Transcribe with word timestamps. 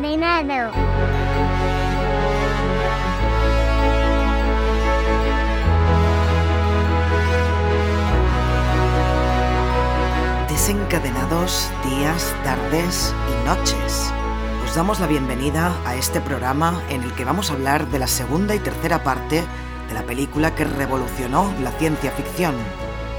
desencadenado. 0.00 0.72
Desencadenados 10.48 11.70
días, 11.84 12.34
tardes 12.44 13.12
y 13.28 13.46
noches. 13.46 14.12
Os 14.64 14.74
damos 14.74 15.00
la 15.00 15.06
bienvenida 15.06 15.74
a 15.84 15.96
este 15.96 16.20
programa 16.20 16.80
en 16.90 17.02
el 17.02 17.12
que 17.14 17.24
vamos 17.24 17.50
a 17.50 17.54
hablar 17.54 17.88
de 17.88 17.98
la 17.98 18.06
segunda 18.06 18.54
y 18.54 18.60
tercera 18.60 19.02
parte 19.02 19.44
de 19.88 19.94
la 19.94 20.02
película 20.04 20.54
que 20.54 20.64
revolucionó 20.64 21.52
la 21.60 21.72
ciencia 21.72 22.12
ficción. 22.12 22.54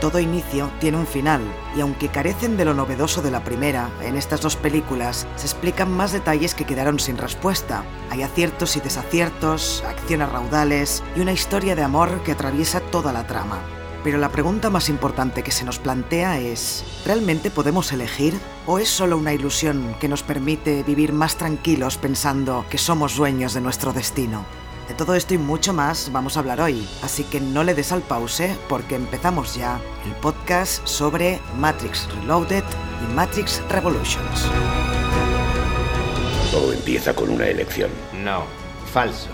Todo 0.01 0.19
inicio 0.19 0.71
tiene 0.79 0.97
un 0.97 1.05
final, 1.05 1.41
y 1.75 1.81
aunque 1.81 2.07
carecen 2.07 2.55
de 2.55 2.63
lo 2.63 2.73
novedoso 2.73 3.21
de 3.21 3.31
la 3.31 3.43
primera, 3.43 3.89
en 4.01 4.15
estas 4.15 4.39
dos 4.39 4.55
películas 4.55 5.27
se 5.35 5.45
explican 5.45 5.91
más 5.91 6.13
detalles 6.13 6.55
que 6.55 6.65
quedaron 6.65 6.99
sin 6.99 7.17
respuesta. 7.17 7.83
Hay 8.09 8.23
aciertos 8.23 8.77
y 8.77 8.79
desaciertos, 8.79 9.83
acciones 9.85 10.29
raudales 10.29 11.03
y 11.17 11.19
una 11.19 11.33
historia 11.33 11.75
de 11.75 11.83
amor 11.83 12.23
que 12.23 12.31
atraviesa 12.31 12.79
toda 12.79 13.11
la 13.11 13.27
trama. 13.27 13.59
Pero 14.01 14.17
la 14.17 14.29
pregunta 14.29 14.69
más 14.69 14.87
importante 14.87 15.43
que 15.43 15.51
se 15.51 15.65
nos 15.65 15.79
plantea 15.79 16.39
es, 16.39 16.85
¿realmente 17.05 17.51
podemos 17.51 17.91
elegir? 17.91 18.39
¿O 18.65 18.79
es 18.79 18.87
solo 18.87 19.17
una 19.17 19.33
ilusión 19.33 19.93
que 19.99 20.07
nos 20.07 20.23
permite 20.23 20.83
vivir 20.83 21.11
más 21.11 21.35
tranquilos 21.35 21.97
pensando 21.97 22.65
que 22.69 22.77
somos 22.77 23.17
dueños 23.17 23.53
de 23.53 23.59
nuestro 23.59 23.91
destino? 23.91 24.45
De 24.89 24.95
todo 24.95 25.13
esto 25.13 25.35
y 25.35 25.37
mucho 25.37 25.71
más 25.71 26.11
vamos 26.11 26.35
a 26.35 26.39
hablar 26.39 26.59
hoy, 26.61 26.89
así 27.03 27.23
que 27.23 27.39
no 27.39 27.63
le 27.63 27.75
des 27.75 27.91
al 27.91 28.01
pause 28.01 28.57
porque 28.67 28.95
empezamos 28.95 29.53
ya 29.53 29.79
el 30.03 30.13
podcast 30.13 30.85
sobre 30.87 31.39
Matrix 31.57 32.09
Reloaded 32.15 32.63
y 33.03 33.13
Matrix 33.13 33.61
Revolutions. 33.69 34.47
Todo 36.51 36.73
empieza 36.73 37.13
con 37.13 37.29
una 37.29 37.45
elección. 37.45 37.91
No, 38.23 38.45
falso. 38.91 39.29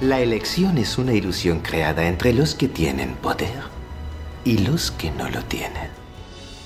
La 0.00 0.18
elección 0.18 0.76
es 0.76 0.98
una 0.98 1.12
ilusión 1.12 1.60
creada 1.60 2.06
entre 2.06 2.32
los 2.32 2.56
que 2.56 2.66
tienen 2.66 3.14
poder 3.14 3.62
y 4.44 4.58
los 4.58 4.90
que 4.90 5.12
no 5.12 5.30
lo 5.30 5.44
tienen. 5.44 5.99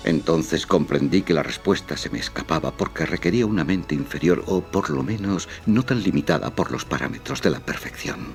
Entonces 0.05 0.67
comprendí 0.67 1.23
que 1.23 1.33
la 1.33 1.43
respuesta 1.43 1.97
se 1.97 2.11
me 2.11 2.19
escapaba 2.19 2.77
porque 2.77 3.07
requería 3.07 3.47
una 3.47 3.65
mente 3.65 3.95
inferior 3.95 4.45
o 4.47 4.61
por 4.61 4.91
lo 4.91 5.03
menos 5.03 5.49
no 5.67 5.83
tan 5.83 6.03
limitada 6.03 6.51
por 6.51 6.71
los 6.71 6.85
parámetros 6.85 7.41
de 7.41 7.51
la 7.51 7.61
perfección. 7.61 8.35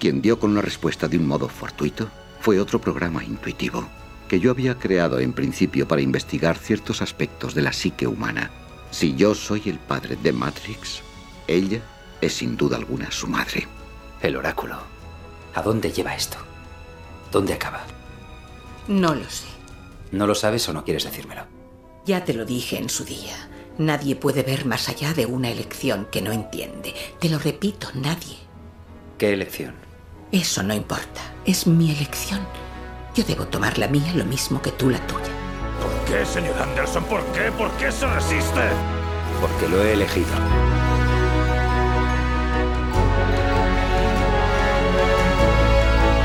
Quien 0.00 0.20
dio 0.20 0.38
con 0.38 0.54
la 0.54 0.60
respuesta 0.60 1.08
de 1.08 1.16
un 1.16 1.26
modo 1.26 1.48
fortuito 1.48 2.10
fue 2.40 2.60
otro 2.60 2.80
programa 2.80 3.24
intuitivo 3.24 3.88
que 4.28 4.40
yo 4.40 4.50
había 4.50 4.76
creado 4.76 5.20
en 5.20 5.32
principio 5.32 5.86
para 5.86 6.00
investigar 6.00 6.58
ciertos 6.58 7.00
aspectos 7.00 7.54
de 7.54 7.62
la 7.62 7.72
psique 7.72 8.06
humana. 8.06 8.50
Si 8.90 9.14
yo 9.14 9.34
soy 9.34 9.62
el 9.66 9.78
padre 9.78 10.16
de 10.16 10.32
Matrix, 10.32 11.02
ella 11.46 11.80
es 12.20 12.34
sin 12.34 12.56
duda 12.56 12.76
alguna 12.76 13.10
su 13.10 13.28
madre. 13.28 13.68
El 14.20 14.36
oráculo. 14.36 14.78
¿A 15.54 15.62
dónde 15.62 15.92
lleva 15.92 16.16
esto? 16.16 16.38
¿Dónde 17.30 17.54
acaba? 17.54 17.84
No 18.88 19.14
lo 19.14 19.28
sé. 19.30 19.55
¿No 20.12 20.26
lo 20.26 20.34
sabes 20.34 20.68
o 20.68 20.72
no 20.72 20.84
quieres 20.84 21.04
decírmelo? 21.04 21.42
Ya 22.04 22.24
te 22.24 22.34
lo 22.34 22.44
dije 22.44 22.78
en 22.78 22.88
su 22.88 23.04
día. 23.04 23.34
Nadie 23.78 24.16
puede 24.16 24.42
ver 24.42 24.64
más 24.64 24.88
allá 24.88 25.12
de 25.12 25.26
una 25.26 25.50
elección 25.50 26.06
que 26.10 26.22
no 26.22 26.32
entiende. 26.32 26.94
Te 27.20 27.28
lo 27.28 27.38
repito, 27.38 27.88
nadie. 27.94 28.36
¿Qué 29.18 29.32
elección? 29.32 29.74
Eso 30.32 30.62
no 30.62 30.74
importa. 30.74 31.20
Es 31.44 31.66
mi 31.66 31.90
elección. 31.90 32.40
Yo 33.14 33.24
debo 33.24 33.46
tomar 33.46 33.78
la 33.78 33.88
mía 33.88 34.12
lo 34.14 34.24
mismo 34.24 34.62
que 34.62 34.70
tú 34.70 34.88
la 34.90 35.04
tuya. 35.06 35.20
¿Por 35.80 36.04
qué, 36.04 36.24
señor 36.24 36.56
Anderson? 36.60 37.04
¿Por 37.04 37.24
qué? 37.32 37.50
¿Por 37.52 37.70
qué 37.72 37.90
se 37.90 38.06
resiste? 38.06 38.62
Porque 39.40 39.68
lo 39.68 39.82
he 39.82 39.92
elegido. 39.92 40.26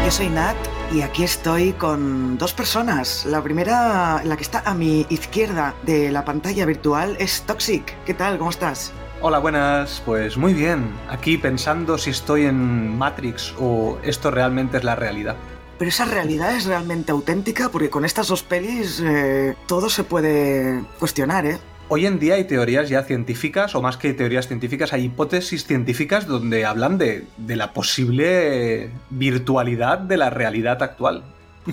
Yo 0.06 0.12
soy 0.12 0.30
Nat 0.30 0.71
y 0.94 1.02
aquí 1.02 1.24
estoy 1.24 1.72
con 1.74 2.38
dos 2.38 2.54
personas. 2.54 3.26
La 3.26 3.42
primera, 3.42 4.22
la 4.24 4.36
que 4.36 4.44
está 4.44 4.62
a 4.66 4.74
mi 4.74 5.06
izquierda 5.10 5.74
de 5.84 6.12
la 6.12 6.26
pantalla 6.26 6.66
virtual, 6.66 7.16
es 7.20 7.44
Toxic. 7.44 7.96
¿Qué 8.06 8.14
tal? 8.14 8.38
¿Cómo 8.38 8.50
estás? 8.50 8.92
Hola, 9.22 9.40
buenas. 9.40 10.02
Pues 10.06 10.38
muy 10.38 10.54
bien. 10.54 10.92
Aquí 11.10 11.38
pensando 11.38 11.98
si 11.98 12.10
estoy 12.10 12.46
en 12.46 12.98
Matrix 12.98 13.54
o 13.60 14.00
esto 14.04 14.32
realmente 14.32 14.78
es 14.78 14.84
la 14.84 14.96
realidad. 14.96 15.38
Pero 15.78 15.90
esa 15.90 16.06
realidad 16.06 16.56
es 16.56 16.66
realmente 16.66 17.12
auténtica 17.12 17.70
porque 17.70 17.90
con 17.90 18.04
estas 18.04 18.28
dos 18.28 18.44
pelis 18.44 19.02
eh, 19.04 19.56
todo 19.68 19.90
se 19.90 20.04
puede 20.04 20.84
cuestionar, 21.00 21.46
¿eh? 21.46 21.60
Hoy 21.94 22.06
en 22.06 22.20
día 22.20 22.36
hay 22.36 22.46
teorías 22.46 22.88
ya 22.88 23.04
científicas, 23.04 23.76
o 23.76 23.82
más 23.82 23.98
que 23.98 24.14
teorías 24.14 24.48
científicas, 24.48 24.94
hay 24.94 25.04
hipótesis 25.04 25.66
científicas 25.68 26.26
donde 26.26 26.64
hablan 26.64 26.98
de, 26.98 27.28
de 27.36 27.58
la 27.58 27.74
posible 27.74 28.90
virtualidad 29.10 29.98
de 29.98 30.16
la 30.16 30.30
realidad 30.30 30.82
actual. 30.84 31.22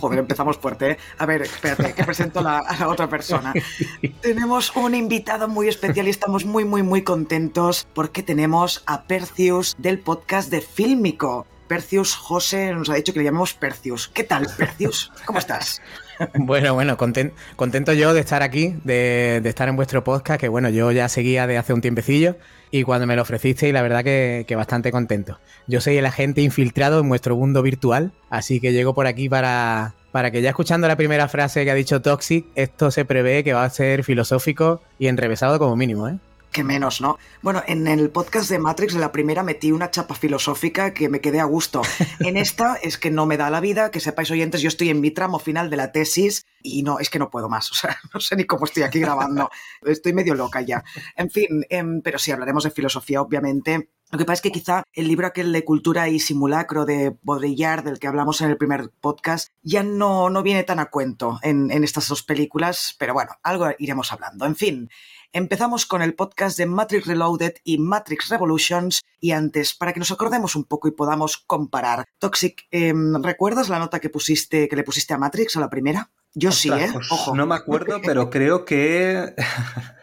Joder, 0.01 0.19
empezamos 0.19 0.59
fuerte. 0.59 0.91
¿eh? 0.91 0.99
A 1.19 1.25
ver, 1.25 1.43
espérate, 1.43 1.93
que 1.95 2.03
presento 2.03 2.43
la- 2.43 2.59
a 2.59 2.77
la 2.81 2.89
otra 2.89 3.09
persona. 3.09 3.53
tenemos 4.21 4.75
un 4.75 4.97
invitado 4.97 5.47
muy 5.47 5.69
especial 5.69 6.09
y 6.09 6.11
estamos 6.11 6.45
muy, 6.45 6.65
muy, 6.65 6.83
muy 6.83 7.03
contentos 7.03 7.87
porque 7.95 8.25
tenemos 8.25 8.83
a 8.87 9.05
Percius 9.05 9.77
del 9.79 10.01
podcast 10.01 10.51
de 10.51 10.63
Fílmico. 10.63 11.47
Percius 11.69 12.17
José 12.17 12.75
nos 12.75 12.91
ha 12.91 12.95
dicho 12.95 13.13
que 13.13 13.21
le 13.21 13.27
llamemos 13.27 13.55
Percius. 13.55 14.09
¿Qué 14.09 14.25
tal, 14.25 14.49
Percius? 14.57 15.13
¿Cómo 15.27 15.39
estás? 15.39 15.81
Bueno, 16.35 16.75
bueno, 16.75 16.97
conten- 16.97 17.33
contento 17.57 17.93
yo 17.93 18.15
de 18.15 18.21
estar 18.21 18.43
aquí, 18.43 18.75
de, 18.85 19.41
estar 19.45 19.69
en 19.69 19.77
vuestro 19.77 20.05
podcast, 20.05 20.41
que 20.41 20.49
bueno, 20.49 20.69
yo 20.69 20.91
ya 20.93 21.09
seguía 21.09 21.47
de 21.47 21.59
hace 21.59 21.73
un 21.73 21.81
tiempecillo 21.81 22.37
y 22.71 22.83
cuando 22.83 23.07
me 23.07 23.17
lo 23.17 23.23
ofrecisteis, 23.23 23.73
la 23.73 23.83
verdad 23.83 24.05
que, 24.05 24.45
que 24.47 24.57
bastante 24.57 24.91
contento. 24.93 25.39
Yo 25.67 25.81
soy 25.81 25.97
el 25.97 26.07
agente 26.07 26.43
infiltrado 26.43 27.01
en 27.01 27.09
vuestro 27.09 27.37
mundo 27.37 27.63
virtual, 27.63 28.13
así 28.31 28.61
que 28.61 28.73
llego 28.73 28.95
por 28.95 29.07
aquí 29.07 29.29
para, 29.29 29.95
para 30.11 30.31
que 30.31 30.43
ya 30.43 30.51
escuchando 30.51 30.89
la 30.89 30.97
primera 30.97 31.29
frase 31.29 31.65
que 31.65 31.71
ha 31.71 31.75
dicho 31.75 32.03
Toxic, 32.03 32.47
esto 32.55 32.91
se 32.91 33.05
prevé 33.05 33.45
que 33.45 33.53
va 33.55 33.65
a 33.65 33.71
ser 33.71 34.05
filosófico 34.05 34.83
y 34.99 35.07
enrevesado 35.09 35.59
como 35.59 35.77
mínimo, 35.77 36.09
¿eh? 36.09 36.19
Que 36.53 36.65
menos, 36.65 37.01
¿no? 37.01 37.19
Bueno, 37.43 37.63
en 37.67 37.87
el 37.87 38.11
podcast 38.11 38.49
de 38.49 38.59
Matrix, 38.59 38.95
en 38.95 39.03
la 39.03 39.13
primera 39.13 39.43
metí 39.43 39.71
una 39.71 39.91
chapa 39.91 40.15
filosófica 40.15 40.95
que 40.95 41.09
me 41.09 41.21
quedé 41.21 41.41
a 41.41 41.45
gusto. 41.45 41.83
En 42.21 42.37
esta 42.37 42.77
es 42.77 42.99
que 42.99 43.11
no 43.11 43.27
me 43.27 43.37
da 43.37 43.51
la 43.51 43.61
vida, 43.61 43.91
que 43.91 44.01
sepáis 44.01 44.31
oyentes, 44.31 44.61
yo 44.61 44.69
estoy 44.69 44.91
en 44.91 45.01
mi 45.01 45.11
tramo 45.11 45.39
final 45.39 45.71
de 45.71 45.77
la 45.77 45.93
tesis 45.93 46.47
y 46.63 46.83
no, 46.83 46.99
es 46.99 47.11
que 47.11 47.19
no 47.19 47.31
puedo 47.31 47.49
más, 47.49 47.71
o 47.73 47.75
sea, 47.75 47.97
no 48.13 48.21
sé 48.21 48.35
ni 48.37 48.45
cómo 48.45 48.65
estoy 48.65 48.83
aquí 48.83 48.99
grabando, 48.99 49.51
estoy 49.83 50.13
medio 50.13 50.35
loca 50.35 50.61
ya. 50.63 50.83
En 51.17 51.31
fin, 51.31 51.65
em, 51.69 52.01
pero 52.03 52.19
sí, 52.19 52.33
hablaremos 52.33 52.65
de 52.65 52.71
filosofía, 52.71 53.21
obviamente. 53.21 53.91
Lo 54.11 54.19
que 54.19 54.25
pasa 54.25 54.35
es 54.35 54.41
que 54.41 54.53
quizá 54.53 54.85
el 54.95 55.07
libro 55.07 55.27
aquel 55.27 55.53
de 55.53 55.67
Cultura 55.67 56.09
y 56.09 56.19
Simulacro 56.19 56.87
de 56.87 57.19
Baudrillard, 57.23 57.85
del 57.85 57.99
que 57.99 58.07
hablamos 58.07 58.41
en 58.41 58.49
el 58.49 58.57
primer 58.57 58.91
podcast, 59.01 59.49
ya 59.63 59.83
no, 59.83 60.31
no 60.31 60.43
viene 60.43 60.65
tan 60.65 60.79
a 60.79 60.87
cuento 60.87 61.39
en, 61.43 61.71
en 61.71 61.85
estas 61.85 62.09
dos 62.09 62.23
películas, 62.23 62.97
pero 62.99 63.13
bueno, 63.13 63.33
algo 63.43 63.67
iremos 63.79 64.11
hablando. 64.11 64.47
En 64.47 64.57
fin, 64.57 64.89
Empezamos 65.33 65.85
con 65.85 66.01
el 66.01 66.15
podcast 66.15 66.57
de 66.57 66.65
Matrix 66.65 67.07
Reloaded 67.07 67.57
y 67.63 67.77
Matrix 67.77 68.31
Revolutions 68.31 69.03
y 69.21 69.33
antes, 69.33 69.75
para 69.75 69.93
que 69.93 69.99
nos 69.99 70.11
acordemos 70.11 70.57
un 70.57 70.65
poco 70.65 70.89
y 70.89 70.93
podamos 70.93 71.37
comparar. 71.37 72.07
Toxic, 72.19 72.67
em, 72.71 73.23
¿recuerdas 73.23 73.69
la 73.69 73.79
nota 73.79 74.01
que 74.01 74.09
pusiste, 74.09 74.69
que 74.69 74.77
le 74.77 74.85
pusiste 74.85 75.13
a 75.13 75.19
Matrix 75.19 75.55
a 75.57 75.61
la 75.61 75.69
primera? 75.69 76.11
Yo 76.33 76.51
sí, 76.51 76.71
¿eh? 76.71 76.89
pues 76.91 77.13
Ojo. 77.13 77.37
No 77.37 77.47
me 77.47 77.57
acuerdo, 77.57 78.01
pero 78.03 78.31
creo 78.31 78.65
que. 78.65 79.35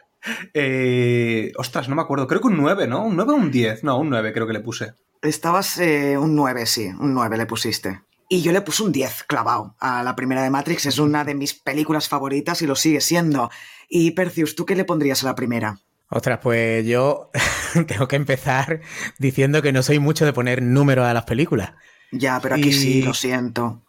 Eh, 0.55 1.51
ostras, 1.55 1.87
no 1.87 1.93
me 1.93 2.01
acuerdo. 2.01 2.25
Creo 2.25 2.41
que 2.41 2.47
un 2.47 2.57
9, 2.57 2.87
¿no? 2.87 3.05
¿Un 3.05 3.15
9 3.15 3.33
o 3.33 3.35
un 3.35 3.51
10? 3.51 3.83
No, 3.83 3.99
un 3.99 4.09
9 4.09 4.33
creo 4.33 4.47
que 4.47 4.53
le 4.53 4.59
puse. 4.59 4.93
Estabas 5.21 5.77
eh, 5.77 6.17
un 6.17 6.35
9, 6.35 6.65
sí, 6.65 6.87
un 6.87 7.13
9 7.13 7.37
le 7.37 7.45
pusiste. 7.45 8.01
Y 8.27 8.41
yo 8.41 8.51
le 8.51 8.61
puse 8.61 8.81
un 8.83 8.91
10 8.91 9.23
clavado 9.25 9.75
a 9.79 10.01
la 10.03 10.15
primera 10.15 10.41
de 10.41 10.49
Matrix. 10.49 10.85
Es 10.87 10.97
una 10.99 11.23
de 11.23 11.35
mis 11.35 11.53
películas 11.53 12.09
favoritas 12.09 12.61
y 12.61 12.67
lo 12.67 12.75
sigue 12.75 13.01
siendo. 13.01 13.51
Y 13.87 14.11
Percius, 14.11 14.55
¿tú 14.55 14.65
qué 14.65 14.75
le 14.75 14.83
pondrías 14.85 15.23
a 15.23 15.27
la 15.27 15.35
primera? 15.35 15.79
Ostras, 16.09 16.39
pues 16.41 16.85
yo 16.87 17.29
tengo 17.87 18.07
que 18.07 18.15
empezar 18.15 18.81
diciendo 19.19 19.61
que 19.61 19.71
no 19.73 19.83
soy 19.83 19.99
mucho 19.99 20.25
de 20.25 20.33
poner 20.33 20.61
números 20.63 21.05
a 21.05 21.13
las 21.13 21.25
películas. 21.25 21.73
Ya, 22.11 22.39
pero 22.41 22.55
aquí 22.55 22.69
Y- 22.69 22.73
sí, 22.73 23.01
lo 23.03 23.13
siento. 23.13 23.81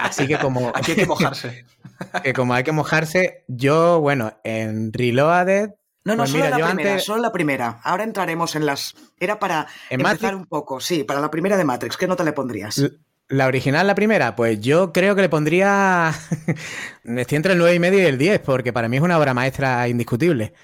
Así 0.00 0.26
que 0.26 0.38
como, 0.38 0.70
Aquí 0.74 0.92
hay 0.92 0.96
que 0.98 1.06
mojarse. 1.06 1.64
que 2.22 2.32
como 2.32 2.54
hay 2.54 2.64
que 2.64 2.72
mojarse, 2.72 3.44
yo, 3.48 4.00
bueno, 4.00 4.38
en 4.44 4.92
Reloaded... 4.92 5.70
No, 6.04 6.12
no, 6.14 6.18
pues 6.18 6.30
solo 6.30 6.44
mira, 6.44 6.56
la 6.56 6.58
yo 6.60 6.66
primera, 6.70 6.90
antes- 6.92 7.04
solo 7.04 7.20
la 7.22 7.32
primera. 7.32 7.80
Ahora 7.82 8.04
entraremos 8.04 8.54
en 8.54 8.64
las... 8.64 8.94
Era 9.18 9.38
para 9.38 9.66
¿En 9.90 10.00
empezar 10.00 10.20
Matrix? 10.22 10.34
un 10.34 10.46
poco, 10.46 10.80
sí, 10.80 11.04
para 11.04 11.20
la 11.20 11.30
primera 11.30 11.56
de 11.56 11.64
Matrix. 11.64 11.96
¿Qué 11.96 12.06
nota 12.06 12.22
le 12.22 12.32
pondrías? 12.32 12.80
La 13.28 13.46
original, 13.46 13.88
la 13.88 13.96
primera, 13.96 14.36
pues 14.36 14.60
yo 14.60 14.92
creo 14.92 15.16
que 15.16 15.22
le 15.22 15.28
pondría... 15.28 16.12
Estoy 17.04 17.36
entre 17.36 17.52
el 17.54 17.58
9 17.58 17.74
y 17.74 17.78
medio 17.80 17.98
y 17.98 18.06
el 18.06 18.18
10, 18.18 18.40
porque 18.40 18.72
para 18.72 18.88
mí 18.88 18.98
es 18.98 19.02
una 19.02 19.18
obra 19.18 19.34
maestra 19.34 19.88
indiscutible. 19.88 20.54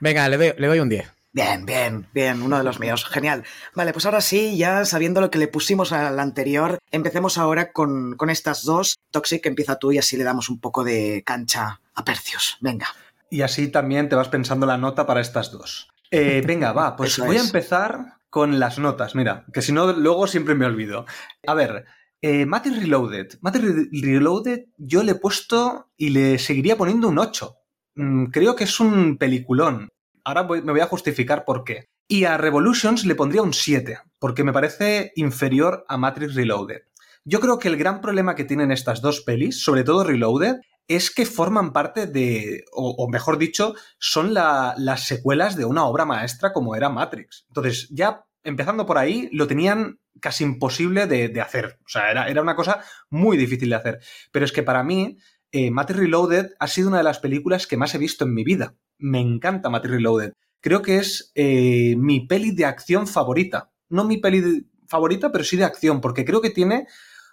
Venga, 0.00 0.26
le 0.28 0.38
doy, 0.38 0.52
le 0.56 0.66
doy 0.68 0.80
un 0.80 0.88
10. 0.88 1.12
Bien, 1.32 1.66
bien, 1.66 2.08
bien, 2.14 2.40
uno 2.40 2.56
de 2.56 2.64
los 2.64 2.80
míos. 2.80 3.04
Genial. 3.04 3.44
Vale, 3.74 3.92
pues 3.92 4.06
ahora 4.06 4.22
sí, 4.22 4.56
ya 4.56 4.86
sabiendo 4.86 5.20
lo 5.20 5.30
que 5.30 5.38
le 5.38 5.48
pusimos 5.48 5.92
al 5.92 6.18
anterior, 6.18 6.78
empecemos 6.90 7.36
ahora 7.36 7.72
con, 7.72 8.16
con 8.16 8.30
estas 8.30 8.64
dos. 8.64 8.96
Toxic, 9.10 9.44
empieza 9.44 9.78
tú 9.78 9.92
y 9.92 9.98
así 9.98 10.16
le 10.16 10.24
damos 10.24 10.48
un 10.48 10.60
poco 10.60 10.84
de 10.84 11.22
cancha 11.26 11.80
a 11.94 12.04
Percius. 12.04 12.56
Venga. 12.60 12.86
Y 13.28 13.42
así 13.42 13.68
también 13.68 14.08
te 14.08 14.16
vas 14.16 14.28
pensando 14.28 14.66
la 14.66 14.78
nota 14.78 15.06
para 15.06 15.20
estas 15.20 15.52
dos. 15.52 15.88
Eh, 16.10 16.42
venga, 16.46 16.72
va, 16.72 16.96
pues 16.96 17.12
Eso 17.12 17.26
voy 17.26 17.36
a 17.36 17.42
empezar 17.42 18.14
con 18.30 18.58
las 18.58 18.78
notas, 18.78 19.14
mira, 19.14 19.44
que 19.52 19.62
si 19.62 19.72
no, 19.72 19.92
luego 19.92 20.26
siempre 20.26 20.54
me 20.54 20.66
olvido. 20.66 21.06
A 21.46 21.54
ver, 21.54 21.86
eh, 22.22 22.46
Matrix 22.46 22.78
Reloaded. 22.80 23.38
Matrix 23.40 23.66
Re- 23.74 23.88
Reloaded 23.92 24.64
yo 24.76 25.02
le 25.02 25.12
he 25.12 25.14
puesto 25.16 25.90
y 25.96 26.10
le 26.10 26.38
seguiría 26.38 26.76
poniendo 26.76 27.08
un 27.08 27.18
8. 27.18 27.54
Mm, 27.96 28.24
creo 28.26 28.56
que 28.56 28.64
es 28.64 28.80
un 28.80 29.18
peliculón. 29.18 29.88
Ahora 30.24 30.42
voy- 30.42 30.62
me 30.62 30.72
voy 30.72 30.80
a 30.80 30.86
justificar 30.86 31.44
por 31.44 31.64
qué. 31.64 31.88
Y 32.08 32.24
a 32.24 32.36
Revolutions 32.38 33.04
le 33.04 33.14
pondría 33.14 33.42
un 33.42 33.52
7, 33.52 33.98
porque 34.18 34.44
me 34.44 34.52
parece 34.52 35.12
inferior 35.16 35.84
a 35.88 35.96
Matrix 35.98 36.34
Reloaded. 36.34 36.82
Yo 37.24 37.40
creo 37.40 37.58
que 37.58 37.68
el 37.68 37.76
gran 37.76 38.00
problema 38.00 38.34
que 38.34 38.44
tienen 38.44 38.72
estas 38.72 39.02
dos 39.02 39.20
pelis, 39.20 39.62
sobre 39.62 39.84
todo 39.84 40.04
Reloaded, 40.04 40.56
es 40.86 41.10
que 41.10 41.26
forman 41.26 41.74
parte 41.74 42.06
de, 42.06 42.64
o, 42.72 43.06
mejor 43.10 43.36
dicho, 43.36 43.74
son 43.98 44.32
la- 44.32 44.74
las 44.78 45.06
secuelas 45.06 45.54
de 45.54 45.66
una 45.66 45.84
obra 45.84 46.06
maestra 46.06 46.52
como 46.54 46.74
era 46.74 46.88
Matrix. 46.88 47.44
Entonces, 47.48 47.88
ya 47.90 48.24
empezando 48.42 48.86
por 48.86 48.96
ahí, 48.96 49.28
lo 49.32 49.46
tenían 49.46 49.98
casi 50.20 50.44
imposible 50.44 51.06
de, 51.06 51.28
de 51.28 51.40
hacer. 51.40 51.78
O 51.84 51.88
sea, 51.88 52.10
era, 52.10 52.28
era 52.28 52.42
una 52.42 52.56
cosa 52.56 52.82
muy 53.10 53.36
difícil 53.36 53.70
de 53.70 53.76
hacer. 53.76 54.00
Pero 54.32 54.44
es 54.44 54.52
que 54.52 54.62
para 54.62 54.82
mí, 54.82 55.18
eh, 55.52 55.70
Reloaded 55.88 56.50
ha 56.58 56.66
sido 56.66 56.88
una 56.88 56.98
de 56.98 57.04
las 57.04 57.20
películas 57.20 57.66
que 57.66 57.76
más 57.76 57.94
he 57.94 57.98
visto 57.98 58.24
en 58.24 58.34
mi 58.34 58.44
vida. 58.44 58.74
Me 58.98 59.20
encanta 59.20 59.70
Matrix 59.70 59.94
Reloaded. 59.94 60.32
Creo 60.60 60.82
que 60.82 60.98
es 60.98 61.32
eh, 61.34 61.94
mi 61.96 62.26
peli 62.26 62.50
de 62.50 62.66
acción 62.66 63.06
favorita. 63.06 63.70
No 63.88 64.04
mi 64.04 64.18
peli 64.18 64.68
favorita, 64.86 65.30
pero 65.30 65.44
sí 65.44 65.56
de 65.56 65.64
acción, 65.64 66.00
porque 66.00 66.24
creo 66.24 66.40
que 66.40 66.50
tiene 66.50 66.86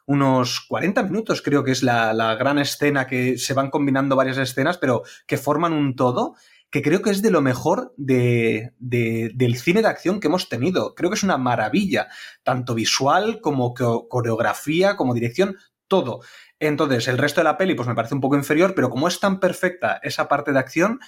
unos 0.06 0.62
40 0.68 1.02
minutos, 1.04 1.42
creo 1.42 1.64
que 1.64 1.72
es 1.72 1.82
la, 1.82 2.14
la 2.14 2.36
gran 2.36 2.60
escena 2.60 3.08
que 3.08 3.38
se 3.40 3.54
van 3.54 3.72
combinando 3.72 4.16
varias 4.16 4.38
escenas, 4.38 4.78
pero 4.78 5.02
que 5.26 5.38
forman 5.38 5.74
un 5.74 5.96
todo, 5.96 6.36
que 6.76 6.82
creo 6.82 7.02
que 7.02 7.10
es 7.10 7.22
de 7.22 7.32
lo 7.32 7.42
mejor 7.42 7.94
de, 7.96 8.74
de- 8.80 9.32
del 9.34 9.56
cine 9.56 9.82
de 9.82 9.88
acción 9.88 10.20
que 10.20 10.28
hemos 10.28 10.50
tenido. 10.50 10.94
Creo 10.94 11.10
que 11.10 11.16
es 11.16 11.24
una 11.24 11.38
maravilla, 11.38 12.10
tanto 12.44 12.76
visual 12.76 13.40
como 13.40 13.74
co- 13.74 14.10
coreografía, 14.10 14.98
como 14.98 15.14
dirección, 15.14 15.56
todo. 15.88 16.20
Entonces, 16.60 17.08
el 17.08 17.18
resto 17.18 17.40
de 17.40 17.46
la 17.46 17.58
peli 17.58 17.76
pues 17.76 17.88
me 17.88 17.96
parece 17.96 18.14
un 18.16 18.20
poco 18.22 18.36
inferior, 18.36 18.74
pero 18.76 18.90
como 18.90 19.08
es 19.08 19.22
tan 19.22 19.40
perfecta 19.40 20.02
esa 20.04 20.28
parte 20.28 20.52
de 20.52 20.60
acción, 20.60 21.00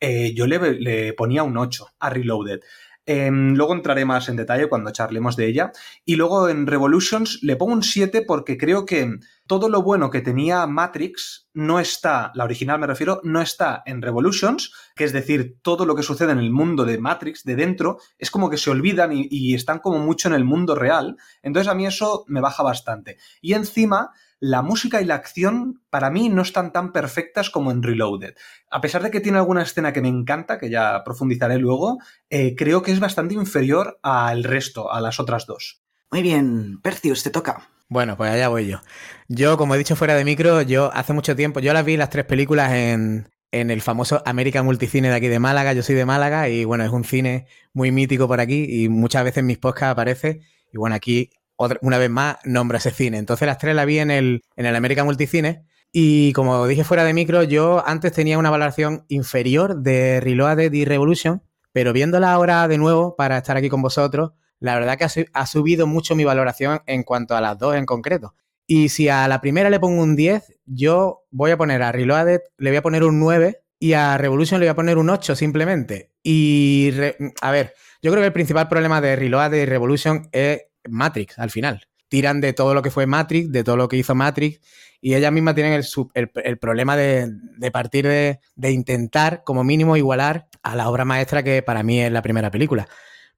eh, 0.00 0.34
yo 0.34 0.46
le, 0.46 0.58
le 0.74 1.14
ponía 1.14 1.42
un 1.42 1.56
8 1.56 1.86
a 1.98 2.10
Reloaded. 2.10 2.60
Em, 3.06 3.54
luego 3.54 3.74
entraré 3.74 4.06
más 4.06 4.30
en 4.30 4.36
detalle 4.36 4.68
cuando 4.68 4.90
charlemos 4.90 5.36
de 5.36 5.46
ella. 5.46 5.72
Y 6.04 6.16
luego 6.16 6.48
en 6.48 6.66
Revolutions 6.66 7.40
le 7.42 7.56
pongo 7.56 7.72
un 7.72 7.82
7 7.82 8.22
porque 8.22 8.56
creo 8.56 8.86
que 8.86 9.18
todo 9.46 9.68
lo 9.68 9.82
bueno 9.82 10.08
que 10.08 10.22
tenía 10.22 10.66
Matrix 10.66 11.48
no 11.52 11.80
está, 11.80 12.32
la 12.34 12.44
original 12.44 12.78
me 12.78 12.86
refiero, 12.86 13.20
no 13.22 13.42
está 13.42 13.82
en 13.84 14.00
Revolutions, 14.00 14.72
que 14.96 15.04
es 15.04 15.12
decir, 15.12 15.58
todo 15.60 15.84
lo 15.84 15.94
que 15.94 16.02
sucede 16.02 16.32
en 16.32 16.38
el 16.38 16.50
mundo 16.50 16.86
de 16.86 16.98
Matrix, 16.98 17.44
de 17.44 17.56
dentro, 17.56 17.98
es 18.18 18.30
como 18.30 18.48
que 18.48 18.56
se 18.56 18.70
olvidan 18.70 19.12
y, 19.12 19.28
y 19.30 19.54
están 19.54 19.80
como 19.80 19.98
mucho 19.98 20.28
en 20.28 20.34
el 20.34 20.44
mundo 20.44 20.74
real. 20.74 21.16
Entonces 21.42 21.70
a 21.70 21.74
mí 21.74 21.86
eso 21.86 22.24
me 22.26 22.40
baja 22.40 22.62
bastante. 22.62 23.18
Y 23.42 23.52
encima, 23.52 24.12
la 24.44 24.60
música 24.60 25.00
y 25.00 25.06
la 25.06 25.14
acción 25.14 25.80
para 25.88 26.10
mí 26.10 26.28
no 26.28 26.42
están 26.42 26.70
tan 26.70 26.92
perfectas 26.92 27.48
como 27.48 27.70
en 27.70 27.82
Reloaded. 27.82 28.34
A 28.70 28.82
pesar 28.82 29.02
de 29.02 29.10
que 29.10 29.20
tiene 29.20 29.38
alguna 29.38 29.62
escena 29.62 29.94
que 29.94 30.02
me 30.02 30.08
encanta, 30.08 30.58
que 30.58 30.68
ya 30.68 31.02
profundizaré 31.02 31.56
luego, 31.56 31.96
eh, 32.28 32.54
creo 32.54 32.82
que 32.82 32.92
es 32.92 33.00
bastante 33.00 33.32
inferior 33.32 33.98
al 34.02 34.44
resto, 34.44 34.92
a 34.92 35.00
las 35.00 35.18
otras 35.18 35.46
dos. 35.46 35.80
Muy 36.10 36.20
bien, 36.20 36.78
Percius, 36.82 37.22
te 37.22 37.30
toca. 37.30 37.70
Bueno, 37.88 38.18
pues 38.18 38.32
allá 38.32 38.48
voy 38.48 38.66
yo. 38.66 38.82
Yo, 39.28 39.56
como 39.56 39.74
he 39.74 39.78
dicho 39.78 39.96
fuera 39.96 40.14
de 40.14 40.26
micro, 40.26 40.60
yo 40.60 40.90
hace 40.92 41.14
mucho 41.14 41.34
tiempo, 41.34 41.60
yo 41.60 41.72
las 41.72 41.86
vi 41.86 41.96
las 41.96 42.10
tres 42.10 42.26
películas 42.26 42.70
en, 42.72 43.30
en 43.50 43.70
el 43.70 43.80
famoso 43.80 44.22
América 44.26 44.62
Multicine 44.62 45.08
de 45.08 45.14
aquí 45.14 45.28
de 45.28 45.38
Málaga. 45.38 45.72
Yo 45.72 45.82
soy 45.82 45.94
de 45.94 46.04
Málaga 46.04 46.50
y 46.50 46.66
bueno, 46.66 46.84
es 46.84 46.90
un 46.90 47.04
cine 47.04 47.46
muy 47.72 47.92
mítico 47.92 48.28
por 48.28 48.40
aquí 48.40 48.66
y 48.68 48.90
muchas 48.90 49.24
veces 49.24 49.38
en 49.38 49.46
mis 49.46 49.58
podcasts 49.58 49.92
aparece. 49.92 50.42
Y 50.70 50.76
bueno, 50.76 50.96
aquí 50.96 51.30
una 51.80 51.98
vez 51.98 52.10
más 52.10 52.36
nombro 52.44 52.78
ese 52.78 52.90
cine. 52.90 53.18
Entonces 53.18 53.46
las 53.46 53.58
tres 53.58 53.74
las 53.74 53.86
vi 53.86 53.98
en 53.98 54.10
el, 54.10 54.42
en 54.56 54.66
el 54.66 54.76
América 54.76 55.04
Multicine. 55.04 55.64
Y 55.92 56.32
como 56.32 56.66
dije 56.66 56.82
fuera 56.84 57.04
de 57.04 57.14
micro, 57.14 57.42
yo 57.44 57.82
antes 57.86 58.12
tenía 58.12 58.38
una 58.38 58.50
valoración 58.50 59.04
inferior 59.08 59.76
de 59.76 60.20
Reloaded 60.20 60.72
y 60.72 60.84
Revolution, 60.84 61.42
pero 61.72 61.92
viéndola 61.92 62.32
ahora 62.32 62.66
de 62.66 62.78
nuevo 62.78 63.14
para 63.16 63.38
estar 63.38 63.56
aquí 63.56 63.68
con 63.68 63.80
vosotros, 63.82 64.32
la 64.58 64.74
verdad 64.74 64.98
que 64.98 65.04
ha, 65.04 65.08
su- 65.08 65.26
ha 65.32 65.46
subido 65.46 65.86
mucho 65.86 66.16
mi 66.16 66.24
valoración 66.24 66.80
en 66.86 67.04
cuanto 67.04 67.36
a 67.36 67.40
las 67.40 67.58
dos 67.58 67.76
en 67.76 67.86
concreto. 67.86 68.34
Y 68.66 68.88
si 68.88 69.08
a 69.08 69.28
la 69.28 69.40
primera 69.40 69.70
le 69.70 69.78
pongo 69.78 70.02
un 70.02 70.16
10, 70.16 70.58
yo 70.64 71.24
voy 71.30 71.50
a 71.52 71.56
poner 71.58 71.82
a 71.82 71.92
Reloaded, 71.92 72.40
le 72.58 72.70
voy 72.70 72.78
a 72.78 72.82
poner 72.82 73.04
un 73.04 73.20
9 73.20 73.60
y 73.78 73.92
a 73.92 74.16
Revolution 74.18 74.58
le 74.58 74.66
voy 74.66 74.70
a 74.70 74.74
poner 74.76 74.98
un 74.98 75.10
8 75.10 75.36
simplemente. 75.36 76.10
Y, 76.22 76.90
a 77.42 77.50
ver, 77.50 77.74
yo 78.02 78.10
creo 78.10 78.22
que 78.22 78.28
el 78.28 78.32
principal 78.32 78.68
problema 78.68 79.00
de 79.00 79.14
Reloaded 79.16 79.62
y 79.62 79.66
Revolution 79.66 80.28
es 80.32 80.62
Matrix 80.88 81.38
al 81.38 81.50
final. 81.50 81.86
Tiran 82.08 82.40
de 82.40 82.52
todo 82.52 82.74
lo 82.74 82.82
que 82.82 82.90
fue 82.90 83.06
Matrix, 83.06 83.50
de 83.50 83.64
todo 83.64 83.76
lo 83.76 83.88
que 83.88 83.96
hizo 83.96 84.14
Matrix, 84.14 84.60
y 85.00 85.14
ellas 85.14 85.32
mismas 85.32 85.54
tienen 85.54 85.72
el, 85.72 86.30
el- 86.44 86.58
problema 86.58 86.96
de, 86.96 87.28
de 87.58 87.70
partir 87.70 88.06
de, 88.06 88.40
de 88.56 88.70
intentar, 88.70 89.42
como 89.44 89.64
mínimo, 89.64 89.96
igualar 89.96 90.46
a 90.62 90.76
la 90.76 90.88
obra 90.88 91.04
maestra 91.04 91.42
que 91.42 91.62
para 91.62 91.82
mí 91.82 92.00
es 92.00 92.10
la 92.12 92.22
primera 92.22 92.50
película. 92.50 92.88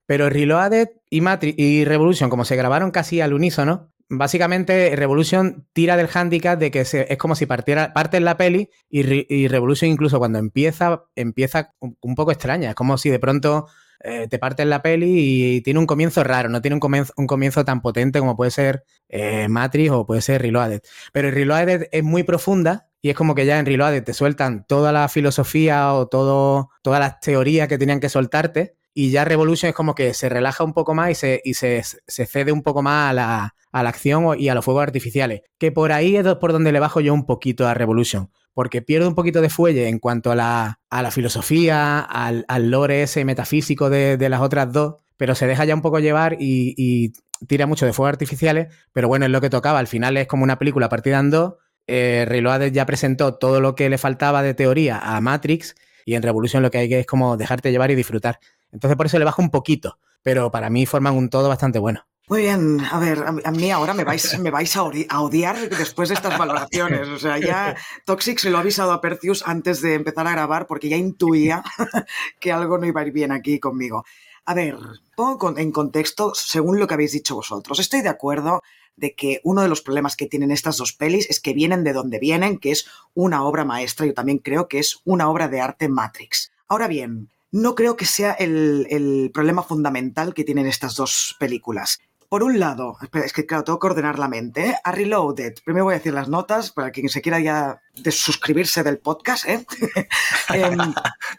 Pero 0.05 0.29
Reloaded 0.29 0.91
y, 1.11 1.21
Matrix 1.21 1.59
y 1.59 1.85
Revolution, 1.85 2.31
como 2.31 2.45
se 2.45 2.55
grabaron 2.55 2.93
casi 2.93 3.21
al 3.21 3.33
unísono, 3.35 3.91
básicamente 4.09 4.95
Revolution 4.95 5.67
tira 5.73 5.97
del 5.97 6.09
handicap 6.13 6.57
de 6.59 6.71
que 6.71 6.83
es 6.83 7.19
como 7.19 7.35
si 7.35 7.47
partiera, 7.47 7.93
parte 7.93 8.17
en 8.19 8.25
la 8.25 8.37
peli 8.37 8.71
y, 8.89 9.35
y 9.35 9.49
Revolution 9.49 9.91
incluso 9.91 10.19
cuando 10.19 10.39
empieza, 10.39 11.05
empieza 11.17 11.75
un 11.81 12.15
poco 12.15 12.31
extraña. 12.31 12.69
Es 12.71 12.75
como 12.77 12.99
si 12.99 13.11
de 13.11 13.19
pronto 13.19 13.67
eh, 14.01 14.29
te 14.29 14.39
parte 14.39 14.63
en 14.63 14.71
la 14.71 14.83
peli 14.83 15.57
y 15.57 15.61
tiene 15.63 15.81
un 15.81 15.87
comienzo 15.87 16.23
raro, 16.25 16.49
no 16.49 16.61
tiene 16.61 16.75
un 16.75 16.81
comienzo, 16.81 17.13
un 17.17 17.27
comienzo 17.27 17.65
tan 17.65 17.81
potente 17.81 18.19
como 18.19 18.37
puede 18.37 18.51
ser 18.51 18.85
eh, 19.09 19.49
Matrix 19.49 19.91
o 19.91 20.07
puede 20.07 20.21
ser 20.23 20.43
Reloaded. 20.43 20.83
Pero 21.13 21.31
Reloaded 21.31 21.89
es 21.91 22.03
muy 22.03 22.23
profunda 22.23 22.89
y 23.01 23.11
es 23.11 23.17
como 23.17 23.35
que 23.35 23.47
ya 23.47 23.59
en 23.59 23.67
Reloaded 23.67 24.05
te 24.05 24.15
sueltan 24.15 24.67
toda 24.67 24.93
la 24.93 25.09
filosofía 25.09 25.93
o 25.95 26.09
todo, 26.09 26.71
todas 26.83 27.01
las 27.01 27.21
teorías 27.21 27.69
que 27.69 27.79
tenían 27.79 28.01
que 28.01 28.09
soltarte. 28.09 28.77
Y 28.95 29.11
ya 29.11 29.25
Revolution 29.25 29.69
es 29.69 29.75
como 29.75 29.95
que 29.95 30.15
se 30.15 30.29
relaja 30.29 30.65
un 30.65 30.73
poco 30.73 30.95
más 30.95 31.11
y 31.11 31.15
se, 31.15 31.41
y 31.45 31.55
se, 31.55 31.83
se 31.83 32.27
cede 32.27 32.51
un 32.51 32.63
poco 32.63 32.83
más 32.83 33.11
a 33.11 33.13
la, 33.13 33.55
a 33.77 33.83
la 33.83 33.91
acción 33.91 34.41
y 34.41 34.49
a 34.49 34.55
los 34.55 34.65
fuegos 34.65 34.85
artificiales. 34.85 35.43
Que 35.59 35.71
por 35.71 35.93
ahí 35.93 36.17
es 36.17 36.25
por 36.37 36.53
donde 36.53 36.73
le 36.73 36.81
bajo 36.81 37.01
yo 37.01 37.13
un 37.13 37.27
poquito 37.27 37.69
a 37.69 37.75
Revolution. 37.75 38.31
Porque 38.55 38.81
pierde 38.81 39.07
un 39.07 39.15
poquito 39.15 39.43
de 39.43 39.51
fuelle 39.51 39.89
en 39.89 39.99
cuanto 39.99 40.33
a 40.33 40.35
la, 40.35 40.81
a 40.89 41.03
la 41.03 41.11
filosofía, 41.11 42.01
al, 42.01 42.47
al 42.49 42.71
lore 42.71 43.03
ese 43.03 43.27
metafísico 43.27 43.91
de, 43.91 44.17
de 44.17 44.29
las 44.31 44.41
otras 44.41 44.73
dos. 44.73 44.95
Pero 45.19 45.35
se 45.35 45.47
deja 45.47 45.67
ya 45.67 45.75
un 45.75 45.83
poco 45.83 45.99
llevar 45.99 46.39
y, 46.41 47.13
tira 47.47 47.67
mucho 47.67 47.85
de 47.85 47.93
fuegos 47.93 48.15
artificiales. 48.15 48.75
Pero 48.95 49.09
bueno, 49.09 49.27
es 49.27 49.31
lo 49.31 49.43
que 49.43 49.51
tocaba. 49.51 49.79
Al 49.79 49.89
final 49.89 50.17
es 50.17 50.27
como 50.27 50.43
una 50.43 50.59
película 50.59 50.89
partida 50.89 51.19
en 51.19 51.31
dos. 51.31 51.57
Eh, 51.87 52.71
ya 52.73 52.87
presentó 52.87 53.35
todo 53.35 53.61
lo 53.61 53.75
que 53.75 53.91
le 53.91 53.99
faltaba 53.99 54.43
de 54.43 54.55
teoría 54.55 54.99
a 54.99 55.21
Matrix. 55.21 55.75
Y 56.07 56.15
en 56.15 56.23
Revolution 56.23 56.63
lo 56.63 56.71
que 56.71 56.79
hay 56.79 56.89
que 56.89 57.01
es 57.01 57.07
como 57.07 57.37
dejarte 57.37 57.71
llevar 57.71 57.91
y 57.91 57.95
disfrutar. 57.95 58.39
Entonces 58.73 58.97
por 58.97 59.07
eso 59.07 59.19
le 59.19 59.25
bajo 59.25 59.43
un 59.43 59.51
poquito, 59.51 59.99
pero 60.23 60.51
para 60.51 60.71
mí 60.71 60.87
forman 60.87 61.15
un 61.15 61.29
todo 61.31 61.49
bastante 61.49 61.79
bueno. 61.79 62.07
Muy 62.29 62.41
bien, 62.43 62.81
a 62.91 62.99
ver, 62.99 63.23
a 63.45 63.51
mí- 63.53 63.71
ahora 63.71 63.95
me 63.95 64.03
vais, 64.03 64.37
me 64.41 64.51
vais 64.51 64.77
a, 64.77 64.83
odi- 64.83 65.07
a 65.09 65.21
odiar 65.21 65.69
después 65.71 66.09
de 66.09 66.17
estas 66.17 66.37
valoraciones. 66.37 67.07
O 67.07 67.19
sea, 67.21 67.39
ya 67.39 67.77
Toxic 68.05 68.41
se 68.41 68.51
lo 68.51 68.59
ha 68.59 68.63
avisado 68.63 68.91
a 68.91 69.01
Percius 69.01 69.45
antes 69.47 69.81
de 69.81 69.95
empezar 69.95 70.27
a 70.27 70.33
grabar 70.33 70.67
porque 70.67 70.89
ya 70.89 70.97
intuía 70.97 71.63
que 72.41 72.51
algo 72.51 72.79
no 72.79 72.87
iba 72.87 73.01
a 73.01 73.07
ir 73.07 73.13
bien 73.13 73.31
aquí 73.31 73.61
conmigo. 73.61 74.05
A 74.45 74.55
ver, 74.55 74.77
pongo 75.15 75.57
en 75.57 75.71
contexto 75.71 76.33
según 76.35 76.81
lo 76.81 76.89
que 76.89 76.95
habéis 76.95 77.13
dicho 77.13 77.37
vosotros. 77.37 77.79
Estoy 77.79 78.03
de 78.03 78.09
acuerdo 78.09 78.63
de 78.97 79.15
que 79.15 79.41
uno 79.45 79.63
de 79.63 79.69
los 79.69 79.83
problemas 79.83 80.17
que 80.17 80.27
tienen 80.27 80.51
estas 80.51 80.79
dos 80.79 80.93
pelis 80.95 81.29
es 81.31 81.39
que 81.41 81.53
vienen 81.53 81.85
de 81.85 81.93
donde 81.93 82.19
vienen, 82.19 82.59
que 82.59 82.73
es 82.73 82.87
una 83.15 83.45
obra 83.45 83.65
maestra. 83.65 84.05
Yo 84.07 84.15
también 84.15 84.39
creo 84.39 84.67
que 84.67 84.79
es 84.81 84.99
una 85.05 85.29
obra 85.31 85.47
de 85.49 85.61
arte 85.61 85.89
Matrix. 85.89 86.51
Ahora 86.67 86.89
bien, 86.89 87.29
no 87.53 87.75
creo 87.75 87.97
que 87.97 88.05
sea 88.05 88.33
el, 88.33 89.31
problema 89.33 89.63
fundamental 89.63 90.35
que 90.35 90.45
tienen 90.45 90.67
estas 90.67 90.95
dos 90.95 91.37
películas. 91.39 91.99
Por 92.29 92.43
un 92.43 92.59
lado, 92.59 92.99
es 93.25 93.33
que 93.33 93.47
claro, 93.47 93.63
tengo 93.63 93.79
que 93.79 93.87
ordenar 93.87 94.19
la 94.19 94.27
mente. 94.27 94.71
¿eh? 94.71 94.75
A 94.83 94.91
Reloaded, 94.91 95.55
primero 95.65 95.85
voy 95.85 95.95
a 95.95 95.99
decir 95.99 96.13
las 96.13 96.29
notas 96.29 96.73
para 96.73 96.91
quien 96.91 97.09
se 97.09 97.23
quiera 97.23 97.39
ya 97.39 97.81
desuscribirse 97.95 98.83
del 98.83 98.99
podcast. 98.99 99.47
¿eh? 99.49 99.65
Em, 100.49 100.79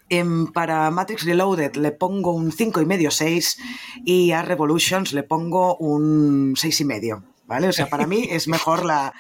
em, 0.10 0.48
para 0.48 0.90
Matrix 0.92 1.24
Reloaded 1.24 1.76
le 1.76 1.92
pongo 1.92 2.32
un 2.32 2.52
5 2.52 2.82
y 2.82 2.86
medio 2.86 3.12
6 3.12 3.58
y 4.06 4.32
a 4.32 4.42
Revolutions 4.42 5.14
le 5.14 5.24
pongo 5.24 5.76
un 5.78 6.54
6 6.56 6.82
y 6.82 6.86
medio. 6.86 7.24
¿Vale? 7.46 7.70
O 7.70 7.74
sea, 7.74 7.88
para 7.88 8.06
mí 8.06 8.28
es 8.30 8.50
mejor 8.50 8.84
la, 8.84 9.14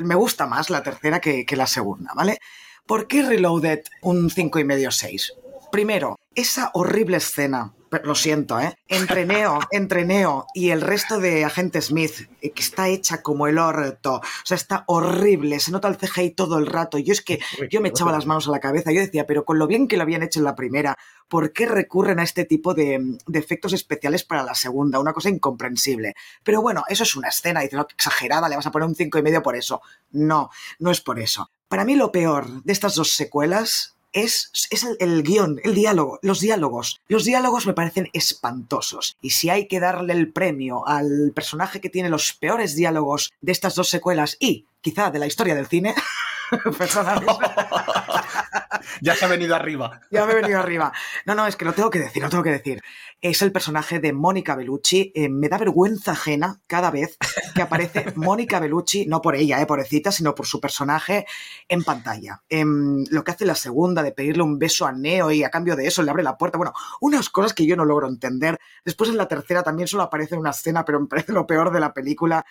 me 0.00 0.14
gusta 0.14 0.46
más 0.46 0.68
la 0.68 0.82
tercera 0.82 1.20
que, 1.20 1.46
que 1.46 1.56
la 1.56 1.66
segunda, 1.66 2.12
¿vale? 2.14 2.38
¿Por 2.86 3.06
qué 3.06 3.22
Reloaded 3.22 3.80
un 4.02 4.30
5 4.30 4.58
y 4.58 4.64
medio 4.64 4.90
6? 4.90 5.32
Primero, 5.72 6.19
esa 6.34 6.70
horrible 6.74 7.16
escena 7.18 7.72
lo 8.04 8.14
siento, 8.14 8.60
¿eh? 8.60 8.78
Entre 8.88 9.26
Neo, 9.26 9.58
entre 9.70 10.04
Neo 10.04 10.46
y 10.54 10.70
el 10.70 10.80
resto 10.80 11.18
de 11.18 11.44
Agente 11.44 11.82
Smith, 11.82 12.28
eh, 12.40 12.52
que 12.52 12.62
está 12.62 12.88
hecha 12.88 13.22
como 13.22 13.46
el 13.46 13.58
orto. 13.58 14.16
O 14.16 14.22
sea, 14.44 14.56
está 14.56 14.84
horrible, 14.86 15.58
se 15.60 15.72
nota 15.72 15.88
el 15.88 15.96
CGI 15.96 16.30
todo 16.30 16.58
el 16.58 16.66
rato. 16.66 16.98
Yo 16.98 17.12
es 17.12 17.22
que 17.22 17.40
yo 17.70 17.80
me 17.80 17.88
echaba 17.88 18.12
las 18.12 18.26
manos 18.26 18.46
a 18.48 18.52
la 18.52 18.60
cabeza. 18.60 18.92
Yo 18.92 19.00
decía, 19.00 19.26
pero 19.26 19.44
con 19.44 19.58
lo 19.58 19.66
bien 19.66 19.88
que 19.88 19.96
lo 19.96 20.04
habían 20.04 20.22
hecho 20.22 20.38
en 20.38 20.44
la 20.44 20.54
primera, 20.54 20.96
¿por 21.28 21.52
qué 21.52 21.66
recurren 21.66 22.20
a 22.20 22.22
este 22.22 22.44
tipo 22.44 22.74
de, 22.74 23.18
efectos 23.32 23.72
especiales 23.72 24.24
para 24.24 24.44
la 24.44 24.54
segunda? 24.54 25.00
Una 25.00 25.12
cosa 25.12 25.28
incomprensible. 25.28 26.14
Pero 26.44 26.62
bueno, 26.62 26.84
eso 26.88 27.02
es 27.02 27.16
una 27.16 27.28
escena, 27.28 27.60
dices, 27.60 27.76
no, 27.76 27.86
exagerada, 27.90 28.48
le 28.48 28.56
vas 28.56 28.66
a 28.66 28.70
poner 28.70 28.88
un 28.88 28.94
cinco 28.94 29.18
y 29.18 29.22
medio 29.22 29.42
por 29.42 29.56
eso. 29.56 29.82
No, 30.12 30.50
no 30.78 30.90
es 30.90 31.00
por 31.00 31.18
eso. 31.18 31.50
Para 31.68 31.84
mí 31.84 31.94
lo 31.94 32.12
peor 32.12 32.62
de 32.62 32.72
estas 32.72 32.94
dos 32.94 33.12
secuelas 33.14 33.96
es, 34.12 34.50
es 34.70 34.86
el, 34.98 35.22
guion, 35.22 35.60
el 35.64 35.74
diálogo, 35.74 36.18
los 36.22 36.40
diálogos. 36.40 37.00
Los 37.08 37.24
diálogos 37.24 37.66
me 37.66 37.74
parecen 37.74 38.08
espantosos. 38.12 39.16
Y 39.20 39.30
si 39.30 39.50
hay 39.50 39.68
que 39.68 39.80
darle 39.80 40.12
el 40.12 40.32
premio 40.32 40.86
al 40.86 41.32
personaje 41.34 41.80
que 41.80 41.90
tiene 41.90 42.08
los 42.08 42.32
peores 42.32 42.74
diálogos 42.74 43.32
de 43.40 43.52
estas 43.52 43.74
dos 43.74 43.88
secuelas 43.88 44.36
y 44.40 44.66
quizá 44.80 45.10
de 45.10 45.18
la 45.18 45.26
historia 45.26 45.54
del 45.54 45.66
cine, 45.66 45.94
ya 49.00 49.14
se 49.14 49.24
ha 49.24 49.28
venido 49.28 49.54
arriba. 49.54 50.00
Ya 50.10 50.26
me 50.26 50.32
he 50.32 50.36
venido 50.36 50.58
arriba. 50.58 50.92
No, 51.24 51.34
no, 51.34 51.46
es 51.46 51.56
que 51.56 51.64
lo 51.64 51.72
tengo 51.72 51.88
que 51.88 52.00
decir, 52.00 52.22
lo 52.22 52.28
tengo 52.28 52.42
que 52.42 52.50
decir. 52.50 52.82
Es 53.20 53.42
el 53.42 53.52
personaje 53.52 54.00
de 54.00 54.12
Mónica 54.12 54.56
Bellucci. 54.56 55.12
Eh, 55.14 55.28
me 55.28 55.48
da 55.48 55.56
vergüenza 55.56 56.12
ajena 56.12 56.60
cada 56.66 56.90
vez 56.90 57.16
que 57.54 57.62
aparece 57.62 58.12
Mónica 58.16 58.58
Bellucci, 58.58 59.06
no 59.06 59.22
por 59.22 59.36
ella, 59.36 59.60
eh, 59.60 59.66
pobrecita, 59.66 60.10
sino 60.10 60.34
por 60.34 60.46
su 60.46 60.60
personaje 60.60 61.26
en 61.68 61.84
pantalla. 61.84 62.42
Em, 62.48 63.04
lo 63.10 63.22
que 63.22 63.30
hace 63.30 63.46
la 63.46 63.54
segunda 63.54 64.02
de 64.02 64.12
pedirle 64.12 64.42
un 64.42 64.58
beso 64.58 64.86
a 64.86 64.92
Neo 64.92 65.30
y 65.30 65.44
a 65.44 65.50
cambio 65.50 65.76
de 65.76 65.86
eso 65.86 66.02
le 66.02 66.10
abre 66.10 66.22
la 66.22 66.36
puerta. 66.36 66.58
Bueno, 66.58 66.72
unas 67.00 67.28
cosas 67.30 67.54
que 67.54 67.66
yo 67.66 67.76
no 67.76 67.84
logro 67.84 68.08
entender. 68.08 68.58
Después 68.84 69.10
en 69.10 69.16
la 69.16 69.28
tercera 69.28 69.62
también 69.62 69.86
solo 69.86 70.02
aparece 70.02 70.36
una 70.36 70.50
escena, 70.50 70.84
pero 70.84 71.00
me 71.00 71.06
parece 71.06 71.32
lo 71.32 71.46
peor 71.46 71.72
de 71.72 71.80
la 71.80 71.94
película 71.94 72.44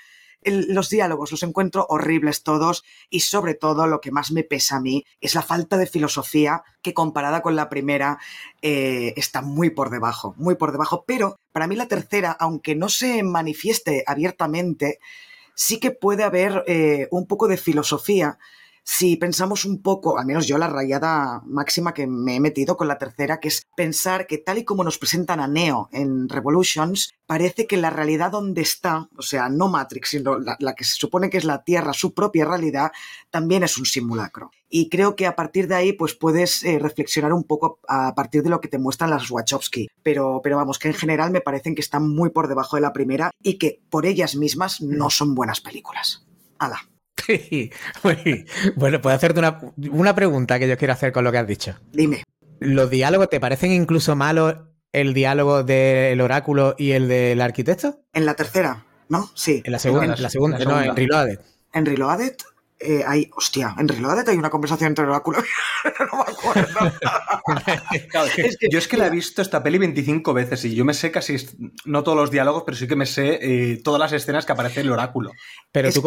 los 0.43 0.89
diálogos 0.89 1.31
los 1.31 1.43
encuentro 1.43 1.85
horribles 1.89 2.43
todos 2.43 2.83
y 3.09 3.21
sobre 3.21 3.53
todo 3.53 3.87
lo 3.87 4.01
que 4.01 4.11
más 4.11 4.31
me 4.31 4.43
pesa 4.43 4.77
a 4.77 4.79
mí 4.79 5.05
es 5.21 5.35
la 5.35 5.41
falta 5.41 5.77
de 5.77 5.87
filosofía 5.87 6.63
que 6.81 6.93
comparada 6.93 7.41
con 7.41 7.55
la 7.55 7.69
primera 7.69 8.19
eh, 8.61 9.13
está 9.17 9.41
muy 9.41 9.69
por 9.69 9.89
debajo, 9.89 10.33
muy 10.37 10.55
por 10.55 10.71
debajo. 10.71 11.03
Pero 11.05 11.37
para 11.51 11.67
mí 11.67 11.75
la 11.75 11.87
tercera, 11.87 12.31
aunque 12.31 12.75
no 12.75 12.89
se 12.89 13.23
manifieste 13.23 14.03
abiertamente, 14.07 14.99
sí 15.55 15.79
que 15.79 15.91
puede 15.91 16.23
haber 16.23 16.63
eh, 16.67 17.07
un 17.11 17.27
poco 17.27 17.47
de 17.47 17.57
filosofía 17.57 18.37
si 18.91 19.17
pensamos 19.17 19.65
un 19.65 19.83
poco, 19.83 20.17
al 20.17 20.25
menos 20.25 20.47
yo 20.47 20.57
la 20.57 20.67
rayada 20.67 21.43
máxima 21.45 21.93
que 21.93 22.07
me 22.07 22.35
he 22.35 22.39
metido 22.39 22.75
con 22.75 22.87
la 22.87 22.97
tercera, 22.97 23.39
que 23.39 23.49
es 23.49 23.61
pensar 23.75 24.25
que 24.25 24.39
tal 24.39 24.57
y 24.57 24.65
como 24.65 24.83
nos 24.83 24.97
presentan 24.97 25.39
a 25.39 25.47
Neo 25.47 25.89
en 25.91 26.27
Revolutions, 26.27 27.13
parece 27.27 27.67
que 27.67 27.77
la 27.77 27.91
realidad 27.91 28.31
donde 28.31 28.63
está, 28.63 29.07
o 29.15 29.21
sea, 29.21 29.47
no 29.47 29.69
Matrix, 29.69 30.09
sino 30.09 30.39
la, 30.39 30.73
que 30.73 30.85
se 30.85 30.95
supone 30.95 31.29
que 31.29 31.37
es 31.37 31.43
la 31.45 31.63
Tierra, 31.63 31.93
su 31.93 32.15
propia 32.15 32.45
realidad, 32.45 32.91
también 33.29 33.61
es 33.61 33.77
un 33.77 33.85
simulacro. 33.85 34.49
Y 34.67 34.89
creo 34.89 35.15
que 35.15 35.27
a 35.27 35.35
partir 35.35 35.67
de 35.67 35.75
ahí, 35.75 35.93
pues 35.93 36.15
puedes 36.15 36.63
eh, 36.63 36.79
reflexionar 36.79 37.31
un 37.31 37.43
poco 37.43 37.79
a 37.87 38.15
partir 38.15 38.41
de 38.41 38.49
lo 38.49 38.59
que 38.59 38.69
te 38.69 38.79
muestran 38.79 39.11
las 39.11 39.29
Wachowski. 39.29 39.87
Pero, 40.01 40.41
pero 40.43 40.57
vamos, 40.57 40.79
que 40.79 40.87
en 40.87 40.95
general 40.95 41.29
me 41.29 41.41
parecen 41.41 41.75
que 41.75 41.81
están 41.81 42.09
muy 42.09 42.31
por 42.31 42.47
debajo 42.47 42.75
de 42.75 42.81
la 42.81 42.91
primera 42.91 43.29
y 43.43 43.59
que 43.59 43.83
por 43.91 44.07
ellas 44.07 44.35
mismas 44.35 44.81
no 44.81 45.11
son 45.11 45.35
buenas 45.35 45.61
películas. 45.61 46.25
¡Hala! 47.27 48.45
bueno, 48.75 49.01
puedo 49.01 49.15
hacerte 49.15 49.39
una, 49.75 50.15
pregunta 50.15 50.59
que 50.59 50.67
yo 50.67 50.77
quiero 50.77 50.93
hacer 50.93 51.11
con 51.11 51.23
lo 51.23 51.31
que 51.31 51.37
has 51.37 51.47
dicho. 51.47 51.75
Dime. 51.91 52.23
¿Los 52.59 52.89
diálogos 52.89 53.29
te 53.29 53.39
parecen 53.39 53.71
incluso 53.71 54.15
malos 54.15 54.55
el 54.91 55.13
diálogo 55.13 55.63
del 55.63 56.19
oráculo 56.21 56.75
y 56.77 56.91
el 56.91 57.07
del 57.07 57.41
arquitecto? 57.41 58.01
En 58.13 58.25
la 58.25 58.33
tercera, 58.33 58.85
¿no? 59.07 59.29
Sí. 59.33 59.61
En 59.63 59.71
la 59.71 59.79
segunda, 59.79 60.15
en 60.15 60.21
la, 60.21 60.29
segunda, 60.29 60.59
no, 60.59 60.81
en 60.81 60.95
Reloaded. 60.95 61.39
En 61.73 61.85
Reloaded 61.85 62.35
eh, 62.81 63.03
hay, 63.05 63.29
hostia, 63.35 63.75
en 63.77 63.89
Reloaded 63.89 64.29
hay 64.29 64.37
una 64.37 64.49
conversación 64.49 64.87
entre 64.87 65.03
el 65.03 65.09
oráculo. 65.09 65.39
no 66.11 66.17
me 66.17 66.31
acuerdo. 66.31 66.91
Yo 68.71 68.77
es 68.79 68.87
que 68.87 68.95
la 68.95 69.07
he 69.07 69.09
visto 69.09 69.41
esta 69.41 69.61
peli 69.61 69.77
25 69.77 70.33
veces 70.33 70.63
y 70.63 70.75
yo 70.75 70.85
me 70.85 70.93
sé 70.93 71.11
casi, 71.11 71.35
no 71.83 72.03
todos 72.03 72.17
los 72.17 72.31
diálogos, 72.31 72.63
pero 72.65 72.77
sí 72.77 72.87
que 72.87 72.95
me 72.95 73.05
sé 73.05 73.39
eh, 73.41 73.81
todas 73.83 73.99
las 73.99 74.13
escenas 74.13 74.45
que 74.45 74.53
aparece 74.53 74.81
el 74.81 74.91
oráculo. 74.91 75.31
Pero 75.73 75.91
tú, 75.91 76.01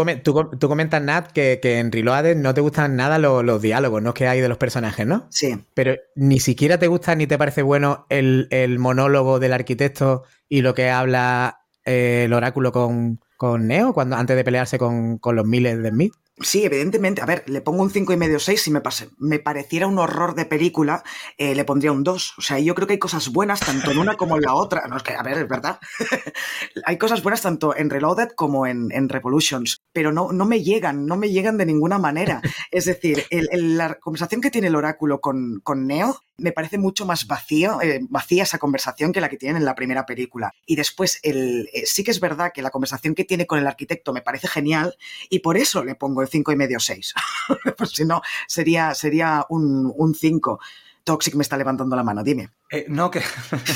tú, 0.58 0.68
comentas, 0.68 1.02
Nat, 1.02 1.32
que, 1.32 1.60
en 1.62 1.92
Reloaded 1.92 2.36
no 2.36 2.54
te 2.54 2.62
gustan 2.62 2.96
nada 2.96 3.18
los, 3.18 3.60
diálogos, 3.60 4.02
¿no? 4.02 4.14
Que 4.14 4.26
hay 4.26 4.40
de 4.40 4.48
los 4.48 4.58
personajes, 4.58 5.06
¿no? 5.06 5.26
Sí. 5.30 5.62
Pero 5.74 5.96
ni 6.16 6.40
siquiera 6.40 6.78
te 6.78 6.86
gusta 6.86 7.14
ni 7.14 7.26
te 7.26 7.36
parece 7.36 7.60
bueno 7.60 8.06
el, 8.08 8.48
monólogo 8.78 9.40
del 9.40 9.52
arquitecto 9.52 10.24
y 10.48 10.62
lo 10.62 10.74
que 10.74 10.88
habla 10.88 11.66
eh, 11.84 12.22
el 12.24 12.32
oráculo 12.32 12.72
con, 12.72 13.20
Neo 13.66 13.92
cuando, 13.92 14.16
antes 14.16 14.36
de 14.36 14.44
pelearse 14.44 14.78
con, 14.78 15.18
con 15.18 15.36
los 15.36 15.44
miles 15.44 15.82
de 15.82 15.90
Smith. 15.90 16.14
Sí, 16.42 16.64
evidentemente. 16.64 17.22
A 17.22 17.26
ver, 17.26 17.44
le 17.46 17.60
pongo 17.60 17.82
un 17.82 17.90
5 17.90 18.12
y 18.12 18.16
medio 18.16 18.38
6. 18.38 18.60
Si 18.60 18.70
me, 18.70 18.82
me 19.18 19.38
pareciera 19.38 19.86
un 19.86 19.98
horror 19.98 20.34
de 20.34 20.44
película, 20.44 21.02
eh, 21.38 21.54
le 21.54 21.64
pondría 21.64 21.92
un 21.92 22.02
2. 22.02 22.34
O 22.38 22.42
sea, 22.42 22.58
yo 22.58 22.74
creo 22.74 22.86
que 22.86 22.94
hay 22.94 22.98
cosas 22.98 23.30
buenas 23.30 23.60
tanto 23.60 23.90
en 23.90 23.98
una 23.98 24.16
como 24.16 24.36
en 24.36 24.42
la 24.42 24.54
otra. 24.54 24.86
No, 24.88 24.96
es 24.96 25.02
que, 25.02 25.14
a 25.14 25.22
ver, 25.22 25.38
es 25.38 25.48
verdad. 25.48 25.78
hay 26.84 26.98
cosas 26.98 27.22
buenas 27.22 27.42
tanto 27.42 27.76
en 27.76 27.90
Reloaded 27.90 28.30
como 28.34 28.66
en, 28.66 29.08
Revolutions. 29.08 29.82
Pero 29.92 30.12
no, 30.12 30.32
no 30.32 30.44
me 30.44 30.62
llegan, 30.62 31.06
no 31.06 31.16
me 31.16 31.30
llegan 31.30 31.58
de 31.58 31.66
ninguna 31.66 31.98
manera. 31.98 32.40
Es 32.70 32.86
decir, 32.86 33.26
la 33.30 33.94
conversación 33.96 34.40
que 34.40 34.50
tiene 34.50 34.68
el 34.68 34.76
oráculo 34.76 35.20
con, 35.20 35.60
con 35.62 35.86
Neo 35.86 36.20
me 36.42 36.52
parece 36.52 36.78
mucho 36.78 37.06
más 37.06 37.26
vacío, 37.26 37.80
eh, 37.80 38.00
vacía 38.08 38.42
esa 38.42 38.58
conversación 38.58 39.12
que 39.12 39.20
la 39.20 39.28
que 39.28 39.36
tienen 39.36 39.58
en 39.58 39.64
la 39.64 39.74
primera 39.74 40.04
película. 40.04 40.52
Y 40.66 40.76
después, 40.76 41.20
eh, 41.22 41.64
sí 41.84 42.04
que 42.04 42.10
es 42.10 42.20
verdad 42.20 42.52
que 42.52 42.62
la 42.62 42.70
conversación 42.70 43.14
que 43.14 43.24
tiene 43.24 43.46
con 43.46 43.58
el 43.58 43.66
arquitecto 43.66 44.12
me 44.12 44.22
parece 44.22 44.48
genial 44.48 44.96
y 45.30 45.40
por 45.40 45.56
eso 45.56 45.84
le 45.84 45.94
pongo 45.94 46.22
el 46.22 46.28
cinco 46.32 46.50
y 46.50 46.56
medio 46.56 46.80
6. 46.80 47.14
pues 47.78 47.90
si 47.90 48.04
no, 48.04 48.22
sería, 48.48 48.94
sería 48.94 49.46
un 49.48 50.14
5. 50.14 50.58
Toxic 51.04 51.34
me 51.34 51.42
está 51.42 51.56
levantando 51.56 51.96
la 51.96 52.02
mano, 52.02 52.22
dime. 52.22 52.50
Eh, 52.70 52.86
no, 52.88 53.10
que, 53.10 53.22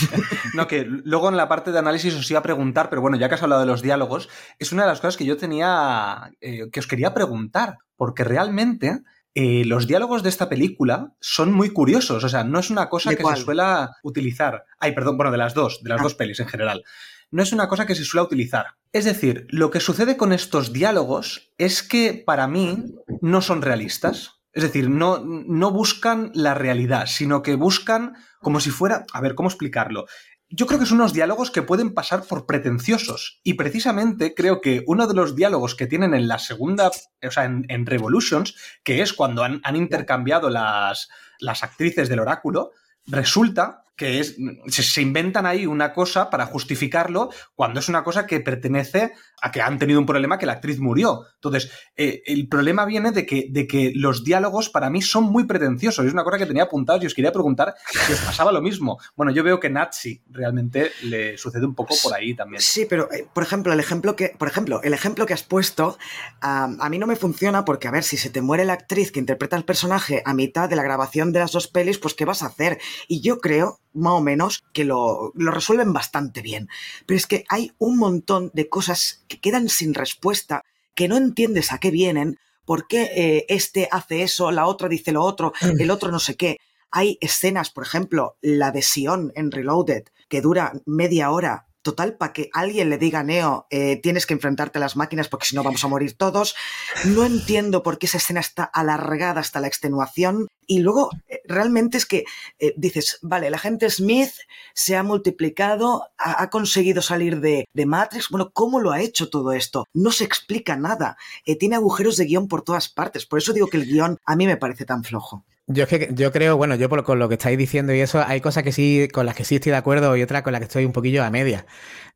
no, 0.54 0.66
que 0.66 0.84
luego 0.84 1.28
en 1.28 1.36
la 1.36 1.48
parte 1.48 1.72
de 1.72 1.78
análisis 1.78 2.14
os 2.14 2.30
iba 2.30 2.40
a 2.40 2.42
preguntar, 2.42 2.88
pero 2.88 3.02
bueno, 3.02 3.16
ya 3.16 3.28
que 3.28 3.34
has 3.34 3.42
hablado 3.42 3.60
de 3.60 3.66
los 3.66 3.82
diálogos, 3.82 4.28
es 4.58 4.72
una 4.72 4.82
de 4.82 4.88
las 4.88 5.00
cosas 5.00 5.16
que 5.16 5.24
yo 5.24 5.36
tenía, 5.36 6.32
que 6.40 6.80
os 6.80 6.86
quería 6.86 7.14
preguntar, 7.14 7.78
porque 7.96 8.24
realmente 8.24 9.02
eh, 9.38 9.66
los 9.66 9.86
diálogos 9.86 10.22
de 10.22 10.30
esta 10.30 10.48
película 10.48 11.12
son 11.20 11.52
muy 11.52 11.68
curiosos. 11.68 12.24
O 12.24 12.28
sea, 12.30 12.42
no 12.42 12.58
es 12.58 12.70
una 12.70 12.88
cosa 12.88 13.14
que 13.14 13.22
se 13.22 13.36
suela 13.36 13.90
utilizar. 14.02 14.64
Ay, 14.78 14.92
perdón, 14.92 15.18
bueno, 15.18 15.30
de 15.30 15.36
las 15.36 15.52
dos, 15.52 15.82
de 15.82 15.90
las 15.90 16.00
ah. 16.00 16.04
dos 16.04 16.14
pelis 16.14 16.40
en 16.40 16.48
general. 16.48 16.84
No 17.30 17.42
es 17.42 17.52
una 17.52 17.68
cosa 17.68 17.86
que 17.86 17.94
se 17.94 18.04
suele 18.04 18.26
utilizar. 18.26 18.66
Es 18.92 19.04
decir, 19.04 19.46
lo 19.50 19.70
que 19.70 19.80
sucede 19.80 20.16
con 20.16 20.32
estos 20.32 20.72
diálogos 20.72 21.52
es 21.58 21.82
que 21.82 22.22
para 22.24 22.46
mí 22.46 22.84
no 23.20 23.42
son 23.42 23.62
realistas. 23.62 24.40
Es 24.52 24.62
decir, 24.62 24.88
no, 24.88 25.22
no 25.24 25.70
buscan 25.70 26.30
la 26.34 26.54
realidad, 26.54 27.06
sino 27.06 27.42
que 27.42 27.56
buscan 27.56 28.14
como 28.40 28.60
si 28.60 28.70
fuera. 28.70 29.04
A 29.12 29.20
ver, 29.20 29.34
¿cómo 29.34 29.48
explicarlo? 29.48 30.06
yo 30.48 30.66
creo 30.66 30.78
que 30.78 30.86
son 30.86 31.00
unos 31.00 31.12
diálogos 31.12 31.50
que 31.50 31.62
pueden 31.62 31.92
pasar 31.92 32.22
por 32.22 32.46
pretenciosos. 32.46 33.40
Y 33.42 33.54
precisamente 33.54 34.34
creo 34.34 34.60
que 34.60 34.84
uno 34.86 35.06
de 35.06 35.14
los 35.14 35.34
diálogos 35.34 35.74
que 35.74 35.86
tienen 35.86 36.14
en 36.14 36.28
la 36.28 36.38
segunda, 36.38 36.88
o 36.88 37.30
sea, 37.30 37.44
en, 37.44 37.86
Revolutions, 37.86 38.54
que 38.84 39.02
es 39.02 39.12
cuando 39.12 39.42
han, 39.42 39.60
han 39.64 39.76
intercambiado 39.76 40.48
las, 40.48 41.08
las 41.40 41.64
actrices 41.64 42.08
del 42.08 42.20
oráculo, 42.20 42.70
resulta 43.06 43.82
que 43.96 44.20
es, 44.20 44.36
se, 44.68 45.02
inventan 45.02 45.46
ahí 45.46 45.66
una 45.66 45.92
cosa 45.92 46.28
para 46.28 46.46
justificarlo 46.46 47.30
cuando 47.54 47.80
es 47.80 47.88
una 47.88 48.04
cosa 48.04 48.26
que 48.26 48.40
pertenece 48.40 49.12
a 49.40 49.50
que 49.50 49.62
han 49.62 49.78
tenido 49.78 49.98
un 49.98 50.06
problema 50.06 50.38
que 50.38 50.46
la 50.46 50.52
actriz 50.52 50.78
murió. 50.78 51.24
Entonces, 51.34 51.70
eh, 51.96 52.22
el 52.26 52.48
problema 52.48 52.84
viene 52.84 53.10
de 53.10 53.24
que, 53.24 53.48
de 53.50 53.66
que 53.66 53.92
los 53.94 54.22
diálogos 54.22 54.68
para 54.68 54.90
mí 54.90 55.00
son 55.00 55.24
muy 55.24 55.44
pretenciosos. 55.44 56.04
Es 56.04 56.12
una 56.12 56.24
cosa 56.24 56.38
que 56.38 56.46
tenía 56.46 56.64
apuntados 56.64 57.02
y 57.02 57.06
os 57.06 57.14
quería 57.14 57.32
preguntar 57.32 57.74
si 58.06 58.12
os 58.12 58.20
pasaba 58.20 58.52
lo 58.52 58.60
mismo. 58.60 58.98
Bueno, 59.14 59.32
yo 59.32 59.42
veo 59.42 59.58
que 59.58 59.70
Nazi 59.70 60.22
realmente 60.30 60.92
le 61.04 61.38
sucede 61.38 61.64
un 61.64 61.74
poco 61.74 61.94
por 62.02 62.14
ahí 62.14 62.34
también. 62.34 62.60
Sí, 62.60 62.86
pero 62.88 63.10
eh, 63.12 63.26
por 63.32 63.42
ejemplo, 63.42 63.72
el 63.72 63.80
ejemplo 63.80 64.14
que, 64.14 64.34
por 64.38 64.48
ejemplo, 64.48 64.82
el 64.82 64.92
ejemplo 64.92 65.24
que 65.24 65.34
has 65.34 65.42
puesto 65.42 65.98
a 66.40 66.88
mí 66.90 66.98
no 66.98 67.06
me 67.06 67.16
funciona 67.16 67.64
porque, 67.64 67.88
a 67.88 67.90
ver, 67.90 68.04
si 68.04 68.16
se 68.16 68.30
te 68.30 68.42
muere 68.42 68.64
la 68.64 68.74
actriz 68.74 69.10
que 69.10 69.20
interpreta 69.20 69.56
el 69.56 69.64
personaje 69.64 70.22
a 70.24 70.34
mitad 70.34 70.68
de 70.68 70.76
la 70.76 70.82
grabación 70.82 71.32
de 71.32 71.40
las 71.40 71.52
dos 71.52 71.68
pelis, 71.68 71.98
pues 71.98 72.14
¿qué 72.14 72.24
vas 72.24 72.42
a 72.42 72.46
hacer? 72.46 72.78
Y 73.08 73.20
yo 73.20 73.38
creo 73.40 73.80
más 73.96 74.12
o 74.12 74.20
menos, 74.20 74.62
que 74.72 74.84
lo, 74.84 75.32
resuelven 75.34 75.92
bastante 75.92 76.42
bien. 76.42 76.68
Pero 77.06 77.16
es 77.16 77.26
que 77.26 77.44
hay 77.48 77.72
un 77.78 77.98
montón 77.98 78.50
de 78.54 78.68
cosas 78.68 79.24
que 79.28 79.40
quedan 79.40 79.68
sin 79.68 79.94
respuesta, 79.94 80.62
que 80.94 81.08
no 81.08 81.16
entiendes 81.16 81.72
a 81.72 81.78
qué 81.78 81.90
vienen, 81.90 82.38
por 82.64 82.86
qué 82.86 83.10
eh, 83.14 83.46
este 83.48 83.88
hace 83.90 84.22
eso, 84.22 84.50
la 84.50 84.66
otra 84.66 84.88
dice 84.88 85.12
lo 85.12 85.22
otro, 85.22 85.52
mm. 85.60 85.80
el 85.80 85.90
otro 85.90 86.10
no 86.10 86.18
sé 86.18 86.36
qué. 86.36 86.58
Hay 86.90 87.18
escenas, 87.20 87.70
por 87.70 87.84
ejemplo, 87.84 88.36
la 88.40 88.70
de 88.70 88.82
Sion 88.82 89.32
en 89.34 89.50
Reloaded, 89.50 90.04
que 90.28 90.40
dura 90.40 90.72
media 90.86 91.30
hora 91.30 91.65
total, 91.86 92.16
para 92.16 92.32
que 92.32 92.50
alguien 92.52 92.90
le 92.90 92.98
diga 92.98 93.20
a 93.20 93.22
Neo, 93.22 93.68
eh, 93.70 94.00
tienes 94.02 94.26
que 94.26 94.34
enfrentarte 94.34 94.78
a 94.78 94.80
las 94.80 94.96
máquinas 94.96 95.28
porque 95.28 95.46
si 95.46 95.54
no 95.54 95.62
vamos 95.62 95.84
a 95.84 95.88
morir 95.88 96.16
todos. 96.16 96.56
No 97.04 97.24
entiendo 97.24 97.84
por 97.84 97.98
qué 97.98 98.06
esa 98.06 98.16
escena 98.16 98.40
está 98.40 98.64
alargada 98.64 99.40
hasta 99.40 99.60
la 99.60 99.68
extenuación. 99.68 100.48
Y 100.66 100.80
luego, 100.80 101.10
eh, 101.28 101.42
realmente 101.44 101.96
es 101.96 102.04
que 102.04 102.24
eh, 102.58 102.74
dices, 102.76 103.20
vale, 103.22 103.50
la 103.50 103.58
gente 103.58 103.88
Smith 103.88 104.32
se 104.74 104.96
ha 104.96 105.04
multiplicado, 105.04 106.08
ha, 106.18 106.50
conseguido 106.50 107.02
salir 107.02 107.40
de, 107.40 107.66
Matrix. 107.86 108.30
Bueno, 108.30 108.50
¿cómo 108.52 108.80
lo 108.80 108.90
ha 108.90 109.00
hecho 109.00 109.30
todo 109.30 109.52
esto? 109.52 109.86
No 109.94 110.10
se 110.10 110.24
explica 110.24 110.76
nada. 110.76 111.16
Tiene 111.60 111.76
agujeros 111.76 112.16
de 112.16 112.24
guion 112.24 112.48
por 112.48 112.62
todas 112.62 112.88
partes. 112.88 113.26
Por 113.26 113.38
eso 113.38 113.52
digo 113.52 113.68
que 113.68 113.76
el 113.76 113.86
guion 113.86 114.18
a 114.26 114.34
mí 114.34 114.46
me 114.46 114.56
parece 114.56 114.84
tan 114.84 115.04
flojo. 115.04 115.44
Yo 115.68 115.82
es 115.82 115.88
que 115.88 116.10
yo 116.12 116.30
creo, 116.30 116.56
bueno, 116.56 116.76
yo 116.76 116.88
por, 116.88 117.02
con 117.02 117.18
lo 117.18 117.28
que 117.28 117.34
estáis 117.34 117.58
diciendo 117.58 117.92
y 117.92 118.00
eso, 118.00 118.22
hay 118.24 118.40
cosas 118.40 118.62
que 118.62 118.70
sí, 118.70 119.08
con 119.12 119.26
las 119.26 119.34
que 119.34 119.44
sí 119.44 119.56
estoy 119.56 119.72
de 119.72 119.78
acuerdo 119.78 120.16
y 120.16 120.22
otras 120.22 120.42
con 120.42 120.52
las 120.52 120.60
que 120.60 120.66
estoy 120.66 120.84
un 120.84 120.92
poquillo 120.92 121.24
a 121.24 121.30
media. 121.30 121.66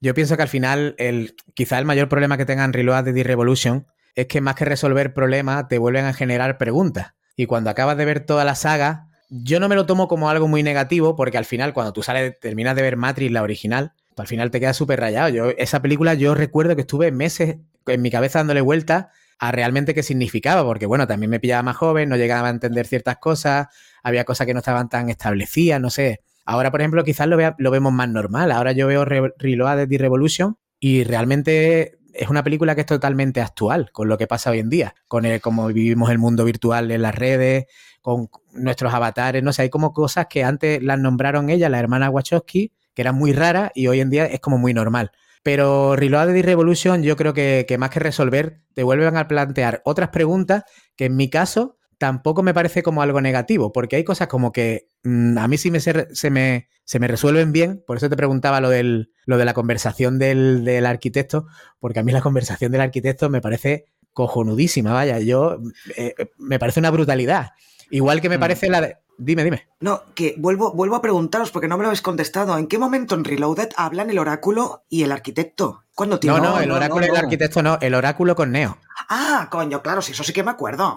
Yo 0.00 0.14
pienso 0.14 0.36
que 0.36 0.42
al 0.42 0.48
final, 0.48 0.94
el, 0.98 1.34
quizá 1.54 1.78
el 1.78 1.84
mayor 1.84 2.08
problema 2.08 2.36
que 2.36 2.46
tengan 2.46 2.72
Reloaded 2.72 3.14
y 3.14 3.22
Revolution 3.24 3.86
es 4.14 4.26
que 4.26 4.40
más 4.40 4.54
que 4.54 4.64
resolver 4.64 5.14
problemas, 5.14 5.66
te 5.68 5.78
vuelven 5.78 6.04
a 6.04 6.12
generar 6.12 6.58
preguntas. 6.58 7.14
Y 7.36 7.46
cuando 7.46 7.70
acabas 7.70 7.96
de 7.96 8.04
ver 8.04 8.20
toda 8.20 8.44
la 8.44 8.54
saga, 8.54 9.08
yo 9.30 9.58
no 9.58 9.68
me 9.68 9.74
lo 9.74 9.86
tomo 9.86 10.06
como 10.08 10.30
algo 10.30 10.46
muy 10.46 10.62
negativo, 10.62 11.16
porque 11.16 11.38
al 11.38 11.44
final, 11.44 11.72
cuando 11.72 11.92
tú 11.92 12.02
sales, 12.02 12.38
terminas 12.40 12.76
de 12.76 12.82
ver 12.82 12.96
Matrix, 12.96 13.32
la 13.32 13.42
original, 13.42 13.92
al 14.16 14.26
final 14.26 14.50
te 14.50 14.60
quedas 14.60 14.76
súper 14.76 15.00
rayado. 15.00 15.28
Yo, 15.28 15.50
esa 15.50 15.82
película, 15.82 16.14
yo 16.14 16.34
recuerdo 16.34 16.76
que 16.76 16.82
estuve 16.82 17.10
meses 17.10 17.56
en 17.86 18.02
mi 18.02 18.10
cabeza 18.10 18.40
dándole 18.40 18.60
vueltas 18.60 19.06
a 19.40 19.52
realmente 19.52 19.94
qué 19.94 20.02
significaba, 20.02 20.62
porque 20.64 20.84
bueno, 20.84 21.06
también 21.06 21.30
me 21.30 21.40
pillaba 21.40 21.62
más 21.62 21.76
joven, 21.76 22.10
no 22.10 22.16
llegaba 22.16 22.48
a 22.48 22.50
entender 22.50 22.86
ciertas 22.86 23.16
cosas, 23.16 23.68
había 24.02 24.24
cosas 24.24 24.46
que 24.46 24.52
no 24.52 24.58
estaban 24.58 24.90
tan 24.90 25.08
establecidas, 25.08 25.80
no 25.80 25.88
sé. 25.88 26.20
Ahora, 26.44 26.70
por 26.70 26.82
ejemplo, 26.82 27.02
quizás 27.04 27.26
lo, 27.26 27.38
vea, 27.38 27.56
lo 27.58 27.70
vemos 27.70 27.92
más 27.92 28.08
normal. 28.10 28.52
Ahora 28.52 28.72
yo 28.72 28.86
veo 28.86 29.06
Re 29.06 29.32
Reloaded 29.38 29.90
y 29.90 29.96
Revolution 29.96 30.58
y 30.78 31.04
realmente 31.04 31.98
es 32.12 32.28
una 32.28 32.44
película 32.44 32.74
que 32.74 32.82
es 32.82 32.86
totalmente 32.86 33.40
actual 33.40 33.90
con 33.92 34.08
lo 34.08 34.18
que 34.18 34.26
pasa 34.26 34.50
hoy 34.50 34.58
en 34.58 34.68
día, 34.68 34.94
con 35.08 35.24
el, 35.24 35.40
cómo 35.40 35.68
vivimos 35.68 36.10
el 36.10 36.18
mundo 36.18 36.44
virtual 36.44 36.90
en 36.90 37.00
las 37.00 37.14
redes, 37.14 37.64
con 38.02 38.28
nuestros 38.52 38.92
avatares, 38.92 39.42
no 39.42 39.54
sé, 39.54 39.62
hay 39.62 39.70
como 39.70 39.94
cosas 39.94 40.26
que 40.28 40.44
antes 40.44 40.82
las 40.82 40.98
nombraron 40.98 41.48
ella, 41.48 41.70
la 41.70 41.78
hermana 41.78 42.10
Wachowski, 42.10 42.72
que 42.94 43.02
eran 43.02 43.14
muy 43.14 43.32
raras 43.32 43.70
y 43.74 43.86
hoy 43.86 44.00
en 44.00 44.10
día 44.10 44.26
es 44.26 44.40
como 44.40 44.58
muy 44.58 44.74
normal. 44.74 45.12
Pero 45.42 45.96
Reloaded 45.96 46.34
y 46.34 46.42
Revolution 46.42 47.02
yo 47.02 47.16
creo 47.16 47.32
que, 47.32 47.64
que, 47.66 47.78
más 47.78 47.90
que 47.90 48.00
resolver, 48.00 48.60
te 48.74 48.82
vuelven 48.82 49.16
a 49.16 49.28
plantear 49.28 49.80
otras 49.84 50.10
preguntas 50.10 50.64
que 50.96 51.06
en 51.06 51.16
mi 51.16 51.30
caso 51.30 51.78
tampoco 51.98 52.42
me 52.42 52.54
parece 52.54 52.82
como 52.82 53.02
algo 53.02 53.20
negativo, 53.20 53.72
porque 53.72 53.96
hay 53.96 54.04
cosas 54.04 54.28
como 54.28 54.52
que 54.52 54.88
mmm, 55.02 55.36
a 55.36 55.48
mí 55.48 55.58
sí 55.58 55.70
me 55.70 55.80
se, 55.80 56.08
se, 56.14 56.30
me, 56.30 56.68
se 56.84 56.98
me 56.98 57.08
resuelven 57.08 57.52
bien, 57.52 57.84
por 57.86 57.98
eso 57.98 58.08
te 58.08 58.16
preguntaba 58.16 58.60
lo, 58.60 58.70
del, 58.70 59.12
lo 59.26 59.36
de 59.36 59.44
la 59.44 59.52
conversación 59.52 60.18
del, 60.18 60.64
del 60.64 60.86
arquitecto, 60.86 61.46
porque 61.78 62.00
a 62.00 62.02
mí 62.02 62.10
la 62.12 62.22
conversación 62.22 62.72
del 62.72 62.80
arquitecto 62.80 63.28
me 63.28 63.42
parece 63.42 63.84
cojonudísima, 64.12 64.92
vaya, 64.92 65.18
yo 65.20 65.58
eh, 65.96 66.14
me 66.38 66.58
parece 66.58 66.80
una 66.80 66.90
brutalidad. 66.90 67.50
Igual 67.90 68.20
que 68.20 68.28
me 68.28 68.38
parece 68.38 68.68
la 68.68 68.80
de... 68.80 68.96
Dime, 69.22 69.44
dime. 69.44 69.68
No, 69.80 70.02
que 70.14 70.34
vuelvo, 70.38 70.72
vuelvo 70.72 70.96
a 70.96 71.02
preguntaros 71.02 71.50
porque 71.50 71.68
no 71.68 71.76
me 71.76 71.82
lo 71.82 71.88
habéis 71.88 72.00
contestado. 72.00 72.56
¿En 72.56 72.66
qué 72.66 72.78
momento 72.78 73.14
en 73.14 73.24
Reloaded 73.24 73.68
hablan 73.76 74.08
el 74.08 74.18
oráculo 74.18 74.84
y 74.88 75.02
el 75.02 75.12
arquitecto? 75.12 75.84
¿Cuándo 75.94 76.18
no, 76.22 76.38
no, 76.38 76.58
el 76.58 76.70
oráculo 76.70 77.02
no, 77.02 77.06
no, 77.08 77.14
y 77.14 77.18
el 77.18 77.24
arquitecto 77.24 77.62
no, 77.62 77.78
el 77.82 77.94
oráculo 77.94 78.34
con 78.34 78.50
Neo. 78.50 78.78
Ah, 79.12 79.48
coño, 79.50 79.82
claro, 79.82 80.00
sí, 80.00 80.12
eso 80.12 80.22
sí 80.22 80.32
que 80.32 80.44
me 80.44 80.52
acuerdo. 80.52 80.96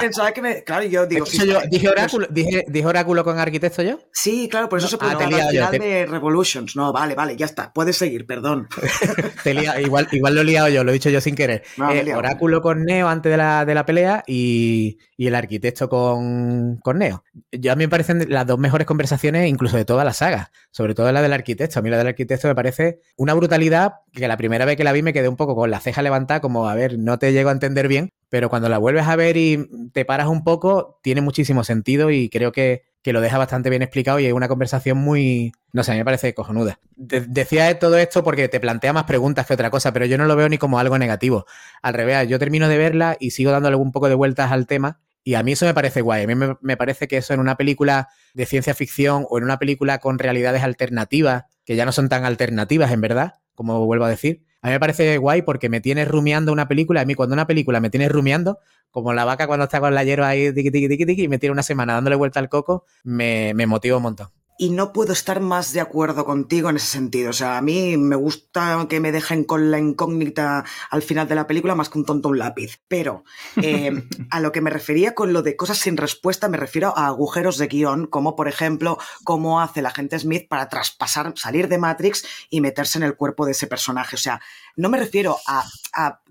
Pensaba 0.00 0.32
que 0.32 0.40
me. 0.40 0.64
Claro, 0.64 0.86
yo 0.86 1.04
digo. 1.04 1.26
Yo, 1.26 1.60
dije, 1.70 1.90
oráculo, 1.90 2.26
dije, 2.30 2.64
dije, 2.66 2.86
oráculo 2.86 3.22
con 3.22 3.38
arquitecto 3.38 3.82
yo? 3.82 4.00
Sí, 4.12 4.48
claro, 4.50 4.70
por 4.70 4.78
eso 4.78 4.88
se 4.88 4.96
preguntaba 4.96 5.30
ah, 5.36 5.42
al 5.42 5.50
final 5.50 5.70
te... 5.72 5.78
de 5.78 6.06
Revolutions. 6.06 6.74
No, 6.74 6.90
vale, 6.90 7.14
vale, 7.14 7.36
ya 7.36 7.44
está. 7.44 7.70
Puedes 7.70 7.98
seguir, 7.98 8.26
perdón. 8.26 8.66
te 9.44 9.52
lia, 9.52 9.78
igual, 9.78 10.08
igual 10.10 10.36
lo 10.36 10.40
he 10.40 10.44
liado 10.44 10.70
yo, 10.70 10.84
lo 10.84 10.90
he 10.90 10.94
dicho 10.94 11.10
yo 11.10 11.20
sin 11.20 11.34
querer. 11.34 11.64
Eh, 11.92 12.14
oráculo 12.14 12.62
con 12.62 12.82
Neo 12.84 13.08
antes 13.08 13.30
de 13.30 13.36
la, 13.36 13.66
de 13.66 13.74
la 13.74 13.84
pelea 13.84 14.24
y, 14.26 14.96
y, 15.18 15.26
el 15.26 15.34
arquitecto 15.34 15.90
con, 15.90 16.78
con 16.78 16.98
Neo. 16.98 17.24
Yo 17.52 17.72
a 17.72 17.76
mí 17.76 17.84
me 17.84 17.90
parecen 17.90 18.24
las 18.30 18.46
dos 18.46 18.58
mejores 18.58 18.86
conversaciones, 18.86 19.50
incluso 19.50 19.76
de 19.76 19.84
toda 19.84 20.02
la 20.02 20.14
saga. 20.14 20.50
Sobre 20.74 20.96
todo 20.96 21.12
la 21.12 21.22
del 21.22 21.32
arquitecto. 21.32 21.78
A 21.78 21.82
mí 21.82 21.88
la 21.88 21.98
del 21.98 22.08
arquitecto 22.08 22.48
me 22.48 22.54
parece 22.56 22.98
una 23.16 23.32
brutalidad 23.32 24.00
que 24.12 24.26
la 24.26 24.36
primera 24.36 24.64
vez 24.64 24.76
que 24.76 24.82
la 24.82 24.90
vi 24.90 25.02
me 25.02 25.12
quedé 25.12 25.28
un 25.28 25.36
poco 25.36 25.54
con 25.54 25.70
la 25.70 25.78
ceja 25.78 26.02
levantada, 26.02 26.40
como, 26.40 26.68
a 26.68 26.74
ver, 26.74 26.98
no 26.98 27.16
te 27.16 27.32
llego 27.32 27.50
a 27.50 27.52
entender 27.52 27.86
bien, 27.86 28.10
pero 28.28 28.50
cuando 28.50 28.68
la 28.68 28.78
vuelves 28.78 29.06
a 29.06 29.14
ver 29.14 29.36
y 29.36 29.68
te 29.92 30.04
paras 30.04 30.26
un 30.26 30.42
poco, 30.42 30.98
tiene 31.00 31.20
muchísimo 31.20 31.62
sentido 31.62 32.10
y 32.10 32.28
creo 32.28 32.50
que, 32.50 32.82
que 33.02 33.12
lo 33.12 33.20
deja 33.20 33.38
bastante 33.38 33.70
bien 33.70 33.82
explicado 33.82 34.18
y 34.18 34.26
es 34.26 34.32
una 34.32 34.48
conversación 34.48 34.98
muy, 34.98 35.52
no 35.72 35.84
sé, 35.84 35.92
a 35.92 35.94
mí 35.94 36.00
me 36.00 36.04
parece 36.04 36.34
cojonuda. 36.34 36.80
De 36.96 37.20
decía 37.20 37.78
todo 37.78 37.96
esto 37.96 38.24
porque 38.24 38.48
te 38.48 38.58
plantea 38.58 38.92
más 38.92 39.04
preguntas 39.04 39.46
que 39.46 39.54
otra 39.54 39.70
cosa, 39.70 39.92
pero 39.92 40.06
yo 40.06 40.18
no 40.18 40.26
lo 40.26 40.34
veo 40.34 40.48
ni 40.48 40.58
como 40.58 40.80
algo 40.80 40.98
negativo. 40.98 41.46
Al 41.82 41.94
revés, 41.94 42.28
yo 42.28 42.40
termino 42.40 42.68
de 42.68 42.78
verla 42.78 43.16
y 43.20 43.30
sigo 43.30 43.52
dándole 43.52 43.76
un 43.76 43.92
poco 43.92 44.08
de 44.08 44.16
vueltas 44.16 44.50
al 44.50 44.66
tema 44.66 44.98
y 45.24 45.34
a 45.34 45.42
mí 45.42 45.52
eso 45.52 45.64
me 45.64 45.72
parece 45.72 46.02
guay. 46.02 46.24
A 46.24 46.26
mí 46.26 46.34
me, 46.34 46.76
parece 46.76 47.08
que 47.08 47.16
eso 47.16 47.32
en 47.32 47.40
una 47.40 47.56
película 47.56 48.10
de 48.34 48.44
ciencia 48.44 48.74
ficción 48.74 49.24
o 49.30 49.38
en 49.38 49.44
una 49.44 49.58
película 49.58 49.98
con 49.98 50.18
realidades 50.18 50.62
alternativas, 50.62 51.44
que 51.64 51.76
ya 51.76 51.86
no 51.86 51.92
son 51.92 52.10
tan 52.10 52.26
alternativas 52.26 52.92
en 52.92 53.00
verdad, 53.00 53.34
como 53.54 53.86
vuelvo 53.86 54.04
a 54.04 54.10
decir, 54.10 54.44
a 54.60 54.68
mí 54.68 54.72
me 54.74 54.80
parece 54.80 55.16
guay 55.16 55.42
porque 55.42 55.70
me 55.70 55.80
tiene 55.80 56.04
rumiando 56.04 56.52
una 56.52 56.68
película. 56.68 57.00
A 57.00 57.04
mí 57.06 57.14
cuando 57.14 57.32
una 57.32 57.46
película 57.46 57.80
me 57.80 57.88
tiene 57.88 58.08
rumiando, 58.08 58.58
como 58.90 59.14
la 59.14 59.24
vaca 59.24 59.46
cuando 59.46 59.64
está 59.64 59.80
con 59.80 59.94
la 59.94 60.04
hierba 60.04 60.28
ahí 60.28 60.52
tiqui, 60.52 60.70
tiqui, 60.70 60.88
tiqui, 60.88 61.06
tiqui, 61.06 61.22
y 61.24 61.28
me 61.28 61.38
tiene 61.38 61.52
una 61.52 61.62
semana 61.62 61.94
dándole 61.94 62.16
vuelta 62.16 62.38
al 62.38 62.50
coco, 62.50 62.84
me, 63.02 63.52
me 63.54 63.66
motiva 63.66 63.96
un 63.96 64.02
montón 64.02 64.28
y 64.56 64.70
no 64.70 64.92
puedo 64.92 65.12
estar 65.12 65.40
más 65.40 65.72
de 65.72 65.80
acuerdo 65.80 66.24
contigo 66.24 66.70
en 66.70 66.76
ese 66.76 66.86
sentido. 66.86 67.30
O 67.30 67.32
sea, 67.32 67.58
a 67.58 67.62
mí 67.62 67.96
me 67.96 68.16
gusta 68.16 68.86
que 68.88 69.00
me 69.00 69.12
dejen 69.12 69.44
con 69.44 69.70
la 69.70 69.78
incógnita 69.78 70.64
al 70.90 71.02
final 71.02 71.26
de 71.26 71.34
la 71.34 71.46
película 71.46 71.74
más 71.74 71.88
que 71.88 71.98
un 71.98 72.04
tonto 72.04 72.28
un 72.28 72.38
lápiz. 72.38 72.80
Pero 72.86 73.24
eh, 73.60 73.92
a 74.30 74.40
lo 74.40 74.52
que 74.52 74.60
me 74.60 74.70
refería 74.70 75.14
con 75.14 75.32
lo 75.32 75.42
de 75.42 75.56
cosas 75.56 75.78
sin 75.78 75.96
respuesta, 75.96 76.48
me 76.48 76.56
refiero 76.56 76.96
a 76.96 77.06
agujeros 77.06 77.58
de 77.58 77.66
guion, 77.66 78.06
como 78.06 78.36
por 78.36 78.48
ejemplo, 78.48 78.98
cómo 79.24 79.60
hace 79.60 79.82
la 79.82 79.90
gente 79.90 80.18
Smith 80.18 80.46
para 80.48 80.68
traspasar, 80.68 81.32
salir 81.36 81.68
de 81.68 81.78
Matrix 81.78 82.24
y 82.48 82.60
meterse 82.60 82.98
en 82.98 83.04
el 83.04 83.16
cuerpo 83.16 83.46
de 83.46 83.52
ese 83.52 83.66
personaje. 83.66 84.16
O 84.16 84.18
sea, 84.18 84.40
no 84.76 84.88
me 84.88 84.98
refiero 84.98 85.36
a, 85.46 85.64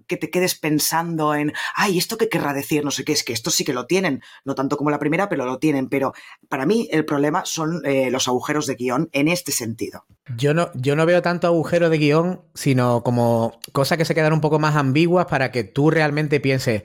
que 0.08 0.18
te 0.18 0.30
quedes 0.30 0.56
pensando 0.56 1.34
en, 1.34 1.54
ay, 1.76 1.98
¿esto 1.98 2.18
qué 2.18 2.28
querrá 2.28 2.54
decir? 2.54 2.84
No 2.84 2.92
sé 2.92 3.06
qué, 3.06 3.14
es 3.14 3.24
que 3.24 3.32
esto 3.32 3.50
sí 3.50 3.64
que 3.64 3.74
lo 3.74 3.86
tienen, 3.86 4.22
no 4.44 4.54
tanto 4.54 4.76
como 4.76 4.90
la 4.90 5.00
primera, 5.00 5.30
pero 5.30 5.46
lo 5.46 5.60
tienen. 5.60 5.88
Pero 5.88 6.14
para 6.50 6.66
mí 6.66 6.90
el 6.92 7.06
problema 7.06 7.46
son 7.46 7.82
eh, 7.86 8.12
los 8.12 8.28
agujeros 8.28 8.68
de 8.68 8.76
guion 8.76 9.10
en 9.14 9.30
este 9.30 9.54
sentido. 9.54 10.06
Yo 10.36 10.54
no, 10.54 10.72
yo 10.76 10.96
no 10.96 11.06
veo 11.06 11.22
tanto 11.22 11.48
agujero 11.48 11.90
de 11.90 11.98
guion, 11.98 12.42
sino 12.54 13.02
como 13.02 13.60
cosas 13.72 13.98
que 13.98 14.06
se 14.06 14.14
quedan 14.14 14.34
un 14.34 14.42
poco 14.42 14.60
más 14.60 14.76
ambiguas 14.76 15.28
para 15.28 15.52
que 15.52 15.64
tú 15.64 15.90
realmente 15.90 16.42
pienses, 16.42 16.84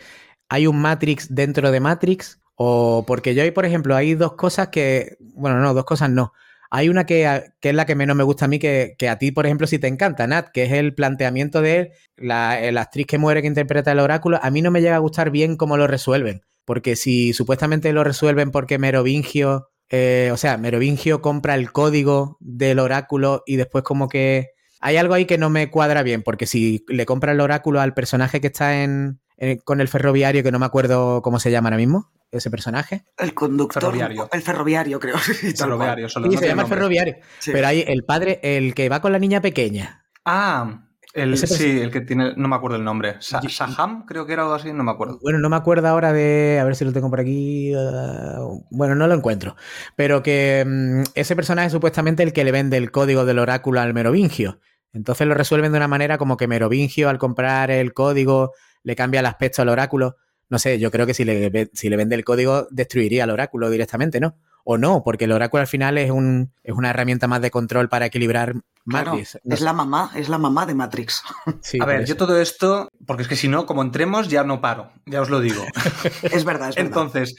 ¿hay 0.49 0.67
un 0.67 0.81
Matrix 0.81 1.35
dentro 1.35 1.73
de 1.73 1.81
Matrix? 1.81 2.41
O 2.55 3.05
porque 3.07 3.35
yo 3.35 3.53
por 3.53 3.65
ejemplo, 3.65 3.95
hay 3.97 4.15
dos 4.15 4.35
cosas 4.35 4.69
que, 4.69 5.17
bueno, 5.21 5.61
no, 5.61 5.75
dos 5.75 5.85
cosas 5.85 6.11
no. 6.11 6.33
Hay 6.71 6.89
una 6.89 7.07
que, 7.07 7.53
que, 7.61 7.71
es 7.71 7.75
la 7.75 7.87
que 7.87 7.95
menos 7.95 8.17
me 8.17 8.25
gusta 8.25 8.45
a 8.45 8.49
mí, 8.49 8.59
que, 8.59 8.95
que, 8.99 9.09
a 9.09 9.19
ti, 9.19 9.33
por 9.33 9.47
ejemplo, 9.47 9.67
sí 9.67 9.79
te 9.79 9.87
encanta, 9.87 10.27
Nat, 10.27 10.49
que 10.53 10.65
es 10.65 10.73
el 10.73 10.95
planteamiento 10.95 11.63
de 11.63 11.93
la, 12.17 12.59
la, 12.71 12.83
actriz 12.83 13.07
que 13.07 13.19
muere 13.19 13.41
que 13.41 13.49
interpreta 13.49 13.93
el 13.93 14.01
oráculo. 14.01 14.39
A 14.43 14.51
mí 14.51 14.61
no 14.61 14.71
me 14.71 14.83
llega 14.83 14.97
a 14.97 15.01
gustar 15.01 15.31
bien 15.31 15.57
cómo 15.57 15.77
lo 15.79 15.87
resuelven, 15.87 16.43
porque 16.65 16.95
si 16.97 17.33
supuestamente 17.33 17.93
lo 17.93 18.05
resuelven 18.05 18.51
porque 18.51 18.79
Merovingio, 18.79 19.71
eh, 19.89 20.31
o 20.33 20.37
sea, 20.37 20.59
Merovingio 20.59 21.23
compra 21.23 21.55
el 21.55 21.73
código 21.73 22.37
del 22.41 22.79
oráculo 22.79 23.43
y 23.47 23.57
después 23.57 23.85
como 23.85 24.09
que... 24.09 24.51
Hay 24.81 24.97
algo 24.97 25.15
ahí 25.15 25.25
que 25.25 25.39
no 25.39 25.51
me 25.51 25.71
cuadra 25.71 26.05
bien, 26.05 26.23
porque 26.23 26.47
si 26.47 26.85
le 26.87 27.05
compra 27.05 27.33
el 27.33 27.41
oráculo 27.41 27.81
al 27.81 27.95
personaje 27.95 28.41
que 28.41 28.47
está 28.47 28.85
en, 28.85 29.19
en, 29.37 29.59
con 29.59 29.81
el 29.81 29.89
ferroviario, 29.89 30.45
que 30.45 30.53
no 30.53 30.61
me 30.61 30.67
acuerdo 30.67 31.21
cómo 31.21 31.41
se 31.41 31.51
llama 31.51 31.69
ahora 31.69 31.79
mismo, 31.79 32.13
ese 32.31 32.51
personaje? 32.51 33.05
El 33.17 33.35
conductor. 33.35 33.83
Ferroviario. 33.83 34.29
El 34.33 34.43
ferroviario, 34.43 35.01
creo. 35.01 35.19
Ferroviario, 35.57 36.09
solo 36.09 36.29
sí, 36.29 36.35
no 36.35 36.41
se 36.41 36.49
llama 36.49 36.63
el 36.63 36.69
ferroviario. 36.69 37.17
Sí. 37.39 37.53
Pero 37.53 37.67
hay 37.67 37.85
el 37.87 38.05
padre, 38.05 38.41
el 38.43 38.75
que 38.75 38.89
va 38.89 39.01
con 39.01 39.13
la 39.13 39.19
niña 39.19 39.41
pequeña. 39.41 40.05
Ah, 40.25 40.89
el, 41.15 41.39
sí, 41.39 41.81
el 41.81 41.91
que 41.91 42.03
tiene, 42.03 42.35
no 42.37 42.49
me 42.49 42.57
acuerdo 42.57 42.77
el 42.77 42.85
nombre. 42.85 43.17
Sa 43.21 43.41
Saham, 43.41 44.05
creo 44.05 44.27
que 44.27 44.35
era 44.35 44.43
algo 44.43 44.55
así, 44.55 44.73
no 44.73 44.85
me 44.85 44.91
acuerdo. 44.91 45.19
Bueno, 45.23 45.39
no 45.39 45.49
me 45.49 45.57
acuerdo 45.57 45.89
ahora 45.89 46.13
de, 46.13 46.59
a 46.61 46.65
ver 46.65 46.77
si 46.77 46.85
lo 46.85 46.93
tengo 46.93 47.09
por 47.09 47.21
aquí. 47.21 47.75
Uh, 47.75 48.65
bueno, 48.71 48.95
no 48.95 49.07
lo 49.07 49.15
encuentro. 49.15 49.57
Pero 49.97 50.23
que 50.23 50.65
um, 50.67 51.05
ese 51.15 51.35
personaje 51.35 51.69
es 51.69 51.73
supuestamente 51.73 52.23
el 52.23 52.33
que 52.33 52.45
le 52.45 52.53
vende 52.53 52.77
el 52.77 52.91
código 52.91 53.25
del 53.25 53.39
oráculo 53.39 53.81
al 53.81 53.95
Merovingio. 53.95 54.61
Entonces 54.93 55.27
lo 55.27 55.35
resuelven 55.35 55.73
de 55.73 55.79
una 55.79 55.89
manera 55.89 56.19
como 56.19 56.37
que 56.37 56.47
Merovingio 56.47 57.09
al 57.09 57.19
comprar 57.19 57.71
el 57.71 57.93
código 57.95 58.53
le 58.83 58.95
cambia 58.95 59.21
el 59.21 59.27
aspecto 59.27 59.63
al 59.63 59.71
oráculo 59.71 60.17
no 60.49 60.59
sé, 60.59 60.79
yo 60.79 60.91
creo 60.91 61.07
que 61.07 61.15
si 61.15 61.25
le, 61.25 61.71
si 61.73 61.89
le 61.89 61.97
vende 61.97 62.15
el 62.15 62.25
código 62.25 62.67
destruiría 62.71 63.25
el 63.25 63.31
oráculo 63.31 63.71
directamente, 63.71 64.21
¿no? 64.21 64.37
O 64.65 64.77
no, 64.77 65.03
porque 65.03 65.25
el 65.25 65.33
oráculo 65.33 65.63
al 65.63 65.67
final 65.67 65.97
es, 65.97 66.11
un, 66.11 66.53
es 66.63 66.75
una 66.75 66.91
herramienta 66.91 67.27
más 67.27 67.41
de 67.41 67.51
control 67.51 67.89
para 67.89 68.07
equilibrar 68.07 68.55
Matrix. 68.85 69.31
Claro, 69.33 69.43
no 69.45 69.55
es 69.55 69.61
sé. 69.61 69.65
la 69.65 69.73
mamá, 69.73 70.11
es 70.15 70.29
la 70.29 70.39
mamá 70.39 70.67
de 70.67 70.75
Matrix. 70.75 71.23
Sí, 71.63 71.79
a 71.81 71.87
ver, 71.87 72.05
yo 72.05 72.17
todo 72.17 72.41
esto, 72.41 72.89
porque 73.07 73.23
es 73.23 73.29
que 73.29 73.37
si 73.37 73.49
no, 73.49 73.67
como 73.67 73.83
entremos, 73.83 74.29
ya 74.29 74.45
no 74.45 74.61
paro, 74.61 74.91
ya 75.07 75.21
os 75.23 75.31
lo 75.31 75.41
digo. 75.41 75.65
es 76.23 76.45
verdad, 76.45 76.69
es 76.71 76.75
verdad. 76.75 76.75
Entonces, 76.77 77.35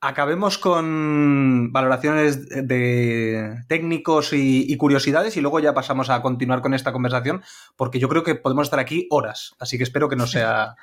acabemos 0.00 0.58
con 0.58 1.72
valoraciones 1.72 2.48
de 2.48 3.64
técnicos 3.68 4.32
y, 4.32 4.76
curiosidades 4.76 5.36
y 5.36 5.40
luego 5.40 5.60
ya 5.60 5.74
pasamos 5.74 6.10
a 6.10 6.22
continuar 6.22 6.62
con 6.62 6.74
esta 6.74 6.92
conversación 6.92 7.42
porque 7.76 7.98
yo 7.98 8.08
creo 8.08 8.22
que 8.22 8.34
podemos 8.34 8.66
estar 8.66 8.78
aquí 8.78 9.06
horas, 9.10 9.54
así 9.58 9.78
que 9.78 9.84
espero 9.84 10.08
que 10.08 10.16
no 10.16 10.26
sea 10.26 10.76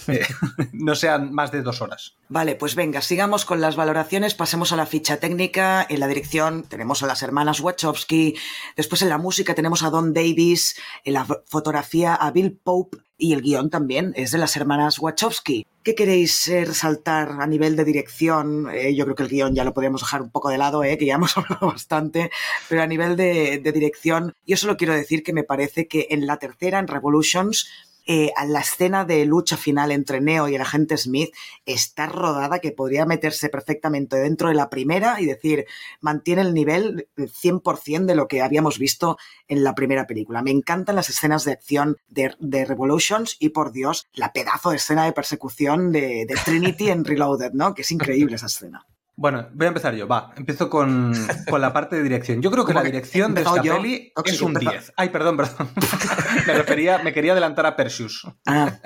eh, 0.08 0.26
no 0.72 0.94
sean 0.94 1.32
más 1.32 1.52
de 1.52 1.62
dos 1.62 1.80
horas. 1.80 2.14
Vale, 2.28 2.54
pues 2.54 2.74
venga, 2.74 3.02
sigamos 3.02 3.44
con 3.44 3.60
las 3.60 3.76
valoraciones, 3.76 4.34
pasemos 4.34 4.72
a 4.72 4.76
la 4.76 4.86
ficha 4.86 5.18
técnica, 5.18 5.86
en 5.88 6.00
la 6.00 6.08
dirección 6.08 6.64
tenemos 6.64 7.02
a 7.02 7.06
las 7.06 7.22
hermanas 7.22 7.60
Wachowski, 7.60 8.36
después 8.76 9.02
en 9.02 9.08
la 9.08 9.18
música 9.18 9.54
tenemos 9.54 9.82
a 9.82 9.90
Don 9.90 10.12
Davis, 10.12 10.76
en 11.04 11.14
la 11.14 11.26
fotografía 11.46 12.14
a 12.14 12.30
Bill 12.30 12.52
Pope 12.52 12.98
y 13.20 13.34
el 13.34 13.42
guion 13.42 13.68
también 13.68 14.12
es 14.16 14.30
de 14.30 14.38
las 14.38 14.56
hermanas 14.56 14.98
Wachowski. 14.98 15.66
¿Qué 15.82 15.94
queréis 15.94 16.48
eh, 16.48 16.64
resaltar 16.64 17.36
a 17.40 17.46
nivel 17.46 17.76
de 17.76 17.84
dirección? 17.84 18.68
Eh, 18.72 18.94
yo 18.94 19.04
creo 19.04 19.14
que 19.14 19.22
el 19.22 19.28
guion 19.28 19.54
ya 19.54 19.64
lo 19.64 19.74
podemos 19.74 20.00
dejar 20.00 20.22
un 20.22 20.30
poco 20.30 20.48
de 20.48 20.58
lado, 20.58 20.80
que 20.80 21.06
ya 21.06 21.14
hemos 21.14 21.36
hablado 21.36 21.68
bastante, 21.68 22.30
pero 22.68 22.82
a 22.82 22.86
nivel 22.86 23.16
de, 23.16 23.58
de 23.58 23.72
dirección, 23.72 24.34
yo 24.46 24.56
solo 24.56 24.76
quiero 24.76 24.94
decir 24.94 25.22
que 25.22 25.32
me 25.32 25.44
parece 25.44 25.86
que 25.86 26.08
en 26.10 26.26
la 26.26 26.38
tercera, 26.38 26.78
en 26.78 26.88
Revolutions, 26.88 27.68
eh, 28.12 28.32
la 28.44 28.58
escena 28.58 29.04
de 29.04 29.24
lucha 29.24 29.56
final 29.56 29.92
entre 29.92 30.20
Neo 30.20 30.48
y 30.48 30.56
el 30.56 30.60
agente 30.60 30.96
Smith 30.96 31.32
está 31.64 32.06
rodada 32.06 32.58
que 32.58 32.72
podría 32.72 33.06
meterse 33.06 33.48
perfectamente 33.48 34.16
dentro 34.16 34.48
de 34.48 34.56
la 34.56 34.68
primera 34.68 35.20
y 35.20 35.26
decir, 35.26 35.66
mantiene 36.00 36.42
el 36.42 36.52
nivel 36.52 37.08
100% 37.16 38.06
de 38.06 38.16
lo 38.16 38.26
que 38.26 38.42
habíamos 38.42 38.80
visto 38.80 39.16
en 39.46 39.62
la 39.62 39.76
primera 39.76 40.08
película. 40.08 40.42
Me 40.42 40.50
encantan 40.50 40.96
las 40.96 41.08
escenas 41.08 41.44
de 41.44 41.52
acción 41.52 41.98
de, 42.08 42.64
Revolutions 42.64 43.36
y 43.38 43.50
por 43.50 43.70
Dios, 43.70 44.08
la 44.12 44.32
pedazo 44.32 44.70
de 44.70 44.78
escena 44.78 45.04
de 45.04 45.12
persecución 45.12 45.92
de, 45.92 46.26
de 46.26 46.34
Trinity 46.44 46.90
en 46.90 47.04
Reloaded, 47.04 47.52
¿no? 47.52 47.74
Que 47.76 47.82
es 47.82 47.92
increíble 47.92 48.34
esa 48.34 48.46
escena. 48.46 48.88
Bueno, 49.16 49.48
voy 49.52 49.66
a 49.66 49.68
empezar 49.68 49.94
yo, 49.94 50.08
va. 50.08 50.32
Empiezo 50.36 50.70
con, 50.70 51.12
la 51.58 51.72
parte 51.72 51.96
de 51.96 52.02
dirección. 52.02 52.40
Yo 52.40 52.50
creo 52.50 52.64
que 52.64 52.72
la 52.72 52.82
dirección 52.82 53.34
de 53.34 53.42
esta 53.42 53.62
peli 53.62 54.12
es 54.24 54.40
un 54.40 54.54
10. 54.54 54.94
Ay, 54.96 55.10
perdón, 55.10 55.36
perdón. 55.36 55.68
me 56.46 56.54
refería, 56.54 56.98
me 56.98 57.12
quería 57.12 57.32
adelantar 57.32 57.66
a 57.66 57.76
Perseus. 57.76 58.26
Ah. 58.46 58.78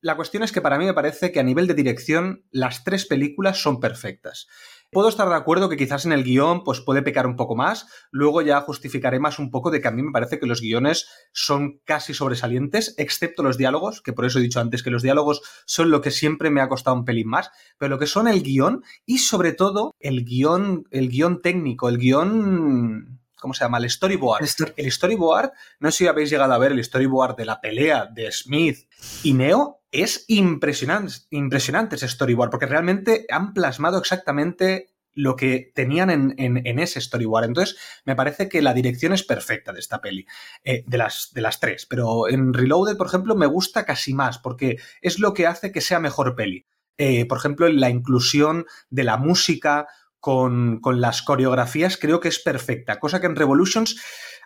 La 0.00 0.16
cuestión 0.16 0.42
es 0.42 0.50
que 0.50 0.60
para 0.60 0.78
mí 0.78 0.84
me 0.84 0.94
parece 0.94 1.30
que 1.30 1.38
a 1.38 1.44
nivel 1.44 1.66
de 1.66 1.74
dirección 1.74 2.44
las 2.50 2.82
tres 2.82 3.06
películas 3.06 3.58
son 3.58 3.78
perfectas. 3.78 4.48
Puedo 4.92 5.08
estar 5.08 5.28
de 5.28 5.36
acuerdo 5.36 5.68
que 5.68 5.76
quizás 5.76 6.04
en 6.04 6.10
el 6.10 6.24
guion 6.24 6.64
pues 6.64 6.80
puede 6.80 7.02
pecar 7.02 7.24
un 7.28 7.36
poco 7.36 7.54
más, 7.54 7.86
luego 8.10 8.42
ya 8.42 8.60
justificaré 8.60 9.20
más 9.20 9.38
un 9.38 9.52
poco 9.52 9.70
de 9.70 9.80
que 9.80 9.86
a 9.86 9.92
mí 9.92 10.02
me 10.02 10.10
parece 10.10 10.40
que 10.40 10.48
los 10.48 10.60
guiones 10.60 11.06
son 11.32 11.78
casi 11.84 12.12
sobresalientes, 12.12 12.96
excepto 12.98 13.44
los 13.44 13.56
diálogos, 13.56 14.02
que 14.02 14.12
por 14.12 14.24
eso 14.24 14.40
he 14.40 14.42
dicho 14.42 14.58
antes 14.58 14.82
que 14.82 14.90
los 14.90 15.04
diálogos 15.04 15.42
son 15.64 15.92
lo 15.92 16.00
que 16.00 16.10
siempre 16.10 16.50
me 16.50 16.60
ha 16.60 16.68
costado 16.68 16.96
un 16.96 17.04
pelín 17.04 17.28
más, 17.28 17.52
pero 17.78 17.90
lo 17.90 17.98
que 18.00 18.08
son 18.08 18.26
el 18.26 18.42
guion 18.42 18.82
y 19.06 19.18
sobre 19.18 19.52
todo 19.52 19.94
el 20.00 20.24
guion, 20.24 20.82
el 20.90 21.08
guion 21.08 21.40
técnico, 21.40 21.88
el 21.88 21.98
guion 21.98 23.19
¿cómo 23.40 23.54
se 23.54 23.64
llama? 23.64 23.78
El 23.78 23.90
storyboard. 23.90 24.42
El 24.76 24.92
storyboard, 24.92 25.52
no 25.80 25.90
sé 25.90 25.98
si 25.98 26.06
habéis 26.06 26.30
llegado 26.30 26.52
a 26.52 26.58
ver 26.58 26.72
el 26.72 26.84
storyboard 26.84 27.36
de 27.36 27.44
la 27.44 27.60
pelea 27.60 28.06
de 28.06 28.30
Smith 28.30 28.88
y 29.22 29.34
Neo, 29.34 29.82
es 29.90 30.24
impresionante, 30.28 31.14
impresionante 31.30 31.96
ese 31.96 32.08
storyboard, 32.08 32.50
porque 32.50 32.66
realmente 32.66 33.26
han 33.30 33.52
plasmado 33.52 33.98
exactamente 33.98 34.90
lo 35.12 35.34
que 35.36 35.72
tenían 35.74 36.34
en, 36.38 36.78
ese 36.78 37.00
storyboard. 37.00 37.46
Entonces, 37.46 37.76
me 38.04 38.14
parece 38.14 38.48
que 38.48 38.62
la 38.62 38.74
dirección 38.74 39.12
es 39.12 39.24
perfecta 39.24 39.72
de 39.72 39.80
esta 39.80 40.00
peli, 40.00 40.26
eh, 40.64 40.84
de, 40.86 40.98
las, 40.98 41.30
de 41.34 41.40
las 41.40 41.58
tres. 41.58 41.86
Pero 41.86 42.28
en 42.28 42.54
Reloaded, 42.54 42.96
por 42.96 43.08
ejemplo, 43.08 43.34
me 43.34 43.46
gusta 43.46 43.84
casi 43.84 44.14
más, 44.14 44.38
porque 44.38 44.76
es 45.00 45.18
lo 45.18 45.34
que 45.34 45.46
hace 45.46 45.72
que 45.72 45.80
sea 45.80 45.98
mejor 45.98 46.36
peli. 46.36 46.66
Eh, 46.96 47.26
por 47.26 47.38
ejemplo, 47.38 47.66
la 47.68 47.90
inclusión 47.90 48.66
de 48.90 49.04
la 49.04 49.16
música 49.16 49.88
con, 50.20 50.80
con 50.80 51.00
las 51.00 51.22
coreografías 51.22 51.96
creo 51.96 52.20
que 52.20 52.28
es 52.28 52.38
perfecta, 52.38 53.00
cosa 53.00 53.20
que 53.20 53.26
en 53.26 53.36
Revolutions 53.36 53.96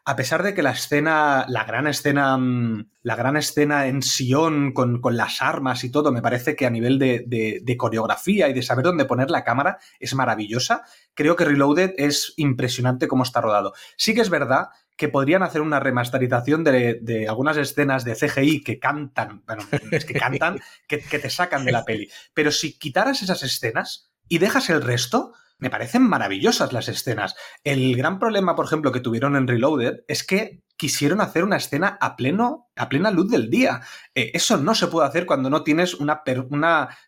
a 0.06 0.16
pesar 0.16 0.42
de 0.42 0.52
que 0.52 0.62
la 0.62 0.72
escena, 0.72 1.46
la 1.48 1.64
gran 1.64 1.87
escena, 1.87 2.37
mm, 2.37 2.90
la 3.02 3.16
gran 3.16 3.38
escena 3.38 3.87
en 3.87 4.02
Sion 4.02 4.72
con, 4.72 5.00
las 5.16 5.40
armas 5.40 5.82
y 5.82 5.90
todo, 5.90 6.12
me 6.12 6.20
parece 6.20 6.56
que 6.56 6.66
a 6.66 6.70
nivel 6.70 6.98
de, 6.98 7.76
coreografía 7.78 8.48
y 8.48 8.52
de 8.52 8.62
saber 8.62 8.84
dónde 8.84 9.06
poner 9.06 9.30
la 9.30 9.44
cámara 9.44 9.78
es 9.98 10.14
maravillosa. 10.14 10.84
Creo 11.14 11.37
que 11.37 11.46
Reloaded 11.46 11.94
es 11.96 12.34
impresionante 12.37 13.08
cómo 13.08 13.22
está 13.22 13.40
rodado. 13.40 13.72
Sí 13.96 14.14
que 14.14 14.20
es 14.20 14.30
verdad 14.30 14.68
que 14.96 15.08
podrían 15.08 15.42
hacer 15.42 15.62
una 15.62 15.80
remasterización 15.80 16.64
de, 16.64 17.26
algunas 17.28 17.56
escenas 17.56 18.04
de 18.04 18.14
CGI 18.14 18.62
que 18.62 18.78
cantan, 18.78 19.42
bueno, 19.46 19.64
es 19.90 20.04
que 20.04 20.14
cantan, 20.14 20.60
que, 20.87 21.00
que 21.00 21.18
te 21.18 21.30
sacan 21.30 21.64
de 21.64 21.72
la 21.72 21.84
peli. 21.84 22.10
Pero 22.34 22.52
si 22.52 22.78
quitaras 22.78 23.22
esas 23.22 23.42
escenas 23.42 24.12
y 24.28 24.38
dejas 24.38 24.68
el 24.68 24.82
resto, 24.82 25.32
me 25.58 25.70
parecen 25.70 26.02
maravillosas 26.02 26.72
las 26.72 26.88
escenas. 26.88 27.34
El 27.62 27.96
gran 27.96 28.18
problema, 28.18 28.54
por 28.54 28.66
ejemplo, 28.66 28.92
que 28.92 29.00
tuvieron 29.00 29.36
en 29.36 29.46
Reloaded 29.46 30.00
es 30.08 30.24
que 30.24 30.62
quisieron 30.76 31.20
hacer 31.20 31.44
una 31.44 31.56
escena 31.56 31.96
a 32.00 32.16
pleno, 32.16 32.68
a 32.76 32.88
plena 32.88 33.10
luz 33.10 33.30
del 33.30 33.50
día. 33.50 33.80
Eh, 34.14 34.32
eso 34.34 34.56
no 34.56 34.74
se 34.74 34.88
puede 34.88 35.06
hacer 35.06 35.26
cuando 35.26 35.50
no 35.50 35.62
tienes 35.62 35.94
una, 35.94 36.22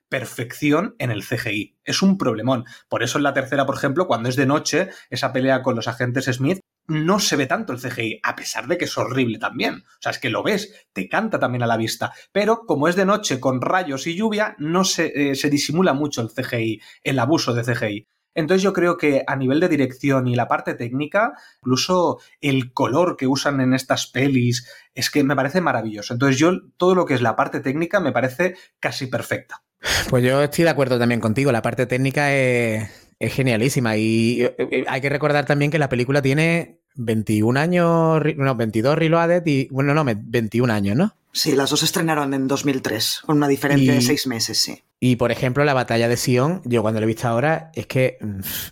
perfección 0.08 0.94
en 0.98 1.10
el 1.10 1.24
CGI. 1.24 1.78
Es 1.84 2.00
un 2.00 2.16
problemón. 2.16 2.64
Por 2.88 3.02
eso 3.02 3.18
en 3.18 3.24
la 3.24 3.34
tercera, 3.34 3.66
por 3.66 3.76
ejemplo, 3.76 4.06
cuando 4.06 4.28
es 4.28 4.36
de 4.36 4.46
noche, 4.46 4.90
esa 5.10 5.32
pelea 5.32 5.62
con 5.62 5.74
los 5.74 5.88
agentes 5.88 6.26
Smith, 6.26 6.60
no 6.86 7.18
se 7.18 7.34
ve 7.34 7.46
tanto 7.46 7.72
el 7.72 7.80
CGI, 7.80 8.20
a 8.22 8.36
pesar 8.36 8.68
de 8.68 8.78
que 8.78 8.84
es 8.84 8.96
horrible 8.96 9.38
también. 9.38 9.74
O 9.74 10.00
sea, 10.00 10.12
es 10.12 10.20
que 10.20 10.30
lo 10.30 10.44
ves, 10.44 10.86
te 10.92 11.08
canta 11.08 11.40
también 11.40 11.64
a 11.64 11.66
la 11.66 11.76
vista. 11.76 12.12
Pero 12.30 12.60
como 12.66 12.86
es 12.86 12.94
de 12.94 13.04
noche 13.04 13.40
con 13.40 13.60
rayos 13.60 14.06
y 14.06 14.14
lluvia, 14.14 14.54
no 14.58 14.84
se, 14.84 15.30
eh, 15.30 15.34
se 15.34 15.50
disimula 15.50 15.92
mucho 15.92 16.22
el 16.22 16.28
CGI, 16.28 16.80
el 17.02 17.18
abuso 17.18 17.52
de 17.52 17.64
CGI. 17.64 18.06
Entonces 18.36 18.62
yo 18.62 18.72
creo 18.72 18.96
que 18.96 19.24
a 19.26 19.34
nivel 19.34 19.58
de 19.58 19.68
dirección 19.68 20.28
y 20.28 20.36
la 20.36 20.46
parte 20.46 20.74
técnica, 20.74 21.32
incluso 21.62 22.20
el 22.40 22.72
color 22.72 23.16
que 23.16 23.26
usan 23.26 23.60
en 23.60 23.74
estas 23.74 24.06
pelis, 24.06 24.70
es 24.94 25.10
que 25.10 25.24
me 25.24 25.34
parece 25.34 25.60
maravilloso. 25.60 26.12
Entonces 26.12 26.38
yo 26.38 26.52
todo 26.76 26.94
lo 26.94 27.06
que 27.06 27.14
es 27.14 27.22
la 27.22 27.34
parte 27.34 27.60
técnica 27.60 27.98
me 27.98 28.12
parece 28.12 28.54
casi 28.78 29.06
perfecta. 29.06 29.62
Pues 30.10 30.22
yo 30.22 30.42
estoy 30.42 30.64
de 30.64 30.70
acuerdo 30.70 30.98
también 30.98 31.20
contigo, 31.20 31.50
la 31.50 31.62
parte 31.62 31.86
técnica 31.86 32.32
es, 32.32 32.90
genialísima 33.18 33.96
y 33.96 34.42
eh, 34.42 34.84
hay 34.86 35.00
que 35.00 35.08
recordar 35.08 35.46
también 35.46 35.70
que 35.70 35.78
la 35.78 35.88
película 35.88 36.20
tiene 36.20 36.80
21 36.96 37.58
años, 37.58 38.20
no, 38.36 38.54
22 38.54 38.98
reloaded 38.98 39.42
y, 39.46 39.68
bueno, 39.70 39.94
no, 39.94 40.04
21 40.04 40.72
años, 40.72 40.96
¿no? 40.96 41.14
Sí, 41.36 41.54
las 41.54 41.68
dos 41.68 41.82
estrenaron 41.82 42.32
en 42.32 42.48
2003, 42.48 43.20
con 43.26 43.36
una 43.36 43.46
diferencia 43.46 43.92
de 43.92 44.00
seis 44.00 44.26
meses, 44.26 44.56
sí. 44.56 44.82
Y 44.98 45.16
por 45.16 45.30
ejemplo, 45.30 45.66
la 45.66 45.74
batalla 45.74 46.08
de 46.08 46.16
Sion, 46.16 46.62
yo 46.64 46.80
cuando 46.80 46.98
la 46.98 47.04
he 47.04 47.06
visto 47.06 47.28
ahora, 47.28 47.70
es 47.74 47.86
que 47.86 48.16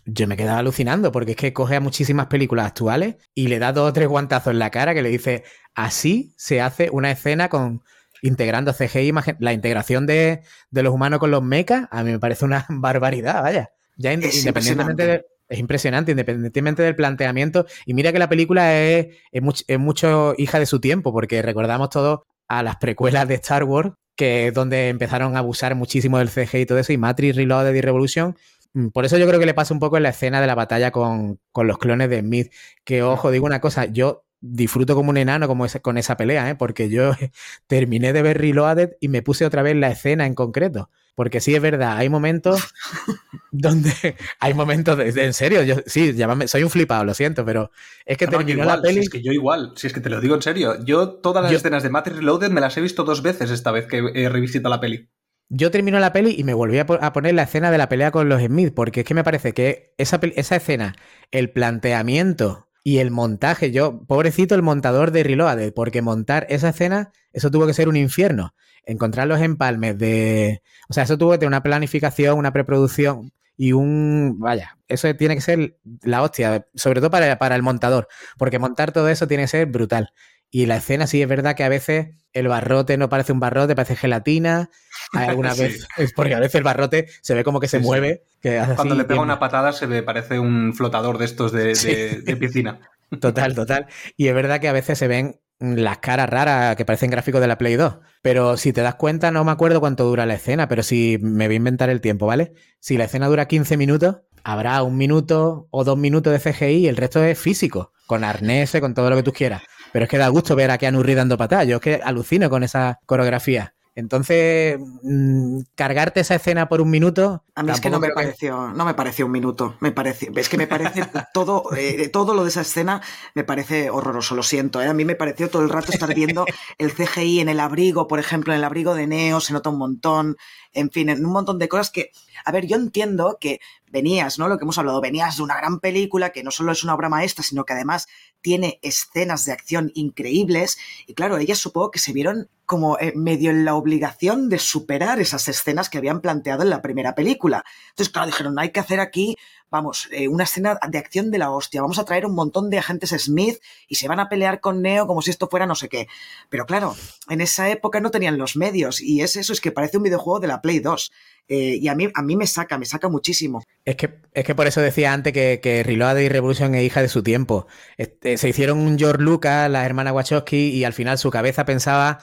yo 0.07 0.27
me 0.27 0.39
quedaba 0.39 0.61
alucinando, 0.61 1.13
porque 1.13 1.33
es 1.33 1.37
que 1.37 1.53
coge 1.53 1.77
a 1.77 1.81
muchísimas 1.81 2.29
películas 2.29 2.69
actuales 2.69 3.17
y 3.35 3.49
le 3.49 3.59
da 3.59 3.75
dos 3.75 3.91
o 3.91 3.93
tres 3.93 4.09
guantazos 4.09 4.53
en 4.53 4.61
la 4.61 4.71
cara 4.71 4.95
que 4.95 5.03
le 5.03 5.11
dice, 5.11 5.45
así 5.75 6.33
se 6.39 6.63
hace 6.63 6.89
una 6.91 7.11
escena 7.11 7.51
con 7.51 7.83
integrando 8.23 8.73
CGI, 8.73 9.13
la 9.41 9.53
integración 9.53 10.07
de, 10.07 10.41
los 10.71 10.95
humanos 10.95 11.19
con 11.19 11.31
los 11.31 11.43
mechas, 11.43 11.87
a 11.91 12.03
mí 12.03 12.13
me 12.13 12.19
parece 12.19 12.47
una 12.47 12.65
barbaridad, 12.71 13.43
vaya. 13.43 13.73
Ya 13.99 14.15
independientemente 14.15 15.27
es 15.49 15.59
impresionante, 15.59 16.13
independientemente 16.13 16.83
del 16.83 16.97
planteamiento. 16.97 17.67
Y 17.85 17.93
mira 17.93 18.11
que 18.11 18.19
la 18.19 18.31
película 18.31 18.81
es, 18.81 19.09
es, 19.31 19.79
mucho 19.79 20.35
hija 20.39 20.59
de 20.59 20.65
su 20.65 20.81
tiempo, 20.81 21.13
porque 21.13 21.43
recordamos 21.43 21.91
todos 21.91 22.21
a 22.59 22.63
las 22.63 22.77
precuelas 22.77 23.29
de 23.29 23.35
Star 23.35 23.65
Wars, 23.65 23.93
que 24.17 24.49
es 24.49 24.55
donde 24.55 24.89
empezaron 24.89 25.37
a 25.37 25.41
abusar 25.41 25.75
muchísimo 25.75 26.19
del 26.19 26.29
CG 26.29 26.61
y 26.61 26.67
todo 26.67 26.79
eso, 26.79 26.93
y 26.93 26.99
Matrix 26.99 27.37
Reloaded 27.37 27.75
y 27.75 27.81
Revolution. 27.81 28.37
Mm, 28.75 28.89
por 28.89 29.05
eso 29.05 29.19
yo 29.19 29.27
creo 29.27 29.41
que 29.41 29.47
le 29.47 29.55
pasa 29.55 29.75
un 29.75 29.81
poco 29.81 29.97
en 29.97 30.03
la 30.03 30.11
escena 30.11 30.41
de 30.41 30.47
la 30.47 30.55
batalla 30.55 30.91
con, 30.91 31.41
los 31.55 31.79
clones 31.79 32.11
de 32.11 32.21
Smith. 32.21 32.53
Que, 32.85 33.03
ojo, 33.03 33.31
digo 33.31 33.47
una 33.47 33.61
cosa, 33.61 33.87
yo 33.87 34.25
disfruto 34.41 34.95
como 34.95 35.11
un 35.11 35.17
enano 35.17 35.49
como 35.49 35.67
con 35.83 35.99
esa 35.99 36.17
pelea, 36.17 36.51
¿eh? 36.51 36.55
porque 36.55 36.91
yo 36.91 37.13
terminé 37.67 38.13
de 38.13 38.23
ver 38.23 38.39
Reloaded 38.39 38.97
y 39.01 39.09
me 39.09 39.23
puse 39.23 39.47
otra 39.47 39.63
vez 39.63 39.77
la 39.77 39.91
escena 39.91 40.27
en 40.27 40.35
concreto. 40.35 40.91
Porque 41.15 41.41
sí 41.41 41.55
es 41.55 41.63
verdad, 41.63 41.97
hay 41.97 42.09
momentos 42.09 42.75
donde 43.53 44.17
hay 44.41 44.55
momentos 44.55 44.99
de, 44.99 45.25
en 45.25 45.33
serio, 45.33 45.63
yo 45.63 45.77
sí, 45.87 46.13
llámame, 46.13 46.49
soy 46.49 46.65
un 46.65 46.71
flipado, 46.71 47.05
lo 47.05 47.15
siento, 47.15 47.45
pero 47.45 47.71
es 48.05 48.19
que 48.19 48.27
terminó 48.27 48.65
la 48.65 48.83
peli. 48.83 48.95
Si 48.95 49.01
es 49.01 49.11
que 49.11 49.23
yo 49.23 49.33
igual, 49.33 49.73
si 49.77 49.87
es 49.87 49.93
que 49.93 50.01
te 50.01 50.11
lo 50.11 50.21
digo 50.21 50.35
en 50.35 50.43
serio, 50.43 50.85
yo 50.85 51.11
todas 51.11 51.43
las 51.45 51.53
escenas 51.53 51.83
de 51.83 51.91
Matrix 51.91 52.19
Reloaded 52.19 52.51
me 52.51 52.61
las 52.61 52.77
he 52.77 52.81
visto 52.81 53.05
dos 53.05 53.23
veces 53.23 53.51
esta 53.51 53.71
vez 53.71 53.87
que 53.87 53.99
he 54.15 54.29
revisitado 54.29 54.75
la 54.75 54.81
peli. 54.81 55.09
Yo 55.51 55.71
termino 55.71 56.01
la 56.01 56.13
peli 56.13 56.35
y 56.37 56.43
me 56.43 56.55
volví 56.55 56.79
a, 56.79 56.87
poner 56.87 57.35
la 57.35 57.43
escena 57.43 57.71
de 57.71 57.79
la 57.79 57.89
pelea 57.89 58.11
con 58.11 58.29
los 58.29 58.43
Smith, 58.43 58.73
porque 58.75 59.01
es 59.01 59.07
que 59.07 59.15
me 59.15 59.25
parece 59.25 59.53
que 59.53 59.95
esa, 59.99 60.19
esa 60.35 60.57
escena, 60.57 60.97
el 61.31 61.51
planteamiento 61.51 62.64
y 62.85 62.99
el 62.99 63.11
montaje, 63.11 63.73
yo, 63.73 64.05
pobrecito 64.07 64.55
el 64.55 64.63
montador 64.63 65.11
de 65.11 65.25
Reloaded, 65.25 65.73
porque 65.75 66.03
montar 66.03 66.47
esa 66.51 66.69
escena, 66.69 67.11
eso 67.33 67.51
tuvo 67.51 67.67
que 67.67 67.75
ser 67.75 67.89
un 67.89 67.97
infierno 67.97 68.55
encontrar 68.87 69.27
los 69.27 69.41
empalmes 69.41 69.99
de... 69.99 70.63
O 70.89 70.93
sea, 70.93 71.05
eso 71.05 71.19
tuvo 71.19 71.33
que 71.33 71.39
tener 71.39 71.49
una 71.49 71.63
planificación, 71.63 72.39
una 72.39 72.53
preproducción 72.53 73.33
y 73.57 73.73
un... 73.73 74.37
Vaya, 74.39 74.77
eso 74.89 75.15
tiene 75.17 75.35
que 75.35 75.41
ser 75.41 75.79
la 76.03 76.23
hostia, 76.23 76.67
sobre 76.75 77.01
todo 77.01 77.11
para, 77.11 77.39
para 77.39 77.57
el 77.57 77.63
montador, 77.63 78.09
porque 78.39 78.59
montar 78.59 78.93
todo 78.93 79.09
eso 79.09 79.27
tiene 79.27 79.45
que 79.45 79.49
ser 79.49 79.67
brutal. 79.67 80.11
Y 80.55 80.67
la 80.67 80.77
escena 80.77 81.09
sí 81.09 81.21
es 81.21 81.27
verdad 81.27 81.57
que 81.57 81.65
a 81.65 81.69
veces 81.69 82.11
el 82.33 82.47
barrote 82.47 82.97
no 82.97 83.09
parece 83.09 83.33
un 83.33 83.41
barrote, 83.41 83.75
parece 83.75 83.97
gelatina. 83.97 84.71
Hay 85.13 85.27
alguna 85.27 85.53
vez, 85.55 85.89
es 85.97 86.13
porque 86.13 86.37
a 86.37 86.39
veces 86.39 86.55
el 86.55 86.63
barrote 86.63 87.09
se 87.23 87.35
ve 87.35 87.43
como 87.43 87.59
que 87.59 87.67
se 87.67 87.81
mueve. 87.81 88.23
Que 88.41 88.63
Cuando 88.77 88.95
le 88.95 89.03
pega 89.03 89.21
una 89.21 89.41
patada 89.41 89.73
se 89.73 89.87
ve, 89.87 90.05
parece 90.05 90.39
un 90.39 90.73
flotador 90.73 91.19
de 91.19 91.25
estos 91.25 91.51
de, 91.51 92.37
piscina. 92.39 92.79
Total, 93.21 93.53
total. 93.57 93.89
Y 94.17 94.29
es 94.29 94.35
verdad 94.35 94.61
que 94.61 94.69
a 94.69 94.73
veces 94.73 94.97
se 94.97 95.09
ven 95.09 95.41
las 95.59 95.99
caras 95.99 96.31
raras 96.31 96.77
que 96.77 96.85
parecen 96.85 97.11
gráficos 97.11 97.41
de 97.41 97.49
la 97.49 97.59
Play 97.59 97.75
2. 97.75 97.97
Pero 98.23 98.57
si 98.57 98.73
te 98.73 98.81
das 98.83 98.95
cuenta, 98.95 99.33
no 99.33 99.43
me 99.45 99.51
acuerdo 99.51 99.81
cuánto 99.81 100.05
dura 100.05 100.25
la 100.25 100.35
escena, 100.35 100.69
pero 100.69 100.85
si 100.85 101.19
me 101.21 101.47
voy 101.49 101.55
a 101.55 101.59
inventar 101.59 101.91
el 101.91 102.01
tiempo, 102.01 102.27
¿vale? 102.27 102.53
Si 102.79 102.97
la 102.97 103.05
escena 103.05 103.27
dura 103.27 103.49
15 103.49 103.77
minutos, 103.77 104.19
habrá 104.45 104.81
un 104.85 104.97
minuto 104.97 105.67
o 105.73 105.83
dos 105.83 105.99
minutos 105.99 106.33
de 106.33 106.39
CGI 106.39 106.77
y 106.77 106.87
el 106.87 106.97
resto 106.97 107.25
es 107.25 107.37
físico, 107.37 107.93
con 108.07 108.23
arnés, 108.23 108.77
con 108.81 108.95
todo 108.95 109.11
lo 109.11 109.17
que 109.17 109.25
tú 109.25 109.33
quieras. 109.33 109.63
Pero 109.95 110.07
es 110.07 110.11
que 110.11 110.19
da 110.19 110.27
gusto 110.27 110.57
ver 110.57 110.73
a 110.73 110.77
Keanu 110.77 111.05
Reeves 111.05 111.21
dando 111.21 111.39
patadas. 111.39 111.69
Yo 111.69 111.77
es 111.77 111.81
que 111.81 112.01
alucino 112.03 112.51
con 112.51 112.65
esa 112.65 112.99
coreografía. 113.07 113.77
Entonces, 113.95 114.77
mm, 115.05 115.61
cargarte 115.77 116.19
esa 116.19 116.35
escena 116.35 116.69
por 116.69 116.81
un 116.81 116.91
minuto. 116.91 117.45
A 117.55 117.63
mí 117.63 117.71
es 117.71 117.81
que 117.81 117.91
no 117.91 118.01
me 118.01 118.09
pareció, 118.11 118.73
no 118.73 118.85
me 118.85 118.95
pareció 118.95 119.27
un 119.27 119.31
minuto. 119.31 119.77
Me 119.79 119.93
parece, 119.93 120.33
es 120.35 120.49
que 120.49 120.57
me 120.57 120.67
parece 120.67 121.07
todo, 121.33 121.73
eh, 121.77 122.09
todo 122.09 122.35
lo 122.35 122.43
de 122.43 122.49
esa 122.49 122.63
escena 122.63 123.03
me 123.37 123.45
parece 123.45 123.89
horroroso, 123.89 124.35
lo 124.35 124.43
siento. 124.43 124.83
¿eh? 124.83 124.89
A 124.89 124.95
mí 124.95 125.05
me 125.05 125.15
pareció 125.15 125.49
todo 125.49 125.63
el 125.63 125.69
rato 125.69 125.93
estar 125.93 126.13
viendo 126.13 126.45
el 126.79 126.93
CGI 126.93 127.39
en 127.39 127.49
el 127.49 127.61
abrigo, 127.61 128.09
por 128.09 128.19
ejemplo, 128.19 128.53
en 128.53 128.59
el 128.59 128.65
abrigo 128.65 128.97
de 128.97 129.07
Neo, 129.07 129.39
se 129.39 129.53
nota 129.53 129.71
un 129.71 129.79
montón. 129.79 130.37
En 130.73 130.91
fin, 130.91 131.09
en 131.09 131.25
un 131.25 131.31
montón 131.31 131.61
de 131.61 131.69
cosas 131.69 131.93
que. 131.93 132.11
A 132.45 132.51
ver, 132.51 132.67
yo 132.67 132.75
entiendo 132.75 133.39
que 133.41 133.61
venías, 133.95 134.39
¿no? 134.39 134.49
Lo 134.49 134.59
que 134.59 134.65
hemos 134.65 134.77
hablado, 134.77 135.01
venías 135.01 135.37
de 135.37 135.45
una 135.45 135.57
gran 135.57 135.81
película 135.81 136.31
que 136.31 136.43
no 136.43 136.51
solo 136.51 136.73
es 136.73 136.83
una 136.83 136.95
obra 136.95 137.09
maestra, 137.09 137.45
sino 137.45 137.65
que 137.65 137.73
además 137.73 138.09
tiene 138.43 138.81
escenas 138.83 139.47
de 139.47 139.53
acción 139.53 139.93
increíbles. 139.95 140.77
Y 141.07 141.15
claro, 141.15 141.39
ellas 141.39 141.59
supongo 141.59 141.93
que 141.93 142.01
se 142.01 142.13
vieron 142.13 142.51
como 142.67 142.99
eh, 142.99 143.13
medio 143.15 143.51
en 143.51 143.65
la 143.65 143.75
obligación 143.75 144.49
de 144.49 144.59
superar 144.59 145.21
esas 145.21 145.49
escenas 145.49 145.89
que 145.89 145.99
habían 145.99 146.21
planteado 146.21 146.63
en 146.63 146.71
la 146.71 146.83
primera 146.83 147.15
película. 147.15 147.65
Entonces, 147.91 148.13
claro, 148.13 148.27
dijeron, 148.27 148.59
hay 148.59 148.71
que 148.73 148.81
hacer 148.81 149.01
aquí, 149.01 149.37
vamos, 149.75 150.09
eh, 150.13 150.29
una 150.29 150.45
escena 150.45 150.79
de 150.89 150.99
acción 150.99 151.33
de 151.33 151.39
la 151.39 151.51
hostia, 151.51 151.83
vamos 151.83 151.99
a 151.99 152.05
traer 152.05 152.27
un 152.27 152.35
montón 152.37 152.71
de 152.71 152.79
agentes 152.79 153.11
Smith 153.11 153.59
y 153.89 153.97
se 153.97 154.07
van 154.07 154.21
a 154.21 154.29
pelear 154.29 154.61
con 154.61 154.83
Neo 154.83 155.09
como 155.09 155.21
si 155.21 155.31
esto 155.31 155.49
fuera 155.49 155.67
no 155.67 155.75
sé 155.75 155.89
qué. 155.89 156.07
Pero 156.49 156.65
claro, 156.65 156.95
en 157.29 157.41
esa 157.41 157.69
época 157.71 158.01
no 158.01 158.13
tenían 158.13 158.39
los 158.39 158.55
medios 158.57 159.01
y 159.01 159.23
es 159.23 159.35
eso, 159.35 159.53
es 159.53 159.61
que 159.61 159.73
parece 159.73 159.97
un 159.97 160.05
videojuego 160.05 160.39
de 160.39 160.47
la 160.47 160.63
Play 160.63 160.79
2. 160.79 161.11
Eh, 161.49 161.79
y 161.83 161.89
a 161.89 161.97
mí, 161.97 162.09
a 162.15 162.23
mí 162.23 162.37
me 162.37 162.47
saca, 162.47 162.79
me 162.79 162.87
saca 162.87 163.09
muchísimo. 163.09 163.65
Es 163.85 163.97
que, 163.97 164.21
es 164.33 164.45
que 164.45 164.55
por 164.55 164.69
eso 164.69 164.81
decía 164.81 165.13
antes 165.13 165.33
que, 165.33 165.59
que 165.61 165.83
Reloaded 165.83 166.23
y 166.23 166.29
Revolution 166.29 166.75
es 166.77 166.85
hija 166.85 167.03
de 167.03 167.09
su 167.09 167.25
tiempo. 167.25 167.67
Este, 167.97 168.39
se 168.39 168.49
hicieron 168.49 168.79
un 168.79 168.97
George 168.97 169.23
Lucas, 169.23 169.69
la 169.69 169.85
hermana 169.85 170.13
Wachowski, 170.13 170.69
y 170.71 170.85
al 170.85 170.93
final 170.93 171.19
su 171.19 171.31
cabeza 171.31 171.65
pensaba 171.65 172.21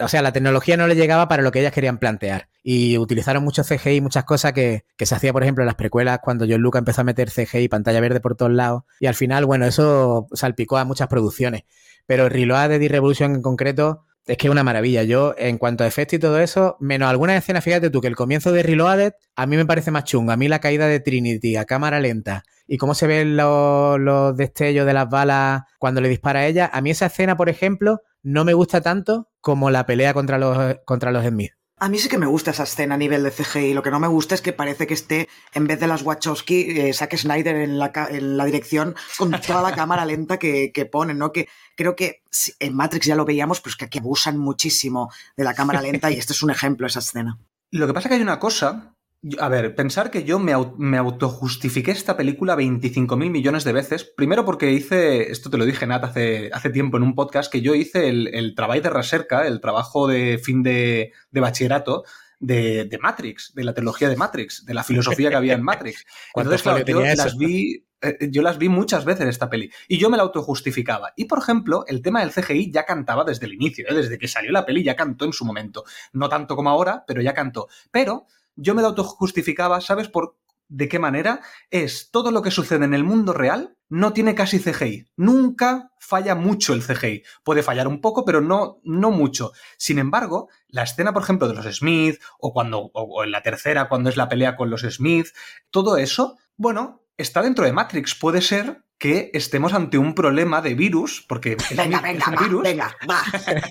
o 0.00 0.08
sea, 0.08 0.22
la 0.22 0.32
tecnología 0.32 0.76
no 0.76 0.86
le 0.86 0.94
llegaba 0.94 1.28
para 1.28 1.42
lo 1.42 1.50
que 1.50 1.60
ellas 1.60 1.72
querían 1.72 1.98
plantear. 1.98 2.48
Y 2.62 2.98
utilizaron 2.98 3.42
mucho 3.42 3.62
CGI, 3.62 4.00
muchas 4.00 4.24
cosas 4.24 4.52
que, 4.52 4.84
se 4.98 5.14
hacía, 5.14 5.32
por 5.32 5.42
ejemplo, 5.42 5.62
en 5.62 5.66
las 5.66 5.74
precuelas, 5.74 6.18
cuando 6.22 6.46
John 6.48 6.60
Lucas 6.60 6.80
empezó 6.80 7.00
a 7.00 7.04
meter 7.04 7.30
CGI, 7.30 7.68
pantalla 7.68 8.00
verde 8.00 8.20
por 8.20 8.36
todos 8.36 8.52
lados. 8.52 8.84
Y 9.00 9.06
al 9.06 9.14
final, 9.14 9.46
bueno, 9.46 9.66
eso 9.66 10.26
salpicó 10.32 10.76
a 10.76 10.84
muchas 10.84 11.08
producciones. 11.08 11.62
Pero 12.06 12.28
Reloaded 12.28 12.80
y 12.80 12.88
Revolution 12.88 13.34
en 13.34 13.42
concreto 13.42 14.04
es 14.26 14.36
que 14.36 14.46
es 14.46 14.50
una 14.50 14.64
maravilla. 14.64 15.02
Yo, 15.02 15.34
en 15.38 15.58
cuanto 15.58 15.84
a 15.84 15.86
efectos 15.86 16.16
y 16.18 16.20
todo 16.20 16.38
eso, 16.38 16.76
menos 16.80 17.08
algunas 17.08 17.36
escenas, 17.36 17.64
fíjate 17.64 17.90
tú, 17.90 18.00
que 18.00 18.08
el 18.08 18.16
comienzo 18.16 18.52
de 18.52 18.62
Reloaded 18.62 19.12
a 19.36 19.46
mí 19.46 19.56
me 19.56 19.66
parece 19.66 19.90
más 19.90 20.04
chungo. 20.04 20.32
A 20.32 20.36
mí 20.36 20.48
la 20.48 20.60
caída 20.60 20.86
de 20.86 21.00
Trinity 21.00 21.56
a 21.56 21.64
cámara 21.64 22.00
lenta 22.00 22.44
y 22.66 22.78
cómo 22.78 22.94
se 22.94 23.06
ven 23.06 23.36
los 23.36 24.36
destellos 24.36 24.86
de 24.86 24.92
las 24.92 25.08
balas 25.08 25.62
cuando 25.78 26.00
le 26.00 26.08
dispara 26.08 26.40
a 26.40 26.46
ella, 26.46 26.70
a 26.72 26.80
mí 26.80 26.90
esa 26.90 27.06
escena, 27.06 27.36
por 27.36 27.48
ejemplo, 27.48 28.00
no 28.22 28.44
me 28.44 28.54
gusta 28.54 28.80
tanto 28.80 29.28
como 29.44 29.70
la 29.70 29.84
pelea 29.84 30.14
contra 30.14 30.38
los, 30.38 30.56
contra 30.86 31.12
los 31.12 31.22
Smith. 31.22 31.52
A 31.76 31.90
mí 31.90 31.98
sí 31.98 32.08
que 32.08 32.16
me 32.16 32.26
gusta 32.26 32.52
esa 32.52 32.62
escena 32.62 32.94
a 32.94 32.98
nivel 32.98 33.22
de 33.22 33.30
CGI. 33.30 33.74
Lo 33.74 33.82
que 33.82 33.90
no 33.90 34.00
me 34.00 34.08
gusta 34.08 34.34
es 34.34 34.40
que 34.40 34.54
parece 34.54 34.86
que 34.86 34.94
esté, 34.94 35.28
en 35.52 35.66
vez 35.66 35.78
de 35.78 35.86
las 35.86 36.02
Wachowski, 36.02 36.80
eh, 36.80 36.94
Zack 36.94 37.14
Snyder 37.14 37.56
en 37.56 37.78
la, 37.78 37.92
en 38.08 38.38
la, 38.38 38.46
dirección 38.46 38.94
con 39.18 39.32
toda 39.32 39.60
la 39.60 39.74
cámara 39.74 40.06
lenta 40.06 40.38
que, 40.38 40.72
que 40.72 40.86
ponen, 40.86 41.18
¿no? 41.18 41.30
Que 41.30 41.48
creo 41.76 41.94
que 41.94 42.22
en 42.58 42.74
Matrix 42.74 43.04
ya 43.04 43.16
lo 43.16 43.26
veíamos, 43.26 43.60
pues 43.60 43.76
que 43.76 43.84
aquí 43.84 43.98
abusan 43.98 44.38
muchísimo 44.38 45.12
de 45.36 45.44
la 45.44 45.52
cámara 45.52 45.82
lenta 45.82 46.10
y 46.10 46.14
este 46.14 46.32
es 46.32 46.42
un 46.42 46.50
ejemplo, 46.50 46.86
esa 46.86 47.00
escena. 47.00 47.38
Lo 47.70 47.86
que 47.86 47.92
pasa 47.92 48.08
es 48.08 48.10
que 48.10 48.14
hay 48.14 48.22
una 48.22 48.38
cosa 48.38 48.93
a 49.38 49.48
ver, 49.48 49.74
pensar 49.74 50.10
que 50.10 50.24
yo 50.24 50.38
me, 50.38 50.52
me 50.76 50.98
autojustifiqué 50.98 51.90
esta 51.90 52.16
película 52.16 52.56
25.000 52.56 53.30
millones 53.30 53.64
de 53.64 53.72
veces. 53.72 54.04
Primero 54.04 54.44
porque 54.44 54.72
hice, 54.72 55.30
esto 55.30 55.48
te 55.48 55.56
lo 55.56 55.64
dije 55.64 55.86
Nat 55.86 56.04
hace, 56.04 56.50
hace 56.52 56.70
tiempo 56.70 56.98
en 56.98 57.04
un 57.04 57.14
podcast, 57.14 57.50
que 57.50 57.62
yo 57.62 57.74
hice 57.74 58.08
el, 58.08 58.54
trabajo 58.54 58.80
de 58.80 58.90
recerca, 58.90 59.46
el 59.46 59.60
trabajo 59.60 60.06
de 60.08 60.38
fin 60.38 60.62
de, 60.62 61.12
bachillerato, 61.32 62.04
de, 62.38 62.98
Matrix, 63.00 63.54
de 63.54 63.64
la 63.64 63.72
trilogía 63.72 64.10
de 64.10 64.16
Matrix, 64.16 64.66
de 64.66 64.74
la 64.74 64.84
filosofía 64.84 65.30
que 65.30 65.36
había 65.36 65.54
en 65.54 65.62
Matrix. 65.62 66.04
Entonces, 66.34 66.62
claro, 66.62 66.84
yo 66.84 67.00
las 67.00 67.38
vi. 67.38 67.86
Eh, 68.02 68.28
yo 68.30 68.42
las 68.42 68.58
vi 68.58 68.68
muchas 68.68 69.06
veces 69.06 69.26
esta 69.26 69.48
peli 69.48 69.70
y 69.88 69.96
yo 69.96 70.10
me 70.10 70.18
la 70.18 70.24
autojustificaba. 70.24 71.14
Y 71.16 71.24
por 71.24 71.38
ejemplo, 71.38 71.86
el 71.88 72.02
tema 72.02 72.20
del 72.20 72.32
CGI 72.32 72.70
ya 72.70 72.84
cantaba 72.84 73.24
desde 73.24 73.46
el 73.46 73.54
inicio, 73.54 73.86
¿eh? 73.88 73.94
desde 73.94 74.18
que 74.18 74.28
salió 74.28 74.52
la 74.52 74.66
peli 74.66 74.82
ya 74.82 74.94
cantó 74.94 75.24
en 75.24 75.32
su 75.32 75.46
momento. 75.46 75.84
No 76.12 76.28
tanto 76.28 76.54
como 76.54 76.68
ahora, 76.68 77.04
pero 77.06 77.22
ya 77.22 77.32
cantó. 77.32 77.68
Pero 77.90 78.26
yo 78.56 78.74
me 78.74 78.82
lo 78.82 78.88
autojustificaba, 78.88 79.80
¿sabes 79.80 80.08
por 80.08 80.36
de 80.68 80.88
qué 80.88 80.98
manera? 80.98 81.40
Es 81.70 82.10
todo 82.10 82.30
lo 82.30 82.42
que 82.42 82.50
sucede 82.50 82.84
en 82.84 82.94
el 82.94 83.04
mundo 83.04 83.32
real 83.32 83.76
no 83.88 84.12
tiene 84.12 84.34
casi 84.34 84.58
CGI. 84.58 85.06
Nunca 85.16 85.92
falla 85.98 86.34
mucho 86.34 86.72
el 86.72 86.82
CGI. 86.82 87.22
Puede 87.44 87.62
fallar 87.62 87.86
un 87.86 88.00
poco, 88.00 88.24
pero 88.24 88.40
no, 88.40 88.80
no 88.82 89.10
mucho. 89.10 89.52
Sin 89.76 89.98
embargo, 89.98 90.48
la 90.68 90.82
escena, 90.82 91.12
por 91.12 91.22
ejemplo, 91.22 91.46
de 91.46 91.54
los 91.54 91.66
Smith, 91.76 92.20
o 92.38 92.52
cuando, 92.52 92.90
o 92.92 93.22
en 93.22 93.30
la 93.30 93.42
tercera, 93.42 93.88
cuando 93.88 94.10
es 94.10 94.16
la 94.16 94.28
pelea 94.28 94.56
con 94.56 94.70
los 94.70 94.82
Smith, 94.82 95.28
todo 95.70 95.96
eso, 95.96 96.36
bueno, 96.56 97.03
está 97.16 97.42
dentro 97.42 97.64
de 97.64 97.72
Matrix. 97.72 98.14
Puede 98.14 98.40
ser 98.40 98.84
que 98.98 99.30
estemos 99.34 99.74
ante 99.74 99.98
un 99.98 100.14
problema 100.14 100.62
de 100.62 100.74
virus, 100.74 101.24
porque 101.28 101.56
venga, 101.76 102.00
venga, 102.00 102.30
venga, 102.62 102.96
va, 103.10 103.22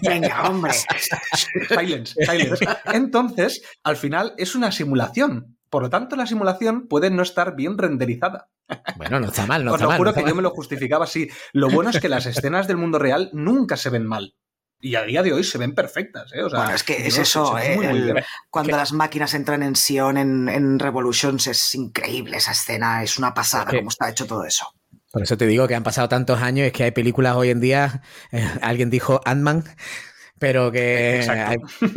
venga, 0.01 0.43
hombre. 0.49 0.73
silence, 1.67 2.13
silence. 2.25 2.65
Entonces, 2.93 3.63
al 3.84 3.97
final 3.97 4.34
es 4.38 4.56
una 4.56 4.71
simulación. 4.71 5.58
Por 5.69 5.82
lo 5.82 5.89
tanto, 5.89 6.15
la 6.15 6.27
simulación 6.27 6.88
puede 6.88 7.10
no 7.10 7.23
estar 7.23 7.56
bien 7.56 7.79
renderizada. 7.79 8.49
Bueno, 8.95 9.19
no 9.19 9.27
está 9.27 9.47
mal, 9.47 9.65
no 9.65 9.73
Os 9.73 9.82
lo 9.82 9.91
juro 9.93 10.13
que 10.13 10.23
yo 10.23 10.36
me 10.36 10.43
lo 10.43 10.51
justificaba 10.51 11.06
así. 11.06 11.29
Lo 11.51 11.69
bueno 11.69 11.89
es 11.89 11.99
que 11.99 12.10
las 12.10 12.25
escenas 12.27 12.67
del 12.67 12.77
mundo 12.77 12.99
real 12.99 13.32
nunca 13.34 13.75
se 13.75 13.89
ven 13.89 14.06
mal. 14.06 14.36
Y 14.83 14.95
a 14.95 15.03
día 15.03 15.23
de 15.23 15.31
hoy 15.31 15.45
se 15.45 15.57
ven 15.57 15.73
perfectas. 15.73 16.29
¿eh? 16.33 16.41
bueno, 16.41 16.71
es 16.71 16.83
que 16.83 17.07
es 17.07 17.17
eso. 17.17 17.57
¿eh? 17.57 18.21
cuando 18.49 18.75
las 18.75 18.91
máquinas 18.91 19.33
entran 19.33 19.63
en 19.63 19.77
Sion, 19.77 20.17
en, 20.17 20.49
en 20.49 20.77
Revolutions, 20.77 21.47
es 21.47 21.73
increíble 21.73 22.35
esa 22.35 22.51
escena. 22.51 23.01
Es 23.01 23.17
una 23.17 23.33
pasada 23.33 23.65
cómo 23.65 23.87
está 23.87 24.09
hecho 24.09 24.27
todo 24.27 24.43
eso. 24.43 24.75
Por 25.09 25.23
eso 25.23 25.37
te 25.37 25.47
digo 25.47 25.69
que 25.69 25.75
han 25.75 25.83
pasado 25.83 26.09
tantos 26.09 26.41
años, 26.41 26.67
es 26.67 26.73
que 26.73 26.83
hay 26.83 26.91
películas 26.91 27.37
hoy 27.37 27.49
en 27.49 27.61
día, 27.61 28.01
eh, 28.31 28.45
alguien 28.61 28.89
dijo 28.89 29.21
Ant-Man, 29.23 29.63
pero 30.43 30.73
que 30.73 31.25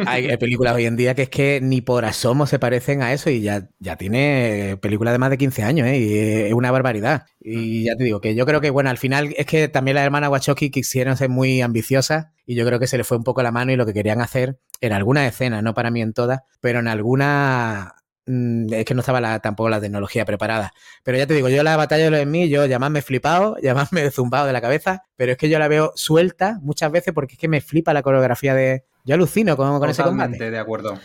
hay, 0.07 0.37
películas 0.39 0.77
hoy 0.77 0.85
en 0.85 0.95
día 0.95 1.17
que 1.17 1.23
es 1.23 1.29
que 1.29 1.59
ni 1.61 1.81
por 1.81 2.05
asomo 2.05 2.47
se 2.47 2.61
parecen 2.61 3.03
a 3.03 3.13
eso 3.13 3.29
y 3.29 3.41
ya, 3.41 3.71
ya 3.81 3.97
tiene 3.97 4.79
películas 4.81 5.15
de 5.15 5.19
más 5.19 5.31
de 5.31 5.39
15 5.39 5.65
años, 5.65 5.89
¿eh? 5.89 5.99
y 5.99 6.47
es 6.47 6.53
una 6.53 6.71
barbaridad. 6.71 7.27
Y 7.41 7.87
ya 7.87 7.97
te 7.97 8.05
digo 8.05 8.21
que 8.21 8.37
yo 8.37 8.47
creo 8.47 8.61
que, 8.61 8.71
bueno, 8.71 8.89
al 8.89 8.99
final 8.99 9.35
es 9.37 9.47
que 9.47 9.67
también 9.67 9.97
la 9.97 10.05
hermana 10.05 10.31
Wachowski 10.31 10.71
quisieron 10.71 11.17
ser 11.17 11.29
muy 11.29 11.61
ambiciosas 11.61 12.27
y 12.47 12.55
yo 12.55 12.65
creo 12.65 12.79
que 12.79 12.87
se 12.87 12.97
le 12.97 13.03
fue 13.03 13.17
un 13.17 13.25
poco 13.25 13.43
la 13.43 13.51
mano 13.51 13.73
y 13.73 13.77
lo 13.77 13.85
que 13.85 13.93
querían 13.93 14.21
hacer 14.21 14.61
en 14.81 14.93
algunas 14.93 15.27
escenas, 15.27 15.65
no 15.65 15.75
para 15.75 15.91
mí 15.91 16.01
en 16.01 16.13
todas, 16.13 16.43
pero 16.61 16.79
en 16.79 16.87
algunas 16.87 17.95
es 18.27 18.85
que 18.85 18.95
no 18.95 19.01
estaba 19.01 19.21
la, 19.21 19.39
tampoco 19.41 19.69
la 19.69 19.81
tecnología 19.81 20.25
preparada. 20.25 20.73
Pero 21.05 21.19
ya 21.19 21.27
te 21.27 21.35
digo, 21.35 21.49
yo 21.49 21.62
la 21.62 21.77
batalla 21.77 22.05
de 22.05 22.11
los 22.11 22.21
en 22.21 22.31
mí, 22.31 22.49
yo 22.49 22.67
llamadme 22.67 23.03
flipado, 23.03 23.57
llamadme 23.62 24.11
zumbado 24.11 24.47
de 24.47 24.53
la 24.53 24.61
cabeza, 24.61 25.05
pero 25.17 25.33
es 25.33 25.39
que 25.39 25.49
yo 25.49 25.59
la 25.59 25.69
veo 25.69 25.93
suelta 25.95 26.59
muchas 26.62 26.91
veces 26.91 27.15
porque 27.15 27.35
es 27.35 27.39
que 27.39 27.49
me 27.49 27.61
flipa 27.61 27.93
la 27.93 28.03
coreografía 28.03 28.55
de... 28.55 28.85
Yo 29.05 29.15
alucino 29.15 29.57
con, 29.57 29.79
con 29.79 29.89
ese 29.89 30.03
combate. 30.03 30.51
de 30.51 30.59
acuerdo. 30.59 30.99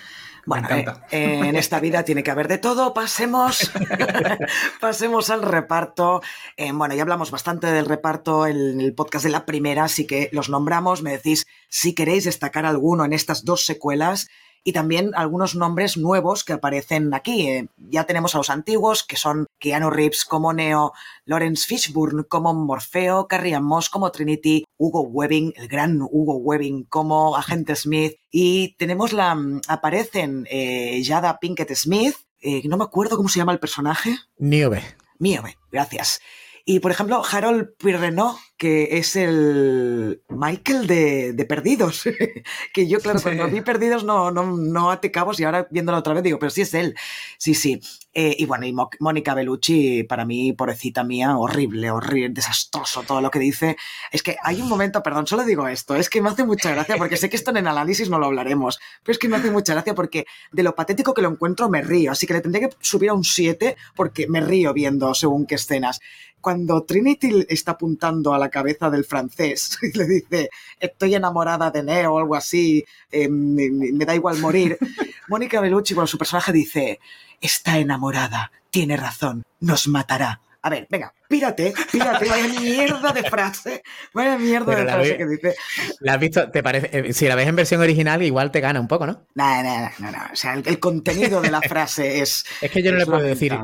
Bueno, 0.45 0.67
eh, 1.11 1.39
en 1.43 1.55
esta 1.55 1.79
vida 1.79 2.03
tiene 2.03 2.23
que 2.23 2.31
haber 2.31 2.47
de 2.47 2.57
todo. 2.57 2.93
Pasemos, 2.93 3.71
pasemos 4.81 5.29
al 5.29 5.43
reparto. 5.43 6.21
Eh, 6.57 6.71
bueno, 6.73 6.95
ya 6.95 7.03
hablamos 7.03 7.29
bastante 7.29 7.67
del 7.67 7.85
reparto 7.85 8.47
en 8.47 8.81
el 8.81 8.95
podcast 8.95 9.25
de 9.25 9.31
la 9.31 9.45
primera, 9.45 9.83
así 9.83 10.07
que 10.07 10.29
los 10.31 10.49
nombramos. 10.49 11.03
Me 11.03 11.11
decís 11.11 11.45
si 11.69 11.93
queréis 11.93 12.23
destacar 12.23 12.65
alguno 12.65 13.05
en 13.05 13.13
estas 13.13 13.45
dos 13.45 13.65
secuelas 13.65 14.29
y 14.63 14.73
también 14.73 15.11
algunos 15.15 15.55
nombres 15.55 15.97
nuevos 15.97 16.43
que 16.43 16.53
aparecen 16.53 17.13
aquí. 17.13 17.47
Eh, 17.47 17.67
ya 17.77 18.05
tenemos 18.05 18.35
a 18.35 18.37
los 18.37 18.49
antiguos, 18.49 19.03
que 19.03 19.15
son 19.15 19.47
Keanu 19.59 19.89
Reeves 19.89 20.25
como 20.25 20.53
Neo, 20.53 20.93
Lawrence 21.25 21.65
Fishburne 21.65 22.23
como 22.23 22.53
Morfeo, 22.53 23.27
Carrie 23.27 23.59
Moss 23.59 23.89
como 23.89 24.11
Trinity, 24.11 24.65
Hugo 24.77 25.01
Webbing, 25.01 25.53
el 25.55 25.67
gran 25.67 26.01
Hugo 26.01 26.37
Webbing 26.37 26.85
como 26.85 27.35
Agente 27.35 27.75
Smith, 27.75 28.15
y 28.31 28.75
tenemos 28.77 29.13
la... 29.13 29.35
Mm, 29.35 29.61
aparecen 29.67 30.47
eh, 30.49 31.01
Jada 31.05 31.39
Pinkett 31.39 31.73
Smith, 31.75 32.15
eh, 32.41 32.61
no 32.67 32.77
me 32.77 32.83
acuerdo 32.83 33.17
cómo 33.17 33.29
se 33.29 33.39
llama 33.39 33.51
el 33.51 33.59
personaje. 33.59 34.17
Niobe. 34.37 34.83
Niobe, 35.19 35.57
gracias. 35.71 36.19
Y 36.65 36.79
por 36.79 36.91
ejemplo, 36.91 37.21
Harold 37.29 37.75
Pirrenot, 37.77 38.37
que 38.57 38.97
es 38.97 39.15
el 39.15 40.21
Michael 40.29 40.85
de, 40.87 41.45
Perdidos. 41.49 42.03
que 42.73 42.87
yo, 42.87 42.99
claro, 42.99 43.19
cuando 43.21 43.47
vi 43.47 43.61
Perdidos 43.61 44.03
no, 44.03 44.31
no, 44.31 44.55
no 44.55 44.91
ate 44.91 45.11
cabos 45.11 45.39
y 45.39 45.43
ahora 45.43 45.67
viéndolo 45.71 45.97
otra 45.97 46.13
vez 46.13 46.23
digo, 46.23 46.37
pero 46.37 46.51
sí 46.51 46.61
es 46.61 46.73
él. 46.73 46.95
Sí, 47.37 47.55
sí. 47.55 47.81
Eh, 48.13 48.35
y 48.37 48.45
bueno, 48.45 48.65
y 48.65 48.75
Mónica 48.99 49.33
Bellucci, 49.33 50.03
para 50.03 50.25
mí, 50.25 50.51
pobrecita 50.51 51.03
mía, 51.03 51.37
horrible, 51.37 51.91
horrible, 51.91 52.29
desastroso 52.29 53.03
todo 53.03 53.21
lo 53.21 53.31
que 53.31 53.39
dice. 53.39 53.77
Es 54.11 54.21
que 54.21 54.35
hay 54.43 54.61
un 54.61 54.67
momento, 54.67 55.01
perdón, 55.01 55.27
solo 55.27 55.45
digo 55.45 55.67
esto, 55.67 55.95
es 55.95 56.09
que 56.09 56.21
me 56.21 56.29
hace 56.29 56.43
mucha 56.43 56.71
gracia, 56.71 56.97
porque 56.97 57.15
sé 57.15 57.29
que 57.29 57.37
esto 57.37 57.51
en 57.51 57.57
el 57.57 57.67
análisis 57.67 58.09
no 58.09 58.19
lo 58.19 58.25
hablaremos, 58.25 58.79
pero 59.01 59.13
es 59.13 59.17
que 59.17 59.29
me 59.29 59.37
hace 59.37 59.49
mucha 59.49 59.73
gracia 59.73 59.95
porque 59.95 60.25
de 60.51 60.63
lo 60.63 60.75
patético 60.75 61.13
que 61.13 61.21
lo 61.21 61.29
encuentro 61.29 61.69
me 61.69 61.81
río, 61.81 62.11
así 62.11 62.27
que 62.27 62.33
le 62.33 62.41
tendré 62.41 62.61
que 62.61 62.75
subir 62.81 63.09
a 63.09 63.13
un 63.13 63.23
7 63.23 63.77
porque 63.95 64.27
me 64.27 64.41
río 64.41 64.73
viendo 64.73 65.13
según 65.13 65.45
qué 65.45 65.55
escenas 65.55 66.01
cuando 66.41 66.83
Trinity 66.83 67.45
está 67.47 67.71
apuntando 67.71 68.33
a 68.33 68.39
la 68.39 68.49
cabeza 68.49 68.89
del 68.89 69.05
francés 69.05 69.77
y 69.81 69.97
le 69.97 70.05
dice, 70.05 70.49
estoy 70.79 71.15
enamorada 71.15 71.71
de 71.71 71.83
Neo 71.83 72.13
o 72.13 72.19
algo 72.19 72.35
así, 72.35 72.83
eh, 73.11 73.29
me, 73.29 74.05
da 74.05 74.15
igual 74.15 74.39
morir, 74.39 74.77
Mónica 75.29 75.61
Bellucci, 75.61 75.93
bueno, 75.93 76.07
su 76.07 76.17
personaje 76.17 76.51
dice, 76.51 76.99
está 77.39 77.77
enamorada, 77.77 78.51
tiene 78.69 78.97
razón, 78.97 79.43
nos 79.59 79.87
matará. 79.87 80.41
A 80.63 80.69
ver, 80.69 80.85
venga, 80.91 81.11
pírate, 81.27 81.73
pírate, 81.91 82.29
vaya 82.29 82.47
mierda 82.47 83.11
de 83.11 83.23
frase, 83.23 83.81
vaya 84.13 84.37
mierda 84.37 84.75
de 84.75 84.83
frase 84.83 85.17
que 85.17 85.25
dice. 85.25 85.55
¿La 86.01 86.13
has 86.13 86.19
visto? 86.19 86.51
¿Te 86.51 86.61
parece? 86.61 86.89
Eh, 86.91 87.13
si 87.13 87.27
la 87.27 87.33
ves 87.33 87.47
en 87.47 87.55
versión 87.55 87.81
original, 87.81 88.21
igual 88.21 88.51
te 88.51 88.59
gana 88.59 88.79
un 88.79 88.87
poco, 88.87 89.07
¿no? 89.07 89.25
No, 89.33 89.63
no, 89.63 89.89
no, 89.97 90.11
no. 90.11 90.19
O 90.31 90.35
sea, 90.35 90.53
el, 90.53 90.79
contenido 90.79 91.41
de 91.41 91.49
la 91.49 91.61
frase 91.67 92.21
es. 92.21 92.45
Es 92.61 92.69
que 92.69 92.83
yo 92.83 92.91
no 92.91 92.99
le 92.99 93.07
puedo 93.07 93.23
decir. 93.23 93.57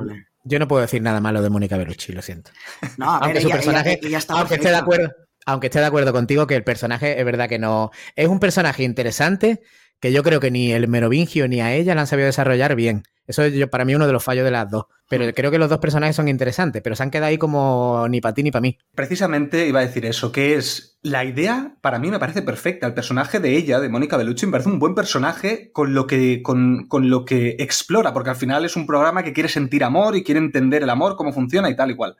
Yo 0.47 0.59
no 0.59 0.67
puedo 0.67 0.81
decir 0.81 1.01
nada 1.01 1.19
malo 1.19 1.41
de 1.41 1.49
Mónica 1.49 1.77
Bellucci, 1.77 2.13
lo 2.13 2.21
siento. 2.21 2.51
No, 2.97 3.11
a 3.11 3.17
aunque 3.17 3.41
su 3.41 3.49
personaje, 3.49 3.99
aunque 4.29 4.55
esté 4.55 4.69
de 4.69 4.75
acuerdo, 4.75 5.09
aunque 5.45 5.67
esté 5.67 5.79
de 5.79 5.85
acuerdo 5.85 6.13
contigo 6.13 6.47
que 6.47 6.55
el 6.55 6.63
personaje 6.63 7.19
es 7.19 7.25
verdad 7.25 7.49
que 7.49 7.59
no 7.59 7.91
es 8.15 8.27
un 8.27 8.39
personaje 8.39 8.83
interesante 8.83 9.61
que 9.99 10.11
yo 10.11 10.23
creo 10.23 10.39
que 10.39 10.51
ni 10.51 10.71
el 10.71 10.87
Merovingio 10.87 11.47
ni 11.47 11.61
a 11.61 11.73
ella 11.73 11.95
la 11.95 12.01
han 12.01 12.07
sabido 12.07 12.27
desarrollar 12.27 12.75
bien. 12.75 13.03
Eso 13.27 13.43
es 13.43 13.53
yo, 13.53 13.69
para 13.69 13.85
mí 13.85 13.93
uno 13.93 14.07
de 14.07 14.13
los 14.13 14.23
fallos 14.23 14.45
de 14.45 14.51
las 14.51 14.69
dos. 14.69 14.85
Pero 15.09 15.25
mm. 15.25 15.31
creo 15.31 15.51
que 15.51 15.57
los 15.57 15.69
dos 15.69 15.79
personajes 15.79 16.15
son 16.15 16.27
interesantes, 16.27 16.81
pero 16.81 16.95
se 16.95 17.03
han 17.03 17.11
quedado 17.11 17.27
ahí 17.27 17.37
como 17.37 18.07
ni 18.09 18.21
para 18.21 18.33
ti 18.33 18.43
ni 18.43 18.51
para 18.51 18.61
mí. 18.61 18.77
Precisamente 18.95 19.67
iba 19.67 19.81
a 19.81 19.85
decir 19.85 20.05
eso, 20.05 20.31
que 20.31 20.55
es 20.55 20.97
la 21.01 21.25
idea, 21.25 21.75
para 21.81 21.99
mí 21.99 22.09
me 22.09 22.19
parece 22.19 22.41
perfecta. 22.41 22.87
El 22.87 22.93
personaje 22.93 23.39
de 23.39 23.55
ella, 23.55 23.79
de 23.79 23.89
Mónica 23.89 24.17
Bellucci, 24.17 24.45
me 24.45 24.53
parece 24.53 24.69
un 24.69 24.79
buen 24.79 24.95
personaje 24.95 25.71
con 25.71 25.93
lo, 25.93 26.07
que, 26.07 26.41
con, 26.41 26.87
con 26.87 27.09
lo 27.09 27.25
que 27.25 27.57
explora, 27.59 28.13
porque 28.13 28.29
al 28.29 28.35
final 28.35 28.65
es 28.65 28.75
un 28.75 28.87
programa 28.87 29.23
que 29.23 29.33
quiere 29.33 29.49
sentir 29.49 29.83
amor 29.83 30.15
y 30.15 30.23
quiere 30.23 30.39
entender 30.39 30.83
el 30.83 30.89
amor, 30.89 31.15
cómo 31.15 31.33
funciona 31.33 31.69
y 31.69 31.75
tal 31.75 31.91
y 31.91 31.95
cual. 31.95 32.15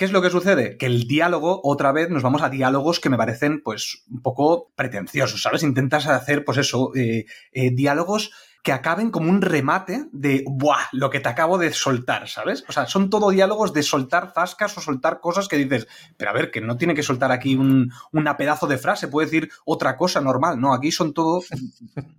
¿Qué 0.00 0.06
es 0.06 0.12
lo 0.12 0.22
que 0.22 0.30
sucede? 0.30 0.78
Que 0.78 0.86
el 0.86 1.06
diálogo, 1.06 1.60
otra 1.62 1.92
vez, 1.92 2.08
nos 2.08 2.22
vamos 2.22 2.40
a 2.40 2.48
diálogos 2.48 3.00
que 3.00 3.10
me 3.10 3.18
parecen, 3.18 3.60
pues, 3.62 4.04
un 4.10 4.22
poco 4.22 4.72
pretenciosos, 4.74 5.42
¿sabes? 5.42 5.62
Intentas 5.62 6.06
hacer, 6.06 6.42
pues 6.42 6.56
eso, 6.56 6.92
eh, 6.96 7.26
eh, 7.52 7.70
diálogos 7.70 8.32
que 8.62 8.72
acaben 8.72 9.10
como 9.10 9.30
un 9.30 9.42
remate 9.42 10.06
de, 10.12 10.44
¡buah! 10.46 10.88
Lo 10.92 11.10
que 11.10 11.20
te 11.20 11.28
acabo 11.28 11.58
de 11.58 11.72
soltar, 11.72 12.28
¿sabes? 12.28 12.64
O 12.68 12.72
sea, 12.72 12.86
son 12.86 13.10
todo 13.10 13.30
diálogos 13.30 13.72
de 13.72 13.82
soltar 13.82 14.32
zascas 14.34 14.76
o 14.76 14.80
soltar 14.80 15.20
cosas 15.20 15.48
que 15.48 15.56
dices, 15.56 15.88
pero 16.16 16.30
a 16.30 16.34
ver, 16.34 16.50
que 16.50 16.60
no 16.60 16.76
tiene 16.76 16.94
que 16.94 17.02
soltar 17.02 17.32
aquí 17.32 17.56
un 17.56 17.92
una 18.12 18.36
pedazo 18.36 18.66
de 18.66 18.78
frase, 18.78 19.08
puede 19.08 19.26
decir 19.26 19.50
otra 19.64 19.96
cosa 19.96 20.20
normal, 20.20 20.60
¿no? 20.60 20.74
Aquí 20.74 20.92
son 20.92 21.12
todo 21.12 21.42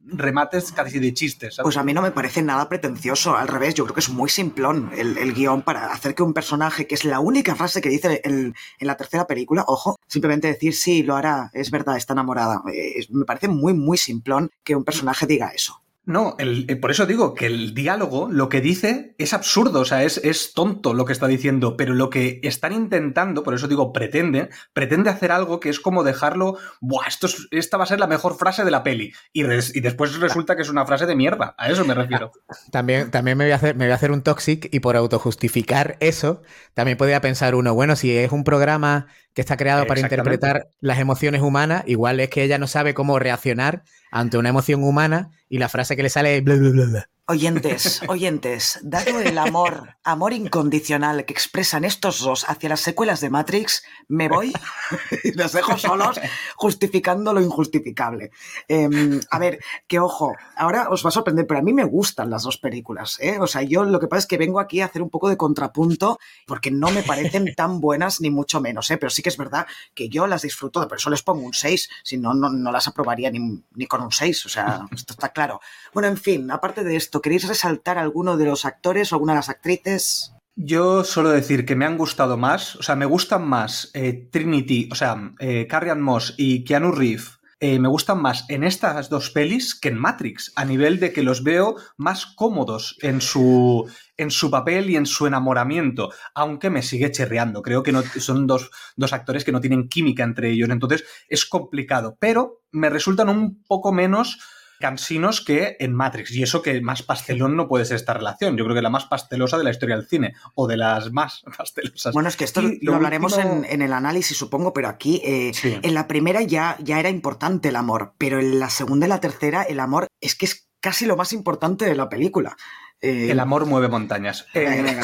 remates 0.04 0.72
casi 0.72 1.00
de 1.00 1.14
chistes. 1.14 1.58
Pues 1.62 1.78
a 1.78 1.84
mí 1.84 1.94
no 1.94 2.02
me 2.02 2.12
parece 2.12 2.42
nada 2.42 2.68
pretencioso, 2.70 3.36
al 3.36 3.48
revés, 3.48 3.76
yo 3.76 3.84
creo 3.86 3.94
que 3.94 4.02
es 4.02 4.10
muy 4.10 4.30
simplón 4.30 4.92
el, 4.96 5.34
guion 5.34 5.62
para 5.62 5.92
hacer 5.94 6.16
que 6.16 6.24
un 6.24 6.34
personaje, 6.34 6.88
que 6.88 6.96
es 6.96 7.06
la 7.06 7.20
única 7.20 7.56
frase 7.56 7.82
que 7.82 7.90
dice 7.90 8.22
en 8.24 8.54
la 8.80 8.98
tercera 8.98 9.28
película, 9.28 9.64
ojo, 9.68 9.98
simplemente 10.08 10.48
decir, 10.48 10.74
sí, 10.74 11.04
lo 11.04 11.16
hará, 11.16 11.50
es 11.54 11.72
verdad, 11.72 11.98
está 11.98 12.14
enamorada. 12.14 12.62
Eh, 12.74 13.06
me 13.10 13.26
parece 13.26 13.48
muy, 13.48 13.74
muy 13.74 13.98
simplón 13.98 14.50
que 14.64 14.76
un 14.76 14.84
personaje 14.84 15.26
diga 15.26 15.50
eso. 15.50 15.82
No, 16.04 16.36
eh, 16.40 16.76
por 16.78 16.90
eso 16.90 17.06
digo 17.06 17.36
que 17.36 17.46
el 17.46 17.76
diálogo 17.76 18.28
lo 18.32 18.50
que 18.50 18.60
dice 18.60 19.14
es 19.20 19.34
absurdo, 19.34 19.82
o 19.82 19.86
sea, 19.86 20.04
es, 20.04 20.18
es, 20.18 20.54
tonto 20.56 20.96
lo 20.96 21.06
que 21.06 21.14
está 21.14 21.28
diciendo, 21.28 21.78
pero 21.78 21.94
lo 21.94 22.10
que 22.10 22.40
están 22.42 22.74
intentando, 22.74 23.44
por 23.44 23.54
eso 23.54 23.68
digo 23.68 23.94
pretende, 23.94 24.50
pretende 24.74 25.12
hacer 25.12 25.32
algo 25.32 25.60
que 25.60 25.70
es 25.70 25.80
como 25.80 26.04
dejarlo, 26.04 26.58
Buah, 26.80 27.08
esto 27.08 27.28
esta 27.52 27.78
va 27.78 27.84
a 27.84 27.88
ser 27.88 28.00
la 28.00 28.08
mejor 28.08 28.36
frase 28.36 28.66
de 28.66 28.72
la 28.72 28.82
peli, 28.82 29.14
y, 29.32 29.44
y, 29.44 29.80
después 29.82 30.20
resulta 30.20 30.56
que 30.56 30.64
es 30.64 30.70
una 30.70 30.88
frase 30.88 31.06
de 31.06 31.16
mierda, 31.16 31.54
a 31.60 31.70
eso 31.70 31.86
me 31.86 31.94
refiero. 31.94 32.32
También, 32.72 33.12
también 33.12 33.38
me, 33.38 33.46
voy 33.46 33.52
a 33.52 33.58
hacer, 33.58 33.76
me 33.76 33.86
voy 33.86 33.92
a 33.92 33.96
hacer 33.96 34.12
un 34.12 34.24
toxic 34.24 34.70
y 34.74 34.80
por 34.80 34.96
autojustificar 34.96 35.98
eso, 36.00 36.42
también 36.74 36.98
podría 36.98 37.22
pensar 37.22 37.54
uno, 37.54 37.76
bueno, 37.76 37.96
si 37.96 38.18
es 38.18 38.32
un 38.32 38.44
programa 38.44 39.06
que 39.34 39.42
está 39.42 39.58
creado 39.58 39.88
para 39.88 40.02
interpretar 40.02 40.68
las 40.80 41.00
emociones 41.00 41.42
humanas, 41.42 41.84
igual 41.88 42.20
es 42.20 42.30
que 42.30 42.44
ella 42.44 42.58
no 42.58 42.68
sabe 42.68 42.94
cómo 42.94 43.20
reaccionar 43.20 43.84
ante 44.12 44.38
una 44.38 44.50
emoción 44.50 44.84
humana 44.84 45.32
y 45.50 45.58
la 45.58 45.70
frase 45.70 45.96
que 45.96 46.04
le 46.04 46.10
sale 46.10 46.38
es 46.38 46.44
bla, 46.44 46.56
bla, 46.56 46.70
bla, 46.70 46.86
bla. 46.86 47.10
Oyentes, 47.28 48.02
oyentes, 48.10 48.80
dado 48.82 49.20
el 49.20 49.38
amor, 49.38 49.96
amor 50.04 50.34
incondicional 50.34 51.24
que 51.24 51.32
expresan 51.32 51.86
estos 51.86 52.20
dos 52.20 52.50
hacia 52.50 52.68
las 52.68 52.82
secuelas 52.82 53.22
de 53.22 53.30
Matrix, 53.30 53.84
me 54.08 54.28
voy 54.28 54.52
y 55.24 55.32
los 55.34 55.54
dejo 55.54 55.78
solos 55.78 56.20
justificando 56.56 57.32
lo 57.34 57.40
injustificable. 57.40 58.32
Em, 58.68 59.22
a 59.30 59.40
ver, 59.40 59.60
que 59.88 60.00
ojo, 60.00 60.34
ahora 60.58 60.90
os 60.90 61.06
va 61.06 61.10
a 61.10 61.12
sorprender, 61.12 61.46
pero 61.46 61.60
a 61.60 61.64
mí 61.64 61.74
me 61.74 61.86
gustan 61.86 62.30
las 62.32 62.44
dos 62.44 62.58
películas. 62.58 63.18
¿eh? 63.22 63.38
O 63.40 63.48
sea, 63.48 63.62
yo 63.62 63.84
lo 63.84 64.00
que 64.00 64.08
pasa 64.08 64.22
es 64.22 64.28
que 64.28 64.38
vengo 64.38 64.60
aquí 64.60 64.82
a 64.82 64.86
hacer 64.86 65.04
un 65.04 65.12
poco 65.12 65.30
de 65.30 65.38
contrapunto 65.38 66.18
porque 66.48 66.72
no 66.72 66.90
me 66.90 67.04
parecen 67.04 67.54
tan 67.56 67.80
buenas 67.80 68.20
ni 68.20 68.32
mucho 68.32 68.60
menos, 68.60 68.90
¿eh? 68.90 68.98
pero 68.98 69.12
sí 69.12 69.22
que 69.22 69.30
es 69.30 69.38
verdad 69.38 69.68
que 69.94 70.10
yo 70.10 70.26
las 70.26 70.42
disfruto, 70.42 70.86
por 70.88 70.98
eso 70.98 71.10
les 71.10 71.22
pongo 71.22 71.46
un 71.46 71.54
6, 71.54 71.90
si 72.04 72.18
no, 72.18 72.34
no, 72.34 72.72
las 72.72 72.88
aprobaría 72.88 73.30
ni, 73.30 73.64
ni 73.76 73.86
con 73.86 74.02
un 74.02 74.12
6, 74.12 74.46
o 74.48 74.50
sea, 74.50 74.88
esto 74.92 75.14
está 75.14 75.30
claro. 75.30 75.62
Bueno, 75.94 76.10
en 76.10 76.18
fin, 76.18 76.50
aparte 76.50 76.84
de 76.84 76.96
esto, 76.96 77.11
¿Queréis 77.20 77.48
resaltar 77.48 77.98
alguno 77.98 78.38
de 78.38 78.46
los 78.46 78.64
actores 78.64 79.12
o 79.12 79.16
alguna 79.16 79.34
de 79.34 79.40
las 79.40 79.50
actrices? 79.50 80.34
Yo 80.56 81.04
suelo 81.04 81.32
decir 81.32 81.66
que 81.66 81.76
me 81.76 81.86
han 81.86 81.98
gustado 81.98 82.38
más, 82.38 82.76
o 82.76 82.84
sea, 82.84 82.96
me 82.96 83.06
gustan 83.06 83.48
más 83.48 83.90
eh, 83.94 84.30
Trinity, 84.32 84.88
o 84.92 84.96
sea, 84.96 85.34
eh, 85.40 85.66
Carrie 85.68 85.96
Moss 85.96 86.36
y 86.38 86.64
Keanu 86.64 86.92
Reeves 86.92 87.42
eh, 87.64 87.78
me 87.78 87.90
gustan 87.90 88.20
más 88.20 88.46
en 88.50 88.64
estas 88.64 89.08
dos 89.08 89.30
pelis 89.30 89.76
que 89.76 89.90
en 89.90 90.00
Matrix, 90.00 90.52
a 90.56 90.66
nivel 90.66 91.00
de 91.00 91.14
que 91.14 91.22
los 91.22 91.44
veo 91.44 91.76
más 91.96 92.26
cómodos 92.26 92.98
en 93.02 93.22
su, 93.22 93.88
en 94.18 94.32
su 94.32 94.50
papel 94.50 94.90
y 94.90 94.96
en 94.96 95.06
su 95.06 95.28
enamoramiento, 95.28 96.10
aunque 96.34 96.72
me 96.72 96.82
sigue 96.82 97.12
chirreando. 97.12 97.62
Creo 97.62 97.84
que 97.84 97.92
no, 97.92 98.02
son 98.02 98.48
dos, 98.48 98.72
dos 98.96 99.14
actores 99.14 99.46
que 99.46 99.52
no 99.52 99.62
tienen 99.62 99.90
química 99.90 100.24
entre 100.24 100.50
ellos, 100.50 100.72
entonces 100.72 101.06
es 101.30 101.46
complicado, 101.46 102.18
pero 102.20 102.64
me 102.72 102.90
resultan 102.90 103.30
un 103.30 103.62
poco 103.64 103.92
menos 103.92 104.40
cansinos 104.82 105.40
que 105.40 105.78
en 105.80 105.96
Matrix. 105.96 106.32
Y 106.32 106.44
eso 106.44 106.62
que 106.62 106.82
más 106.82 107.04
pastelón 107.04 107.56
no 107.56 107.70
puede 107.70 107.86
ser 107.86 107.96
esta 107.96 108.14
relación. 108.14 108.58
Yo 108.58 108.66
creo 108.66 108.76
que 108.76 108.82
la 108.82 108.90
más 108.90 109.06
pastelosa 109.06 109.58
de 109.58 109.64
la 109.64 109.72
historia 109.72 109.96
del 109.96 110.08
cine, 110.08 110.34
o 110.56 110.68
de 110.68 110.76
las 110.76 111.14
más 111.14 111.44
pastelosas. 111.58 112.14
Bueno, 112.14 112.28
es 112.28 112.36
que 112.36 112.44
esto 112.44 112.62
lo, 112.82 112.96
hablaremos 112.96 113.38
en, 113.38 113.82
el 113.82 113.94
análisis, 113.94 114.36
supongo, 114.36 114.74
pero 114.74 114.90
aquí 114.90 115.22
eh, 115.24 115.54
en 115.64 115.94
la 115.94 116.08
primera 116.08 116.42
ya, 116.42 116.76
ya 116.82 117.00
era 117.00 117.10
importante 117.10 117.70
el 117.70 117.78
amor, 117.78 118.14
pero 118.18 118.40
en 118.40 118.60
la 118.60 118.70
segunda 118.70 119.06
y 119.06 119.10
la 119.10 119.22
tercera 119.22 119.64
el 119.64 119.80
amor 119.80 120.08
es 120.20 120.36
que 120.36 120.46
es 120.46 120.68
casi 120.82 121.06
lo 121.06 121.16
más 121.16 121.32
importante 121.32 121.86
de 121.86 121.96
la 121.96 122.10
película. 122.10 122.58
Eh, 123.02 123.32
el 123.32 123.40
amor 123.40 123.66
mueve 123.66 123.88
montañas. 123.88 124.46
Eh, 124.54 125.00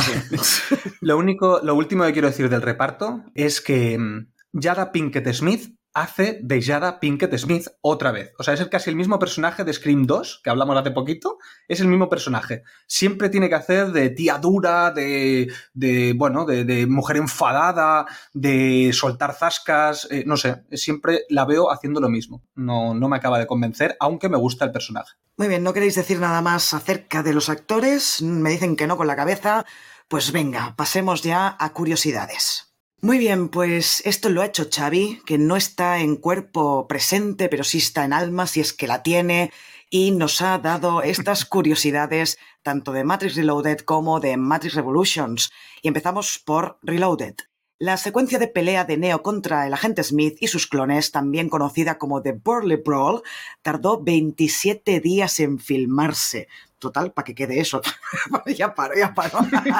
lo 1.02 1.18
único, 1.18 1.62
lo 1.64 1.76
último 1.76 2.04
que 2.04 2.14
quiero 2.14 2.28
decir 2.28 2.50
del 2.50 2.62
reparto 2.62 3.24
es 3.34 3.62
que 3.62 3.98
mm, 3.98 4.28
Yada 4.54 4.92
Pinkett 4.92 5.32
Smith 5.34 5.77
hace 6.02 6.40
de 6.42 6.62
Jada 6.62 7.00
Pinkett 7.00 7.36
Smith 7.38 7.68
otra 7.82 8.12
vez. 8.12 8.32
O 8.38 8.44
sea, 8.44 8.54
es 8.54 8.66
casi 8.68 8.90
el 8.90 8.96
mismo 8.96 9.18
personaje 9.18 9.64
de 9.64 9.74
Scream 9.74 10.06
2, 10.06 10.42
que 10.44 10.50
hablamos 10.50 10.78
hace 10.78 10.92
poquito, 10.92 11.38
es 11.68 11.80
el 11.80 11.88
mismo 11.88 12.08
personaje. 12.10 12.64
Siempre 12.86 13.30
tiene 13.30 13.50
que 13.50 13.56
hacer 13.56 13.92
de 13.92 14.10
tía 14.12 14.38
dura, 14.38 14.92
de, 14.92 15.52
de 15.74 16.14
bueno, 16.16 16.46
de, 16.46 16.86
mujer 16.88 17.18
enfadada, 17.18 18.06
de 18.34 18.92
soltar 18.94 19.34
zascas, 19.34 20.08
eh, 20.12 20.24
no 20.26 20.38
sé, 20.38 20.64
siempre 20.72 21.22
la 21.30 21.46
veo 21.46 21.72
haciendo 21.72 22.00
lo 22.00 22.10
mismo. 22.10 22.44
No, 22.56 22.94
no 22.94 23.10
me 23.10 23.18
acaba 23.18 23.40
de 23.40 23.48
convencer, 23.48 23.98
aunque 24.00 24.30
me 24.30 24.38
gusta 24.38 24.66
el 24.66 24.72
personaje. 24.72 25.16
Muy 25.36 25.48
bien, 25.48 25.64
¿no 25.64 25.74
queréis 25.74 25.96
decir 25.96 26.20
nada 26.20 26.42
más 26.42 26.74
acerca 26.74 27.24
de 27.24 27.34
los 27.34 27.50
actores? 27.50 28.22
Me 28.22 28.52
dicen 28.52 28.76
que 28.76 28.88
no 28.88 28.98
con 28.98 29.08
la 29.08 29.16
cabeza. 29.16 29.66
Pues 30.08 30.32
venga, 30.32 30.76
pasemos 30.78 31.22
ya 31.22 31.56
a 31.60 31.74
curiosidades. 31.74 32.67
Muy 33.00 33.20
bien, 33.20 33.50
pues 33.50 34.02
esto 34.06 34.30
lo 34.30 34.42
ha 34.42 34.48
hecho 34.48 34.70
Xavi, 34.74 35.22
que 35.24 35.38
no 35.38 35.56
está 35.56 36.00
en 36.00 36.16
cuerpo 36.16 36.88
presente, 36.88 37.48
pero 37.48 37.64
sí 37.64 37.78
está 37.78 38.04
en 38.06 38.12
alma, 38.12 38.48
si 38.48 38.60
es 38.60 38.74
que 38.74 38.88
la 38.88 39.04
tiene, 39.04 39.52
y 39.92 40.10
nos 40.10 40.42
ha 40.42 40.58
dado 40.58 41.04
estas 41.04 41.46
curiosidades 41.50 42.40
tanto 42.64 42.94
de 42.94 43.04
Matrix 43.04 43.36
Reloaded 43.36 43.82
como 43.82 44.20
de 44.20 44.36
Matrix 44.36 44.74
Revolutions. 44.74 45.52
Y 45.84 45.90
empezamos 45.90 46.40
por 46.40 46.80
Reloaded. 46.82 47.36
La 47.78 47.98
secuencia 47.98 48.40
de 48.40 48.48
pelea 48.48 48.86
de 48.86 48.98
Neo 48.98 49.22
contra 49.22 49.68
el 49.68 49.76
agente 49.76 50.04
Smith 50.04 50.38
y 50.40 50.48
sus 50.48 50.66
clones, 50.66 51.12
también 51.12 51.50
conocida 51.50 52.00
como 52.00 52.24
The 52.24 52.32
Burley 52.32 52.78
Brawl, 52.84 53.22
tardó 53.62 54.02
27 54.02 55.00
días 55.02 55.40
en 55.40 55.60
filmarse, 55.60 56.48
total, 56.80 57.12
para 57.12 57.26
que 57.26 57.36
quede 57.36 57.60
eso. 57.60 57.82
ya 58.46 58.74
paro, 58.74 58.94
ya 58.96 59.14
paro. 59.14 59.40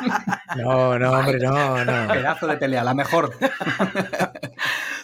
no, 0.58 1.00
no, 1.00 1.12
hombre, 1.12 1.40
no, 1.40 1.86
no. 1.86 2.08
Pedazo 2.14 2.48
de 2.48 2.58
pelea, 2.58 2.84
la 2.84 2.94
mejor. 2.94 3.34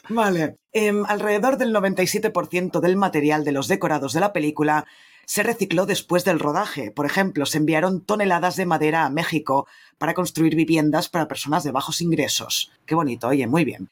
Vale. 0.10 0.58
Em, 0.72 1.04
alrededor 1.06 1.58
del 1.58 1.74
97% 1.74 2.80
del 2.80 2.98
material 2.98 3.44
de 3.44 3.52
los 3.52 3.68
decorados 3.68 4.14
de 4.14 4.20
la 4.20 4.34
película 4.34 4.86
se 5.26 5.44
recicló 5.44 5.86
después 5.86 6.26
del 6.26 6.40
rodaje. 6.40 6.92
Por 6.92 7.06
ejemplo, 7.06 7.46
se 7.46 7.58
enviaron 7.58 8.02
toneladas 8.02 8.56
de 8.56 8.66
madera 8.66 9.06
a 9.06 9.10
México 9.10 9.68
para 9.98 10.14
construir 10.14 10.56
viviendas 10.56 11.10
para 11.10 11.28
personas 11.28 11.64
de 11.64 11.72
bajos 11.72 12.02
ingresos. 12.02 12.72
Qué 12.86 12.96
bonito, 12.96 13.28
oye, 13.28 13.48
muy 13.48 13.64
bien. 13.64 13.90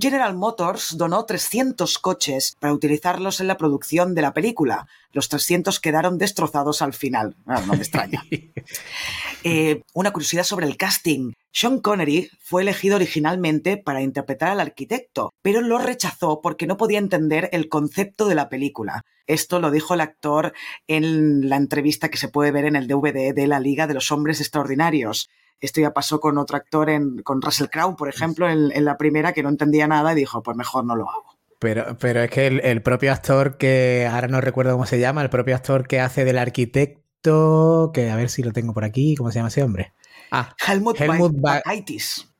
General 0.00 0.34
Motors 0.34 0.96
donó 0.96 1.24
300 1.24 1.98
coches 1.98 2.56
para 2.58 2.72
utilizarlos 2.72 3.40
en 3.40 3.46
la 3.46 3.58
producción 3.58 4.14
de 4.14 4.22
la 4.22 4.32
película. 4.32 4.86
Los 5.12 5.28
300 5.28 5.80
quedaron 5.80 6.16
destrozados 6.16 6.80
al 6.82 6.94
final. 6.94 7.36
Ah, 7.46 7.62
no 7.66 7.74
me 7.74 7.78
extraña. 7.78 8.24
Eh, 9.42 9.80
una 9.94 10.12
curiosidad 10.12 10.44
sobre 10.44 10.66
el 10.66 10.76
casting. 10.76 11.32
Sean 11.50 11.80
Connery 11.80 12.28
fue 12.40 12.60
elegido 12.60 12.96
originalmente 12.96 13.78
para 13.78 14.02
interpretar 14.02 14.50
al 14.50 14.60
arquitecto, 14.60 15.32
pero 15.40 15.62
lo 15.62 15.78
rechazó 15.78 16.42
porque 16.42 16.66
no 16.66 16.76
podía 16.76 16.98
entender 16.98 17.48
el 17.52 17.70
concepto 17.70 18.28
de 18.28 18.34
la 18.34 18.50
película. 18.50 19.00
Esto 19.26 19.58
lo 19.58 19.70
dijo 19.70 19.94
el 19.94 20.02
actor 20.02 20.52
en 20.88 21.48
la 21.48 21.56
entrevista 21.56 22.10
que 22.10 22.18
se 22.18 22.28
puede 22.28 22.50
ver 22.50 22.66
en 22.66 22.76
el 22.76 22.86
DVD 22.86 23.32
de 23.32 23.46
la 23.46 23.60
Liga 23.60 23.86
de 23.86 23.94
los 23.94 24.12
Hombres 24.12 24.40
Extraordinarios. 24.40 25.30
Esto 25.60 25.80
ya 25.80 25.92
pasó 25.92 26.20
con 26.20 26.38
otro 26.38 26.56
actor, 26.56 26.88
en, 26.90 27.18
con 27.22 27.42
Russell 27.42 27.68
Crowe, 27.68 27.96
por 27.96 28.08
ejemplo, 28.08 28.48
en, 28.48 28.84
la 28.84 28.96
primera, 28.96 29.32
que 29.32 29.42
no 29.42 29.48
entendía 29.48 29.86
nada 29.86 30.12
y 30.12 30.16
dijo, 30.16 30.42
pues 30.42 30.56
mejor 30.56 30.84
no 30.84 30.96
lo 30.96 31.08
hago. 31.10 31.36
Pero, 31.58 31.98
pero 31.98 32.22
es 32.22 32.30
que 32.30 32.46
el, 32.46 32.82
propio 32.82 33.12
actor 33.12 33.58
que, 33.58 34.08
ahora 34.10 34.28
no 34.28 34.40
recuerdo 34.40 34.72
cómo 34.72 34.86
se 34.86 34.98
llama, 34.98 35.22
el 35.22 35.28
propio 35.28 35.54
actor 35.54 35.86
que 35.86 36.00
hace 36.00 36.24
del 36.24 36.38
arquitecto, 36.38 37.90
que 37.92 38.10
a 38.10 38.16
ver 38.16 38.30
si 38.30 38.42
lo 38.42 38.52
tengo 38.52 38.72
por 38.72 38.84
aquí, 38.84 39.14
¿cómo 39.14 39.30
se 39.30 39.38
llama 39.38 39.48
ese 39.48 39.62
hombre? 39.62 39.92
Ah, 40.32 40.54
Helmut, 40.64 41.00
Helmut 41.00 41.34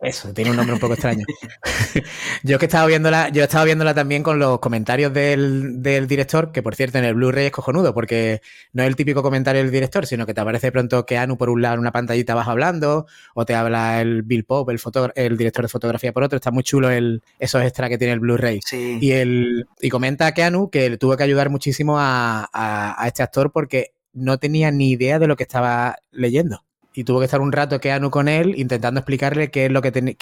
Eso, 0.00 0.32
tiene 0.32 0.50
un 0.50 0.56
nombre 0.56 0.74
un 0.74 0.78
poco 0.78 0.94
extraño. 0.94 1.24
yo 2.44 2.58
que 2.58 2.66
estaba 2.66 2.86
viéndola, 2.86 3.30
yo 3.30 3.42
estaba 3.42 3.64
viéndola 3.64 3.94
también 3.94 4.22
con 4.22 4.38
los 4.38 4.60
comentarios 4.60 5.12
del, 5.12 5.80
director, 6.06 6.52
que 6.52 6.62
por 6.62 6.76
cierto 6.76 6.98
en 6.98 7.04
el 7.04 7.14
Blu-ray 7.14 7.46
es 7.46 7.52
cojonudo, 7.52 7.92
porque 7.92 8.42
no 8.72 8.84
es 8.84 8.88
el 8.88 8.94
típico 8.94 9.22
comentario 9.22 9.60
del 9.60 9.72
director, 9.72 10.06
sino 10.06 10.24
que 10.24 10.34
te 10.34 10.40
aparece 10.40 10.70
pronto 10.70 11.04
que 11.04 11.18
Anu 11.18 11.36
por 11.36 11.50
un 11.50 11.62
lado 11.62 11.74
en 11.74 11.80
una 11.80 11.90
pantallita 11.90 12.34
vas 12.36 12.46
hablando, 12.46 13.06
o 13.34 13.44
te 13.44 13.56
habla 13.56 14.00
el 14.00 14.22
Bill 14.22 14.44
Pope, 14.44 14.72
el, 14.72 14.80
el 15.16 15.36
director 15.36 15.64
de 15.64 15.68
fotografía 15.68 16.12
por 16.12 16.22
otro. 16.22 16.36
Está 16.36 16.52
muy 16.52 16.62
chulo 16.62 16.90
el, 16.90 17.24
esos 17.40 17.62
extras 17.62 17.88
que 17.88 17.98
tiene 17.98 18.12
el 18.12 18.20
Blu-ray. 18.20 18.60
Y, 18.72 19.10
el, 19.10 19.66
y 19.80 19.88
comenta 19.88 20.28
a 20.28 20.34
Keanu 20.34 20.70
que 20.70 20.96
tuvo 20.96 21.16
que 21.16 21.24
ayudar 21.24 21.50
muchísimo 21.50 21.98
a, 21.98 22.48
a 22.52 23.06
este 23.08 23.24
actor 23.24 23.50
porque 23.50 23.94
no 24.12 24.38
tenía 24.38 24.70
ni 24.70 24.92
idea 24.92 25.18
de 25.18 25.26
lo 25.26 25.36
que 25.36 25.42
estaba 25.42 25.96
leyendo 26.12 26.62
y 26.94 27.04
tuvo 27.04 27.20
que 27.20 27.26
estar 27.26 27.40
un 27.40 27.52
rato 27.52 27.80
Keanu 27.80 28.10
con 28.10 28.28
él 28.28 28.54
intentando 28.56 29.00
explicarle 29.00 29.50
qué 29.50 29.66
es 29.66 29.72
lo 29.72 29.82
que, 29.82 29.92
tenía, 29.92 30.14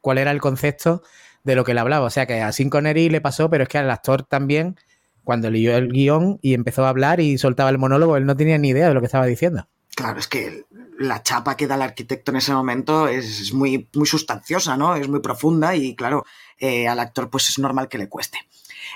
cuál 0.00 0.18
era 0.18 0.30
el 0.30 0.40
concepto 0.40 1.02
de 1.44 1.54
lo 1.54 1.64
que 1.64 1.74
le 1.74 1.80
hablaba. 1.80 2.06
O 2.06 2.10
sea 2.10 2.26
que 2.26 2.42
a 2.42 2.52
Sin 2.52 2.70
Connery 2.70 3.08
le 3.08 3.20
pasó, 3.20 3.48
pero 3.48 3.62
es 3.62 3.68
que 3.68 3.78
al 3.78 3.90
actor 3.90 4.24
también, 4.24 4.76
cuando 5.24 5.50
leyó 5.50 5.76
el 5.76 5.92
guion 5.92 6.38
y 6.42 6.54
empezó 6.54 6.84
a 6.84 6.88
hablar 6.88 7.20
y 7.20 7.38
soltaba 7.38 7.70
el 7.70 7.78
monólogo, 7.78 8.16
él 8.16 8.26
no 8.26 8.36
tenía 8.36 8.58
ni 8.58 8.70
idea 8.70 8.88
de 8.88 8.94
lo 8.94 9.00
que 9.00 9.06
estaba 9.06 9.26
diciendo. 9.26 9.68
Claro, 9.94 10.18
es 10.18 10.26
que 10.26 10.64
la 10.98 11.22
chapa 11.22 11.56
que 11.56 11.66
da 11.66 11.76
el 11.76 11.82
arquitecto 11.82 12.30
en 12.30 12.36
ese 12.38 12.52
momento 12.52 13.08
es 13.08 13.52
muy, 13.52 13.88
muy 13.94 14.06
sustanciosa, 14.06 14.76
¿no? 14.76 14.94
Es 14.96 15.08
muy 15.08 15.20
profunda 15.20 15.74
y 15.74 15.94
claro, 15.94 16.24
eh, 16.58 16.88
al 16.88 16.98
actor 17.00 17.30
pues 17.30 17.48
es 17.48 17.58
normal 17.58 17.88
que 17.88 17.98
le 17.98 18.08
cueste. 18.08 18.38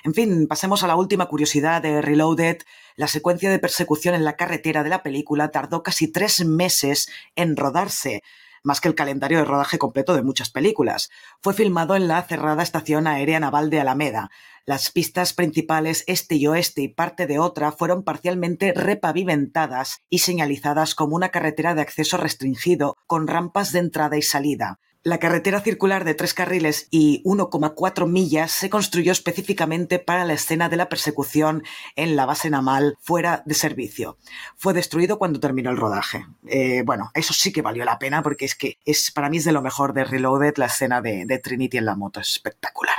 En 0.04 0.14
fin, 0.14 0.46
pasemos 0.46 0.82
a 0.82 0.86
la 0.86 0.96
última 0.96 1.26
curiosidad 1.26 1.82
de 1.82 2.02
Reloaded. 2.02 2.58
La 2.96 3.08
secuencia 3.08 3.50
de 3.50 3.58
persecución 3.58 4.14
en 4.14 4.24
la 4.24 4.36
carretera 4.36 4.82
de 4.82 4.90
la 4.90 5.02
película 5.02 5.50
tardó 5.50 5.82
casi 5.82 6.10
tres 6.10 6.44
meses 6.44 7.08
en 7.36 7.56
rodarse 7.56 8.22
más 8.62 8.80
que 8.80 8.88
el 8.88 8.94
calendario 8.94 9.38
de 9.38 9.44
rodaje 9.44 9.78
completo 9.78 10.14
de 10.14 10.22
muchas 10.22 10.50
películas. 10.50 11.08
Fue 11.42 11.54
filmado 11.54 11.96
en 11.96 12.08
la 12.08 12.22
cerrada 12.22 12.62
estación 12.62 13.06
aérea 13.06 13.40
naval 13.40 13.70
de 13.70 13.80
Alameda. 13.80 14.30
Las 14.66 14.90
pistas 14.90 15.32
principales 15.32 16.04
este 16.06 16.36
y 16.36 16.46
oeste 16.46 16.82
y 16.82 16.88
parte 16.88 17.26
de 17.26 17.38
otra 17.38 17.72
fueron 17.72 18.04
parcialmente 18.04 18.72
repavimentadas 18.74 20.02
y 20.10 20.18
señalizadas 20.18 20.94
como 20.94 21.16
una 21.16 21.30
carretera 21.30 21.74
de 21.74 21.82
acceso 21.82 22.18
restringido 22.18 22.96
con 23.06 23.26
rampas 23.26 23.72
de 23.72 23.80
entrada 23.80 24.16
y 24.16 24.22
salida. 24.22 24.78
La 25.02 25.18
carretera 25.18 25.62
circular 25.62 26.04
de 26.04 26.12
tres 26.12 26.34
carriles 26.34 26.86
y 26.90 27.22
1,4 27.24 28.06
millas 28.06 28.50
se 28.50 28.68
construyó 28.68 29.12
específicamente 29.12 29.98
para 29.98 30.26
la 30.26 30.34
escena 30.34 30.68
de 30.68 30.76
la 30.76 30.90
persecución 30.90 31.62
en 31.96 32.16
la 32.16 32.26
base 32.26 32.50
naval 32.50 32.98
fuera 33.00 33.42
de 33.46 33.54
servicio. 33.54 34.18
Fue 34.56 34.74
destruido 34.74 35.18
cuando 35.18 35.40
terminó 35.40 35.70
el 35.70 35.78
rodaje. 35.78 36.26
Eh, 36.46 36.82
bueno, 36.84 37.10
eso 37.14 37.32
sí 37.32 37.50
que 37.50 37.62
valió 37.62 37.82
la 37.86 37.98
pena 37.98 38.22
porque 38.22 38.44
es 38.44 38.54
que 38.54 38.78
es, 38.84 39.10
para 39.10 39.30
mí 39.30 39.38
es 39.38 39.44
de 39.44 39.52
lo 39.52 39.62
mejor 39.62 39.94
de 39.94 40.04
Reloaded 40.04 40.58
la 40.58 40.66
escena 40.66 41.00
de, 41.00 41.40
Trinity 41.42 41.78
en 41.78 41.86
la 41.86 41.96
moto. 41.96 42.20
Es 42.20 42.32
espectacular. 42.32 42.98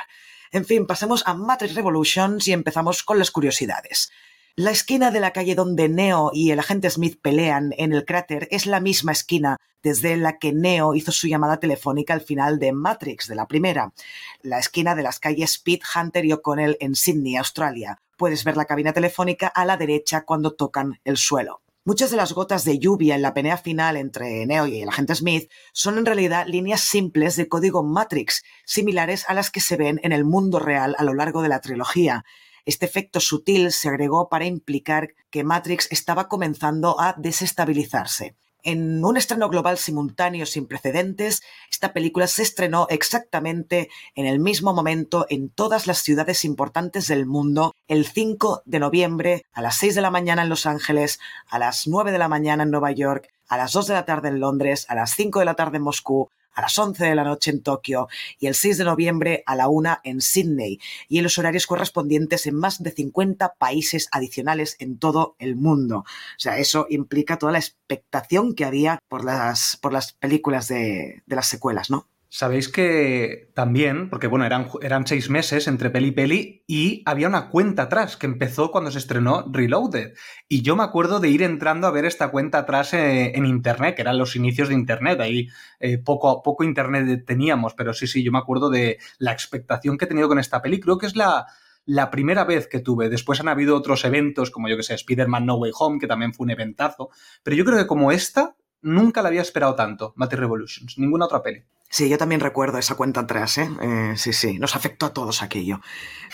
En 0.51 0.65
fin, 0.65 0.87
pasemos 0.87 1.21
a 1.27 1.35
Matrix 1.35 1.75
Revolutions 1.75 2.47
y 2.47 2.53
empezamos 2.53 3.03
con 3.03 3.19
las 3.19 3.29
curiosidades. 3.29 4.11
La 4.57 4.71
esquina 4.71 5.11
de 5.11 5.21
la 5.21 5.31
calle 5.31 5.55
donde 5.55 5.87
Neo 5.87 6.31
y 6.33 6.51
el 6.51 6.59
agente 6.59 6.89
Smith 6.89 7.17
pelean 7.21 7.73
en 7.77 7.93
el 7.93 8.03
cráter 8.03 8.49
es 8.51 8.65
la 8.65 8.81
misma 8.81 9.13
esquina 9.13 9.55
desde 9.81 10.17
la 10.17 10.39
que 10.39 10.51
Neo 10.51 10.93
hizo 10.93 11.13
su 11.13 11.27
llamada 11.27 11.57
telefónica 11.57 12.13
al 12.13 12.19
final 12.19 12.59
de 12.59 12.73
Matrix, 12.73 13.27
de 13.27 13.35
la 13.35 13.47
primera. 13.47 13.93
La 14.41 14.59
esquina 14.59 14.93
de 14.93 15.03
las 15.03 15.19
calles 15.19 15.51
Speed, 15.51 15.79
Hunter 15.95 16.25
y 16.25 16.33
O'Connell 16.33 16.75
en 16.81 16.95
Sydney, 16.95 17.37
Australia. 17.37 17.97
Puedes 18.17 18.43
ver 18.43 18.57
la 18.57 18.65
cabina 18.65 18.91
telefónica 18.91 19.47
a 19.47 19.63
la 19.63 19.77
derecha 19.77 20.25
cuando 20.25 20.53
tocan 20.53 20.99
el 21.05 21.15
suelo. 21.15 21.61
Muchas 21.85 22.11
de 22.11 22.17
las 22.17 22.33
gotas 22.33 22.65
de 22.65 22.77
lluvia 22.77 23.15
en 23.15 23.21
la 23.21 23.33
pelea 23.33 23.57
final 23.57 23.95
entre 23.95 24.45
Neo 24.45 24.67
y 24.67 24.81
el 24.81 24.89
agente 24.89 25.15
Smith 25.15 25.49
son 25.71 25.97
en 25.97 26.05
realidad 26.05 26.45
líneas 26.45 26.81
simples 26.81 27.37
de 27.37 27.47
código 27.47 27.83
Matrix, 27.83 28.43
similares 28.65 29.23
a 29.29 29.33
las 29.33 29.49
que 29.49 29.61
se 29.61 29.77
ven 29.77 29.99
en 30.03 30.11
el 30.11 30.25
mundo 30.25 30.59
real 30.59 30.93
a 30.99 31.03
lo 31.03 31.13
largo 31.13 31.41
de 31.41 31.49
la 31.49 31.61
trilogía. 31.61 32.25
Este 32.65 32.85
efecto 32.85 33.19
sutil 33.19 33.71
se 33.71 33.89
agregó 33.89 34.29
para 34.29 34.45
implicar 34.45 35.09
que 35.29 35.43
Matrix 35.43 35.87
estaba 35.91 36.27
comenzando 36.27 36.99
a 36.99 37.15
desestabilizarse. 37.17 38.35
En 38.63 39.03
un 39.03 39.17
estreno 39.17 39.49
global 39.49 39.79
simultáneo 39.79 40.45
sin 40.45 40.67
precedentes, 40.67 41.41
esta 41.71 41.93
película 41.93 42.27
se 42.27 42.43
estrenó 42.43 42.85
exactamente 42.91 43.89
en 44.13 44.27
el 44.27 44.37
mismo 44.37 44.73
momento 44.73 45.25
en 45.29 45.49
todas 45.49 45.87
las 45.87 45.99
ciudades 45.99 46.45
importantes 46.45 47.07
del 47.07 47.25
mundo, 47.25 47.73
el 47.87 48.05
5 48.05 48.61
de 48.65 48.79
noviembre 48.79 49.45
a 49.51 49.63
las 49.63 49.77
6 49.77 49.95
de 49.95 50.01
la 50.01 50.11
mañana 50.11 50.43
en 50.43 50.49
Los 50.49 50.67
Ángeles, 50.67 51.19
a 51.49 51.57
las 51.57 51.87
9 51.87 52.11
de 52.11 52.19
la 52.19 52.27
mañana 52.27 52.61
en 52.61 52.69
Nueva 52.69 52.91
York, 52.91 53.29
a 53.47 53.57
las 53.57 53.73
2 53.73 53.87
de 53.87 53.93
la 53.95 54.05
tarde 54.05 54.29
en 54.29 54.39
Londres, 54.39 54.85
a 54.89 54.95
las 54.95 55.15
5 55.15 55.39
de 55.39 55.45
la 55.45 55.55
tarde 55.55 55.77
en 55.77 55.83
Moscú, 55.83 56.29
a 56.53 56.61
las 56.61 56.77
11 56.77 57.05
de 57.05 57.15
la 57.15 57.23
noche 57.23 57.51
en 57.51 57.61
Tokio 57.61 58.07
y 58.39 58.47
el 58.47 58.55
6 58.55 58.79
de 58.79 58.83
noviembre 58.83 59.43
a 59.45 59.55
la 59.55 59.67
1 59.67 59.99
en 60.03 60.21
Sydney 60.21 60.79
y 61.07 61.17
en 61.17 61.23
los 61.23 61.37
horarios 61.37 61.67
correspondientes 61.67 62.47
en 62.47 62.55
más 62.55 62.81
de 62.81 62.91
50 62.91 63.53
países 63.55 64.07
adicionales 64.11 64.75
en 64.79 64.97
todo 64.97 65.35
el 65.39 65.55
mundo. 65.55 65.99
O 65.99 66.39
sea, 66.39 66.57
eso 66.57 66.87
implica 66.89 67.37
toda 67.37 67.51
la 67.51 67.59
expectación 67.59 68.55
que 68.55 68.65
había 68.65 68.99
por 69.07 69.25
las, 69.25 69.77
por 69.81 69.93
las 69.93 70.13
películas 70.13 70.67
de, 70.67 71.23
de 71.25 71.35
las 71.35 71.47
secuelas, 71.47 71.89
¿no? 71.89 72.07
Sabéis 72.33 72.69
que 72.69 73.51
también, 73.53 74.09
porque 74.09 74.27
bueno, 74.27 74.45
eran, 74.45 74.69
eran 74.81 75.05
seis 75.05 75.29
meses 75.29 75.67
entre 75.67 75.89
peli 75.89 76.07
y 76.07 76.11
peli 76.11 76.63
y 76.65 77.03
había 77.05 77.27
una 77.27 77.49
cuenta 77.49 77.83
atrás 77.83 78.15
que 78.15 78.25
empezó 78.25 78.71
cuando 78.71 78.89
se 78.89 78.99
estrenó 78.99 79.43
Reloaded. 79.51 80.13
Y 80.47 80.61
yo 80.61 80.77
me 80.77 80.83
acuerdo 80.83 81.19
de 81.19 81.27
ir 81.27 81.43
entrando 81.43 81.87
a 81.87 81.91
ver 81.91 82.05
esta 82.05 82.31
cuenta 82.31 82.59
atrás 82.59 82.93
eh, 82.93 83.33
en 83.35 83.45
Internet, 83.45 83.95
que 83.95 84.03
eran 84.03 84.17
los 84.17 84.37
inicios 84.37 84.69
de 84.69 84.75
Internet. 84.75 85.19
Ahí 85.19 85.49
eh, 85.81 85.97
poco, 85.97 86.41
poco 86.41 86.63
Internet 86.63 87.25
teníamos, 87.27 87.73
pero 87.73 87.93
sí, 87.93 88.07
sí, 88.07 88.23
yo 88.23 88.31
me 88.31 88.39
acuerdo 88.39 88.69
de 88.69 88.97
la 89.17 89.33
expectación 89.33 89.97
que 89.97 90.05
he 90.05 90.07
tenido 90.07 90.29
con 90.29 90.39
esta 90.39 90.61
peli. 90.61 90.79
Creo 90.79 90.97
que 90.97 91.07
es 91.07 91.17
la, 91.17 91.47
la 91.85 92.09
primera 92.09 92.45
vez 92.45 92.65
que 92.67 92.79
tuve. 92.79 93.09
Después 93.09 93.41
han 93.41 93.49
habido 93.49 93.75
otros 93.75 94.05
eventos, 94.05 94.51
como 94.51 94.69
yo 94.69 94.77
que 94.77 94.83
sé, 94.83 94.93
Spider-Man 94.93 95.45
No 95.45 95.55
Way 95.55 95.71
Home, 95.77 95.99
que 95.99 96.07
también 96.07 96.33
fue 96.33 96.45
un 96.45 96.51
eventazo. 96.51 97.09
Pero 97.43 97.57
yo 97.57 97.65
creo 97.65 97.77
que 97.77 97.87
como 97.87 98.09
esta, 98.13 98.55
nunca 98.81 99.21
la 99.21 99.27
había 99.27 99.41
esperado 99.41 99.75
tanto, 99.75 100.13
Matrix 100.15 100.39
Revolutions, 100.39 100.97
ninguna 100.97 101.25
otra 101.25 101.43
peli. 101.43 101.65
Sí, 101.91 102.07
yo 102.07 102.17
también 102.17 102.39
recuerdo 102.39 102.77
esa 102.77 102.95
cuenta 102.95 103.19
atrás, 103.19 103.57
¿eh? 103.57 103.69
¿eh? 103.81 104.13
Sí, 104.15 104.31
sí, 104.31 104.57
nos 104.57 104.77
afectó 104.77 105.07
a 105.07 105.13
todos 105.13 105.43
aquello. 105.43 105.81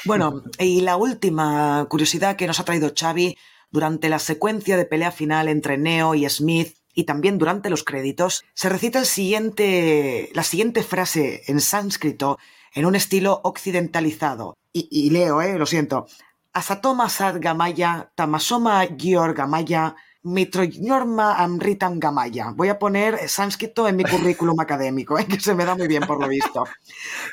Bueno, 0.06 0.44
y 0.60 0.82
la 0.82 0.98
última 0.98 1.84
curiosidad 1.90 2.36
que 2.36 2.46
nos 2.46 2.60
ha 2.60 2.66
traído 2.66 2.94
Xavi, 2.96 3.36
durante 3.72 4.08
la 4.08 4.20
secuencia 4.20 4.78
de 4.78 4.86
pelea 4.86 5.12
final 5.12 5.48
entre 5.48 5.80
Neo 5.80 6.14
y 6.14 6.30
Smith, 6.30 6.78
y 6.94 7.06
también 7.06 7.40
durante 7.40 7.72
los 7.72 7.84
créditos, 7.84 8.46
se 8.54 8.70
recita 8.70 9.00
el 9.00 9.08
siguiente, 9.08 10.30
la 10.34 10.44
siguiente 10.44 10.84
frase 10.84 11.42
en 11.48 11.60
sánscrito 11.60 12.38
en 12.74 12.86
un 12.86 12.96
estilo 12.96 13.42
occidentalizado. 13.44 14.56
Y, 14.74 15.10
leo, 15.10 15.42
¿eh? 15.42 15.58
Lo 15.58 15.66
siento. 15.66 16.06
Asatoma 16.54 17.10
Sad 17.10 17.38
Gamaya, 17.40 18.12
Tamasoma 18.14 18.86
Gior 18.96 19.34
Gamaya, 20.28 20.34
Mitronorma 20.34 21.36
Amritam 21.36 22.00
Gamaya. 22.00 22.52
Voy 22.56 22.70
a 22.70 22.80
poner 22.80 23.30
sánscrito 23.30 23.88
en 23.88 23.96
mi 23.96 24.04
currículum 24.04 24.60
académico, 24.60 25.18
¿eh? 25.18 25.26
que 25.30 25.40
se 25.40 25.56
me 25.56 25.66
da 25.66 25.76
muy 25.76 25.88
bien 25.88 26.04
por 26.04 26.20
lo 26.20 26.28
visto. 26.28 26.66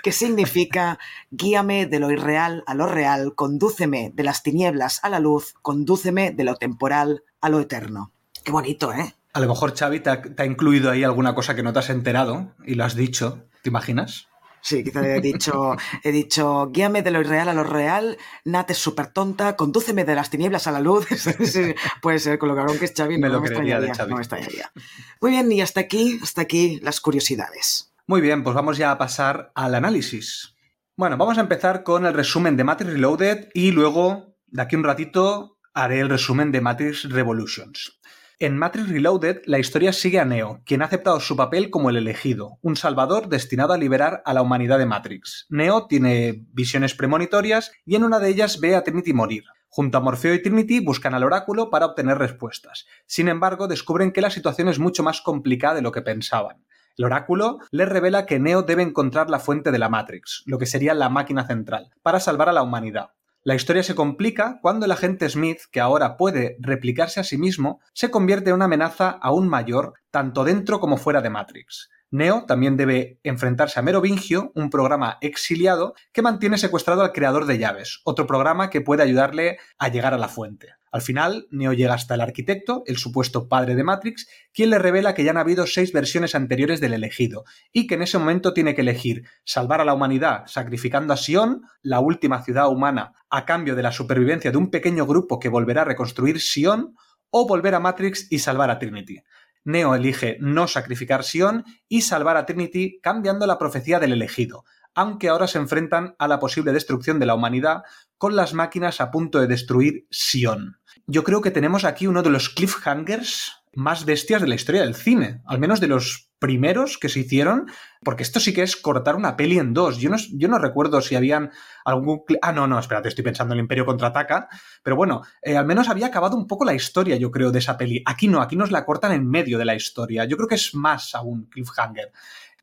Que 0.02 0.12
significa 0.12 0.98
guíame 1.30 1.86
de 1.86 1.98
lo 1.98 2.10
irreal 2.10 2.62
a 2.66 2.74
lo 2.74 2.86
real, 2.86 3.34
condúceme 3.34 4.12
de 4.14 4.22
las 4.22 4.42
tinieblas 4.42 5.00
a 5.02 5.08
la 5.08 5.20
luz, 5.20 5.54
condúceme 5.62 6.30
de 6.30 6.44
lo 6.44 6.56
temporal 6.56 7.24
a 7.40 7.48
lo 7.48 7.60
eterno. 7.60 8.12
Qué 8.44 8.52
bonito, 8.52 8.92
¿eh? 8.92 9.14
A 9.32 9.40
lo 9.40 9.48
mejor 9.48 9.76
Xavi 9.76 10.00
te 10.00 10.10
ha, 10.10 10.46
incluido 10.46 10.90
ahí 10.90 11.02
alguna 11.02 11.34
cosa 11.34 11.56
que 11.56 11.62
no 11.62 11.72
te 11.72 11.80
has 11.80 11.90
enterado 11.90 12.54
y 12.64 12.74
lo 12.74 12.84
has 12.84 12.94
dicho. 12.94 13.44
¿Te 13.62 13.70
imaginas? 13.70 14.28
Sí, 14.64 14.82
quizá 14.82 15.06
he 15.06 15.20
dicho, 15.20 15.76
he 16.02 16.10
dicho, 16.10 16.70
guíame 16.72 17.02
de 17.02 17.10
lo 17.10 17.20
irreal 17.20 17.50
a 17.50 17.52
lo 17.52 17.64
real, 17.64 18.16
Nat 18.46 18.70
es 18.70 18.78
súper 18.78 19.08
tonta, 19.08 19.56
condúceme 19.56 20.06
de 20.06 20.14
las 20.14 20.30
tinieblas 20.30 20.66
a 20.66 20.72
la 20.72 20.80
luz. 20.80 21.06
puede 22.00 22.18
ser, 22.18 22.38
con 22.38 22.48
lo 22.48 22.56
cabrón 22.56 22.78
que 22.78 22.86
es 22.86 22.94
Xavi, 22.96 23.18
me 23.18 23.28
no, 23.28 23.34
lo 23.34 23.40
me 23.42 23.48
extrañaría, 23.48 23.88
extrañaría, 23.88 24.10
no 24.10 24.16
me 24.16 24.22
extrañaría. 24.22 24.72
Muy 25.20 25.32
bien, 25.32 25.52
y 25.52 25.60
hasta 25.60 25.80
aquí, 25.80 26.18
hasta 26.22 26.40
aquí 26.40 26.80
las 26.80 27.02
curiosidades. 27.02 27.92
Muy 28.06 28.22
bien, 28.22 28.42
pues 28.42 28.54
vamos 28.54 28.78
ya 28.78 28.90
a 28.90 28.96
pasar 28.96 29.52
al 29.54 29.74
análisis. 29.74 30.54
Bueno, 30.96 31.18
vamos 31.18 31.36
a 31.36 31.42
empezar 31.42 31.82
con 31.82 32.06
el 32.06 32.14
resumen 32.14 32.56
de 32.56 32.64
Matrix 32.64 32.90
Reloaded 32.90 33.48
y 33.52 33.70
luego, 33.72 34.38
de 34.46 34.62
aquí 34.62 34.76
un 34.76 34.84
ratito, 34.84 35.58
haré 35.74 36.00
el 36.00 36.08
resumen 36.08 36.52
de 36.52 36.62
Matrix 36.62 37.10
Revolutions. 37.10 38.00
En 38.40 38.58
Matrix 38.58 38.88
Reloaded, 38.88 39.42
la 39.46 39.60
historia 39.60 39.92
sigue 39.92 40.18
a 40.18 40.24
Neo, 40.24 40.60
quien 40.66 40.82
ha 40.82 40.86
aceptado 40.86 41.20
su 41.20 41.36
papel 41.36 41.70
como 41.70 41.88
el 41.88 41.96
elegido, 41.96 42.58
un 42.62 42.74
salvador 42.74 43.28
destinado 43.28 43.72
a 43.72 43.78
liberar 43.78 44.22
a 44.24 44.34
la 44.34 44.42
humanidad 44.42 44.78
de 44.78 44.86
Matrix. 44.86 45.46
Neo 45.50 45.86
tiene 45.86 46.44
visiones 46.52 46.96
premonitorias 46.96 47.70
y 47.86 47.94
en 47.94 48.02
una 48.02 48.18
de 48.18 48.30
ellas 48.30 48.58
ve 48.58 48.74
a 48.74 48.82
Trinity 48.82 49.12
morir. 49.12 49.44
Junto 49.68 49.98
a 49.98 50.00
Morfeo 50.00 50.34
y 50.34 50.42
Trinity 50.42 50.80
buscan 50.80 51.14
al 51.14 51.22
oráculo 51.22 51.70
para 51.70 51.86
obtener 51.86 52.18
respuestas. 52.18 52.86
Sin 53.06 53.28
embargo, 53.28 53.68
descubren 53.68 54.10
que 54.10 54.20
la 54.20 54.30
situación 54.30 54.68
es 54.68 54.80
mucho 54.80 55.04
más 55.04 55.20
complicada 55.20 55.76
de 55.76 55.82
lo 55.82 55.92
que 55.92 56.02
pensaban. 56.02 56.64
El 56.96 57.04
oráculo 57.04 57.58
les 57.70 57.88
revela 57.88 58.26
que 58.26 58.40
Neo 58.40 58.62
debe 58.62 58.82
encontrar 58.82 59.30
la 59.30 59.38
fuente 59.38 59.70
de 59.70 59.78
la 59.78 59.88
Matrix, 59.88 60.42
lo 60.46 60.58
que 60.58 60.66
sería 60.66 60.94
la 60.94 61.08
máquina 61.08 61.46
central, 61.46 61.90
para 62.02 62.18
salvar 62.18 62.48
a 62.48 62.52
la 62.52 62.62
humanidad. 62.62 63.10
La 63.46 63.54
historia 63.54 63.82
se 63.82 63.94
complica 63.94 64.58
cuando 64.62 64.86
el 64.86 64.92
agente 64.92 65.28
Smith, 65.28 65.60
que 65.70 65.78
ahora 65.78 66.16
puede 66.16 66.56
replicarse 66.60 67.20
a 67.20 67.24
sí 67.24 67.36
mismo, 67.36 67.78
se 67.92 68.10
convierte 68.10 68.48
en 68.48 68.56
una 68.56 68.64
amenaza 68.64 69.10
aún 69.10 69.50
mayor, 69.50 69.92
tanto 70.10 70.44
dentro 70.44 70.80
como 70.80 70.96
fuera 70.96 71.20
de 71.20 71.28
Matrix. 71.28 71.90
Neo 72.10 72.46
también 72.46 72.78
debe 72.78 73.20
enfrentarse 73.22 73.78
a 73.78 73.82
Merovingio, 73.82 74.50
un 74.54 74.70
programa 74.70 75.18
exiliado 75.20 75.92
que 76.14 76.22
mantiene 76.22 76.56
secuestrado 76.56 77.02
al 77.02 77.12
creador 77.12 77.44
de 77.44 77.58
llaves, 77.58 78.00
otro 78.04 78.26
programa 78.26 78.70
que 78.70 78.80
puede 78.80 79.02
ayudarle 79.02 79.58
a 79.76 79.88
llegar 79.88 80.14
a 80.14 80.18
la 80.18 80.28
fuente. 80.28 80.76
Al 80.94 81.02
final, 81.02 81.48
Neo 81.50 81.72
llega 81.72 81.92
hasta 81.92 82.14
el 82.14 82.20
arquitecto, 82.20 82.84
el 82.86 82.98
supuesto 82.98 83.48
padre 83.48 83.74
de 83.74 83.82
Matrix, 83.82 84.28
quien 84.52 84.70
le 84.70 84.78
revela 84.78 85.12
que 85.12 85.24
ya 85.24 85.32
han 85.32 85.38
habido 85.38 85.66
seis 85.66 85.92
versiones 85.92 86.36
anteriores 86.36 86.80
del 86.80 86.92
elegido, 86.92 87.42
y 87.72 87.88
que 87.88 87.96
en 87.96 88.02
ese 88.02 88.16
momento 88.16 88.54
tiene 88.54 88.76
que 88.76 88.82
elegir 88.82 89.24
salvar 89.44 89.80
a 89.80 89.84
la 89.84 89.92
humanidad 89.92 90.44
sacrificando 90.46 91.12
a 91.12 91.16
Sion, 91.16 91.62
la 91.82 91.98
última 91.98 92.44
ciudad 92.44 92.68
humana, 92.68 93.12
a 93.28 93.44
cambio 93.44 93.74
de 93.74 93.82
la 93.82 93.90
supervivencia 93.90 94.52
de 94.52 94.56
un 94.56 94.70
pequeño 94.70 95.04
grupo 95.04 95.40
que 95.40 95.48
volverá 95.48 95.82
a 95.82 95.86
reconstruir 95.86 96.40
Sion, 96.40 96.94
o 97.28 97.48
volver 97.48 97.74
a 97.74 97.80
Matrix 97.80 98.28
y 98.30 98.38
salvar 98.38 98.70
a 98.70 98.78
Trinity. 98.78 99.18
Neo 99.64 99.96
elige 99.96 100.36
no 100.38 100.68
sacrificar 100.68 101.24
Sion 101.24 101.64
y 101.88 102.02
salvar 102.02 102.36
a 102.36 102.46
Trinity 102.46 103.00
cambiando 103.02 103.48
la 103.48 103.58
profecía 103.58 103.98
del 103.98 104.12
elegido, 104.12 104.62
aunque 104.94 105.28
ahora 105.28 105.48
se 105.48 105.58
enfrentan 105.58 106.14
a 106.20 106.28
la 106.28 106.38
posible 106.38 106.72
destrucción 106.72 107.18
de 107.18 107.26
la 107.26 107.34
humanidad 107.34 107.82
con 108.16 108.36
las 108.36 108.54
máquinas 108.54 109.00
a 109.00 109.10
punto 109.10 109.40
de 109.40 109.48
destruir 109.48 110.06
Sion. 110.10 110.78
Yo 111.06 111.22
creo 111.22 111.40
que 111.40 111.50
tenemos 111.50 111.84
aquí 111.84 112.06
uno 112.06 112.22
de 112.22 112.30
los 112.30 112.48
cliffhangers 112.48 113.64
más 113.74 114.04
bestias 114.04 114.40
de 114.40 114.48
la 114.48 114.54
historia 114.54 114.82
del 114.82 114.94
cine, 114.94 115.42
al 115.46 115.58
menos 115.58 115.80
de 115.80 115.88
los 115.88 116.30
primeros 116.38 116.98
que 116.98 117.08
se 117.08 117.20
hicieron, 117.20 117.66
porque 118.02 118.22
esto 118.22 118.38
sí 118.38 118.52
que 118.52 118.62
es 118.62 118.76
cortar 118.76 119.16
una 119.16 119.36
peli 119.36 119.58
en 119.58 119.74
dos. 119.74 119.98
Yo 119.98 120.10
no, 120.10 120.16
yo 120.32 120.48
no 120.48 120.58
recuerdo 120.58 121.00
si 121.00 121.16
habían 121.16 121.50
algún... 121.84 122.22
Ah, 122.42 122.52
no, 122.52 122.66
no, 122.66 122.78
espérate, 122.78 123.08
estoy 123.08 123.24
pensando 123.24 123.52
en 123.52 123.58
el 123.58 123.64
Imperio 123.64 123.86
contraataca, 123.86 124.48
pero 124.82 124.96
bueno, 124.96 125.22
eh, 125.42 125.56
al 125.56 125.66
menos 125.66 125.88
había 125.88 126.06
acabado 126.06 126.36
un 126.36 126.46
poco 126.46 126.64
la 126.64 126.74
historia, 126.74 127.16
yo 127.16 127.30
creo, 127.30 127.50
de 127.50 127.58
esa 127.58 127.76
peli. 127.76 128.02
Aquí 128.06 128.28
no, 128.28 128.40
aquí 128.40 128.56
nos 128.56 128.70
la 128.70 128.84
cortan 128.84 129.12
en 129.12 129.28
medio 129.28 129.58
de 129.58 129.64
la 129.64 129.74
historia. 129.74 130.24
Yo 130.24 130.36
creo 130.36 130.48
que 130.48 130.56
es 130.56 130.74
más 130.74 131.14
aún 131.14 131.46
cliffhanger. 131.50 132.12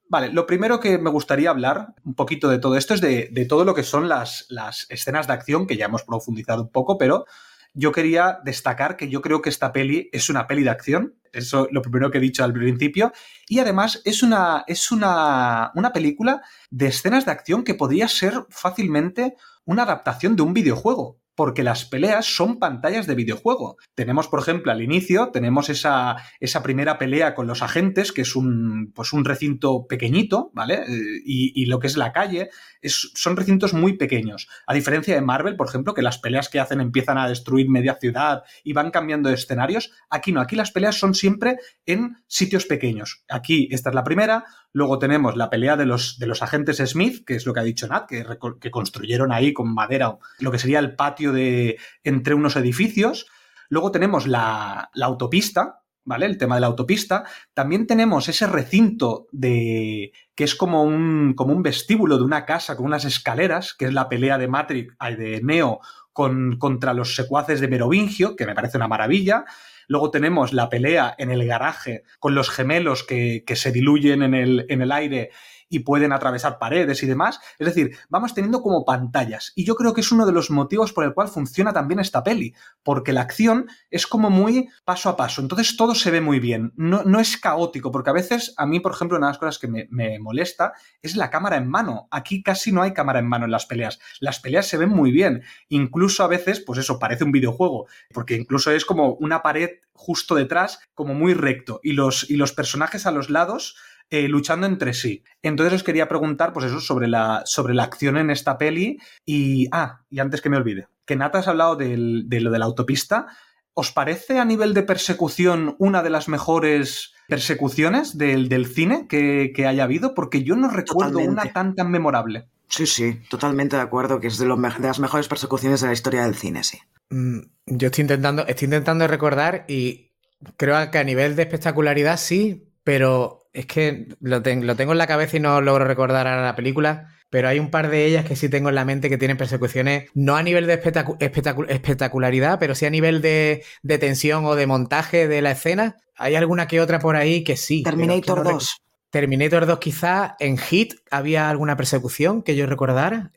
Vale, 0.08 0.32
lo 0.32 0.46
primero 0.46 0.80
que 0.80 0.98
me 0.98 1.10
gustaría 1.10 1.50
hablar 1.50 1.94
un 2.04 2.16
poquito 2.16 2.50
de 2.50 2.60
todo 2.60 2.76
esto 2.76 2.94
es 2.94 3.02
de, 3.02 3.30
de 3.32 3.46
todo 3.46 3.66
lo 3.66 3.74
que 3.74 3.84
son 3.84 4.10
las, 4.10 4.46
las 4.50 4.86
escenas 4.90 5.26
de 5.26 5.34
acción, 5.34 5.68
que 5.68 5.78
ya 5.78 5.86
hemos 5.86 6.04
profundizado 6.04 6.64
un 6.64 6.70
poco, 6.70 6.98
pero 6.98 7.26
yo 7.74 7.92
quería 7.92 8.40
destacar 8.44 8.98
que 8.98 9.10
yo 9.10 9.22
creo 9.22 9.42
que 9.42 9.50
esta 9.50 9.72
peli 9.72 10.10
es 10.12 10.30
una 10.30 10.48
peli 10.48 10.64
de 10.64 10.70
acción. 10.70 11.16
Eso 11.32 11.68
lo 11.72 11.82
primero 11.82 12.12
que 12.12 12.18
he 12.18 12.22
dicho 12.22 12.44
al 12.44 12.54
principio. 12.54 13.14
Y 13.48 13.60
además 13.60 14.02
es 14.04 14.24
una, 14.24 14.64
es 14.68 14.92
una, 14.92 15.72
una 15.76 15.94
película 15.94 16.42
de 16.70 16.88
escenas 16.88 17.26
de 17.26 17.32
acción 17.32 17.64
que 17.64 17.76
podría 17.76 18.08
ser 18.08 18.34
fácilmente 18.50 19.36
una 19.64 19.84
adaptación 19.84 20.36
de 20.36 20.42
un 20.42 20.54
videojuego 20.54 21.21
porque 21.42 21.64
las 21.64 21.86
peleas 21.86 22.28
son 22.28 22.60
pantallas 22.60 23.08
de 23.08 23.16
videojuego. 23.16 23.78
Tenemos, 23.96 24.28
por 24.28 24.40
ejemplo, 24.40 24.72
al 24.72 24.84
inicio, 24.84 25.32
tenemos 25.32 25.72
esa, 25.72 26.18
esa 26.40 26.62
primera 26.62 27.00
pelea 27.00 27.34
con 27.34 27.48
los 27.48 27.64
agentes, 27.64 28.12
que 28.12 28.22
es 28.22 28.36
un, 28.36 28.92
pues 28.94 29.12
un 29.12 29.26
recinto 29.26 29.88
pequeñito, 29.88 30.52
¿vale? 30.54 30.84
Eh, 30.88 31.22
y, 31.26 31.66
lo 31.66 31.80
que 31.80 31.88
es 31.88 31.98
la 31.98 32.12
calle, 32.12 32.52
es, 32.80 33.12
son 33.16 33.36
recintos 33.36 33.74
muy 33.74 33.98
pequeños. 33.98 34.50
A 34.68 34.76
diferencia 34.76 35.16
de 35.16 35.22
Marvel, 35.22 35.56
por 35.56 35.68
ejemplo, 35.68 35.96
que 35.96 36.04
las 36.04 36.20
peleas 36.20 36.48
que 36.48 36.60
hacen 36.60 36.80
empiezan 36.80 37.18
a 37.18 37.28
destruir 37.28 37.68
media 37.72 37.98
ciudad 38.00 38.44
y 38.64 38.74
van 38.74 38.92
cambiando 38.92 39.30
de 39.30 39.34
escenarios, 39.34 39.92
aquí 40.12 40.32
no, 40.32 40.42
aquí 40.42 40.56
las 40.56 40.72
peleas 40.72 41.00
son 41.00 41.16
siempre 41.16 41.58
en 41.88 42.18
sitios 42.28 42.68
pequeños. 42.68 43.24
Aquí 43.28 43.68
esta 43.72 43.90
es 43.90 43.96
la 43.96 44.04
primera, 44.04 44.46
Luego 44.74 45.00
tenemos 45.00 45.36
la 45.36 45.50
pelea 45.50 45.76
de 45.76 45.86
los, 45.86 46.18
de 46.18 46.28
los 46.28 46.42
agentes 46.42 46.78
Smith, 46.78 47.26
que 47.26 47.36
es 47.36 47.46
lo 47.46 47.54
que 47.54 47.60
ha 47.60 47.64
dicho 47.64 47.88
Nat, 47.88 48.08
que, 48.08 48.26
que 48.60 48.72
construyeron 48.72 49.32
ahí 49.32 49.54
con 49.54 49.74
madera 49.74 50.18
lo 50.40 50.52
que 50.52 50.60
sería 50.60 50.80
el 50.80 50.96
patio 50.96 51.34
de 51.34 51.78
entre 52.04 52.34
unos 52.34 52.56
edificios. 52.56 53.28
Luego 53.70 53.92
tenemos 53.92 54.28
la, 54.28 54.90
la 54.94 55.06
autopista, 55.06 55.82
¿vale? 56.04 56.26
El 56.26 56.38
tema 56.38 56.56
de 56.56 56.62
la 56.62 56.68
autopista. 56.68 57.26
También 57.54 57.88
tenemos 57.88 58.30
ese 58.30 58.48
recinto 58.48 59.28
de. 59.32 60.14
que 60.36 60.44
es 60.44 60.56
como 60.56 60.84
un, 60.84 61.34
como 61.36 61.54
un 61.54 61.64
vestíbulo 61.64 62.18
de 62.18 62.24
una 62.24 62.46
casa 62.46 62.76
con 62.76 62.86
unas 62.86 63.06
escaleras, 63.06 63.74
que 63.74 63.86
es 63.86 63.94
la 63.94 64.10
pelea 64.10 64.38
de 64.38 64.48
Matrix, 64.48 64.96
de 65.18 65.42
Neo 65.44 65.80
con, 66.14 66.58
contra 66.58 66.94
los 66.94 67.16
secuaces 67.16 67.60
de 67.60 67.68
Merovingio, 67.68 68.36
que 68.36 68.46
me 68.46 68.56
parece 68.56 68.78
una 68.78 68.88
maravilla. 68.88 69.46
Luego 69.92 70.10
tenemos 70.10 70.54
la 70.54 70.70
pelea 70.70 71.14
en 71.18 71.32
el 71.32 71.46
garaje 71.46 72.04
con 72.20 72.34
los 72.34 72.50
gemelos 72.50 73.04
que, 73.04 73.44
que 73.46 73.58
se 73.58 73.74
diluyen 73.74 74.24
en 74.24 74.34
el, 74.34 74.66
en 74.70 74.82
el 74.82 74.90
aire 74.90 75.32
y 75.72 75.80
pueden 75.80 76.12
atravesar 76.12 76.60
paredes 76.60 77.02
y 77.02 77.08
demás. 77.08 77.40
Es 77.58 77.66
decir, 77.66 77.98
vamos 78.10 78.36
teniendo 78.36 78.62
como 78.62 78.86
pantallas. 78.86 79.54
Y 79.56 79.64
yo 79.64 79.76
creo 79.76 79.94
que 79.94 80.02
es 80.02 80.12
uno 80.12 80.26
de 80.26 80.34
los 80.34 80.52
motivos 80.52 80.94
por 80.94 81.06
el 81.06 81.14
cual 81.14 81.30
funciona 81.30 81.74
también 81.74 82.00
esta 82.00 82.24
peli, 82.24 82.54
porque 82.84 83.14
la 83.14 83.22
acción 83.22 83.68
es 83.90 84.06
como 84.06 84.30
muy 84.30 84.68
paso 84.84 85.10
a 85.10 85.16
paso. 85.16 85.42
Entonces 85.42 85.78
todo 85.78 85.96
se 85.96 86.12
ve 86.12 86.20
muy 86.20 86.40
bien. 86.40 86.74
No, 86.76 87.04
no 87.04 87.20
es 87.20 87.38
caótico, 87.38 87.90
porque 87.90 88.10
a 88.10 88.14
veces 88.14 88.54
a 88.58 88.66
mí, 88.66 88.82
por 88.82 88.92
ejemplo, 88.92 89.18
una 89.18 89.28
de 89.28 89.32
las 89.32 89.40
cosas 89.40 89.58
que 89.58 89.68
me, 89.68 90.20
molesta 90.20 90.74
es 91.02 91.16
la 91.16 91.30
cámara 91.30 91.56
en 91.56 91.70
mano. 91.70 92.10
Aquí 92.12 92.44
casi 92.44 92.74
no 92.74 92.82
hay 92.82 92.94
cámara 92.94 93.20
en 93.20 93.28
mano 93.28 93.46
en 93.46 93.52
las 93.52 93.66
peleas. 93.66 94.00
Las 94.20 94.42
peleas 94.42 94.68
se 94.68 94.78
ven 94.78 94.90
muy 94.90 95.12
bien. 95.12 95.44
Incluso 95.70 96.24
a 96.24 96.28
veces, 96.28 96.60
pues 96.60 96.80
eso, 96.80 97.00
parece 97.00 97.24
un 97.24 97.32
videojuego, 97.32 97.88
porque 98.14 98.36
incluso 98.36 98.72
es 98.72 98.84
como 98.84 99.14
una 99.14 99.42
pared 99.42 99.70
justo 99.94 100.36
detrás, 100.36 100.80
como 100.94 101.14
muy 101.14 101.34
recto. 101.34 101.80
Y 101.82 101.94
los, 101.94 102.30
y 102.30 102.36
los 102.36 102.52
personajes 102.52 103.06
a 103.06 103.12
los 103.12 103.30
lados 103.30 103.78
eh, 104.12 104.28
luchando 104.28 104.68
entre 104.68 104.94
sí. 104.94 105.24
Entonces 105.42 105.74
os 105.74 105.84
quería 105.84 106.10
preguntar, 106.10 106.52
pues 106.52 106.66
eso, 106.66 106.82
sobre 106.82 107.08
la, 107.08 107.44
sobre 107.46 107.74
la 107.74 107.84
acción 107.84 108.18
en 108.18 108.30
esta 108.30 108.58
peli. 108.58 109.00
Y, 109.26 109.70
ah, 109.72 110.02
y 110.10 110.20
antes 110.20 110.42
que 110.42 110.50
me 110.50 110.58
olvide, 110.58 110.90
que 111.06 111.16
Nata 111.16 111.40
has 111.40 111.48
hablado 111.48 111.78
del, 111.78 112.26
de 112.28 112.42
lo 112.42 112.52
de 112.52 112.60
la 112.60 112.66
autopista. 112.66 113.28
¿Os 113.74 113.94
parece 113.94 114.38
a 114.38 114.44
nivel 114.44 114.74
de 114.74 114.84
persecución 114.84 115.78
una 115.80 116.04
de 116.04 116.10
las 116.10 116.28
mejores 116.28 117.14
persecuciones 117.30 118.18
del, 118.18 118.50
del 118.50 118.66
cine 118.66 119.08
que, 119.08 119.54
que, 119.56 119.66
haya 119.66 119.86
habido? 119.86 120.14
Porque 120.14 120.44
yo 120.44 120.58
no 120.58 120.70
recuerdo 120.70 121.14
Totalmente. 121.14 121.42
una 121.42 121.54
tan 121.54 121.76
tan 121.76 121.90
memorable. 121.90 122.50
Sí, 122.68 122.86
sí, 122.86 123.22
totalmente 123.30 123.78
de 123.78 123.82
acuerdo, 123.82 124.20
que 124.20 124.28
es 124.28 124.38
de, 124.38 124.46
lo, 124.46 124.58
de 124.58 124.80
las 124.82 125.00
mejores 125.00 125.30
persecuciones 125.30 125.80
de 125.80 125.88
la 125.88 125.94
historia 125.94 126.24
del 126.24 126.36
cine, 126.36 126.66
sí. 126.66 126.80
Mm, 127.10 127.40
yo 127.66 127.88
estoy 127.88 128.02
intentando, 128.02 128.46
estoy 128.46 128.66
intentando 128.66 129.08
recordar 129.08 129.64
y 129.70 130.12
creo 130.58 130.92
que 130.92 130.98
a 130.98 131.04
nivel 131.06 131.38
de 131.38 131.44
espectacularidad 131.44 132.18
sí, 132.18 132.72
pero 132.84 133.41
es 133.54 133.66
que 133.66 134.08
lo, 134.20 134.42
ten, 134.42 134.66
lo, 134.66 134.76
tengo 134.76 134.92
en 134.92 134.98
la 134.98 135.08
cabeza 135.08 135.38
y 135.38 135.40
no 135.40 135.62
logro 135.62 135.86
recordar 135.86 136.28
ahora 136.28 136.44
la 136.44 136.56
película, 136.56 137.10
pero 137.30 137.48
hay 137.48 137.60
un 137.60 137.70
par 137.70 137.90
de 137.90 138.06
ellas 138.06 138.26
que 138.26 138.36
sí 138.36 138.50
tengo 138.50 138.70
en 138.70 138.76
la 138.76 138.86
mente 138.86 139.10
que 139.10 139.18
tienen 139.18 139.38
persecuciones, 139.38 140.10
no 140.14 140.36
a 140.36 140.44
nivel 140.44 140.68
de 140.68 140.74
espectacu 140.74 141.18
espectacu 141.20 141.64
espectacularidad, 141.68 142.60
pero 142.60 142.76
sí 142.76 142.86
a 142.86 142.90
nivel 142.90 143.22
de, 143.22 143.64
de, 143.84 143.98
tensión 143.98 144.46
o 144.46 144.56
de 144.56 144.68
montaje 144.68 145.28
de 145.28 145.42
la 145.42 145.52
escena. 145.52 145.98
Hay 146.16 146.36
alguna 146.36 146.68
que 146.68 146.82
otra 146.82 147.00
por 147.00 147.16
ahí 147.16 147.44
que 147.44 147.58
sí. 147.58 147.84
Terminator 147.84 148.44
que 148.44 148.44
no 148.44 148.54
2. 148.54 148.82
Terminator 149.10 149.66
2 149.66 149.80
quizá, 149.80 150.36
en 150.40 150.58
Hit 150.58 150.94
había 151.10 151.50
alguna 151.50 151.76
persecución 151.76 152.44
que 152.44 152.56
yo 152.56 152.66
recordara, 152.66 153.32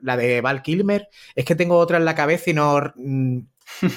la 0.00 0.16
de 0.16 0.40
Val 0.40 0.62
Kilmer. 0.62 1.08
Es 1.36 1.44
que 1.44 1.54
tengo 1.54 1.78
otra 1.78 1.98
en 1.98 2.04
la 2.04 2.14
cabeza 2.14 2.50
y 2.50 2.54
no... 2.54 2.92
Mm, 2.96 3.38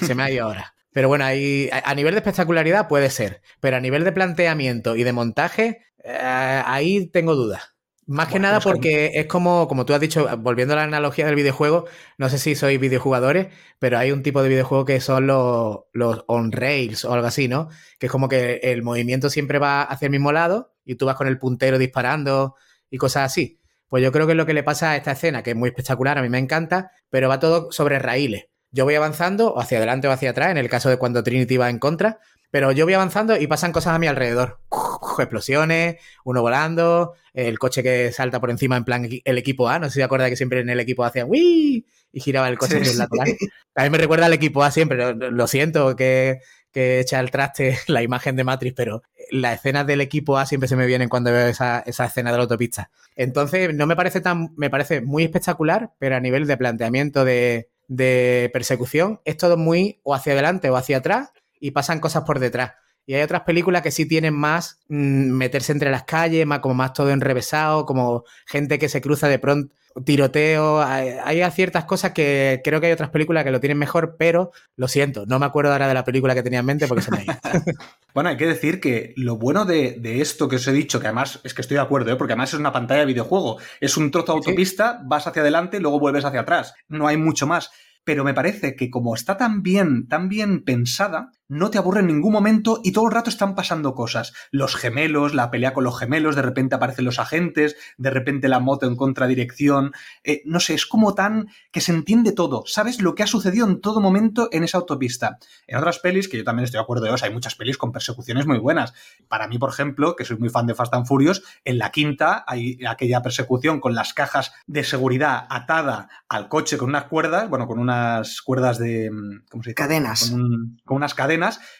se 0.04 0.14
me 0.14 0.22
ha 0.22 0.30
ido 0.30 0.46
ahora. 0.46 0.75
Pero 0.96 1.08
bueno, 1.08 1.26
ahí, 1.26 1.68
a 1.70 1.94
nivel 1.94 2.14
de 2.14 2.20
espectacularidad 2.20 2.88
puede 2.88 3.10
ser, 3.10 3.42
pero 3.60 3.76
a 3.76 3.80
nivel 3.80 4.02
de 4.02 4.12
planteamiento 4.12 4.96
y 4.96 5.04
de 5.04 5.12
montaje, 5.12 5.82
eh, 6.02 6.62
ahí 6.64 7.08
tengo 7.08 7.34
dudas. 7.34 7.74
Más 8.06 8.28
bueno, 8.28 8.32
que 8.32 8.38
nada 8.38 8.60
porque 8.60 9.10
es 9.12 9.26
como, 9.26 9.68
como 9.68 9.84
tú 9.84 9.92
has 9.92 10.00
dicho, 10.00 10.26
volviendo 10.38 10.72
a 10.72 10.78
la 10.78 10.84
analogía 10.84 11.26
del 11.26 11.34
videojuego, 11.34 11.84
no 12.16 12.30
sé 12.30 12.38
si 12.38 12.54
sois 12.54 12.80
videojugadores, 12.80 13.48
pero 13.78 13.98
hay 13.98 14.10
un 14.10 14.22
tipo 14.22 14.42
de 14.42 14.48
videojuego 14.48 14.86
que 14.86 15.02
son 15.02 15.26
los, 15.26 15.80
los 15.92 16.24
on-rails 16.28 17.04
o 17.04 17.12
algo 17.12 17.26
así, 17.26 17.46
¿no? 17.46 17.68
Que 17.98 18.06
es 18.06 18.10
como 18.10 18.30
que 18.30 18.60
el 18.62 18.82
movimiento 18.82 19.28
siempre 19.28 19.58
va 19.58 19.82
hacia 19.82 20.06
el 20.06 20.12
mismo 20.12 20.32
lado 20.32 20.72
y 20.82 20.94
tú 20.94 21.04
vas 21.04 21.16
con 21.16 21.28
el 21.28 21.38
puntero 21.38 21.76
disparando 21.76 22.54
y 22.88 22.96
cosas 22.96 23.24
así. 23.24 23.60
Pues 23.88 24.02
yo 24.02 24.12
creo 24.12 24.24
que 24.24 24.32
es 24.32 24.38
lo 24.38 24.46
que 24.46 24.54
le 24.54 24.62
pasa 24.62 24.92
a 24.92 24.96
esta 24.96 25.12
escena, 25.12 25.42
que 25.42 25.50
es 25.50 25.56
muy 25.56 25.68
espectacular, 25.68 26.16
a 26.16 26.22
mí 26.22 26.30
me 26.30 26.38
encanta, 26.38 26.92
pero 27.10 27.28
va 27.28 27.38
todo 27.38 27.70
sobre 27.70 27.98
raíles. 27.98 28.46
Yo 28.72 28.84
voy 28.84 28.94
avanzando, 28.94 29.54
o 29.54 29.60
hacia 29.60 29.78
adelante 29.78 30.08
o 30.08 30.10
hacia 30.10 30.30
atrás, 30.30 30.50
en 30.50 30.58
el 30.58 30.68
caso 30.68 30.88
de 30.88 30.98
cuando 30.98 31.22
Trinity 31.22 31.56
va 31.56 31.70
en 31.70 31.78
contra, 31.78 32.18
pero 32.50 32.72
yo 32.72 32.84
voy 32.84 32.94
avanzando 32.94 33.36
y 33.36 33.46
pasan 33.46 33.72
cosas 33.72 33.94
a 33.94 33.98
mi 33.98 34.06
alrededor. 34.06 34.60
Explosiones, 35.18 35.96
uno 36.24 36.42
volando, 36.42 37.14
el 37.32 37.58
coche 37.58 37.82
que 37.82 38.12
salta 38.12 38.40
por 38.40 38.50
encima 38.50 38.76
en 38.76 38.84
plan 38.84 39.08
el 39.24 39.38
equipo 39.38 39.68
A. 39.68 39.78
No 39.78 39.86
sé 39.86 39.92
si 39.92 40.00
se 40.00 40.04
acuerda 40.04 40.28
que 40.28 40.36
siempre 40.36 40.60
en 40.60 40.70
el 40.70 40.80
equipo 40.80 41.04
A 41.04 41.08
hacía 41.08 41.26
¡Wii! 41.26 41.86
y 42.12 42.20
giraba 42.20 42.48
el 42.48 42.56
coche 42.56 42.82
sí, 42.84 42.96
lateral. 42.96 43.36
A 43.74 43.84
mí 43.84 43.90
me 43.90 43.98
recuerda 43.98 44.26
al 44.26 44.32
equipo 44.32 44.62
A 44.62 44.70
siempre. 44.70 45.14
Lo 45.14 45.46
siento 45.46 45.96
que, 45.96 46.40
que 46.72 47.00
echa 47.00 47.20
el 47.20 47.30
traste 47.30 47.78
la 47.88 48.02
imagen 48.02 48.36
de 48.36 48.44
Matrix, 48.44 48.74
pero 48.74 49.02
las 49.30 49.56
escenas 49.58 49.86
del 49.86 50.00
equipo 50.00 50.38
A 50.38 50.46
siempre 50.46 50.68
se 50.68 50.76
me 50.76 50.86
vienen 50.86 51.08
cuando 51.08 51.32
veo 51.32 51.48
esa, 51.48 51.80
esa 51.80 52.06
escena 52.06 52.30
de 52.30 52.38
la 52.38 52.44
autopista. 52.44 52.90
Entonces, 53.16 53.74
no 53.74 53.86
me 53.86 53.96
parece 53.96 54.20
tan. 54.20 54.54
Me 54.56 54.70
parece 54.70 55.02
muy 55.02 55.24
espectacular, 55.24 55.92
pero 55.98 56.16
a 56.16 56.20
nivel 56.20 56.46
de 56.46 56.56
planteamiento 56.56 57.24
de, 57.24 57.68
de 57.88 58.50
persecución 58.52 59.20
es 59.24 59.36
todo 59.36 59.56
muy 59.56 60.00
o 60.02 60.14
hacia 60.14 60.32
adelante 60.32 60.70
o 60.70 60.76
hacia 60.76 60.98
atrás 60.98 61.30
y 61.60 61.70
pasan 61.70 62.00
cosas 62.00 62.24
por 62.24 62.38
detrás. 62.38 62.72
Y 63.06 63.14
hay 63.14 63.22
otras 63.22 63.42
películas 63.42 63.82
que 63.82 63.92
sí 63.92 64.06
tienen 64.06 64.34
más 64.34 64.80
mmm, 64.88 65.30
meterse 65.30 65.72
entre 65.72 65.90
las 65.90 66.04
calles, 66.04 66.46
más, 66.46 66.58
como 66.58 66.74
más 66.74 66.92
todo 66.92 67.10
enrevesado, 67.10 67.86
como 67.86 68.24
gente 68.46 68.78
que 68.78 68.88
se 68.88 69.00
cruza 69.00 69.28
de 69.28 69.38
pronto, 69.38 69.74
tiroteo. 70.04 70.80
Hay, 70.82 71.10
hay, 71.24 71.50
ciertas 71.50 71.84
cosas 71.84 72.12
que 72.12 72.60
creo 72.64 72.80
que 72.80 72.86
hay 72.86 72.92
otras 72.92 73.10
películas 73.10 73.44
que 73.44 73.50
lo 73.50 73.60
tienen 73.60 73.78
mejor, 73.78 74.16
pero 74.18 74.50
lo 74.76 74.88
siento, 74.88 75.26
no 75.26 75.38
me 75.38 75.46
acuerdo 75.46 75.72
ahora 75.72 75.88
de 75.88 75.94
la 75.94 76.04
película 76.04 76.34
que 76.34 76.42
tenía 76.42 76.60
en 76.60 76.66
mente 76.66 76.86
porque 76.86 77.02
se 77.02 77.10
me 77.10 77.18
ha 77.18 77.24
ido. 77.24 77.34
bueno, 78.14 78.30
hay 78.30 78.36
que 78.36 78.46
decir 78.46 78.80
que 78.80 79.14
lo 79.16 79.36
bueno 79.36 79.64
de, 79.64 79.96
de, 79.98 80.20
esto 80.20 80.48
que 80.48 80.56
os 80.56 80.68
he 80.68 80.72
dicho, 80.72 81.00
que 81.00 81.06
además 81.06 81.40
es 81.44 81.54
que 81.54 81.62
estoy 81.62 81.76
de 81.76 81.82
acuerdo, 81.82 82.12
¿eh? 82.12 82.16
porque 82.16 82.32
además 82.32 82.52
es 82.52 82.60
una 82.60 82.72
pantalla 82.72 83.00
de 83.00 83.06
videojuego, 83.06 83.58
es 83.80 83.96
un 83.96 84.10
trozo 84.10 84.32
de 84.32 84.38
autopista, 84.38 84.98
¿Sí? 85.00 85.04
vas 85.06 85.26
hacia 85.26 85.42
adelante 85.42 85.76
y 85.76 85.80
luego 85.80 86.00
vuelves 86.00 86.24
hacia 86.24 86.40
atrás. 86.40 86.74
No 86.88 87.06
hay 87.06 87.16
mucho 87.16 87.46
más 87.46 87.70
pero 88.06 88.22
me 88.22 88.34
parece 88.34 88.76
que 88.76 88.88
como 88.88 89.16
está 89.16 89.36
tan 89.36 89.64
bien, 89.64 90.06
tan 90.06 90.28
bien 90.28 90.62
pensada, 90.62 91.32
no 91.48 91.70
te 91.70 91.78
aburre 91.78 92.00
en 92.00 92.08
ningún 92.08 92.32
momento 92.32 92.80
y 92.82 92.92
todo 92.92 93.06
el 93.06 93.12
rato 93.12 93.30
están 93.30 93.54
pasando 93.54 93.94
cosas. 93.94 94.32
Los 94.50 94.74
gemelos, 94.76 95.34
la 95.34 95.50
pelea 95.50 95.72
con 95.72 95.84
los 95.84 95.98
gemelos, 95.98 96.36
de 96.36 96.42
repente 96.42 96.74
aparecen 96.74 97.04
los 97.04 97.18
agentes, 97.18 97.76
de 97.98 98.10
repente 98.10 98.48
la 98.48 98.58
moto 98.58 98.86
en 98.86 98.96
contradirección. 98.96 99.92
Eh, 100.24 100.42
no 100.44 100.60
sé, 100.60 100.74
es 100.74 100.86
como 100.86 101.14
tan 101.14 101.48
que 101.70 101.80
se 101.80 101.92
entiende 101.92 102.32
todo. 102.32 102.64
Sabes 102.66 103.00
lo 103.00 103.14
que 103.14 103.22
ha 103.22 103.26
sucedido 103.26 103.66
en 103.66 103.80
todo 103.80 104.00
momento 104.00 104.48
en 104.52 104.64
esa 104.64 104.78
autopista. 104.78 105.38
En 105.66 105.78
otras 105.78 105.98
pelis, 105.98 106.28
que 106.28 106.38
yo 106.38 106.44
también 106.44 106.64
estoy 106.64 106.78
de 106.78 106.82
acuerdo 106.82 107.04
de 107.04 107.10
ellos, 107.10 107.22
hay 107.22 107.32
muchas 107.32 107.54
pelis 107.54 107.78
con 107.78 107.92
persecuciones 107.92 108.46
muy 108.46 108.58
buenas. 108.58 108.94
Para 109.28 109.46
mí, 109.46 109.58
por 109.58 109.70
ejemplo, 109.70 110.16
que 110.16 110.24
soy 110.24 110.38
muy 110.38 110.48
fan 110.48 110.66
de 110.66 110.74
Fast 110.74 110.94
and 110.94 111.06
Furious, 111.06 111.42
en 111.64 111.78
la 111.78 111.90
quinta 111.90 112.44
hay 112.46 112.78
aquella 112.86 113.22
persecución 113.22 113.80
con 113.80 113.94
las 113.94 114.14
cajas 114.14 114.52
de 114.66 114.84
seguridad 114.84 115.46
atada 115.48 116.08
al 116.28 116.48
coche 116.48 116.76
con 116.76 116.88
unas 116.88 117.04
cuerdas, 117.04 117.48
bueno, 117.48 117.66
con 117.66 117.78
unas 117.78 118.42
cuerdas 118.42 118.78
de. 118.78 119.10
¿Cómo 119.50 119.62
se 119.62 119.70
dice? 119.70 119.74
Cadenas. 119.74 120.30
Con, 120.30 120.40
un, 120.40 120.80
con 120.84 120.96
unas 120.96 121.14
cadenas 121.14 121.35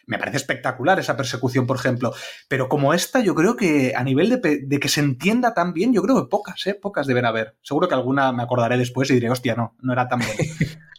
me 0.06 0.18
parece 0.18 0.36
espectacular 0.36 0.98
esa 0.98 1.16
persecución, 1.16 1.66
por 1.66 1.76
ejemplo. 1.76 2.12
Pero 2.48 2.68
como 2.68 2.94
esta, 2.94 3.20
yo 3.20 3.34
creo 3.34 3.56
que 3.56 3.94
a 3.96 4.02
nivel 4.02 4.40
de, 4.40 4.60
de, 4.64 4.80
que 4.80 4.88
se 4.88 5.00
entienda 5.00 5.54
tan 5.54 5.72
bien, 5.72 5.92
yo 5.92 6.02
creo 6.02 6.16
que 6.16 6.28
pocas, 6.28 6.66
¿eh? 6.66 6.74
Pocas 6.74 7.06
deben 7.06 7.24
haber. 7.24 7.56
Seguro 7.62 7.88
que 7.88 7.94
alguna 7.94 8.32
me 8.32 8.42
acordaré 8.42 8.76
después 8.76 9.10
y 9.10 9.14
diré, 9.14 9.30
hostia, 9.30 9.54
no, 9.54 9.76
no 9.80 9.92
era 9.92 10.08
tan 10.08 10.20
buena. 10.20 10.34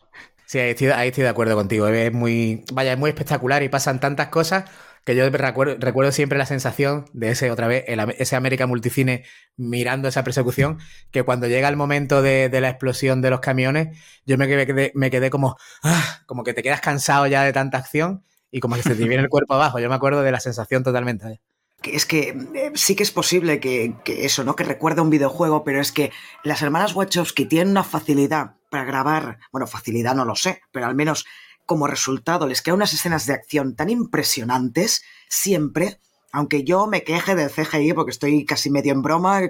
Sí, 0.47 0.59
ahí 0.59 0.69
estoy, 0.69 0.87
ahí 0.87 1.09
estoy, 1.09 1.23
de 1.23 1.29
acuerdo 1.29 1.55
contigo. 1.55 1.89
Es 1.89 2.13
muy, 2.13 2.63
vaya, 2.71 2.93
es 2.93 2.97
muy 2.97 3.09
espectacular 3.09 3.63
y 3.63 3.69
pasan 3.69 3.99
tantas 3.99 4.29
cosas 4.29 4.63
que 5.03 5.13
yo 5.13 5.29
recuerdo, 5.29 5.75
recuerdo 5.77 6.11
siempre 6.13 6.37
la 6.37 6.45
sensación 6.45 7.05
de 7.13 7.31
ese, 7.31 7.51
otra 7.51 7.67
vez, 7.67 7.83
el, 7.87 7.99
ese 8.17 8.35
América 8.37 8.65
Multicine 8.65 9.23
mirando 9.57 10.07
esa 10.07 10.23
persecución, 10.23 10.79
que 11.11 11.23
cuando 11.23 11.47
llega 11.47 11.67
el 11.67 11.75
momento 11.75 12.21
de, 12.21 12.47
de 12.47 12.61
la 12.61 12.69
explosión 12.69 13.21
de 13.21 13.29
los 13.29 13.41
camiones, 13.41 13.97
yo 14.25 14.37
me 14.37 14.47
quedé, 14.47 14.91
me 14.95 15.09
quedé 15.09 15.29
como, 15.29 15.57
ah, 15.83 16.21
como 16.25 16.43
que 16.43 16.53
te 16.53 16.63
quedas 16.63 16.81
cansado 16.81 17.27
ya 17.27 17.43
de 17.43 17.53
tanta 17.53 17.77
acción 17.77 18.23
y 18.51 18.59
como 18.59 18.75
que 18.75 18.83
se 18.83 18.95
te 18.95 19.07
viene 19.07 19.23
el 19.23 19.29
cuerpo 19.29 19.53
abajo. 19.53 19.79
Yo 19.79 19.89
me 19.89 19.95
acuerdo 19.95 20.21
de 20.21 20.31
la 20.31 20.39
sensación 20.39 20.83
totalmente. 20.83 21.41
Es 21.83 22.05
que 22.05 22.29
eh, 22.55 22.71
sí 22.75 22.95
que 22.95 23.03
es 23.03 23.11
posible 23.11 23.59
que, 23.59 23.95
eso, 24.05 24.43
¿no? 24.43 24.55
Que 24.55 24.63
recuerde 24.63 25.01
un 25.01 25.09
videojuego, 25.09 25.63
pero 25.63 25.79
es 25.79 25.91
que 25.91 26.11
las 26.43 26.61
hermanas 26.61 26.95
Wachowski 26.95 27.45
tienen 27.45 27.69
una 27.69 27.83
facilidad 27.83 28.55
para 28.69 28.85
grabar, 28.85 29.39
bueno, 29.51 29.67
facilidad 29.67 30.15
no 30.15 30.25
lo 30.25 30.35
sé, 30.35 30.61
pero 30.71 30.87
al 30.87 30.95
menos 30.95 31.25
como 31.65 31.87
resultado 31.87 32.47
les 32.47 32.61
quedan 32.61 32.77
unas 32.77 32.93
escenas 32.93 33.25
de 33.25 33.33
acción 33.33 33.75
tan 33.75 33.89
impresionantes 33.89 35.03
siempre 35.29 35.99
aunque 36.37 36.63
yo 36.63 36.85
me 36.85 37.03
queje 37.03 37.33
del 37.33 37.49
CGI, 37.49 37.93
porque 37.93 38.11
estoy 38.11 38.45
casi 38.45 38.69
medio 38.69 38.93
en 38.93 39.01
broma, 39.01 39.41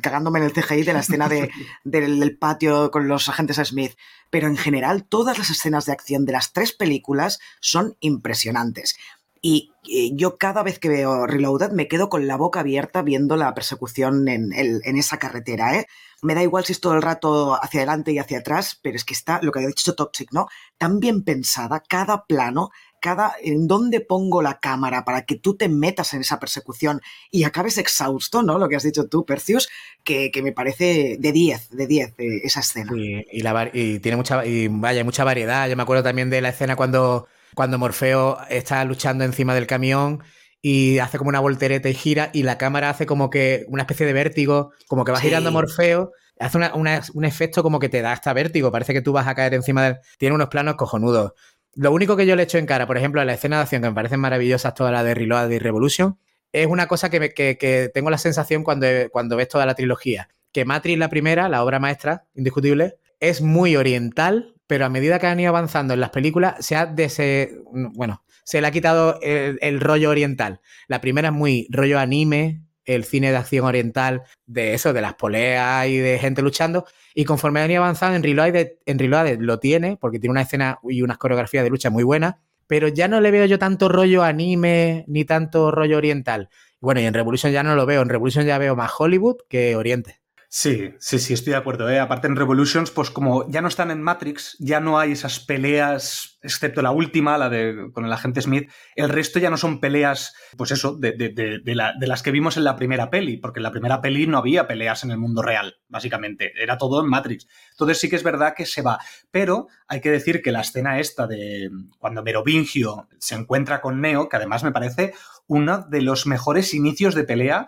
cagándome 0.00 0.38
en 0.38 0.44
el 0.44 0.52
CGI 0.52 0.84
de 0.84 0.92
la 0.92 1.00
escena 1.00 1.28
de, 1.28 1.50
del, 1.84 2.20
del, 2.20 2.38
patio 2.38 2.92
con 2.92 3.08
los 3.08 3.28
agentes 3.28 3.56
Smith, 3.56 3.96
pero 4.30 4.46
en 4.46 4.56
general 4.56 5.08
todas 5.08 5.38
las 5.38 5.50
escenas 5.50 5.86
de 5.86 5.92
acción 5.92 6.24
de 6.24 6.30
las 6.30 6.52
tres 6.52 6.70
películas 6.70 7.40
son 7.60 7.96
impresionantes. 7.98 8.96
Y, 9.42 9.72
y 9.82 10.14
yo 10.14 10.38
cada 10.38 10.62
vez 10.62 10.78
que 10.78 10.88
veo 10.88 11.26
Reloaded 11.26 11.72
me 11.72 11.88
quedo 11.88 12.08
con 12.08 12.28
la 12.28 12.36
boca 12.36 12.60
abierta 12.60 13.02
viendo 13.02 13.36
la 13.36 13.52
persecución 13.52 14.28
en, 14.28 14.52
en 14.52 14.96
esa 14.96 15.18
carretera, 15.18 15.76
¿eh? 15.76 15.88
Me 16.22 16.34
da 16.34 16.42
igual 16.42 16.64
si 16.64 16.72
es 16.72 16.80
todo 16.80 16.94
el 16.94 17.02
rato 17.02 17.62
hacia 17.62 17.80
adelante 17.80 18.12
y 18.12 18.18
hacia 18.18 18.38
atrás, 18.38 18.78
pero 18.82 18.96
es 18.96 19.04
que 19.04 19.14
está, 19.14 19.40
lo 19.42 19.52
que 19.52 19.58
ha 19.58 19.66
dicho 19.66 19.94
Toxic, 19.94 20.32
¿no? 20.32 20.46
Tan 20.78 20.98
bien 20.98 21.24
pensada, 21.24 21.82
cada 21.86 22.24
plano, 22.24 22.70
cada 23.00 23.34
en 23.42 23.66
dónde 23.66 24.00
pongo 24.00 24.42
la 24.42 24.58
cámara 24.60 25.04
para 25.04 25.24
que 25.24 25.36
tú 25.36 25.56
te 25.56 25.68
metas 25.68 26.14
en 26.14 26.20
esa 26.20 26.38
persecución 26.38 27.00
y 27.30 27.44
acabes 27.44 27.78
exhausto, 27.78 28.42
¿no? 28.42 28.58
Lo 28.58 28.68
que 28.68 28.76
has 28.76 28.82
dicho 28.82 29.08
tú, 29.08 29.24
Percius, 29.24 29.68
que, 30.04 30.30
que 30.30 30.42
me 30.42 30.52
parece 30.52 31.16
de 31.18 31.32
10, 31.32 31.70
de 31.70 31.86
10 31.86 32.08
eh, 32.18 32.40
esa 32.44 32.60
escena. 32.60 32.92
Y, 32.96 33.24
y, 33.30 33.42
la, 33.42 33.70
y 33.72 33.98
tiene 34.00 34.16
mucha, 34.16 34.44
y 34.44 34.68
vaya, 34.68 35.04
mucha 35.04 35.24
variedad. 35.24 35.68
Yo 35.68 35.76
me 35.76 35.82
acuerdo 35.82 36.02
también 36.02 36.30
de 36.30 36.40
la 36.40 36.50
escena 36.50 36.76
cuando, 36.76 37.26
cuando 37.54 37.78
Morfeo 37.78 38.38
está 38.48 38.84
luchando 38.84 39.24
encima 39.24 39.54
del 39.54 39.66
camión 39.66 40.22
y 40.62 40.98
hace 40.98 41.18
como 41.18 41.28
una 41.28 41.40
voltereta 41.40 41.88
y 41.88 41.94
gira 41.94 42.30
y 42.32 42.42
la 42.42 42.58
cámara 42.58 42.90
hace 42.90 43.06
como 43.06 43.30
que 43.30 43.66
una 43.68 43.82
especie 43.82 44.06
de 44.06 44.12
vértigo, 44.12 44.72
como 44.88 45.04
que 45.04 45.12
va 45.12 45.18
sí. 45.18 45.28
girando 45.28 45.52
Morfeo 45.52 46.12
hace 46.38 46.56
una, 46.58 46.74
una, 46.74 47.02
un 47.14 47.24
efecto 47.24 47.62
como 47.62 47.78
que 47.78 47.88
te 47.88 48.02
da 48.02 48.12
hasta 48.12 48.32
vértigo, 48.32 48.70
parece 48.70 48.92
que 48.92 49.00
tú 49.00 49.12
vas 49.12 49.26
a 49.26 49.34
caer 49.34 49.54
encima 49.54 49.84
del... 49.84 49.96
Tiene 50.18 50.34
unos 50.34 50.48
planos 50.48 50.76
cojonudos. 50.76 51.32
Lo 51.76 51.92
único 51.92 52.16
que 52.16 52.26
yo 52.26 52.36
le 52.36 52.44
echo 52.44 52.56
en 52.56 52.64
cara, 52.64 52.86
por 52.86 52.96
ejemplo, 52.96 53.20
a 53.20 53.26
la 53.26 53.34
escena 53.34 53.56
de 53.56 53.62
acción, 53.62 53.82
que 53.82 53.88
me 53.88 53.94
parecen 53.94 54.18
maravillosas, 54.18 54.74
toda 54.74 54.90
la 54.90 55.04
de 55.04 55.14
Reload 55.14 55.50
y 55.50 55.58
Revolution, 55.58 56.18
es 56.50 56.66
una 56.66 56.88
cosa 56.88 57.10
que, 57.10 57.20
me, 57.20 57.34
que, 57.34 57.90
tengo 57.92 58.08
la 58.08 58.16
sensación 58.16 58.64
cuando, 58.64 58.86
cuando 59.12 59.36
ves 59.36 59.48
toda 59.48 59.66
la 59.66 59.74
trilogía, 59.74 60.28
que 60.52 60.64
Matrix, 60.64 60.98
la 60.98 61.10
primera, 61.10 61.50
la 61.50 61.62
obra 61.62 61.78
maestra, 61.78 62.24
indiscutible, 62.34 62.96
es 63.20 63.42
muy 63.42 63.76
oriental, 63.76 64.54
pero 64.66 64.86
a 64.86 64.88
medida 64.88 65.18
que 65.18 65.26
han 65.26 65.38
ido 65.38 65.50
avanzando 65.50 65.92
en 65.92 66.00
las 66.00 66.10
películas, 66.10 66.64
se 66.64 66.76
ha 66.76 66.86
dese... 66.86 67.58
bueno, 67.72 68.24
se 68.42 68.62
le 68.62 68.66
ha 68.66 68.70
quitado 68.70 69.18
el 69.20 69.80
rollo 69.80 70.08
oriental. 70.08 70.60
La 70.88 71.02
primera 71.02 71.28
es 71.28 71.34
muy 71.34 71.66
rollo 71.70 71.98
anime, 71.98 72.62
el 72.86 73.04
cine 73.04 73.30
de 73.30 73.36
acción 73.36 73.66
oriental, 73.66 74.22
de 74.46 74.74
eso, 74.74 74.92
de 74.92 75.02
las 75.02 75.14
poleas 75.14 75.86
y 75.88 75.98
de 75.98 76.18
gente 76.18 76.42
luchando. 76.42 76.86
Y 77.14 77.24
conforme 77.24 77.60
han 77.60 77.70
avanzando, 77.72 78.16
en 78.16 78.22
Reloaded, 78.22 78.72
en 78.86 79.46
lo 79.46 79.58
tiene, 79.58 79.98
porque 80.00 80.18
tiene 80.18 80.32
una 80.32 80.42
escena 80.42 80.78
y 80.88 81.02
unas 81.02 81.18
coreografías 81.18 81.64
de 81.64 81.70
lucha 81.70 81.90
muy 81.90 82.04
buenas, 82.04 82.36
pero 82.66 82.88
ya 82.88 83.08
no 83.08 83.20
le 83.20 83.30
veo 83.30 83.44
yo 83.46 83.58
tanto 83.58 83.88
rollo 83.88 84.22
anime 84.22 85.04
ni 85.08 85.24
tanto 85.24 85.70
rollo 85.70 85.98
oriental. 85.98 86.48
Bueno, 86.80 87.00
y 87.00 87.04
en 87.04 87.14
Revolution 87.14 87.52
ya 87.52 87.62
no 87.62 87.74
lo 87.74 87.86
veo, 87.86 88.02
en 88.02 88.08
Revolution 88.08 88.46
ya 88.46 88.58
veo 88.58 88.76
más 88.76 88.92
Hollywood 88.96 89.36
que 89.48 89.76
Oriente. 89.76 90.20
Sí, 90.48 90.94
sí, 91.00 91.18
sí, 91.18 91.34
estoy 91.34 91.52
de 91.52 91.58
acuerdo. 91.58 91.90
¿eh? 91.90 91.98
Aparte 91.98 92.28
en 92.28 92.36
Revolutions, 92.36 92.90
pues 92.90 93.10
como 93.10 93.48
ya 93.50 93.60
no 93.60 93.68
están 93.68 93.90
en 93.90 94.02
Matrix, 94.02 94.56
ya 94.58 94.80
no 94.80 94.98
hay 94.98 95.12
esas 95.12 95.40
peleas, 95.40 96.35
excepto 96.46 96.82
la 96.82 96.90
última, 96.90 97.38
la 97.38 97.48
de 97.48 97.90
con 97.92 98.04
el 98.04 98.12
agente 98.12 98.40
Smith, 98.40 98.70
el 98.94 99.08
resto 99.08 99.38
ya 99.38 99.50
no 99.50 99.56
son 99.56 99.80
peleas, 99.80 100.34
pues 100.56 100.70
eso, 100.70 100.96
de, 100.96 101.12
de, 101.12 101.30
de, 101.30 101.58
de, 101.62 101.74
la, 101.74 101.94
de 101.98 102.06
las 102.06 102.22
que 102.22 102.30
vimos 102.30 102.56
en 102.56 102.64
la 102.64 102.76
primera 102.76 103.10
peli, 103.10 103.36
porque 103.36 103.58
en 103.58 103.64
la 103.64 103.70
primera 103.70 104.00
peli 104.00 104.26
no 104.26 104.38
había 104.38 104.66
peleas 104.66 105.04
en 105.04 105.10
el 105.10 105.18
mundo 105.18 105.42
real, 105.42 105.76
básicamente, 105.88 106.52
era 106.60 106.78
todo 106.78 107.02
en 107.02 107.08
Matrix. 107.08 107.46
Entonces 107.72 107.98
sí 107.98 108.08
que 108.08 108.16
es 108.16 108.22
verdad 108.22 108.54
que 108.56 108.66
se 108.66 108.82
va, 108.82 108.98
pero 109.30 109.68
hay 109.88 110.00
que 110.00 110.10
decir 110.10 110.42
que 110.42 110.52
la 110.52 110.60
escena 110.60 110.98
esta 110.98 111.26
de 111.26 111.70
cuando 111.98 112.22
Merovingio 112.22 113.08
se 113.18 113.34
encuentra 113.34 113.80
con 113.80 114.00
Neo, 114.00 114.28
que 114.28 114.36
además 114.36 114.64
me 114.64 114.72
parece 114.72 115.12
uno 115.46 115.86
de 115.88 116.02
los 116.02 116.26
mejores 116.26 116.74
inicios 116.74 117.14
de 117.14 117.24
pelea 117.24 117.66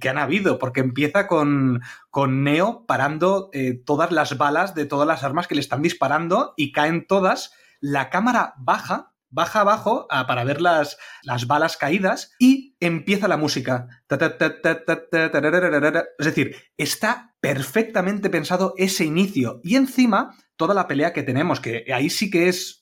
que 0.00 0.08
han 0.08 0.18
habido, 0.18 0.58
porque 0.58 0.80
empieza 0.80 1.26
con, 1.26 1.82
con 2.10 2.44
Neo 2.44 2.84
parando 2.86 3.50
eh, 3.52 3.80
todas 3.84 4.12
las 4.12 4.36
balas 4.38 4.74
de 4.74 4.86
todas 4.86 5.06
las 5.06 5.24
armas 5.24 5.46
que 5.46 5.54
le 5.54 5.60
están 5.60 5.82
disparando 5.82 6.54
y 6.56 6.72
caen 6.72 7.06
todas, 7.06 7.52
la 7.82 8.08
cámara 8.08 8.54
baja, 8.58 9.12
baja 9.28 9.60
abajo 9.60 10.06
a, 10.08 10.26
para 10.26 10.44
ver 10.44 10.62
las, 10.62 10.96
las 11.22 11.46
balas 11.46 11.76
caídas 11.76 12.32
y 12.38 12.76
empieza 12.80 13.28
la 13.28 13.36
música. 13.36 13.88
Es 14.08 16.26
decir, 16.26 16.56
está 16.78 17.34
perfectamente 17.40 18.30
pensado 18.30 18.72
ese 18.78 19.04
inicio 19.04 19.60
y 19.64 19.76
encima 19.76 20.34
toda 20.56 20.74
la 20.74 20.86
pelea 20.86 21.12
que 21.12 21.24
tenemos, 21.24 21.60
que 21.60 21.84
ahí 21.92 22.08
sí 22.08 22.30
que 22.30 22.48
es 22.48 22.78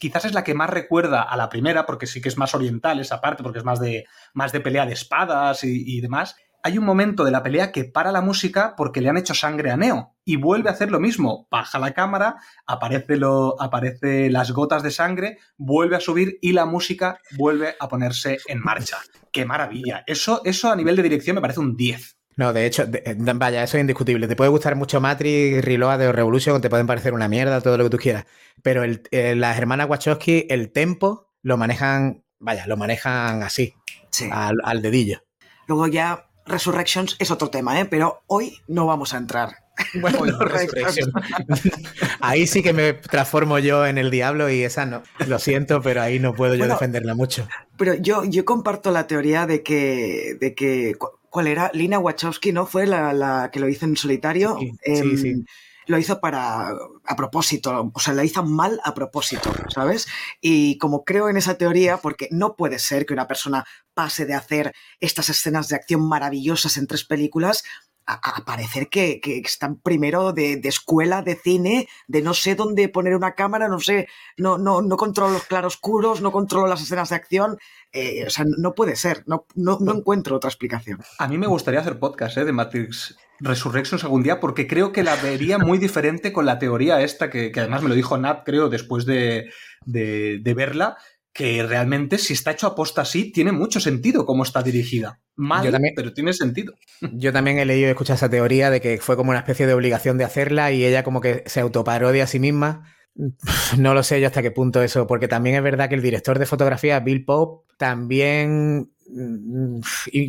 quizás 0.00 0.24
es 0.24 0.32
la 0.32 0.44
que 0.44 0.54
más 0.54 0.70
recuerda 0.70 1.22
a 1.22 1.36
la 1.36 1.48
primera, 1.48 1.86
porque 1.86 2.06
sí 2.06 2.20
que 2.20 2.30
es 2.30 2.38
más 2.38 2.54
oriental 2.54 2.98
esa 2.98 3.20
parte, 3.20 3.42
porque 3.42 3.58
es 3.58 3.64
más 3.64 3.78
de, 3.78 4.06
más 4.32 4.50
de 4.50 4.60
pelea 4.60 4.86
de 4.86 4.94
espadas 4.94 5.62
y 5.62 6.00
demás. 6.00 6.36
Hay 6.64 6.78
un 6.78 6.84
momento 6.84 7.24
de 7.24 7.30
la 7.32 7.42
pelea 7.42 7.72
que 7.72 7.84
para 7.84 8.12
la 8.12 8.20
música 8.20 8.74
porque 8.76 9.00
le 9.00 9.08
han 9.08 9.16
hecho 9.16 9.34
sangre 9.34 9.70
a 9.70 9.76
Neo 9.76 10.14
y 10.24 10.36
vuelve 10.36 10.68
a 10.68 10.72
hacer 10.72 10.90
lo 10.90 11.00
mismo. 11.00 11.48
Baja 11.50 11.78
la 11.78 11.92
cámara, 11.92 12.36
aparece, 12.66 13.16
lo, 13.16 13.60
aparece 13.60 14.30
las 14.30 14.52
gotas 14.52 14.82
de 14.82 14.92
sangre, 14.92 15.38
vuelve 15.56 15.96
a 15.96 16.00
subir 16.00 16.38
y 16.40 16.52
la 16.52 16.64
música 16.64 17.18
vuelve 17.36 17.74
a 17.80 17.88
ponerse 17.88 18.38
en 18.46 18.60
marcha. 18.60 18.98
¡Qué 19.32 19.44
maravilla! 19.44 20.04
Eso, 20.06 20.40
eso 20.44 20.70
a 20.70 20.76
nivel 20.76 20.94
de 20.94 21.02
dirección 21.02 21.34
me 21.34 21.40
parece 21.42 21.60
un 21.60 21.76
10. 21.76 22.16
No, 22.36 22.52
de 22.52 22.64
hecho, 22.64 22.86
de, 22.86 23.02
vaya, 23.34 23.62
eso 23.62 23.76
es 23.76 23.80
indiscutible. 23.80 24.28
Te 24.28 24.36
puede 24.36 24.50
gustar 24.50 24.76
mucho 24.76 25.00
Matrix, 25.00 25.64
Reload 25.64 26.08
o 26.08 26.12
Revolution, 26.12 26.60
te 26.60 26.70
pueden 26.70 26.86
parecer 26.86 27.12
una 27.12 27.28
mierda, 27.28 27.60
todo 27.60 27.76
lo 27.76 27.84
que 27.84 27.90
tú 27.90 27.98
quieras. 27.98 28.24
Pero 28.62 28.84
el, 28.84 29.02
eh, 29.10 29.34
las 29.34 29.58
hermanas 29.58 29.88
Wachowski, 29.88 30.46
el 30.48 30.70
tempo 30.72 31.28
lo 31.42 31.56
manejan, 31.56 32.24
vaya, 32.38 32.66
lo 32.66 32.76
manejan 32.76 33.42
así, 33.42 33.74
Sí. 34.10 34.30
al, 34.32 34.56
al 34.64 34.80
dedillo. 34.80 35.22
Luego 35.66 35.88
ya 35.88 36.28
Resurrections 36.52 37.16
es 37.18 37.30
otro 37.30 37.50
tema, 37.50 37.80
¿eh? 37.80 37.84
Pero 37.86 38.22
hoy 38.28 38.58
no 38.68 38.86
vamos 38.86 39.12
a 39.14 39.18
entrar. 39.18 39.56
Bueno, 39.94 40.18
Hoy 40.22 40.28
ahí 42.20 42.46
sí 42.46 42.62
que 42.62 42.72
me 42.72 42.92
transformo 42.92 43.58
yo 43.58 43.86
en 43.86 43.98
el 43.98 44.10
diablo 44.10 44.50
y 44.50 44.62
esa 44.62 44.86
no. 44.86 45.02
Lo 45.26 45.38
siento, 45.38 45.80
pero 45.82 46.02
ahí 46.02 46.18
no 46.18 46.34
puedo 46.34 46.54
yo 46.54 46.60
Bueno, 46.60 46.74
defenderla 46.74 47.14
mucho. 47.14 47.48
Pero 47.76 47.94
yo, 47.94 48.24
yo 48.24 48.44
comparto 48.44 48.90
la 48.90 49.06
teoría 49.06 49.46
de 49.46 49.62
que, 49.62 50.36
de 50.40 50.54
que 50.54 50.94
cu- 50.96 51.10
¿cuál 51.30 51.46
era? 51.48 51.70
Lina 51.72 51.98
Wachowski, 51.98 52.52
¿no? 52.52 52.66
Fue 52.66 52.86
la, 52.86 53.12
la 53.12 53.50
que 53.52 53.60
lo 53.60 53.68
hizo 53.68 53.86
en 53.86 53.96
solitario. 53.96 54.56
Sí, 54.58 54.72
Em, 54.82 55.02
sí, 55.02 55.16
sí. 55.16 55.44
Lo 55.86 55.98
hizo 55.98 56.20
para 56.20 56.68
a 56.68 57.16
propósito, 57.16 57.90
o 57.92 58.00
sea, 58.00 58.14
la 58.14 58.24
hizo 58.24 58.44
mal 58.44 58.80
a 58.84 58.94
propósito, 58.94 59.50
¿sabes? 59.68 60.06
Y 60.40 60.78
como 60.78 61.04
creo 61.04 61.28
en 61.28 61.36
esa 61.36 61.56
teoría, 61.56 61.98
porque 61.98 62.28
no 62.30 62.56
puede 62.56 62.78
ser 62.78 63.06
que 63.06 63.14
una 63.14 63.26
persona 63.26 63.64
pase 63.94 64.24
de 64.24 64.34
hacer 64.34 64.72
estas 65.00 65.28
escenas 65.28 65.68
de 65.68 65.76
acción 65.76 66.06
maravillosas 66.08 66.76
en 66.76 66.86
tres 66.86 67.04
películas 67.04 67.64
a, 68.06 68.44
parecer 68.44 68.88
que, 68.88 69.20
que 69.20 69.38
están 69.38 69.76
primero 69.76 70.32
de, 70.32 70.56
de 70.56 70.68
escuela, 70.68 71.22
de 71.22 71.36
cine, 71.36 71.88
de 72.08 72.22
no 72.22 72.34
sé 72.34 72.54
dónde 72.54 72.88
poner 72.88 73.14
una 73.14 73.34
cámara, 73.34 73.68
no 73.68 73.78
sé, 73.78 74.08
no, 74.36 74.58
no, 74.58 74.82
no 74.82 74.96
controlo 74.96 75.32
los 75.32 75.44
claroscuros, 75.44 76.20
no 76.20 76.32
controlo 76.32 76.66
las 76.66 76.82
escenas 76.82 77.10
de 77.10 77.16
acción. 77.16 77.58
eh, 77.92 78.24
o 78.26 78.30
sea, 78.30 78.44
no 78.58 78.74
puede 78.74 78.96
ser, 78.96 79.22
no, 79.26 79.46
no, 79.54 79.78
no 79.80 79.94
encuentro 79.94 80.36
otra 80.36 80.48
explicación. 80.48 81.00
A 81.18 81.28
mí 81.28 81.38
me 81.38 81.46
gustaría 81.46 81.80
hacer 81.80 81.98
podcast 81.98 82.36
¿eh? 82.38 82.44
de 82.44 82.52
Matrix 82.52 83.16
Resurrections 83.42 84.04
algún 84.04 84.22
día 84.22 84.40
porque 84.40 84.66
creo 84.66 84.92
que 84.92 85.02
la 85.02 85.16
vería 85.16 85.58
muy 85.58 85.78
diferente 85.86 86.32
con 86.32 86.46
la 86.46 86.58
teoría 86.58 87.00
esta 87.02 87.28
que, 87.30 87.50
que 87.52 87.60
además 87.60 87.82
me 87.82 87.88
lo 87.88 87.94
dijo 87.94 88.16
Nat, 88.16 88.42
creo, 88.44 88.68
después 88.68 89.04
de, 89.04 89.50
de- 89.84 90.38
de 90.42 90.54
verla, 90.54 90.96
que 91.34 91.62
realmente 91.62 92.18
si 92.18 92.34
está 92.34 92.50
hecho 92.50 92.66
a 92.66 92.74
posta 92.74 93.02
así, 93.02 93.32
tiene 93.32 93.52
mucho 93.52 93.80
sentido 93.80 94.26
cómo 94.26 94.42
está 94.42 94.62
dirigida. 94.62 95.20
Mal, 95.34 95.64
Yo 95.64 95.70
también. 95.72 95.94
pero 95.96 96.12
tiene 96.12 96.32
sentido. 96.34 96.74
Yo 97.12 97.32
también 97.32 97.58
he 97.58 97.64
leído 97.64 97.88
y 97.88 97.90
escuchado 97.90 98.16
esa 98.16 98.28
teoría 98.28 98.68
de 98.70 98.80
que 98.82 98.98
fue 98.98 99.16
como 99.16 99.30
una 99.30 99.38
especie 99.38 99.66
de 99.66 99.72
obligación 99.72 100.18
de 100.18 100.24
hacerla 100.24 100.72
y 100.72 100.84
ella 100.84 101.02
como 101.04 101.20
que 101.22 101.42
se 101.46 101.60
autoparodia 101.60 102.24
a 102.24 102.26
sí 102.26 102.38
misma. 102.38 102.94
No 103.78 103.94
lo 103.94 104.02
sé 104.02 104.20
yo 104.20 104.26
hasta 104.26 104.42
qué 104.42 104.50
punto 104.50 104.82
eso, 104.82 105.06
porque 105.06 105.28
también 105.28 105.56
es 105.56 105.62
verdad 105.62 105.88
que 105.88 105.94
el 105.94 106.02
director 106.02 106.38
de 106.38 106.46
fotografía, 106.46 107.00
Bill 107.00 107.24
Pope, 107.24 107.66
también 107.76 108.92
mm, 109.08 109.80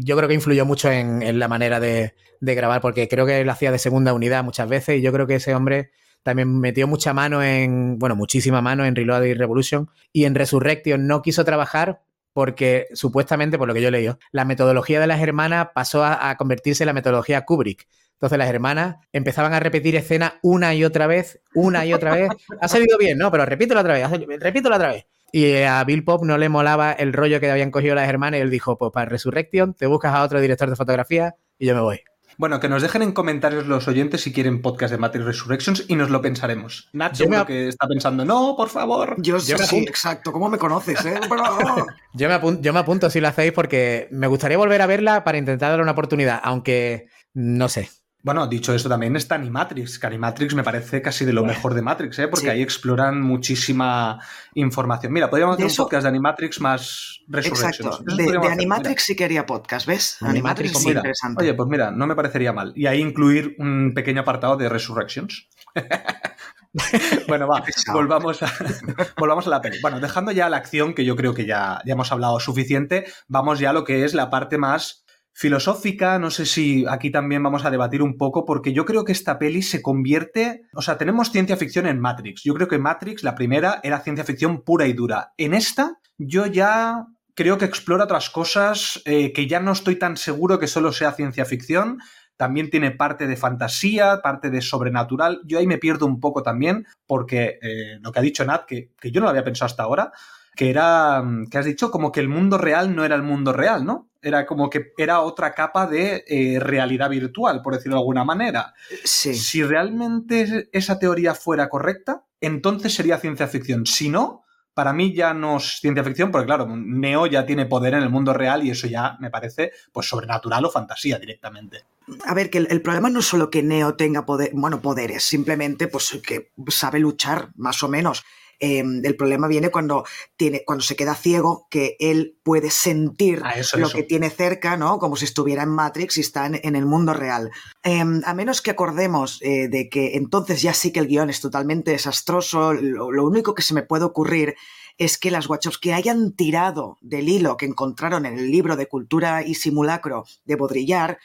yo 0.04 0.18
creo 0.18 0.28
que 0.28 0.36
influyó 0.36 0.66
mucho 0.66 0.92
en, 0.92 1.40
la 1.40 1.48
manera 1.48 1.80
de, 1.80 2.14
grabar, 2.42 2.82
porque 2.82 3.08
creo 3.08 3.26
que 3.26 3.42
él 3.42 3.50
hacía 3.50 3.72
de 3.72 3.80
segunda 3.80 4.14
unidad 4.14 4.44
muchas 4.44 4.68
veces 4.68 5.00
y 5.00 5.02
yo 5.02 5.14
creo 5.14 5.28
que 5.28 5.36
ese 5.36 5.56
hombre 5.56 5.92
también 6.24 6.60
metió 6.60 6.88
mucha 6.88 7.14
mano 7.14 7.44
en, 7.44 8.00
bueno, 8.00 8.16
muchísima 8.16 8.62
mano 8.62 8.86
en 8.86 8.96
Reload 8.96 9.24
y 9.24 9.34
Revolution 9.34 9.90
y 10.12 10.26
en 10.26 10.36
Resurrection 10.36 11.08
no 11.08 11.22
quiso 11.22 11.44
trabajar 11.46 12.02
porque 12.34 12.88
supuestamente, 12.94 13.58
por 13.58 13.68
lo 13.68 13.74
que 13.74 13.82
yo 13.82 13.92
leído, 13.92 14.18
la 14.32 14.44
metodología 14.44 15.00
de 15.00 15.08
las 15.08 15.22
hermanas 15.22 15.68
pasó 15.76 16.04
a, 16.04 16.30
a 16.30 16.38
convertirse 16.38 16.84
en 16.84 16.88
la 16.88 16.94
metodología 16.94 17.46
Kubrick. 17.46 17.88
Entonces 18.24 18.40
las 18.40 18.48
hermanas 18.50 18.96
empezaban 19.12 19.54
a 19.54 19.60
repetir 19.60 19.98
escenas 19.98 20.36
una 20.44 20.74
y 20.74 20.86
otra 20.86 21.08
vez, 21.08 21.42
una 21.56 21.86
y 21.86 21.92
otra 21.94 22.16
vez. 22.16 22.30
Ha 22.62 22.70
salido 22.70 22.98
bien, 22.98 23.18
¿no? 23.18 23.30
Pero 23.32 23.46
repítelo 23.46 23.82
otra 23.82 23.96
vez, 23.96 24.08
repítelo 24.40 24.78
otra 24.78 24.94
vez. 24.94 25.06
Y 25.34 25.58
a 25.64 25.84
Bill 25.84 26.06
Pop 26.06 26.24
no 26.24 26.38
le 26.38 26.48
molaba 26.48 26.94
el 26.94 27.12
rollo 27.12 27.42
que 27.42 27.52
habían 27.52 27.70
cogido 27.70 27.96
las 27.96 28.08
hermanas 28.08 28.38
y 28.38 28.42
él 28.44 28.50
dijo, 28.50 28.78
pues 28.78 28.94
para 28.94 29.10
Resurrection 29.10 29.74
te 29.74 29.88
buscas 29.88 30.14
a 30.16 30.24
otro 30.24 30.40
director 30.40 30.70
de 30.70 30.78
fotografía 30.78 31.36
y 31.60 31.66
yo 31.66 31.76
me 31.76 31.82
voy. 31.82 32.00
Bueno, 32.38 32.60
que 32.62 32.68
nos 32.70 32.82
dejen 32.82 33.02
en 33.04 33.12
comentarios 33.12 33.68
los 33.68 33.88
oyentes 33.90 34.22
si 34.22 34.32
quieren 34.32 34.62
podcast 34.62 34.92
de 34.94 34.98
Matrix 34.98 35.26
Resurrections 35.26 35.84
y 35.90 35.96
nos 35.98 36.10
lo 36.10 36.22
pensaremos. 36.22 36.90
Nat 36.94 37.14
Yo 37.16 37.28
me 37.28 37.46
que 37.46 37.68
está 37.68 37.88
pensando, 37.88 38.24
no, 38.26 38.56
por 38.56 38.70
favor. 38.70 39.16
Yo, 39.18 39.38
Yo 39.38 39.58
sí, 39.58 39.64
apunto. 39.66 39.90
exacto, 39.92 40.32
¿cómo 40.32 40.50
me 40.50 40.58
conoces? 40.58 41.04
Eh? 41.06 41.20
Pero- 41.30 41.44
Yo 42.14 42.30
me, 42.30 42.36
apun- 42.36 42.62
yo 42.62 42.72
me 42.74 42.80
apunto 42.80 43.10
si 43.10 43.20
lo 43.20 43.28
hacéis 43.28 43.52
porque 43.52 44.08
me 44.12 44.28
gustaría 44.28 44.58
volver 44.58 44.82
a 44.82 44.88
verla 44.88 45.24
para 45.26 45.38
intentar 45.38 45.70
darle 45.72 45.84
una 45.84 45.92
oportunidad, 45.92 46.40
aunque 46.44 47.08
no 47.34 47.68
sé. 47.70 47.90
Bueno, 48.26 48.48
dicho 48.48 48.74
esto, 48.74 48.88
también 48.88 49.18
está 49.18 49.36
Animatrix, 49.36 50.00
que 50.00 50.08
Animatrix 50.08 50.56
me 50.56 50.64
parece 50.64 51.02
casi 51.02 51.26
de 51.26 51.34
lo 51.34 51.44
mejor 51.44 51.74
de 51.74 51.82
Matrix, 51.82 52.20
¿eh? 52.20 52.30
porque 52.30 52.46
Sí. 52.46 52.52
ahí 52.52 52.62
exploran 52.62 53.22
muchísima 53.22 54.18
información. 54.54 55.12
Mira, 55.12 55.30
podríamos 55.30 55.56
hacer 55.56 55.66
eso- 55.68 55.84
un 55.84 55.86
podcast 55.88 56.04
de 56.04 56.10
Animatrix 56.10 56.62
más 56.62 57.20
Resurrections. 57.28 57.76
Exacto, 57.76 58.04
Eso 58.08 58.16
de, 58.16 58.32
de 58.32 58.38
hacer, 58.38 58.52
Animatrix 58.52 59.04
sí 59.04 59.16
quería 59.18 59.46
podcast, 59.46 59.86
¿ves? 59.88 60.18
Animatrix, 60.22 60.36
Animatrix 60.40 60.72
Pues 60.72 60.82
sí 60.84 60.88
mira, 60.88 61.00
interesante. 61.02 61.44
Oye, 61.44 61.54
pues 61.54 61.68
mira, 61.70 61.92
no 61.92 62.08
me 62.08 62.16
parecería 62.16 62.54
mal. 62.54 62.72
Y 62.78 62.86
ahí 62.86 63.02
incluir 63.02 63.56
un 63.60 63.92
pequeño 63.94 64.22
apartado 64.22 64.56
de 64.56 64.70
Resurrections. 64.70 65.50
bueno, 67.28 67.48
va, 67.48 67.64
volvamos 67.92 68.42
a, 68.42 68.48
volvamos 69.18 69.48
a 69.48 69.50
la 69.50 69.62
peli. 69.62 69.80
Bueno, 69.82 70.00
dejando 70.00 70.32
ya 70.32 70.50
la 70.50 70.58
acción, 70.58 70.94
que 70.94 71.06
yo 71.06 71.16
creo 71.16 71.34
que 71.34 71.46
ya, 71.46 71.82
ya 71.86 71.94
hemos 71.94 72.12
hablado 72.12 72.40
suficiente, 72.40 73.06
vamos 73.28 73.60
ya 73.60 73.72
a 73.72 73.74
lo 73.74 73.84
que 73.84 74.06
es 74.06 74.14
la 74.14 74.30
parte 74.30 74.58
más 74.58 75.03
filosófica. 75.34 76.20
No 76.20 76.30
sé 76.30 76.46
si 76.46 76.86
aquí 76.88 77.12
también 77.12 77.44
vamos 77.44 77.66
a 77.66 77.72
debatir 77.72 78.02
un 78.02 78.18
poco, 78.18 78.46
porque 78.46 78.72
yo 78.72 78.86
creo 78.86 79.04
que 79.04 79.12
esta 79.12 79.40
peli 79.40 79.62
se 79.62 79.82
convierte. 79.82 80.64
O 80.74 80.82
sea, 80.82 80.98
tenemos 80.98 81.32
ciencia 81.32 81.58
ficción 81.58 81.88
en 81.88 82.00
Matrix. 82.00 82.44
Yo 82.44 82.54
creo 82.54 82.68
que 82.68 82.78
Matrix, 82.78 83.24
la 83.24 83.36
primera, 83.36 83.80
era 83.84 84.00
ciencia 84.00 84.24
ficción 84.24 84.62
pura 84.62 84.88
y 84.88 84.94
dura. 84.94 85.34
En 85.38 85.54
esta, 85.54 86.00
yo 86.18 86.46
ya 86.46 87.08
creo 87.36 87.58
que 87.58 87.66
explora 87.66 88.04
otras 88.04 88.30
cosas 88.30 89.02
eh, 89.06 89.34
que 89.34 89.48
ya 89.48 89.60
no 89.60 89.72
estoy 89.72 89.98
tan 89.98 90.18
seguro 90.18 90.60
que 90.60 90.68
solo 90.68 90.92
sea 90.92 91.14
ciencia 91.14 91.46
ficción. 91.46 92.00
También 92.38 92.70
tiene 92.70 92.92
parte 92.92 93.28
de 93.28 93.36
fantasía, 93.36 94.22
parte 94.22 94.50
de 94.50 94.62
sobrenatural. 94.62 95.42
Yo 95.46 95.60
ahí 95.60 95.68
me 95.68 95.78
pierdo 95.78 96.06
un 96.06 96.20
poco 96.20 96.42
también, 96.44 96.86
porque 97.06 97.60
eh, 97.62 98.00
lo 98.02 98.12
que 98.12 98.20
ha 98.20 98.24
dicho 98.24 98.46
Nat, 98.46 98.66
que, 98.66 98.92
que 99.00 99.12
yo 99.12 99.20
no 99.20 99.26
lo 99.26 99.30
había 99.30 99.44
pensado 99.44 99.68
hasta 99.68 99.84
ahora, 99.84 100.12
que 100.56 100.70
era, 100.70 101.22
mm, 101.22 101.48
que 101.48 101.58
has 101.58 101.66
dicho, 101.66 101.92
como 101.92 102.12
que 102.12 102.20
el 102.20 102.30
mundo 102.30 102.58
real 102.58 102.96
no 102.96 103.06
era 103.06 103.16
el 103.16 103.24
mundo 103.24 103.54
real, 103.54 103.86
¿no? 103.86 104.10
Era 104.24 104.46
como 104.46 104.70
que 104.70 104.94
era 104.98 105.22
otra 105.22 105.54
capa 105.54 105.86
de 105.86 106.24
eh, 106.28 106.60
realidad 106.60 107.10
virtual, 107.10 107.62
por 107.62 107.76
decirlo 107.76 107.96
de 107.96 108.02
alguna 108.02 108.24
manera. 108.24 108.74
Sí. 109.04 109.34
Si 109.36 109.64
realmente 109.64 110.70
esa 110.72 110.98
teoría 110.98 111.36
fuera 111.36 111.70
correcta, 111.70 112.24
entonces 112.42 112.94
sería 112.94 113.20
ciencia 113.20 113.48
ficción. 113.48 113.86
Si 113.86 114.10
no, 114.10 114.44
para 114.74 114.94
mí 114.94 115.14
ya 115.14 115.34
no 115.34 115.58
es 115.58 115.80
ciencia 115.80 116.04
ficción, 116.04 116.32
porque 116.32 116.48
claro, 116.48 116.68
Neo 116.68 117.28
ya 117.28 117.46
tiene 117.46 117.66
poder 117.66 117.94
en 117.94 118.04
el 118.04 118.10
mundo 118.10 118.34
real 118.34 118.66
y 118.66 118.72
eso 118.72 118.88
ya 118.88 119.18
me 119.20 119.30
parece 119.30 119.72
pues 119.92 120.08
sobrenatural 120.08 120.66
o 120.66 120.72
fantasía 120.72 121.20
directamente. 121.20 121.84
A 122.26 122.34
ver, 122.34 122.50
que 122.50 122.58
el, 122.58 122.68
el 122.70 122.82
problema 122.82 123.10
no 123.10 123.20
es 123.20 123.26
solo 123.26 123.50
que 123.50 123.64
Neo 123.64 123.96
tenga 123.96 124.26
poder, 124.26 124.52
bueno, 124.54 124.82
poderes, 124.82 125.24
simplemente 125.24 125.88
pues 125.88 126.20
que 126.26 126.52
sabe 126.70 127.00
luchar, 127.00 127.50
más 127.56 127.84
o 127.84 127.88
menos. 127.88 128.24
Eh, 128.64 128.80
el 129.04 129.16
problema 129.18 129.48
viene 129.50 129.70
cuando, 129.72 130.06
tiene, 130.38 130.64
cuando 130.66 130.84
se 130.84 130.96
queda 130.96 131.16
ciego, 131.16 131.68
que 131.70 131.98
él 132.00 132.38
puede 132.44 132.70
sentir 132.70 133.42
Ah, 133.44 133.52
eso, 133.58 133.78
lo 133.78 133.88
eso. 133.88 133.98
que 133.98 134.04
tiene 134.04 134.30
cerca, 134.30 134.78
¿no? 134.78 135.00
Como 135.00 135.18
si 135.18 135.26
estuviera 135.26 135.64
en 135.64 135.70
Matrix 135.70 136.18
y 136.18 136.22
está 136.22 136.46
en, 136.46 136.60
en 136.64 136.76
el 136.76 136.86
mundo 136.86 137.14
real. 137.14 137.52
Eh, 137.84 138.02
a 138.26 138.34
menos 138.34 138.62
que 138.62 138.72
acordemos 138.72 139.40
eh, 139.42 139.68
de 139.68 139.90
que 139.90 140.16
entonces 140.16 140.62
ya 140.62 140.74
sí 140.74 140.92
que 140.94 141.00
el 141.02 141.08
guion 141.08 141.30
es 141.30 141.42
totalmente 141.42 141.92
desastroso, 141.92 142.72
lo, 142.74 143.12
lo 143.12 143.26
único 143.26 143.54
que 143.54 143.64
se 143.64 143.74
me 143.74 143.84
puede 143.84 144.06
ocurrir 144.06 144.56
es 144.98 145.18
que 145.18 145.32
las 145.32 145.50
Wachowski 145.50 145.92
hayan 145.92 146.34
tirado 146.34 146.98
del 147.02 147.28
hilo 147.28 147.58
que 147.58 147.66
encontraron 147.66 148.26
en 148.26 148.38
el 148.38 148.52
libro 148.52 148.76
de 148.76 148.88
Cultura 148.88 149.44
y 149.44 149.56
Simulacro 149.56 150.24
de 150.46 150.56
Baudrillard, 150.56 151.18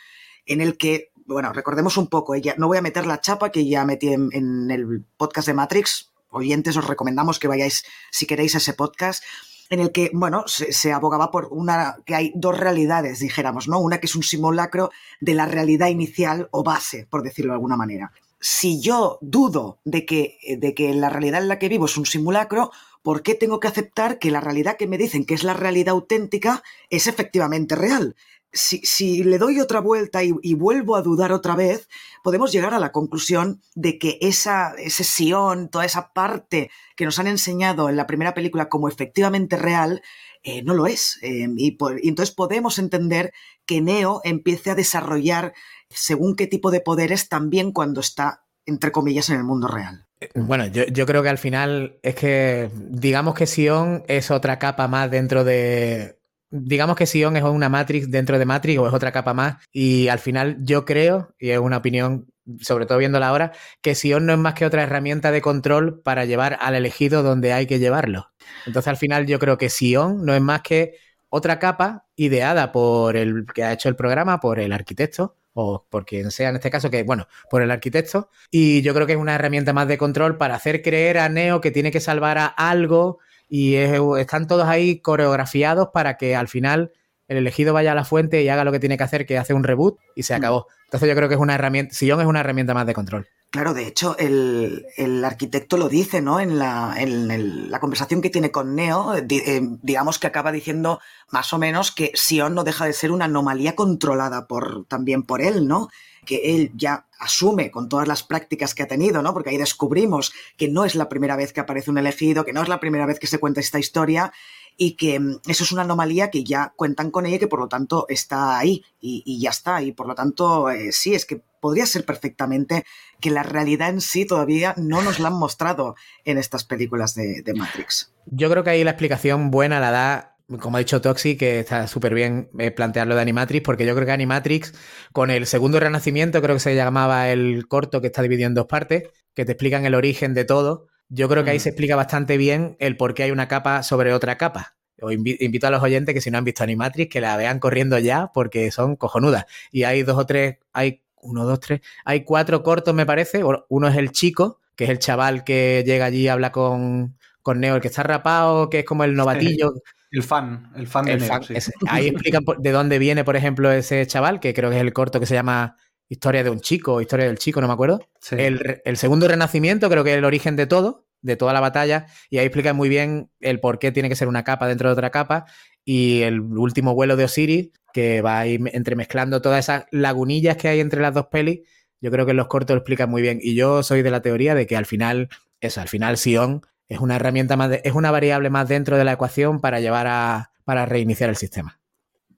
en 0.47 0.61
el 0.63 0.77
que, 0.79 1.13
bueno, 1.27 1.53
recordemos 1.53 1.99
un 1.99 2.09
poco, 2.09 2.35
ella, 2.35 2.55
no 2.59 2.67
voy 2.67 2.79
a 2.79 2.83
meter 2.83 3.07
la 3.07 3.21
chapa 3.21 3.51
que 3.53 3.69
ya 3.69 3.85
metí 3.85 4.09
en, 4.09 4.31
en 4.33 4.71
el 4.71 5.05
podcast 5.19 5.47
de 5.49 5.55
Matrix, 5.55 6.08
oyentes 6.31 6.77
os 6.77 6.87
recomendamos 6.87 7.39
que 7.39 7.49
vayáis, 7.49 7.85
si 8.11 8.27
queréis, 8.27 8.55
a 8.55 8.59
ese 8.59 8.75
podcast, 8.75 9.23
en 9.71 9.81
el 9.81 9.93
que, 9.93 10.11
bueno, 10.15 10.45
se, 10.47 10.73
se, 10.73 10.93
abogaba 10.93 11.31
por 11.31 11.49
una, 11.51 11.97
que 12.07 12.15
hay 12.15 12.33
dos 12.35 12.59
realidades, 12.59 13.21
dijéramos, 13.21 13.69
¿no? 13.69 13.81
Una 13.81 13.99
que 13.99 14.07
es 14.07 14.17
un 14.17 14.23
simulacro 14.23 14.91
de 15.21 15.35
la 15.35 15.47
realidad 15.47 15.89
inicial 15.89 16.49
o 16.51 16.63
base, 16.63 17.07
por 17.11 17.23
decirlo 17.23 17.53
de 17.53 17.57
alguna 17.57 17.77
manera. 17.77 18.13
Si 18.41 18.81
yo 18.81 19.19
dudo 19.21 19.79
de 19.85 20.07
que, 20.07 20.39
de 20.59 20.75
que 20.75 20.95
la 20.95 21.11
realidad 21.11 21.43
en 21.43 21.49
la 21.49 21.59
que 21.59 21.69
vivo 21.69 21.87
es 21.87 21.97
un 21.97 22.07
simulacro, 22.07 22.71
¿por 23.03 23.23
qué 23.23 23.35
tengo 23.35 23.61
que 23.61 23.69
aceptar 23.69 24.19
que 24.19 24.31
la 24.31 24.41
realidad 24.41 24.77
que 24.77 24.87
me 24.87 24.99
dicen 24.99 25.25
que 25.25 25.35
es 25.35 25.45
la 25.45 25.55
realidad 25.55 25.93
auténtica 25.93 26.63
es 26.91 27.07
efectivamente 27.07 27.75
real? 27.75 28.17
Si, 28.53 29.23
le 29.25 29.37
doy 29.37 29.61
otra 29.61 29.81
vuelta 29.81 30.25
y, 30.25 30.33
y, 30.43 30.55
vuelvo 30.55 30.97
a 30.97 31.03
dudar 31.03 31.33
otra 31.33 31.55
vez, 31.55 31.87
podemos 32.25 32.51
llegar 32.51 32.73
a 32.73 32.79
la 32.79 32.93
conclusión 32.93 33.61
de 33.75 33.99
que 33.99 34.19
esa, 34.23 34.73
ese 34.79 35.05
Sion, 35.05 35.69
toda 35.69 35.85
esa 35.85 36.15
parte 36.15 36.71
que 36.97 37.05
nos 37.05 37.19
han 37.19 37.27
enseñado 37.27 37.91
en 37.91 37.97
la 37.97 38.07
primera 38.07 38.33
película 38.33 38.71
como 38.71 38.89
efectivamente 38.89 39.59
real, 39.59 40.01
eh, 40.43 40.63
no 40.63 40.73
lo 40.73 40.87
es. 40.87 41.19
Eh, 41.21 41.47
y, 41.59 41.77
y 42.03 42.09
entonces 42.09 42.35
podemos 42.35 42.79
entender 42.79 43.35
que 43.67 43.83
Neo 43.83 44.23
empiece 44.25 44.71
a 44.71 44.75
desarrollar 44.75 45.53
según 45.91 46.35
qué 46.35 46.47
tipo 46.47 46.71
de 46.71 46.81
poderes 46.81 47.29
también 47.29 47.73
cuando 47.73 48.01
está, 48.01 48.47
entre 48.65 48.93
comillas, 48.93 49.29
en 49.29 49.37
el 49.37 49.45
mundo 49.45 49.69
real. 49.69 50.08
Bueno, 50.35 50.67
yo, 50.67 50.85
yo, 50.87 51.07
creo 51.07 51.23
que 51.23 51.29
al 51.29 51.39
final 51.39 51.99
es 52.03 52.15
que 52.15 52.71
digamos 52.75 53.35
que 53.35 53.47
Sion 53.47 54.03
es 54.09 54.31
otra 54.31 54.59
capa 54.59 54.89
más 54.89 55.11
dentro 55.11 55.45
de. 55.45 56.19
Digamos 56.51 56.97
que 56.97 57.07
Sion 57.07 57.37
es 57.37 57.45
una 57.45 57.69
Matrix 57.69 58.11
dentro 58.11 58.39
de 58.39 58.47
Matrix 58.47 58.79
o 58.79 58.89
es 58.89 58.95
otra 58.95 59.13
capa 59.13 59.35
más. 59.35 59.57
Y 59.71 60.09
al 60.09 60.19
final 60.19 60.57
yo 60.61 60.85
creo, 60.85 61.35
y 61.39 61.51
es 61.51 61.59
una 61.59 61.77
opinión, 61.77 62.27
sobre 62.61 62.87
todo 62.87 62.99
viéndola 62.99 63.29
ahora, 63.29 63.53
que 63.83 63.95
Sion 63.95 64.27
no 64.27 64.33
es 64.33 64.39
más 64.39 64.55
que 64.55 64.67
otra 64.67 64.83
herramienta 64.83 65.31
de 65.31 65.43
control 65.43 66.01
para 66.03 66.25
llevar 66.25 66.59
al 66.61 66.75
elegido 66.75 67.23
donde 67.23 67.53
hay 67.53 67.67
que 67.67 67.79
llevarlo. 67.79 68.33
Entonces 68.67 68.89
al 68.89 68.97
final 68.97 69.27
yo 69.27 69.39
creo 69.39 69.59
que 69.59 69.69
Sion 69.69 70.25
no 70.25 70.35
es 70.35 70.41
más 70.41 70.63
que 70.63 70.97
otra 71.29 71.59
capa 71.59 72.07
ideada 72.17 72.73
por 72.73 73.17
el 73.17 73.47
que 73.55 73.65
ha 73.65 73.73
hecho 73.73 73.89
el 73.89 73.97
programa, 73.97 74.41
por 74.41 74.59
el 74.59 74.73
arquitecto, 74.73 75.37
o 75.61 75.85
por 75.91 76.07
quien 76.07 76.31
sea 76.31 76.51
en 76.51 76.55
este 76.57 76.71
caso, 76.71 76.89
que 76.89 77.03
bueno, 77.03 77.27
por 77.51 77.63
el 77.63 77.73
arquitecto. 77.73 78.31
Y 78.49 78.81
yo 78.83 78.95
creo 78.95 79.09
que 79.09 79.15
es 79.15 79.19
una 79.19 79.35
herramienta 79.35 79.73
más 79.73 79.89
de 79.89 79.99
control 79.99 80.39
para 80.39 80.55
hacer 80.55 80.83
creer 80.83 81.19
a 81.19 81.29
Neo 81.29 81.61
que 81.61 81.73
tiene 81.73 81.91
que 81.91 81.99
salvar 81.99 82.39
a 82.39 82.47
algo 82.47 83.19
y 83.49 83.75
están 83.75 84.47
todos 84.47 84.69
ahí 84.69 85.01
coreografiados 85.01 85.89
para 85.93 86.17
que 86.17 86.37
al 86.37 86.47
final 86.47 86.93
el 87.27 87.39
elegido 87.39 87.75
vaya 87.75 87.91
a 87.91 87.95
la 87.97 88.05
fuente 88.05 88.41
y 88.43 88.49
haga 88.49 88.63
lo 88.63 88.71
que 88.71 88.79
tiene 88.79 88.97
que 88.97 89.03
hacer, 89.03 89.27
que 89.27 89.37
hace 89.37 89.53
un 89.53 89.65
reboot 89.65 89.99
y 90.15 90.23
se 90.23 90.35
mm. 90.35 90.37
acabó. 90.37 90.67
Entonces 90.85 91.09
yo 91.09 91.17
creo 91.17 91.29
que 91.29 91.35
es 91.35 91.41
una 91.41 91.57
herramienta, 91.57 91.93
Sillón 91.93 92.21
es 92.21 92.27
una 92.27 92.41
herramienta 92.41 92.73
más 92.73 92.87
de 92.87 92.95
control. 92.95 93.27
Claro, 93.51 93.73
de 93.73 93.87
hecho, 93.87 94.15
el, 94.19 95.25
arquitecto 95.25 95.79
lo 95.79 95.89
dice, 95.89 96.21
¿no? 96.21 96.39
En 96.39 96.59
la, 96.59 96.95
en 96.99 97.71
la 97.71 97.81
conversación 97.81 98.21
que 98.21 98.29
tiene 98.29 98.51
con 98.51 98.75
Neo, 98.75 99.15
eh, 99.17 99.61
digamos 99.81 100.19
que 100.19 100.27
acaba 100.27 100.53
diciendo 100.53 101.01
más 101.31 101.55
o 101.55 101.59
menos 101.59 101.91
que 101.91 102.13
Sion 102.15 102.55
no 102.55 102.63
deja 102.63 102.85
de 102.85 102.93
ser 102.93 103.11
una 103.11 103.25
anomalía 103.25 103.75
controlada 103.75 104.47
por, 104.47 104.85
también 104.85 105.23
por 105.23 105.41
él, 105.41 105.67
¿no? 105.67 105.89
Que 106.27 106.57
él 106.57 106.73
ya 106.75 107.07
asume 107.19 107.71
con 107.71 107.89
todas 107.89 108.07
las 108.07 108.23
prácticas 108.23 108.75
que 108.75 108.83
ha 108.83 108.87
tenido, 108.87 109.23
¿no? 109.23 109.33
Porque 109.33 109.49
ahí 109.49 109.57
descubrimos 109.57 110.35
que 110.59 110.69
no 110.69 110.85
es 110.85 110.95
la 110.95 111.09
primera 111.09 111.35
vez 111.35 111.55
que 111.55 111.61
aparece 111.61 111.91
un 111.91 111.97
elegido, 111.97 112.45
que 112.45 112.53
no 112.53 112.61
es 112.61 112.69
la 112.69 112.81
primera 112.81 113.07
vez 113.07 113.19
que 113.19 113.27
se 113.27 113.39
cuenta 113.39 113.61
esta 113.61 113.79
historia 113.79 114.31
y 114.77 114.93
que 114.93 115.19
mm, 115.21 115.41
eso 115.49 115.65
es 115.65 115.73
una 115.73 115.83
anomalía 115.83 116.31
que 116.31 116.45
ya 116.45 116.75
cuentan 116.77 117.11
con 117.11 117.25
ella 117.25 117.37
y 117.37 117.39
que 117.41 117.49
por 117.49 117.61
lo 117.61 117.69
tanto 117.69 118.05
está 118.09 118.59
ahí 118.59 118.85
y, 119.01 119.41
ya 119.41 119.51
está. 119.51 119.83
Y 119.83 119.93
por 119.93 120.07
lo 120.07 120.15
tanto, 120.15 120.71
eh, 120.71 120.93
sí, 120.93 121.15
es 121.15 121.25
que 121.25 121.43
podría 121.61 121.87
ser 121.87 122.05
perfectamente 122.05 122.85
que 123.21 123.31
la 123.31 123.43
realidad 123.43 123.91
en 123.91 124.01
sí 124.01 124.25
todavía 124.25 124.75
no 124.77 125.03
nos 125.03 125.19
la 125.19 125.29
han 125.29 125.39
mostrado 125.39 125.95
en 126.25 126.39
estas 126.39 126.65
películas 126.65 127.15
de, 127.15 127.43
Matrix. 127.55 128.13
Yo 128.27 128.51
creo 128.51 128.65
que 128.65 128.71
ahí 128.71 128.85
la 128.85 128.91
explicación 128.91 129.51
buena 129.51 129.81
la 129.81 129.91
da 129.91 130.35
como 130.61 130.79
ha 130.79 130.81
dicho 130.81 131.03
Toxi, 131.03 131.37
que 131.37 131.61
está 131.61 131.87
súper 131.87 132.15
bien 132.15 132.49
eh, 132.59 132.71
plantearlo 132.71 133.15
de 133.15 133.21
Animatrix, 133.21 133.63
porque 133.63 133.85
yo 133.85 133.95
creo 133.95 134.07
que 134.07 134.13
Animatrix, 134.13 134.73
con 135.13 135.31
el 135.31 135.47
segundo 135.47 135.79
renacimiento, 135.79 136.41
creo 136.41 136.57
que 136.57 136.61
se 136.61 136.75
llamaba 136.75 137.29
el 137.29 137.69
corto 137.69 138.01
que 138.01 138.07
está 138.07 138.23
dividido 138.23 138.47
en 138.47 138.55
dos 138.55 138.65
partes, 138.65 139.11
que 139.35 139.45
te 139.45 139.53
explican 139.53 139.85
el 139.85 139.95
origen 139.95 140.33
de 140.33 140.47
todo, 140.47 140.87
yo 141.09 141.29
creo 141.29 141.45
que 141.45 141.51
ahí 141.51 141.57
mm. 141.57 141.61
se 141.61 141.69
explica 141.71 141.97
bastante 141.97 142.37
bien 142.37 142.77
el 142.81 142.97
por 142.97 143.15
qué 143.15 143.25
hay 143.25 143.31
una 143.31 143.49
capa 143.49 143.83
sobre 143.83 144.13
otra 144.13 144.37
capa. 144.39 144.77
O 145.01 145.13
invito 145.13 145.67
a 145.67 145.71
los 145.71 145.83
oyentes 145.83 146.13
que 146.13 146.21
si 146.21 146.31
no 146.31 146.39
han 146.39 146.45
visto 146.45 146.65
Animatrix, 146.65 147.11
que 147.11 147.21
la 147.21 147.37
vean 147.37 147.61
corriendo 147.61 147.99
ya, 147.99 148.33
porque 148.35 148.71
son 148.73 148.97
cojonudas. 148.97 149.47
Y 149.71 149.85
hay 149.85 150.03
dos 150.03 150.19
o 150.19 150.27
tres, 150.27 150.59
hay 150.73 151.03
uno, 151.23 151.45
dos, 151.45 151.61
tres. 151.61 151.81
Hay 152.05 152.25
cuatro 152.25 152.63
cortos, 152.63 152.95
me 152.95 153.07
parece. 153.07 153.43
Uno 153.69 153.89
es 153.89 153.97
el 153.97 154.13
chico, 154.13 154.61
que 154.77 154.85
es 154.85 154.91
el 154.91 154.99
chaval 154.99 155.45
que 155.45 155.83
llega 155.87 156.07
allí 156.07 156.23
y 156.23 156.29
habla 156.29 156.53
con, 156.53 157.17
con 157.43 157.61
Neo, 157.61 157.77
el 157.77 157.83
que 157.83 157.89
está 157.89 158.03
rapado, 158.03 158.71
que 158.71 158.81
es 158.81 158.85
como 158.85 159.05
el 159.05 159.15
novatillo. 159.15 159.75
El 160.11 160.23
fan, 160.23 160.73
el 160.77 160.87
fan 160.87 161.05
de 161.05 161.17
Neo. 161.19 161.41
ahí 161.89 162.09
explican 162.09 162.45
de 162.59 162.71
dónde 162.71 162.99
viene, 162.99 163.25
por 163.25 163.37
ejemplo, 163.37 163.71
ese 163.71 164.07
chaval, 164.07 164.41
que 164.41 164.55
creo 164.55 164.71
que 164.71 164.77
es 164.77 164.83
el 164.83 164.93
corto 164.93 165.21
que 165.21 165.27
se 165.27 165.35
llama 165.35 165.77
Historia 166.09 166.43
de 166.43 166.51
un 166.51 166.61
chico, 166.61 167.01
Historia 167.01 167.27
del 167.27 167.39
chico, 167.39 167.61
no 167.61 167.67
me 167.67 167.75
acuerdo. 167.75 168.01
El, 168.31 168.81
el, 168.85 168.97
segundo 168.97 169.29
renacimiento, 169.29 169.91
creo 169.91 170.05
que 170.05 170.13
es 170.13 170.19
el 170.19 170.25
origen 170.25 170.57
de 170.57 170.67
todo, 170.67 171.07
de 171.21 171.37
toda 171.37 171.53
la 171.53 171.61
batalla, 171.61 172.07
y 172.31 172.39
ahí 172.39 172.47
explican 172.47 172.77
muy 172.77 172.89
bien 172.89 173.31
el 173.41 173.61
por 173.61 173.79
qué 173.79 173.93
tiene 173.93 174.09
que 174.09 174.17
ser 174.17 174.29
una 174.29 174.45
capa 174.45 174.67
dentro 174.67 174.89
de 174.89 174.93
otra 174.95 175.11
capa, 175.11 175.45
y 175.85 176.23
el 176.23 176.41
último 176.41 176.95
vuelo 176.95 177.17
de 177.17 177.25
Osiris, 177.25 177.71
que 177.99 178.23
va 178.23 178.39
a 178.39 178.47
ir 178.47 178.61
entremezclando 178.73 179.43
todas 179.43 179.65
esas 179.65 179.87
lagunillas 179.91 180.57
que 180.57 180.69
hay 180.69 180.79
entre 180.79 181.01
las 181.01 181.13
dos 181.13 181.27
pelis. 181.27 181.63
Yo 182.01 182.13
creo 182.13 182.27
que 182.27 182.33
los 182.33 182.47
cortos 182.47 182.75
lo 182.77 182.79
explican 182.79 183.11
muy 183.11 183.23
bien. 183.23 183.41
Y 183.43 183.57
yo 183.57 183.83
soy 183.83 184.03
de 184.03 184.13
la 184.13 184.23
teoría 184.23 184.55
de 184.55 184.69
que 184.69 184.77
al 184.77 184.87
final, 184.87 185.29
eso, 185.61 185.81
al 185.81 185.89
final 185.89 186.17
Sion 186.17 186.63
es 186.89 187.01
una 187.01 187.17
herramienta 187.17 187.57
más, 187.57 187.73
es 187.83 187.93
una 187.93 188.13
variable 188.13 188.51
más 188.51 188.69
dentro 188.69 188.97
de 188.97 189.05
la 189.05 189.15
ecuación 189.15 189.61
para 189.61 189.81
llevar 189.81 190.07
a, 190.07 190.53
para 190.65 190.87
reiniciar 190.87 191.29
el 191.29 191.35
sistema. 191.35 191.81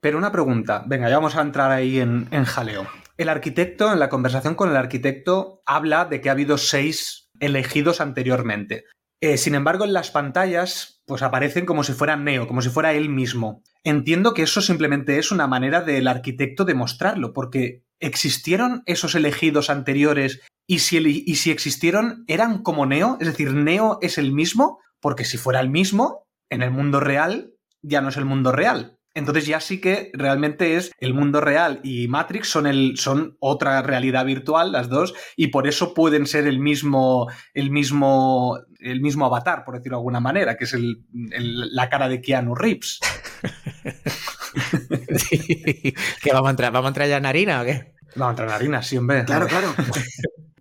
Pero 0.01 0.17
una 0.17 0.33
pregunta, 0.33 0.83
venga, 0.87 1.11
ya 1.11 1.17
vamos 1.17 1.37
a 1.37 1.43
entrar 1.43 1.71
ahí 1.71 2.01
en, 2.01 2.27
jaleo. 2.47 2.87
El 3.19 3.29
arquitecto, 3.29 3.93
en 3.93 3.99
la 3.99 4.09
conversación 4.09 4.55
con 4.55 4.71
el 4.71 4.79
arquitecto, 4.79 5.63
habla 5.67 6.07
de 6.07 6.23
que 6.23 6.31
ha 6.31 6.33
habido 6.33 6.57
seis 6.57 7.29
elegidos 7.39 8.01
anteriormente. 8.01 8.87
Eh, 9.21 9.37
sin 9.37 9.55
embargo, 9.55 9.85
en 9.85 9.93
las 9.93 10.11
pantallas, 10.11 11.00
pues 11.11 11.23
aparecen 11.23 11.67
como 11.67 11.83
si 11.83 11.93
fuera 11.93 12.15
Neo, 12.15 12.47
como 12.47 12.63
si 12.63 12.69
fuera 12.69 12.93
él 12.93 13.09
mismo. 13.09 13.65
Entiendo 13.83 14.33
que 14.33 14.43
eso 14.43 14.61
simplemente 14.61 15.19
es 15.19 15.33
una 15.33 15.49
manera 15.49 15.81
del 15.81 16.07
arquitecto 16.07 16.65
de 16.65 16.75
mostrarlo, 16.75 17.33
porque 17.33 17.83
¿existieron 17.99 18.85
esos 18.87 19.17
elegidos 19.17 19.71
anteriores? 19.71 20.41
Y 20.69 20.79
si, 20.79 20.99
y 20.99 21.35
si 21.35 21.51
existieron, 21.51 22.23
¿eran 22.29 22.63
como 22.63 22.87
Neo? 22.87 23.17
Es 23.21 23.27
decir, 23.27 23.53
¿Neo 23.53 23.99
es 24.03 24.19
el 24.19 24.31
mismo? 24.31 24.79
Porque 25.01 25.25
si 25.25 25.37
fuera 25.37 25.59
el 25.59 25.69
mismo, 25.69 26.29
en 26.49 26.63
el 26.63 26.71
mundo 26.71 27.01
real, 27.01 27.55
ya 27.83 28.01
no 28.03 28.11
es 28.11 28.17
el 28.17 28.25
mundo 28.25 28.53
real. 28.53 29.00
Entonces 29.15 29.47
ya 29.47 29.59
sí 29.61 29.81
que 29.81 30.11
realmente 30.15 30.77
es 30.77 30.93
el 30.99 31.15
mundo 31.15 31.41
real 31.41 31.81
y 31.83 32.07
Matrix 32.07 32.49
son, 32.49 32.67
el, 32.67 32.97
son 32.97 33.37
otra 33.41 33.83
realidad 33.83 34.25
virtual, 34.25 34.71
las 34.71 34.89
dos, 34.89 35.15
y 35.37 35.49
por 35.49 35.67
eso 35.67 35.95
pueden 35.95 36.27
ser 36.27 36.47
el 36.47 36.61
mismo, 36.61 37.29
el 37.53 37.71
mismo, 37.71 38.59
el 38.79 39.01
mismo 39.01 39.27
avatar, 39.27 39.65
por 39.65 39.75
decirlo 39.75 39.97
de 39.97 40.01
alguna 40.01 40.21
manera, 40.21 40.57
que 40.57 40.65
es 40.65 40.75
el, 40.75 41.03
la 41.13 41.89
cara 41.89 42.09
de 42.09 42.21
Keanu 42.21 42.55
Reeves. 42.55 43.01
¿Qué 46.23 46.33
vamos 46.33 46.49
a 46.49 46.51
entrar? 46.51 46.73
¿Vamos 46.73 46.87
a 46.87 46.91
entrar 46.91 47.09
ya 47.09 47.17
en 47.17 47.27
harina 47.27 47.63
o 47.63 47.65
qué? 47.65 47.95
Vamos 48.15 48.29
a 48.29 48.31
entrar 48.31 48.49
en 48.49 48.55
harina, 48.55 48.83
sí, 48.83 48.97
hombre. 48.97 49.25
Claro, 49.25 49.49
claro. 49.49 49.75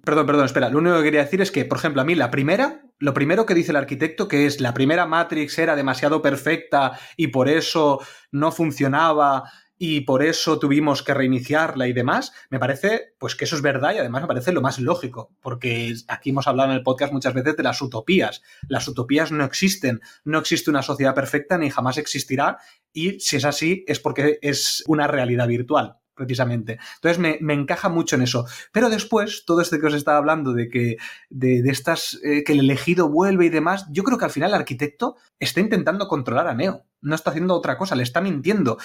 Perdón, 0.04 0.26
perdón, 0.26 0.46
espera. 0.46 0.70
Lo 0.70 0.80
único 0.80 0.98
que 0.98 1.04
quería 1.04 1.24
decir 1.24 1.40
es 1.40 1.52
que, 1.52 1.66
por 1.66 1.78
ejemplo, 1.78 2.02
a 2.02 2.06
mí 2.06 2.16
la 2.16 2.32
primera, 2.32 2.82
lo 3.00 3.14
primero 3.14 3.46
que 3.46 3.56
dice 3.56 3.72
el 3.72 3.78
arquitecto, 3.78 4.28
que 4.28 4.46
es 4.46 4.60
la 4.60 4.74
primera 4.74 5.06
Matrix 5.06 5.58
era 5.58 5.76
demasiado 5.76 6.22
perfecta 6.22 7.00
y 7.16 7.28
por 7.28 7.50
eso 7.50 8.00
no 8.32 8.52
funcionaba 8.52 9.50
y 9.82 10.02
por 10.02 10.22
eso 10.22 10.60
tuvimos 10.60 11.02
que 11.02 11.14
reiniciarla 11.14 11.88
y 11.88 11.94
demás, 11.94 12.34
me 12.50 12.60
parece 12.60 13.14
pues 13.18 13.36
que 13.36 13.46
eso 13.46 13.56
es 13.56 13.62
verdad 13.62 13.94
y 13.96 13.98
además 13.98 14.24
me 14.24 14.28
parece 14.28 14.52
lo 14.52 14.62
más 14.62 14.78
lógico, 14.78 15.32
porque 15.42 15.94
aquí 16.10 16.32
hemos 16.32 16.48
hablado 16.48 16.72
en 16.72 16.76
el 16.76 16.84
podcast 16.84 17.14
muchas 17.14 17.34
veces 17.34 17.56
de 17.56 17.64
las 17.64 17.82
utopías. 17.82 18.42
Las 18.68 18.88
utopías 18.90 19.32
no 19.32 19.46
existen, 19.46 20.02
no 20.26 20.40
existe 20.40 20.70
una 20.70 20.82
sociedad 20.82 21.16
perfecta 21.16 21.58
ni 21.58 21.70
jamás 21.70 21.98
existirá 21.98 22.58
y 22.92 23.22
si 23.22 23.38
es 23.38 23.46
así 23.46 23.86
es 23.88 24.02
porque 24.02 24.38
es 24.42 24.84
una 24.86 25.08
realidad 25.08 25.48
virtual 25.48 25.96
precisamente. 26.20 26.78
Entonces 26.96 27.18
me, 27.18 27.54
encaja 27.54 27.90
mucho 27.90 28.16
en 28.16 28.22
eso. 28.22 28.46
Pero 28.72 28.90
después, 28.90 29.46
todo 29.46 29.62
esto 29.62 29.80
que 29.80 29.88
os 29.88 29.94
estaba 29.94 30.18
hablando 30.18 30.54
de 30.54 30.70
que 30.70 30.98
de, 31.30 31.62
estas 31.66 32.20
eh, 32.24 32.44
que 32.44 32.54
el 32.54 32.60
elegido 32.60 33.10
vuelve 33.10 33.46
y 33.46 33.50
demás, 33.50 33.88
yo 33.90 34.04
creo 34.04 34.18
que 34.18 34.26
al 34.26 34.32
final 34.32 34.52
el 34.52 34.56
arquitecto 34.56 35.16
está 35.40 35.62
intentando 35.62 36.08
controlar 36.08 36.48
a 36.48 36.54
Neo. 36.54 36.86
No 37.02 37.16
está 37.16 37.32
haciendo 37.32 37.56
otra 37.56 37.78
cosa, 37.78 37.96
le 37.96 38.04
está 38.04 38.22
mintiendo, 38.22 38.78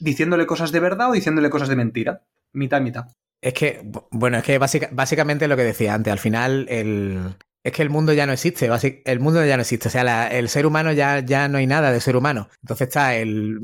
diciéndole 0.00 0.46
cosas 0.46 0.72
de 0.72 0.80
verdad 0.80 1.10
o 1.10 1.12
diciéndole 1.12 1.50
cosas 1.50 1.68
de 1.68 1.76
mentira. 1.76 2.22
Mitad, 2.52 2.80
mitad. 2.80 3.04
Es 3.40 3.54
que, 3.54 3.88
bueno, 4.10 4.38
es 4.38 4.44
que 4.44 4.58
básicamente 4.58 5.46
lo 5.46 5.56
que 5.56 5.62
decía 5.62 5.94
antes, 5.94 6.12
al 6.12 6.18
final 6.18 6.66
el, 6.68 7.36
es 7.68 7.74
que 7.74 7.82
el 7.82 7.90
mundo 7.90 8.12
ya 8.12 8.26
no 8.26 8.32
existe, 8.32 8.68
el 9.04 9.20
mundo 9.20 9.44
ya 9.44 9.56
no 9.56 9.62
existe, 9.62 9.88
o 9.88 9.90
sea, 9.90 10.28
el 10.28 10.48
ser 10.48 10.66
humano 10.66 10.92
ya, 10.92 11.20
ya 11.20 11.48
no 11.48 11.58
hay 11.58 11.66
nada 11.66 11.92
de 11.92 12.00
ser 12.00 12.16
humano. 12.16 12.48
Entonces 12.62 12.88
está 12.88 13.14
el... 13.16 13.58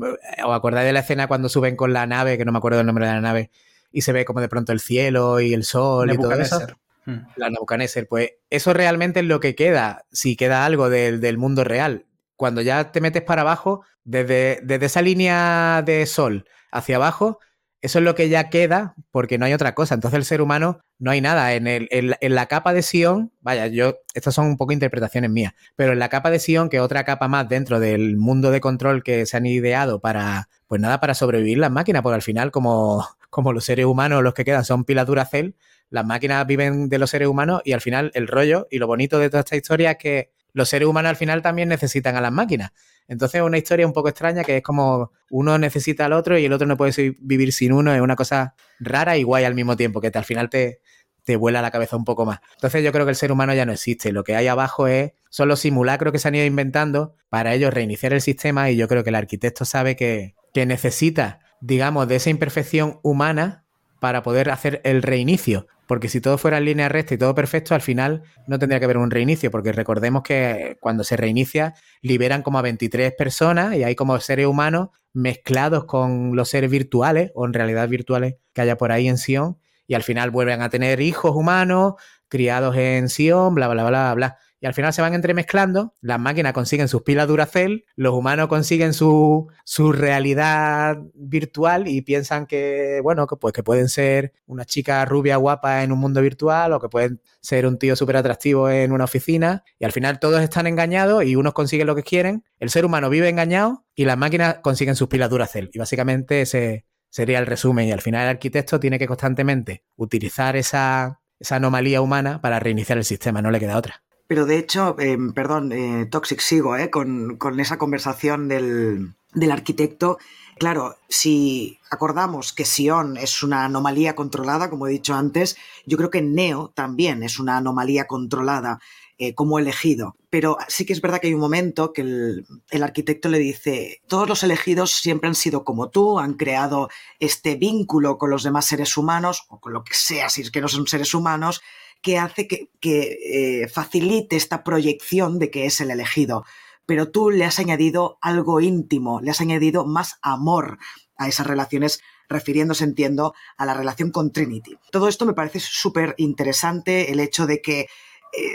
¿Os 0.45 0.55
acordáis 0.55 0.85
de 0.85 0.93
la 0.93 1.01
escena 1.01 1.27
cuando 1.27 1.49
suben 1.49 1.75
con 1.75 1.93
la 1.93 2.07
nave, 2.07 2.37
que 2.37 2.45
no 2.45 2.51
me 2.51 2.57
acuerdo 2.57 2.77
del 2.77 2.87
nombre 2.87 3.05
de 3.05 3.13
la 3.13 3.21
nave, 3.21 3.51
y 3.91 4.01
se 4.01 4.11
ve 4.13 4.25
como 4.25 4.41
de 4.41 4.49
pronto 4.49 4.71
el 4.71 4.79
cielo 4.79 5.39
y 5.39 5.53
el 5.53 5.63
sol 5.63 6.11
y 6.11 6.17
todo 6.17 6.31
eso? 6.33 6.65
Hmm. 7.05 7.19
La 7.35 7.49
Nebuchadnezzar, 7.49 8.07
pues 8.07 8.31
eso 8.49 8.73
realmente 8.73 9.19
es 9.19 9.25
lo 9.25 9.39
que 9.39 9.55
queda, 9.55 10.05
si 10.11 10.35
queda 10.35 10.65
algo 10.65 10.89
del, 10.89 11.21
del 11.21 11.37
mundo 11.37 11.63
real. 11.63 12.05
Cuando 12.35 12.61
ya 12.61 12.91
te 12.91 13.01
metes 13.01 13.21
para 13.21 13.41
abajo, 13.41 13.83
desde, 14.03 14.59
desde 14.63 14.85
esa 14.85 15.01
línea 15.01 15.83
de 15.85 16.05
sol 16.05 16.45
hacia 16.71 16.95
abajo, 16.95 17.39
eso 17.85 17.99
es 17.99 18.05
lo 18.05 18.15
que 18.15 18.29
ya 18.29 18.49
queda 18.49 18.95
porque 19.11 19.37
no 19.37 19.45
hay 19.45 19.53
otra 19.53 19.75
cosa. 19.75 19.93
Entonces 19.93 20.17
el 20.17 20.25
ser 20.25 20.41
humano 20.41 20.79
no 20.97 21.11
hay 21.11 21.21
nada. 21.21 21.53
En, 21.53 21.67
el, 21.67 21.87
en, 21.91 22.35
la 22.35 22.47
capa 22.47 22.73
de 22.73 22.81
Sion, 22.81 23.31
vaya, 23.41 23.67
yo, 23.67 23.97
estas 24.15 24.33
son 24.33 24.47
un 24.47 24.57
poco 24.57 24.73
interpretaciones 24.73 25.29
mías, 25.29 25.53
pero 25.75 25.93
en 25.93 25.99
la 25.99 26.09
capa 26.09 26.31
de 26.31 26.39
Sion, 26.39 26.69
que 26.69 26.77
es 26.77 26.83
otra 26.83 27.03
capa 27.03 27.27
más 27.27 27.47
dentro 27.47 27.79
del 27.79 28.17
mundo 28.17 28.49
de 28.49 28.59
control 28.59 29.03
que 29.03 29.27
se 29.27 29.37
han 29.37 29.45
ideado 29.45 29.99
para, 29.99 30.49
pues 30.65 30.81
nada, 30.81 30.99
para 30.99 31.13
sobrevivir 31.13 31.59
las 31.59 31.69
máquinas, 31.69 32.01
porque 32.01 32.15
al 32.15 32.23
final, 32.23 32.49
como, 32.49 33.07
como 33.29 33.53
los 33.53 33.65
seres 33.65 33.85
humanos, 33.85 34.23
los 34.23 34.33
que 34.33 34.45
quedan 34.45 34.65
son 34.65 34.83
pilas 34.83 35.05
Duracell, 35.05 35.55
las 35.91 36.05
máquinas 36.05 36.47
viven 36.47 36.89
de 36.89 36.97
los 36.97 37.11
seres 37.11 37.27
humanos 37.27 37.61
y 37.65 37.73
al 37.73 37.81
final 37.81 38.09
el 38.15 38.27
rollo 38.27 38.67
y 38.71 38.79
lo 38.79 38.87
bonito 38.87 39.19
de 39.19 39.29
toda 39.29 39.41
esta 39.41 39.55
historia 39.55 39.91
es 39.91 39.97
que 39.97 40.31
los 40.53 40.69
seres 40.69 40.87
humanos 40.87 41.11
al 41.11 41.17
final 41.17 41.43
también 41.43 41.69
necesitan 41.69 42.15
a 42.15 42.21
las 42.21 42.31
máquinas. 42.31 42.71
Entonces 43.07 43.41
es 43.41 43.45
una 43.45 43.57
historia 43.57 43.85
un 43.85 43.93
poco 43.93 44.09
extraña 44.09 44.43
que 44.43 44.57
es 44.57 44.63
como 44.63 45.11
uno 45.29 45.57
necesita 45.57 46.05
al 46.05 46.13
otro 46.13 46.37
y 46.37 46.45
el 46.45 46.53
otro 46.53 46.67
no 46.67 46.77
puede 46.77 47.15
vivir 47.19 47.53
sin 47.53 47.71
uno. 47.71 47.93
Es 47.93 48.01
una 48.01 48.15
cosa 48.15 48.55
rara 48.79 49.17
y 49.17 49.23
guay 49.23 49.43
al 49.43 49.55
mismo 49.55 49.75
tiempo, 49.75 50.01
que 50.01 50.11
al 50.13 50.25
final 50.25 50.49
te, 50.49 50.81
te 51.25 51.35
vuela 51.35 51.61
la 51.61 51.71
cabeza 51.71 51.97
un 51.97 52.05
poco 52.05 52.25
más. 52.25 52.39
Entonces 52.53 52.83
yo 52.83 52.91
creo 52.91 53.05
que 53.05 53.09
el 53.09 53.15
ser 53.15 53.31
humano 53.31 53.53
ya 53.53 53.65
no 53.65 53.73
existe. 53.73 54.11
Lo 54.11 54.23
que 54.23 54.35
hay 54.35 54.47
abajo 54.47 54.87
es 54.87 55.13
son 55.29 55.49
los 55.49 55.59
simulacros 55.59 56.13
que 56.13 56.19
se 56.19 56.27
han 56.27 56.35
ido 56.35 56.45
inventando 56.45 57.15
para 57.29 57.53
ellos 57.53 57.73
reiniciar 57.73 58.13
el 58.13 58.21
sistema 58.21 58.69
y 58.69 58.77
yo 58.77 58.87
creo 58.87 59.03
que 59.03 59.09
el 59.09 59.15
arquitecto 59.15 59.65
sabe 59.65 59.95
que, 59.95 60.35
que 60.53 60.65
necesita, 60.65 61.41
digamos, 61.59 62.07
de 62.07 62.15
esa 62.15 62.29
imperfección 62.29 62.99
humana 63.03 63.65
para 63.99 64.23
poder 64.23 64.51
hacer 64.51 64.81
el 64.83 65.01
reinicio. 65.01 65.67
Porque 65.87 66.09
si 66.09 66.21
todo 66.21 66.37
fuera 66.37 66.57
en 66.57 66.65
línea 66.65 66.89
recta 66.89 67.13
y 67.13 67.17
todo 67.17 67.35
perfecto, 67.35 67.75
al 67.75 67.81
final 67.81 68.23
no 68.47 68.57
tendría 68.59 68.79
que 68.79 68.85
haber 68.85 68.97
un 68.97 69.11
reinicio, 69.11 69.51
porque 69.51 69.71
recordemos 69.71 70.23
que 70.23 70.77
cuando 70.79 71.03
se 71.03 71.17
reinicia 71.17 71.73
liberan 72.01 72.41
como 72.41 72.57
a 72.57 72.61
23 72.63 73.13
personas 73.17 73.75
y 73.75 73.83
hay 73.83 73.95
como 73.95 74.19
seres 74.19 74.47
humanos 74.47 74.89
mezclados 75.13 75.85
con 75.85 76.35
los 76.35 76.49
seres 76.49 76.71
virtuales 76.71 77.31
o 77.35 77.45
en 77.45 77.53
realidad 77.53 77.87
virtuales 77.87 78.35
que 78.53 78.61
haya 78.61 78.77
por 78.77 78.91
ahí 78.91 79.07
en 79.07 79.17
Sion 79.17 79.57
y 79.87 79.93
al 79.93 80.03
final 80.03 80.31
vuelven 80.31 80.61
a 80.61 80.69
tener 80.69 80.99
hijos 80.99 81.35
humanos 81.35 81.93
criados 82.27 82.75
en 82.75 83.07
Sion, 83.09 83.53
bla, 83.55 83.67
bla, 83.67 83.87
bla, 83.87 84.13
bla 84.13 84.37
y 84.59 84.65
al 84.65 84.73
final 84.73 84.93
se 84.93 85.01
van 85.01 85.13
entremezclando, 85.13 85.93
las 86.01 86.19
máquinas 86.19 86.53
consiguen 86.53 86.87
sus 86.87 87.03
pilas 87.03 87.27
Duracell, 87.27 87.85
los 87.95 88.13
humanos 88.13 88.47
consiguen 88.47 88.93
su, 88.93 89.47
su 89.63 89.91
realidad 89.91 90.97
virtual 91.13 91.87
y 91.87 92.01
piensan 92.01 92.45
que, 92.45 92.99
bueno, 93.03 93.27
que, 93.27 93.35
pues, 93.35 93.53
que 93.53 93.63
pueden 93.63 93.89
ser 93.89 94.33
una 94.45 94.65
chica 94.65 95.03
rubia 95.05 95.37
guapa 95.37 95.83
en 95.83 95.91
un 95.91 95.99
mundo 95.99 96.21
virtual 96.21 96.73
o 96.73 96.79
que 96.79 96.89
pueden 96.89 97.21
ser 97.41 97.67
un 97.67 97.77
tío 97.77 97.95
súper 97.95 98.17
atractivo 98.17 98.69
en 98.69 98.91
una 98.91 99.03
oficina 99.03 99.63
y 99.77 99.85
al 99.85 99.91
final 99.91 100.19
todos 100.19 100.41
están 100.41 100.67
engañados 100.67 101.23
y 101.25 101.35
unos 101.35 101.53
consiguen 101.53 101.87
lo 101.87 101.95
que 101.95 102.03
quieren, 102.03 102.43
el 102.59 102.69
ser 102.69 102.85
humano 102.85 103.09
vive 103.09 103.29
engañado 103.29 103.85
y 103.93 104.05
las 104.05 104.17
máquinas 104.17 104.59
consiguen 104.61 104.95
sus 104.95 105.07
pilas 105.07 105.29
Duracell 105.29 105.69
y 105.73 105.79
básicamente 105.79 106.41
ese 106.41 106.85
sería 107.09 107.39
el 107.39 107.45
resumen 107.45 107.87
y 107.87 107.91
al 107.91 108.01
final 108.01 108.23
el 108.23 108.29
arquitecto 108.29 108.79
tiene 108.79 108.99
que 108.99 109.07
constantemente 109.07 109.83
utilizar 109.95 110.55
esa, 110.55 111.21
esa 111.39 111.55
anomalía 111.57 112.01
humana 112.01 112.41
para 112.41 112.59
reiniciar 112.59 112.97
el 112.97 113.05
sistema, 113.05 113.41
no 113.41 113.51
le 113.51 113.59
queda 113.59 113.77
otra. 113.77 114.03
Pero 114.27 114.45
de 114.45 114.57
hecho, 114.57 114.95
em, 114.99 115.33
perdón, 115.33 115.71
eh, 115.71 116.07
Toxic, 116.09 116.39
sigo 116.39 116.75
eh, 116.75 116.89
con, 116.89 117.37
esa 117.59 117.77
conversación 117.77 118.47
del, 118.47 119.13
del, 119.33 119.51
arquitecto. 119.51 120.17
Claro, 120.57 120.95
si 121.09 121.79
acordamos 121.91 122.53
que 122.53 122.65
Sion 122.65 123.17
es 123.17 123.43
una 123.43 123.65
anomalía 123.65 124.15
controlada, 124.15 124.69
como 124.69 124.87
he 124.87 124.91
dicho 124.91 125.13
antes, 125.13 125.57
yo 125.85 125.97
creo 125.97 126.09
que 126.09 126.21
Neo 126.21 126.71
también 126.73 127.23
es 127.23 127.39
una 127.39 127.57
anomalía 127.57 128.07
controlada 128.07 128.79
eh, 129.17 129.33
como 129.33 129.59
elegido. 129.59 130.17
Pero 130.29 130.57
sí 130.67 130.85
que 130.85 130.91
es 130.91 130.99
verdad 130.99 131.21
que 131.21 131.27
hay 131.27 131.33
un 131.33 131.39
momento 131.39 131.93
que 131.93 132.01
el, 132.01 132.45
el, 132.69 132.83
arquitecto 132.83 133.29
le 133.29 133.39
dice, 133.39 134.01
todos 134.07 134.27
los 134.27 134.43
elegidos 134.43 134.91
siempre 134.91 135.29
han 135.29 135.35
sido 135.35 135.63
como 135.63 135.89
tú, 135.89 136.19
han 136.19 136.33
creado 136.33 136.89
este 137.21 137.55
vínculo 137.55 138.17
con 138.17 138.29
los 138.29 138.43
demás 138.43 138.65
seres 138.65 138.97
humanos, 138.97 139.45
o 139.47 139.61
con 139.61 139.71
lo 139.71 139.85
que 139.85 139.93
sea, 139.93 140.27
si 140.27 140.41
es 140.41 140.51
que 140.51 140.59
no 140.59 140.67
son 140.67 140.85
seres 140.87 141.13
humanos, 141.13 141.61
que 142.05 142.19
hace 142.19 142.47
que, 142.47 142.69
eh, 142.83 143.67
facilite 143.67 144.35
esta 144.35 144.63
proyección 144.63 145.39
de 145.39 145.49
que 145.49 145.65
es 145.65 145.81
el 145.81 145.89
elegido. 145.89 146.45
Pero 146.85 147.09
tú 147.09 147.31
le 147.31 147.45
has 147.45 147.57
añadido 147.57 148.19
algo 148.21 148.61
íntimo, 148.61 149.21
le 149.21 149.31
has 149.31 149.41
añadido 149.41 149.87
más 149.87 150.19
amor 150.21 150.77
a 151.17 151.27
esas 151.27 151.47
relaciones 151.47 152.01
refiriéndose, 152.29 152.83
entiendo, 152.83 153.33
a 153.57 153.65
la 153.65 153.73
relación 153.73 154.11
con 154.11 154.31
Trinity. 154.31 154.77
Todo 154.91 155.07
esto 155.07 155.25
me 155.25 155.33
parece 155.33 155.59
súper 155.59 156.13
interesante, 156.19 157.11
el 157.11 157.19
hecho 157.19 157.47
de 157.47 157.59
que 157.59 157.87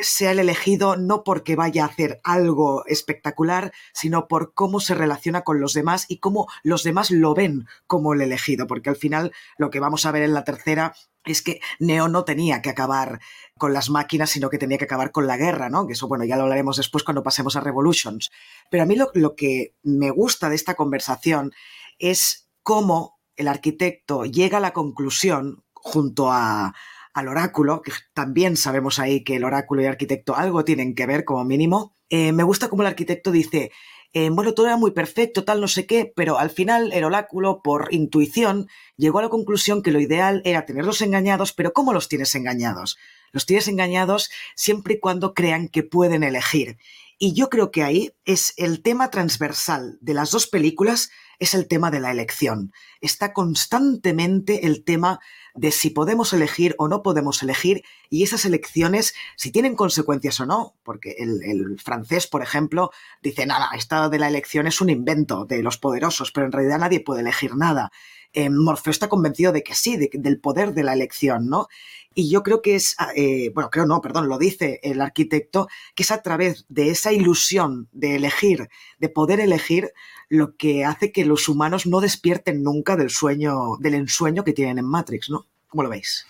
sea 0.03 0.33
el 0.33 0.39
elegido 0.39 0.97
no 0.97 1.25
porque 1.25 1.57
vaya 1.57 1.85
a 1.85 1.89
hacer 1.89 2.21
algo 2.25 2.85
espectacular, 2.87 3.73
sino 3.93 4.29
por 4.29 4.55
cómo 4.55 4.81
se 4.81 4.95
relaciona 4.95 5.43
con 5.43 5.61
los 5.61 5.73
demás 5.73 6.07
y 6.09 6.19
cómo 6.19 6.49
los 6.63 6.83
demás 6.83 7.11
lo 7.11 7.35
ven 7.35 7.67
como 7.87 8.15
el 8.15 8.21
elegido, 8.21 8.67
porque 8.67 8.91
al 8.91 8.97
final 8.97 9.33
lo 9.59 9.71
que 9.71 9.81
vamos 9.81 10.07
a 10.07 10.13
ver 10.13 10.23
en 10.23 10.35
la 10.35 10.45
tercera 10.45 10.95
es 11.25 11.43
que 11.43 11.61
Neo 11.79 12.09
no 12.09 12.25
tenía 12.25 12.63
que 12.63 12.71
acabar 12.71 13.21
con 13.59 13.73
las 13.73 13.91
máquinas, 13.91 14.31
sino 14.31 14.49
que 14.49 14.59
tenía 14.59 14.79
que 14.79 14.85
acabar 14.85 15.13
con 15.13 15.27
la 15.27 15.37
guerra, 15.37 15.69
¿no? 15.69 15.87
Que 15.87 15.93
eso, 15.93 16.09
bueno, 16.09 16.25
ya 16.25 16.37
lo 16.37 16.45
hablaremos 16.45 16.79
después 16.79 17.05
cuando 17.05 17.23
pasemos 17.23 17.57
a 17.57 17.61
Revolutions. 17.61 18.31
Pero 18.71 18.85
a 18.85 18.87
mí 18.87 18.97
lo, 18.97 19.11
lo 19.15 19.35
que 19.35 19.75
me 19.83 20.11
gusta 20.11 20.49
de 20.49 20.57
esta 20.57 20.75
conversación 20.75 21.53
es 21.99 22.49
cómo 22.63 23.21
el 23.37 23.49
arquitecto 23.49 24.25
llega 24.25 24.59
a 24.59 24.63
la 24.63 24.73
conclusión, 24.73 25.63
junto 25.73 26.31
a, 26.31 26.75
al 27.15 27.29
oráculo, 27.29 27.83
que 27.83 27.93
también 28.15 28.57
sabemos 28.57 28.99
ahí 28.99 29.25
que 29.25 29.37
el 29.37 29.45
oráculo 29.45 29.83
y 29.83 29.85
el 29.85 29.91
arquitecto 29.91 30.37
algo 30.37 30.65
tienen 30.65 30.95
que 30.95 31.07
ver 31.07 31.25
como 31.25 31.45
mínimo. 31.45 31.97
Eh, 32.09 32.33
me 32.33 32.43
gusta 32.43 32.69
cómo 32.69 32.83
el 32.83 32.89
arquitecto 32.89 33.31
dice, 33.31 33.71
eh, 34.13 34.29
bueno, 34.31 34.55
todo 34.55 34.67
era 34.67 34.77
muy 34.77 34.91
perfecto, 34.91 35.45
tal, 35.45 35.61
no 35.61 35.69
sé 35.69 35.87
qué, 35.87 36.13
pero 36.17 36.39
al 36.39 36.51
final 36.51 36.93
el 36.93 37.05
oráculo, 37.05 37.63
por 37.63 37.89
intuición, 37.93 38.67
llegó 38.97 39.21
a 39.21 39.23
la 39.23 39.29
conclusión 39.29 39.83
que 39.83 39.93
lo 39.93 40.01
ideal 40.01 40.43
era 40.45 40.67
tenerlos 40.67 41.01
engañados, 41.01 41.53
pero 41.53 41.73
¿cómo 41.73 41.93
los 41.93 42.09
tienes 42.09 42.35
engañados? 42.35 42.99
Los 43.31 43.47
tienes 43.47 43.69
engañados 43.69 44.31
siempre 44.57 44.95
y 44.95 45.01
cuando 45.01 45.33
crean 45.33 45.69
que 45.69 45.85
pueden 45.85 46.25
elegir. 46.25 46.79
Y 47.19 47.35
yo 47.35 47.51
creo 47.51 47.71
que 47.71 47.85
ahí 47.85 48.13
es 48.25 48.55
el 48.57 48.83
tema 48.83 49.11
transversal 49.11 49.99
de 50.01 50.15
las 50.15 50.31
dos 50.33 50.49
películas, 50.49 51.11
es 51.39 51.55
el 51.55 51.69
tema 51.69 51.91
de 51.91 52.01
la 52.01 52.11
elección. 52.11 52.73
Está 53.01 53.33
constantemente 53.33 54.67
el 54.67 54.85
tema 54.85 55.21
de 55.61 55.73
si 55.73 55.91
podemos 55.91 56.33
elegir 56.33 56.75
o 56.79 56.89
no 56.89 57.03
podemos 57.03 57.43
elegir 57.43 57.85
y 58.09 58.23
esas 58.23 58.47
elecciones, 58.47 59.15
si 59.37 59.53
tienen 59.53 59.77
consecuencias 59.77 60.41
o 60.41 60.47
no, 60.47 60.75
porque 60.83 61.17
el, 61.19 61.79
francés, 61.79 62.27
por 62.27 62.43
ejemplo, 62.43 62.91
dice, 63.23 63.45
nada, 63.45 63.69
esta 63.77 64.09
de 64.09 64.19
la 64.19 64.29
elección 64.29 64.67
es 64.67 64.81
un 64.81 64.89
invento 64.89 65.45
de 65.45 65.63
los 65.63 65.77
poderosos, 65.77 66.33
pero 66.33 66.47
en 66.47 66.53
realidad 66.53 66.79
nadie 66.79 67.01
puede 67.01 67.21
elegir 67.21 67.57
nada. 67.57 67.93
Eh, 68.33 68.49
Morfeo 68.49 68.91
está 68.91 69.11
convencido 69.11 69.53
de 69.53 69.63
que 69.63 69.75
sí, 69.75 69.99
del 69.99 70.41
poder 70.41 70.73
de 70.73 70.83
la 70.83 70.95
elección, 70.95 71.51
¿no? 71.51 71.69
Y 72.15 72.31
yo 72.31 72.43
creo 72.43 72.63
que 72.63 72.75
es, 72.75 72.95
ah, 72.99 73.11
eh, 73.15 73.51
bueno, 73.55 73.69
creo 73.69 73.85
no, 73.85 74.01
perdón, 74.01 74.29
lo 74.29 74.39
dice 74.39 74.81
el 74.83 75.03
arquitecto, 75.03 75.69
que 75.95 76.05
es 76.05 76.11
a 76.11 76.23
través 76.23 76.65
de 76.71 76.89
esa 76.89 77.13
ilusión 77.13 77.89
de 77.93 78.17
elegir, 78.17 78.71
de 78.99 79.09
poder 79.11 79.41
elegir, 79.41 79.93
lo 80.31 80.57
que 80.57 80.85
hace 80.85 81.13
que 81.13 81.27
los 81.27 81.49
humanos 81.49 81.87
no 81.87 82.01
despierten 82.01 82.63
nunca 82.63 82.97
del 82.97 83.11
sueño, 83.11 83.77
del 83.81 83.95
ensueño 83.95 84.45
que 84.45 84.53
tienen 84.53 84.79
en 84.79 84.87
Matrix, 84.87 85.29
¿no? 85.29 85.47
¿Cómo 85.69 85.83
lo 85.83 85.91
veis? 85.91 86.25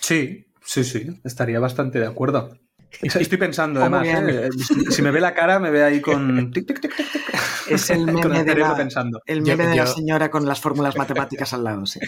Sí, 0.00 0.46
sí, 0.62 0.84
sí, 0.84 1.20
estaría 1.24 1.58
bastante 1.58 1.98
de 1.98 2.06
acuerdo. 2.06 2.58
Estoy 3.02 3.38
pensando, 3.38 3.80
además, 3.80 4.06
¿eh? 4.06 4.48
si 4.90 5.02
me 5.02 5.10
ve 5.10 5.20
la 5.20 5.34
cara, 5.34 5.58
me 5.58 5.70
ve 5.70 5.82
ahí 5.82 6.00
con 6.00 6.50
tic, 6.52 6.66
tic, 6.66 6.80
tic, 6.80 6.92
Es 7.68 7.90
el 7.90 8.06
meme, 8.12 8.44
de 8.44 8.54
la, 8.54 8.76
pensando. 8.76 9.22
El 9.26 9.42
meme 9.42 9.66
de 9.66 9.76
la 9.76 9.86
señora 9.86 10.30
con 10.30 10.46
las 10.46 10.60
fórmulas 10.60 10.96
matemáticas 10.96 11.52
al 11.54 11.64
lado, 11.64 11.86
sí. 11.86 11.98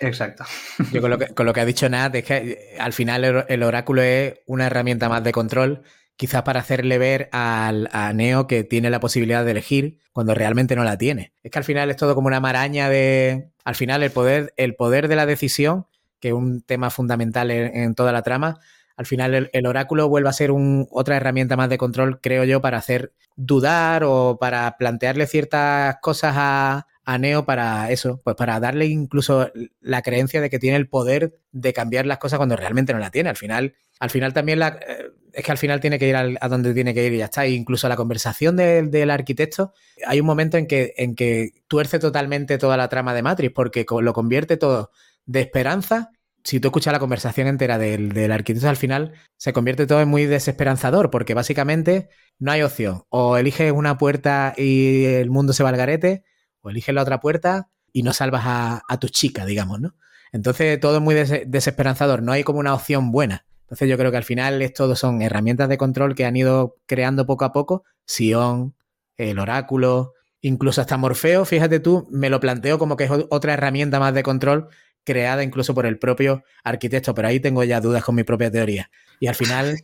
Exacto. 0.00 0.44
Yo 0.92 1.00
con 1.00 1.10
lo 1.10 1.18
que, 1.18 1.28
con 1.28 1.46
lo 1.46 1.54
que 1.54 1.60
ha 1.60 1.64
dicho 1.64 1.88
Nat 1.88 2.14
es 2.16 2.24
que 2.24 2.76
al 2.78 2.92
final 2.92 3.46
el, 3.48 3.62
oráculo 3.62 4.02
es 4.02 4.34
una 4.44 4.66
herramienta 4.66 5.08
más 5.08 5.24
de 5.24 5.32
control, 5.32 5.84
quizás 6.16 6.42
para 6.42 6.60
hacerle 6.60 6.98
ver 6.98 7.28
al, 7.32 7.88
a 7.92 8.12
Neo 8.12 8.46
que 8.46 8.64
tiene 8.64 8.90
la 8.90 9.00
posibilidad 9.00 9.44
de 9.44 9.50
elegir 9.50 9.98
cuando 10.12 10.34
realmente 10.34 10.76
no 10.76 10.84
la 10.84 10.98
tiene. 10.98 11.32
Es 11.42 11.50
que 11.50 11.58
al 11.58 11.64
final 11.64 11.90
es 11.90 11.96
todo 11.96 12.14
como 12.14 12.28
una 12.28 12.40
maraña 12.40 12.88
de... 12.88 13.50
Al 13.64 13.74
final 13.74 14.02
el 14.02 14.10
poder, 14.10 14.52
el 14.56 14.74
poder 14.74 15.08
de 15.08 15.16
la 15.16 15.26
decisión, 15.26 15.86
que 16.20 16.28
es 16.28 16.34
un 16.34 16.62
tema 16.62 16.90
fundamental 16.90 17.50
en, 17.50 17.94
toda 17.94 18.12
la 18.12 18.22
trama, 18.22 18.58
al 18.96 19.06
final 19.06 19.50
el, 19.52 19.66
oráculo 19.66 20.08
vuelve 20.08 20.30
a 20.30 20.32
ser 20.32 20.50
un, 20.50 20.88
otra 20.90 21.16
herramienta 21.16 21.56
más 21.56 21.68
de 21.68 21.76
control, 21.76 22.20
creo 22.20 22.44
yo, 22.44 22.62
para 22.62 22.78
hacer 22.78 23.12
dudar 23.34 24.04
o 24.04 24.38
para 24.40 24.76
plantearle 24.78 25.26
ciertas 25.26 25.96
cosas 26.00 26.34
a, 26.36 26.86
a 27.06 27.18
Neo 27.18 27.46
para 27.46 27.90
eso, 27.92 28.20
pues 28.24 28.34
para 28.34 28.58
darle 28.58 28.86
incluso 28.86 29.50
la 29.80 30.02
creencia 30.02 30.40
de 30.40 30.50
que 30.50 30.58
tiene 30.58 30.76
el 30.76 30.88
poder 30.88 31.38
de 31.52 31.72
cambiar 31.72 32.04
las 32.04 32.18
cosas 32.18 32.38
cuando 32.38 32.56
realmente 32.56 32.92
no 32.92 32.98
la 32.98 33.10
tiene. 33.10 33.30
Al 33.30 33.36
final, 33.36 33.76
al 34.00 34.10
final 34.10 34.34
también 34.34 34.58
la, 34.58 34.80
eh, 34.86 35.12
es 35.32 35.44
que 35.44 35.52
al 35.52 35.58
final 35.58 35.80
tiene 35.80 36.00
que 36.00 36.08
ir 36.08 36.16
a 36.16 36.48
donde 36.48 36.74
tiene 36.74 36.94
que 36.94 37.06
ir 37.06 37.12
y 37.12 37.18
ya 37.18 37.26
está. 37.26 37.44
E 37.44 37.50
incluso 37.50 37.88
la 37.88 37.94
conversación 37.94 38.56
del 38.56 39.10
arquitecto, 39.10 39.72
hay 40.04 40.18
un 40.18 40.26
momento 40.26 40.56
en 40.56 40.66
que, 40.66 40.94
en 40.96 41.14
que 41.14 41.50
tuerce 41.68 42.00
totalmente 42.00 42.58
toda 42.58 42.76
la 42.76 42.88
trama 42.88 43.14
de 43.14 43.22
Matrix, 43.22 43.52
porque 43.54 43.86
lo 44.00 44.12
convierte 44.12 44.56
todo 44.56 44.90
de 45.26 45.42
esperanza. 45.42 46.10
Si 46.42 46.58
tú 46.58 46.68
escuchas 46.68 46.92
la 46.92 46.98
conversación 46.98 47.46
entera 47.46 47.78
del, 47.78 48.12
del 48.12 48.32
arquitecto 48.32 48.68
al 48.68 48.76
final, 48.76 49.12
se 49.36 49.52
convierte 49.52 49.86
todo 49.86 50.00
en 50.00 50.08
muy 50.08 50.26
desesperanzador, 50.26 51.10
porque 51.10 51.34
básicamente 51.34 52.08
no 52.40 52.50
hay 52.50 52.62
opción. 52.62 53.04
O 53.10 53.36
eliges 53.36 53.70
una 53.70 53.96
puerta 53.96 54.54
y 54.56 55.04
el 55.04 55.30
mundo 55.30 55.52
se 55.52 55.62
va 55.62 55.68
al 55.68 55.76
garete, 55.76 56.24
o 56.66 56.70
eliges 56.70 56.94
la 56.94 57.02
otra 57.02 57.20
puerta 57.20 57.68
y 57.92 58.02
no 58.02 58.12
salvas 58.12 58.42
a, 58.44 58.98
tu 58.98 59.08
chica, 59.08 59.46
digamos, 59.46 59.80
¿no? 59.80 59.94
Entonces 60.32 60.78
todo 60.80 60.96
es 60.96 61.02
muy 61.02 61.14
desesperanzador, 61.14 62.22
no 62.22 62.32
hay 62.32 62.42
como 62.42 62.58
una 62.58 62.74
opción 62.74 63.12
buena. 63.12 63.46
Entonces 63.62 63.88
yo 63.88 63.96
creo 63.96 64.10
que 64.10 64.16
al 64.16 64.24
final 64.24 64.60
esto 64.60 64.94
son 64.96 65.22
herramientas 65.22 65.68
de 65.68 65.78
control 65.78 66.14
que 66.14 66.24
han 66.24 66.36
ido 66.36 66.76
creando 66.86 67.24
poco 67.24 67.44
a 67.44 67.52
poco, 67.52 67.84
Sion, 68.04 68.74
el 69.16 69.38
oráculo, 69.38 70.14
incluso 70.40 70.80
hasta 70.80 70.96
Morfeo, 70.96 71.44
fíjate 71.44 71.80
tú, 71.80 72.06
me 72.10 72.30
lo 72.30 72.40
planteo 72.40 72.78
como 72.78 72.96
que 72.96 73.04
es 73.04 73.10
otra 73.30 73.54
herramienta 73.54 73.98
más 73.98 74.12
de 74.12 74.22
control 74.22 74.68
creada 75.04 75.44
incluso 75.44 75.72
por 75.72 75.86
el 75.86 75.98
propio 75.98 76.42
arquitecto, 76.64 77.14
pero 77.14 77.28
ahí 77.28 77.38
tengo 77.38 77.62
ya 77.62 77.80
dudas 77.80 78.04
con 78.04 78.16
mi 78.16 78.24
propia 78.24 78.50
teoría. 78.50 78.90
Y 79.20 79.28
al 79.28 79.36
final 79.36 79.78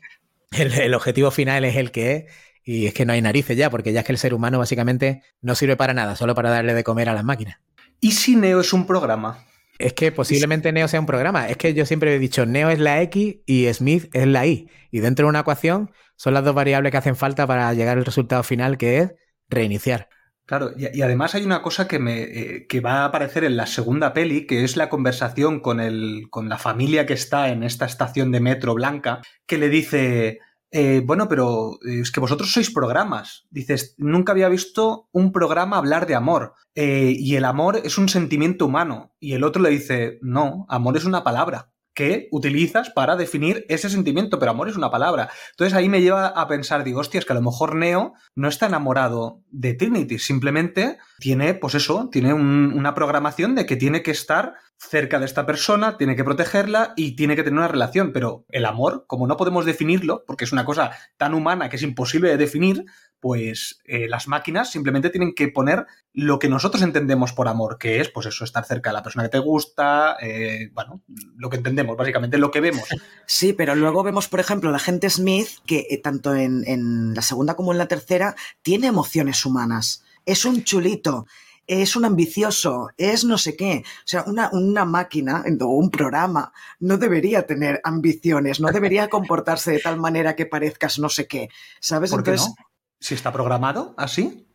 el, 0.50 0.72
el 0.72 0.94
objetivo 0.94 1.30
final 1.30 1.64
es 1.64 1.76
el 1.76 1.92
que 1.92 2.12
es 2.12 2.24
y 2.64 2.86
es 2.86 2.94
que 2.94 3.04
no 3.04 3.12
hay 3.12 3.22
narices 3.22 3.56
ya, 3.56 3.70
porque 3.70 3.92
ya 3.92 4.00
es 4.00 4.06
que 4.06 4.12
el 4.12 4.18
ser 4.18 4.34
humano 4.34 4.58
básicamente 4.58 5.22
no 5.40 5.54
sirve 5.54 5.76
para 5.76 5.94
nada, 5.94 6.16
solo 6.16 6.34
para 6.34 6.50
darle 6.50 6.74
de 6.74 6.84
comer 6.84 7.08
a 7.08 7.14
las 7.14 7.24
máquinas. 7.24 7.58
¿Y 8.00 8.12
si 8.12 8.36
Neo 8.36 8.60
es 8.60 8.72
un 8.72 8.86
programa? 8.86 9.44
Es 9.78 9.94
que 9.94 10.12
posiblemente 10.12 10.72
Neo 10.72 10.86
sea 10.88 11.00
un 11.00 11.06
programa. 11.06 11.48
Es 11.48 11.56
que 11.56 11.74
yo 11.74 11.86
siempre 11.86 12.14
he 12.14 12.18
dicho 12.18 12.46
Neo 12.46 12.70
es 12.70 12.78
la 12.78 13.02
X 13.02 13.36
y 13.46 13.72
Smith 13.72 14.08
es 14.12 14.26
la 14.26 14.46
Y. 14.46 14.68
Y 14.90 15.00
dentro 15.00 15.26
de 15.26 15.30
una 15.30 15.40
ecuación 15.40 15.90
son 16.16 16.34
las 16.34 16.44
dos 16.44 16.54
variables 16.54 16.92
que 16.92 16.98
hacen 16.98 17.16
falta 17.16 17.46
para 17.46 17.72
llegar 17.74 17.98
al 17.98 18.04
resultado 18.04 18.42
final, 18.42 18.78
que 18.78 18.98
es 18.98 19.14
reiniciar. 19.48 20.08
Claro, 20.44 20.70
y, 20.76 21.00
además 21.00 21.34
hay 21.34 21.44
una 21.44 21.62
cosa 21.62 21.88
que, 21.88 21.98
me, 21.98 22.22
eh, 22.22 22.66
que 22.68 22.80
va 22.80 23.02
a 23.02 23.04
aparecer 23.06 23.44
en 23.44 23.56
la 23.56 23.66
segunda 23.66 24.12
peli, 24.12 24.46
que 24.46 24.64
es 24.64 24.76
la 24.76 24.88
conversación 24.88 25.60
con, 25.60 25.80
el, 25.80 26.26
con 26.30 26.48
la 26.48 26.58
familia 26.58 27.06
que 27.06 27.14
está 27.14 27.48
en 27.48 27.62
esta 27.62 27.86
estación 27.86 28.32
de 28.32 28.40
metro 28.40 28.74
blanca, 28.74 29.20
que 29.46 29.58
le 29.58 29.68
dice, 29.68 30.40
eh, 30.72 31.02
bueno, 31.04 31.28
pero 31.28 31.78
eh, 31.86 32.00
es 32.00 32.10
que 32.10 32.20
vosotros 32.20 32.50
sois 32.50 32.70
programas. 32.70 33.46
Dices, 33.50 33.94
nunca 33.98 34.32
había 34.32 34.48
visto 34.48 35.08
un 35.12 35.30
programa 35.30 35.76
hablar 35.76 36.06
de 36.06 36.14
amor. 36.14 36.54
Eh, 36.74 37.14
y 37.18 37.36
el 37.36 37.44
amor 37.44 37.76
es 37.84 37.98
un 37.98 38.08
sentimiento 38.08 38.64
humano. 38.64 39.14
Y 39.20 39.34
el 39.34 39.44
otro 39.44 39.62
le 39.62 39.68
dice, 39.68 40.18
no, 40.22 40.64
amor 40.70 40.96
es 40.96 41.04
una 41.04 41.22
palabra 41.22 41.71
que 41.94 42.28
utilizas 42.30 42.90
para 42.90 43.16
definir 43.16 43.64
ese 43.68 43.90
sentimiento, 43.90 44.38
pero 44.38 44.50
amor 44.50 44.68
es 44.68 44.76
una 44.76 44.90
palabra. 44.90 45.30
Entonces 45.50 45.74
ahí 45.76 45.88
me 45.88 46.00
lleva 46.00 46.26
a 46.26 46.48
pensar, 46.48 46.84
digo, 46.84 47.00
hostia, 47.00 47.18
es 47.18 47.24
que 47.24 47.32
a 47.32 47.36
lo 47.36 47.42
mejor 47.42 47.74
Neo 47.74 48.14
no 48.34 48.48
está 48.48 48.66
enamorado 48.66 49.40
de 49.50 49.74
Trinity, 49.74 50.18
simplemente 50.18 50.98
tiene, 51.18 51.54
pues 51.54 51.74
eso, 51.74 52.08
tiene 52.10 52.32
una 52.32 52.94
programación 52.94 53.54
de 53.54 53.66
que 53.66 53.76
tiene 53.76 54.02
que 54.02 54.10
estar 54.10 54.54
cerca 54.78 55.18
de 55.18 55.26
esta 55.26 55.46
persona, 55.46 55.96
tiene 55.96 56.16
que 56.16 56.24
protegerla 56.24 56.92
y 56.96 57.14
tiene 57.14 57.36
que 57.36 57.44
tener 57.44 57.58
una 57.58 57.68
relación, 57.68 58.12
pero 58.12 58.44
el 58.48 58.64
amor, 58.64 59.04
como 59.06 59.26
no 59.26 59.36
podemos 59.36 59.64
definirlo, 59.64 60.24
porque 60.26 60.44
es 60.44 60.52
una 60.52 60.64
cosa 60.64 60.92
tan 61.16 61.34
humana 61.34 61.68
que 61.68 61.76
es 61.76 61.82
imposible 61.82 62.30
de 62.30 62.36
definir, 62.36 62.84
pues 63.22 63.80
eh, 63.84 64.08
las 64.08 64.26
máquinas 64.26 64.72
simplemente 64.72 65.08
tienen 65.08 65.32
que 65.32 65.46
poner 65.46 65.86
lo 66.12 66.40
que 66.40 66.48
nosotros 66.48 66.82
entendemos 66.82 67.32
por 67.32 67.46
amor, 67.46 67.78
que 67.78 68.00
es, 68.00 68.08
pues 68.08 68.26
eso, 68.26 68.42
estar 68.42 68.64
cerca 68.64 68.90
de 68.90 68.94
la 68.94 69.04
persona 69.04 69.22
que 69.22 69.30
te 69.30 69.38
gusta, 69.38 70.16
eh, 70.20 70.70
bueno, 70.74 71.02
lo 71.36 71.48
que 71.48 71.56
entendemos, 71.56 71.96
básicamente 71.96 72.36
lo 72.36 72.50
que 72.50 72.60
vemos. 72.60 72.82
Sí, 73.24 73.52
pero 73.52 73.76
luego 73.76 74.02
vemos, 74.02 74.26
por 74.26 74.40
ejemplo, 74.40 74.72
la 74.72 74.80
gente 74.80 75.08
Smith, 75.08 75.48
que 75.64 75.86
eh, 75.88 75.98
tanto 75.98 76.34
en, 76.34 76.64
en 76.66 77.14
la 77.14 77.22
segunda 77.22 77.54
como 77.54 77.70
en 77.70 77.78
la 77.78 77.86
tercera, 77.86 78.34
tiene 78.60 78.88
emociones 78.88 79.46
humanas. 79.46 80.02
Es 80.26 80.44
un 80.44 80.64
chulito 80.64 81.26
es 81.68 81.94
un 81.94 82.04
ambicioso, 82.04 82.88
es 82.96 83.24
no 83.24 83.38
sé 83.38 83.56
qué. 83.56 83.84
O 83.86 84.06
sea, 84.06 84.24
una, 84.26 84.50
una 84.52 84.84
máquina 84.84 85.44
o 85.60 85.66
un 85.66 85.90
programa 85.90 86.52
no 86.80 86.98
debería 86.98 87.46
tener 87.46 87.80
ambiciones, 87.84 88.60
no 88.60 88.72
debería 88.72 89.08
comportarse 89.08 89.70
de 89.70 89.78
tal 89.78 89.96
manera 89.96 90.34
que 90.34 90.44
parezcas 90.44 90.98
no 90.98 91.08
sé 91.08 91.28
qué. 91.28 91.48
¿Sabes? 91.80 92.10
¿Por 92.10 92.24
qué 92.24 92.32
no? 92.32 92.54
Si 93.02 93.14
está 93.14 93.32
programado 93.32 93.94
así. 93.98 94.46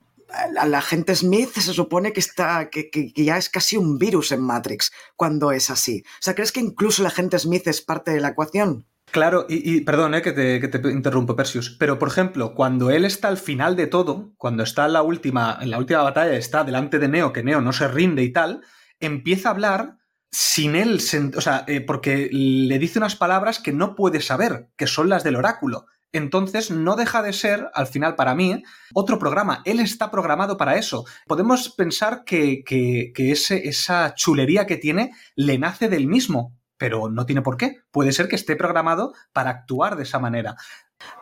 La, 0.52 0.82
gente 0.82 1.16
Smith 1.16 1.52
se 1.54 1.74
supone 1.74 2.12
que 2.12 2.20
está 2.20 2.70
que, 2.70 2.90
que, 2.90 3.14
ya 3.16 3.38
es 3.38 3.50
casi 3.50 3.78
un 3.78 3.98
virus 3.98 4.32
en 4.32 4.42
Matrix 4.42 4.92
cuando 5.16 5.52
es 5.52 5.70
así. 5.70 6.04
O 6.06 6.22
sea, 6.22 6.34
¿crees 6.34 6.52
que 6.52 6.60
incluso 6.60 7.04
la 7.04 7.10
gente 7.12 7.38
Smith 7.38 7.68
es 7.68 7.82
parte 7.82 8.12
de 8.12 8.20
la 8.20 8.30
ecuación? 8.30 8.86
Claro, 9.12 9.46
y, 9.48 9.82
perdón 9.82 10.16
eh, 10.16 10.22
que, 10.22 10.34
te, 10.34 10.60
que, 10.60 10.68
te, 10.68 10.90
interrumpo, 10.92 11.36
Persius, 11.36 11.70
pero 11.70 11.98
por 11.98 12.10
ejemplo, 12.10 12.54
cuando 12.54 12.90
él 12.90 13.06
está 13.06 13.30
al 13.30 13.38
final 13.38 13.78
de 13.78 13.88
todo, 13.88 14.34
cuando 14.38 14.64
está 14.64 14.86
en 14.86 14.94
la 14.94 15.02
última, 15.02 15.58
en 15.62 15.72
la 15.72 15.78
última 15.78 16.04
batalla, 16.04 16.34
está 16.34 16.66
delante 16.66 17.00
de 17.00 17.08
Neo, 17.08 17.32
que 17.32 17.44
Neo 17.44 17.62
no 17.62 17.72
se 17.72 17.88
rinde 17.88 18.24
y 18.24 18.34
tal, 18.34 18.62
empieza 19.00 19.50
a 19.50 19.52
hablar 19.54 19.98
sin 20.30 20.76
él, 20.76 21.00
o 21.36 21.42
sea, 21.42 21.64
eh, 21.68 21.80
porque 21.80 22.30
le 22.32 22.78
dice 22.80 23.00
unas 23.00 23.16
palabras 23.16 23.60
que 23.60 23.72
no 23.72 23.96
puede 23.96 24.22
saber, 24.22 24.68
que 24.76 24.88
son 24.88 25.08
las 25.08 25.24
del 25.24 25.38
oráculo. 25.38 25.86
Entonces 26.14 26.72
no 26.72 26.96
deja 26.96 27.22
de 27.22 27.34
ser, 27.34 27.70
al 27.74 27.88
final 27.88 28.16
para 28.16 28.34
mí, 28.36 28.64
otro 28.94 29.20
programa. 29.20 29.62
Él 29.66 29.80
está 29.80 30.10
programado 30.10 30.58
para 30.58 30.78
eso. 30.78 31.06
Podemos 31.28 31.70
pensar 31.70 32.24
que, 32.24 32.64
que, 32.66 33.12
esa 33.16 34.14
chulería 34.16 34.66
que 34.66 34.78
tiene 34.78 35.12
le 35.36 35.58
nace 35.60 35.90
del 35.90 36.08
mismo, 36.08 36.56
pero 36.78 37.10
no 37.10 37.26
tiene 37.26 37.42
por 37.42 37.58
qué. 37.58 37.78
Puede 37.92 38.12
ser 38.12 38.28
que 38.28 38.36
esté 38.36 38.56
programado 38.56 39.14
para 39.34 39.50
actuar 39.50 39.96
de 39.96 40.04
esa 40.04 40.20
manera. 40.20 40.56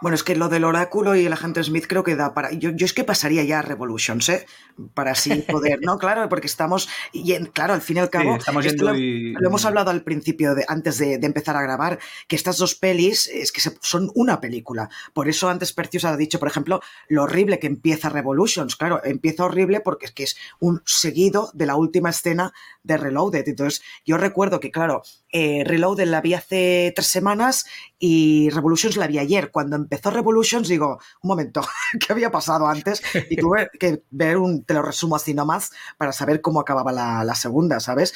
Bueno, 0.01 0.15
es 0.15 0.23
que 0.23 0.35
lo 0.35 0.49
del 0.49 0.63
oráculo 0.63 1.15
y 1.15 1.25
el 1.25 1.33
agente 1.33 1.63
Smith 1.63 1.85
creo 1.87 2.03
que 2.03 2.15
da 2.15 2.33
para. 2.33 2.51
Yo, 2.51 2.71
yo 2.71 2.85
es 2.85 2.93
que 2.93 3.03
pasaría 3.03 3.43
ya 3.43 3.59
a 3.59 3.61
Revolutions, 3.61 4.29
¿eh? 4.29 4.45
Para 4.93 5.11
así 5.11 5.29
poder. 5.51 5.79
no, 5.81 5.97
claro, 5.97 6.29
porque 6.29 6.47
estamos. 6.47 6.87
Y 7.11 7.33
claro, 7.47 7.73
al 7.73 7.81
fin 7.81 7.97
y 7.97 7.99
al 7.99 8.09
cabo. 8.09 8.35
estamos 8.35 8.65
lo, 8.75 8.93
lo, 8.93 9.47
hemos 9.47 9.65
hablado 9.65 9.91
al 9.91 10.03
principio, 10.03 10.55
de, 10.55 10.65
antes 10.67 10.97
de, 10.97 11.17
de, 11.17 11.27
empezar 11.27 11.55
a 11.55 11.61
grabar, 11.61 11.99
que 12.27 12.35
estas 12.35 12.57
dos 12.57 12.75
pelis 12.75 13.27
es 13.27 13.51
que 13.51 13.61
son 13.81 14.11
una 14.15 14.39
película. 14.39 14.89
Por 15.13 15.27
eso 15.27 15.49
antes 15.49 15.73
Percius 15.73 16.05
ha 16.05 16.15
dicho, 16.15 16.39
por 16.39 16.47
ejemplo, 16.47 16.81
lo 17.09 17.23
horrible 17.23 17.59
que 17.59 17.67
empieza 17.67 18.09
Revolutions. 18.09 18.75
Claro, 18.75 19.01
empieza 19.03 19.45
horrible 19.45 19.81
porque 19.81 20.05
es 20.05 20.11
que 20.11 20.23
es 20.23 20.37
un 20.59 20.81
seguido 20.85 21.51
de 21.53 21.65
la 21.65 21.75
última 21.75 22.09
escena 22.09 22.53
de 22.83 22.97
Reloaded. 22.97 23.47
Entonces, 23.47 23.81
yo 24.05 24.17
recuerdo 24.17 24.59
que, 24.59 24.71
claro, 24.71 25.03
eh, 25.31 25.63
Reloaded 25.65 26.07
la 26.07 26.21
vi 26.21 26.33
hace 26.33 26.93
tres 26.95 27.07
semanas 27.07 27.65
y 28.07 28.51
Revolutions 28.51 28.97
la 28.97 29.07
vi 29.07 29.17
ayer. 29.17 29.49
Cuando 29.49 29.75
empezó 29.75 30.11
Revolutions, 30.11 30.67
digo, 30.67 30.99
un 31.23 31.27
momento, 31.27 31.61
¿qué 31.99 32.13
había 32.13 32.29
pasado 32.29 32.67
antes? 32.67 33.01
Y 33.31 33.35
tuve 33.35 33.67
que 33.79 34.03
ver 34.11 34.37
un, 34.37 34.63
te 34.63 34.75
lo 34.75 34.83
resumo 34.83 35.15
así 35.15 35.33
nomás, 35.33 35.71
para 35.97 36.11
saber 36.11 36.39
cómo 36.39 36.59
acababa 36.59 36.91
la, 36.91 37.23
la 37.23 37.33
segunda, 37.33 37.79
¿sabes? 37.79 38.13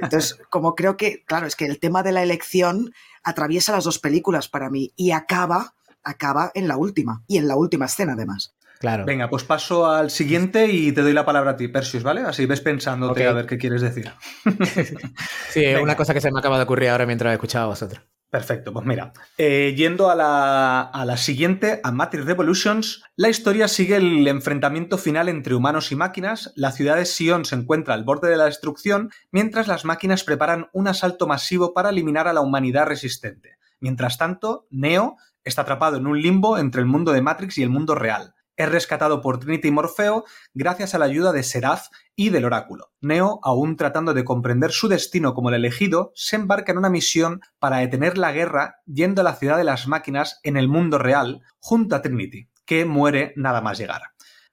Entonces, 0.00 0.38
como 0.50 0.76
creo 0.76 0.96
que, 0.96 1.24
claro, 1.24 1.48
es 1.48 1.56
que 1.56 1.66
el 1.66 1.80
tema 1.80 2.04
de 2.04 2.12
la 2.12 2.22
elección 2.22 2.94
atraviesa 3.24 3.72
las 3.72 3.82
dos 3.82 3.98
películas 3.98 4.48
para 4.48 4.70
mí 4.70 4.92
y 4.94 5.10
acaba, 5.10 5.74
acaba 6.04 6.52
en 6.54 6.68
la 6.68 6.76
última, 6.76 7.24
y 7.26 7.38
en 7.38 7.48
la 7.48 7.56
última 7.56 7.86
escena 7.86 8.12
además. 8.12 8.54
Claro. 8.78 9.04
Venga, 9.04 9.28
pues 9.28 9.42
paso 9.42 9.90
al 9.90 10.10
siguiente 10.10 10.68
y 10.68 10.92
te 10.92 11.02
doy 11.02 11.12
la 11.12 11.24
palabra 11.24 11.52
a 11.52 11.56
ti, 11.56 11.66
Persius, 11.66 12.04
¿vale? 12.04 12.20
Así 12.20 12.46
ves 12.46 12.60
pensándote 12.60 13.12
okay. 13.12 13.26
a 13.26 13.32
ver 13.32 13.46
qué 13.46 13.58
quieres 13.58 13.80
decir. 13.80 14.12
sí, 15.48 15.64
es 15.64 15.80
una 15.80 15.96
cosa 15.96 16.14
que 16.14 16.20
se 16.20 16.30
me 16.30 16.38
acaba 16.38 16.58
de 16.58 16.64
ocurrir 16.64 16.90
ahora 16.90 17.06
mientras 17.06 17.32
escuchaba 17.32 17.64
a 17.64 17.68
vosotros. 17.68 18.00
Perfecto, 18.34 18.72
pues 18.72 18.84
mira, 18.84 19.12
eh, 19.38 19.74
yendo 19.76 20.10
a 20.10 20.16
la, 20.16 20.80
a 20.80 21.04
la, 21.04 21.16
siguiente, 21.16 21.80
a 21.84 21.92
Matrix 21.92 22.24
Revolutions, 22.24 23.04
la 23.14 23.28
historia 23.28 23.68
sigue 23.68 23.94
el 23.94 24.26
enfrentamiento 24.26 24.98
final 24.98 25.28
entre 25.28 25.54
humanos 25.54 25.92
y 25.92 25.94
máquinas, 25.94 26.52
la 26.56 26.72
ciudad 26.72 26.96
de 26.96 27.04
Sion 27.04 27.44
se 27.44 27.54
encuentra 27.54 27.94
al 27.94 28.02
borde 28.02 28.28
de 28.28 28.36
la 28.36 28.46
destrucción, 28.46 29.12
mientras 29.30 29.68
las 29.68 29.84
máquinas 29.84 30.24
preparan 30.24 30.66
un 30.72 30.88
asalto 30.88 31.28
masivo 31.28 31.74
para 31.74 31.90
eliminar 31.90 32.26
a 32.26 32.32
la 32.32 32.40
humanidad 32.40 32.86
resistente. 32.86 33.56
Mientras 33.78 34.18
tanto, 34.18 34.66
Neo 34.68 35.16
está 35.44 35.62
atrapado 35.62 35.96
en 35.96 36.08
un 36.08 36.20
limbo 36.20 36.58
entre 36.58 36.80
el 36.80 36.88
mundo 36.88 37.12
de 37.12 37.22
Matrix 37.22 37.58
y 37.58 37.62
el 37.62 37.70
mundo 37.70 37.94
real 37.94 38.33
es 38.56 38.68
rescatado 38.68 39.20
por 39.20 39.38
Trinity 39.38 39.68
y 39.68 39.70
Morfeo 39.70 40.24
gracias 40.52 40.94
a 40.94 40.98
la 40.98 41.06
ayuda 41.06 41.32
de 41.32 41.42
Seraph 41.42 41.88
y 42.16 42.30
del 42.30 42.44
Oráculo. 42.44 42.92
Neo, 43.00 43.40
aún 43.42 43.76
tratando 43.76 44.14
de 44.14 44.24
comprender 44.24 44.70
su 44.70 44.88
destino 44.88 45.34
como 45.34 45.48
el 45.48 45.56
elegido, 45.56 46.12
se 46.14 46.36
embarca 46.36 46.72
en 46.72 46.78
una 46.78 46.90
misión 46.90 47.40
para 47.58 47.78
detener 47.78 48.18
la 48.18 48.32
guerra 48.32 48.76
yendo 48.86 49.20
a 49.20 49.24
la 49.24 49.36
ciudad 49.36 49.56
de 49.56 49.64
las 49.64 49.88
máquinas 49.88 50.40
en 50.42 50.56
el 50.56 50.68
mundo 50.68 50.98
real 50.98 51.42
junto 51.58 51.96
a 51.96 52.02
Trinity, 52.02 52.48
que 52.64 52.84
muere 52.84 53.32
nada 53.36 53.60
más 53.60 53.78
llegar. 53.78 54.02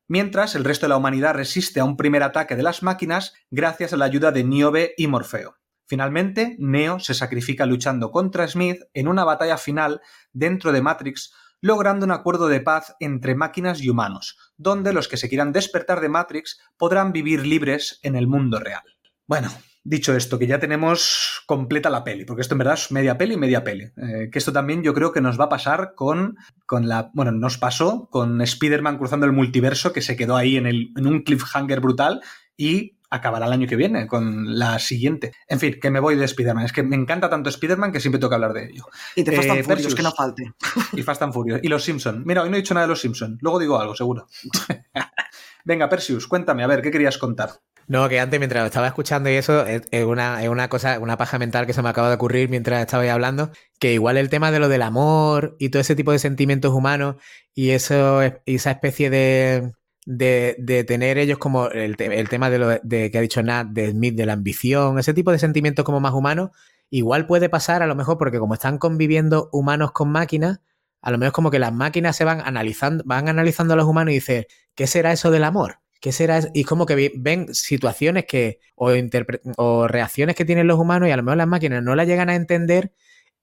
Mientras 0.07 0.55
el 0.55 0.65
resto 0.65 0.85
de 0.85 0.89
la 0.89 0.97
humanidad 0.97 1.35
resiste 1.35 1.79
a 1.79 1.85
un 1.85 1.95
primer 1.95 2.23
ataque 2.23 2.55
de 2.55 2.63
las 2.63 2.83
máquinas 2.83 3.33
gracias 3.49 3.93
a 3.93 3.97
la 3.97 4.05
ayuda 4.05 4.31
de 4.31 4.43
Niobe 4.43 4.93
y 4.97 5.07
Morfeo. 5.07 5.55
Finalmente, 5.87 6.55
Neo 6.57 6.99
se 6.99 7.13
sacrifica 7.13 7.65
luchando 7.65 8.11
contra 8.11 8.47
Smith 8.47 8.81
en 8.93 9.07
una 9.07 9.25
batalla 9.25 9.57
final 9.57 10.01
dentro 10.31 10.71
de 10.71 10.81
Matrix 10.81 11.33
logrando 11.61 12.05
un 12.05 12.11
acuerdo 12.11 12.47
de 12.47 12.59
paz 12.59 12.95
entre 12.99 13.35
máquinas 13.35 13.81
y 13.81 13.89
humanos, 13.89 14.37
donde 14.57 14.93
los 14.93 15.07
que 15.07 15.17
se 15.17 15.29
quieran 15.29 15.53
despertar 15.53 16.01
de 16.01 16.09
Matrix 16.09 16.59
podrán 16.77 17.13
vivir 17.13 17.45
libres 17.45 17.99
en 18.03 18.15
el 18.15 18.27
mundo 18.27 18.59
real. 18.59 18.83
Bueno, 19.27 19.49
dicho 19.83 20.15
esto, 20.15 20.37
que 20.37 20.47
ya 20.47 20.59
tenemos 20.59 21.43
completa 21.45 21.89
la 21.89 22.03
peli, 22.03 22.25
porque 22.25 22.41
esto 22.41 22.55
en 22.55 22.59
verdad 22.59 22.73
es 22.75 22.91
media 22.91 23.17
peli 23.17 23.35
y 23.35 23.37
media 23.37 23.63
peli. 23.63 23.85
Eh, 23.95 24.29
que 24.31 24.39
esto 24.39 24.51
también 24.51 24.83
yo 24.83 24.93
creo 24.93 25.11
que 25.11 25.21
nos 25.21 25.39
va 25.39 25.45
a 25.45 25.49
pasar 25.49 25.93
con, 25.95 26.37
con 26.65 26.87
la. 26.87 27.11
Bueno, 27.13 27.31
nos 27.31 27.57
pasó 27.57 28.09
con 28.09 28.41
Spider-Man 28.41 28.97
cruzando 28.97 29.25
el 29.25 29.31
multiverso, 29.31 29.93
que 29.93 30.01
se 30.01 30.15
quedó 30.15 30.35
ahí 30.35 30.57
en, 30.57 30.65
el, 30.65 30.91
en 30.95 31.07
un 31.07 31.21
cliffhanger 31.21 31.79
brutal 31.79 32.21
y 32.57 32.97
acabará 33.11 33.45
el 33.45 33.51
año 33.51 33.67
que 33.67 33.75
viene 33.75 34.07
con 34.07 34.57
la 34.57 34.79
siguiente. 34.79 35.33
En 35.47 35.59
fin, 35.59 35.77
que 35.79 35.91
me 35.91 35.99
voy 35.99 36.15
de 36.15 36.25
Spider-Man. 36.25 36.65
Es 36.65 36.71
que 36.71 36.81
me 36.81 36.95
encanta 36.95 37.29
tanto 37.29 37.49
Spider-Man 37.49 37.91
que 37.91 37.99
siempre 37.99 38.19
tengo 38.19 38.29
que 38.29 38.35
hablar 38.35 38.53
de 38.53 38.65
ello. 38.65 38.85
Y 39.15 39.23
te 39.23 39.33
Fast 39.33 39.49
eh, 39.49 39.63
Furious, 39.63 39.93
que 39.93 40.01
no 40.01 40.11
falte. 40.11 40.53
Y 40.93 41.03
Fast 41.03 41.21
and 41.21 41.33
Furious. 41.33 41.59
Y 41.61 41.67
los 41.67 41.83
Simpson. 41.83 42.23
Mira, 42.25 42.41
hoy 42.41 42.49
no 42.49 42.55
he 42.55 42.59
dicho 42.59 42.73
nada 42.73 42.87
de 42.87 42.89
los 42.89 43.01
Simpson. 43.01 43.37
Luego 43.41 43.59
digo 43.59 43.79
algo, 43.79 43.95
seguro. 43.95 44.27
Venga, 45.63 45.89
Persius, 45.89 46.27
cuéntame, 46.27 46.63
a 46.63 46.67
ver, 46.67 46.81
¿qué 46.81 46.89
querías 46.89 47.19
contar? 47.19 47.51
No, 47.87 48.07
que 48.09 48.19
antes, 48.19 48.39
mientras 48.39 48.63
lo 48.63 48.67
estaba 48.67 48.87
escuchando 48.87 49.29
y 49.29 49.33
eso, 49.33 49.65
es 49.65 50.05
una, 50.05 50.41
es 50.41 50.49
una 50.49 50.69
cosa, 50.69 50.97
una 50.99 51.17
paja 51.17 51.37
mental 51.37 51.67
que 51.67 51.73
se 51.73 51.81
me 51.81 51.89
acaba 51.89 52.09
de 52.09 52.15
ocurrir 52.15 52.49
mientras 52.49 52.81
estaba 52.81 53.11
hablando, 53.11 53.51
que 53.79 53.93
igual 53.93 54.17
el 54.17 54.29
tema 54.29 54.51
de 54.51 54.59
lo 54.59 54.69
del 54.69 54.81
amor 54.81 55.55
y 55.59 55.69
todo 55.69 55.81
ese 55.81 55.95
tipo 55.95 56.11
de 56.11 56.19
sentimientos 56.19 56.73
humanos 56.73 57.17
y 57.53 57.71
eso, 57.71 58.21
y 58.45 58.55
esa 58.55 58.71
especie 58.71 59.09
de, 59.09 59.73
de, 60.05 60.55
de, 60.59 60.83
tener 60.83 61.17
ellos 61.17 61.37
como 61.37 61.67
el, 61.67 61.95
el 61.99 62.29
tema 62.29 62.49
de 62.49 62.59
lo 62.59 62.67
de, 62.81 63.11
que 63.11 63.17
ha 63.17 63.21
dicho 63.21 63.43
Nat, 63.43 63.67
de 63.67 63.91
Smith, 63.91 64.15
de 64.15 64.25
la 64.25 64.33
ambición, 64.33 64.97
ese 64.99 65.13
tipo 65.13 65.31
de 65.31 65.39
sentimientos 65.39 65.85
como 65.85 65.99
más 65.99 66.13
humanos, 66.13 66.51
igual 66.89 67.27
puede 67.27 67.49
pasar 67.49 67.83
a 67.83 67.87
lo 67.87 67.95
mejor 67.95 68.17
porque 68.17 68.39
como 68.39 68.53
están 68.53 68.77
conviviendo 68.77 69.49
humanos 69.51 69.91
con 69.91 70.11
máquinas, 70.11 70.61
a 71.01 71.11
lo 71.11 71.17
mejor 71.17 71.33
como 71.33 71.51
que 71.51 71.59
las 71.59 71.73
máquinas 71.73 72.15
se 72.15 72.25
van 72.25 72.41
analizando, 72.41 73.03
van 73.05 73.29
analizando 73.29 73.73
a 73.73 73.77
los 73.77 73.85
humanos 73.85 74.11
y 74.11 74.15
dicen, 74.15 74.45
¿qué 74.75 74.87
será 74.87 75.11
eso 75.11 75.31
del 75.31 75.43
amor? 75.43 75.79
¿Qué 75.99 76.11
será? 76.11 76.41
Y 76.53 76.63
como 76.63 76.85
que 76.85 77.11
ven 77.15 77.53
situaciones 77.53 78.25
que, 78.25 78.59
o, 78.75 78.91
o 79.57 79.87
reacciones 79.87 80.35
que 80.35 80.45
tienen 80.45 80.67
los 80.67 80.79
humanos 80.79 81.09
y 81.09 81.11
a 81.11 81.17
lo 81.17 81.23
mejor 81.23 81.37
las 81.37 81.47
máquinas 81.47 81.83
no 81.83 81.95
las 81.95 82.07
llegan 82.07 82.29
a 82.29 82.35
entender 82.35 82.93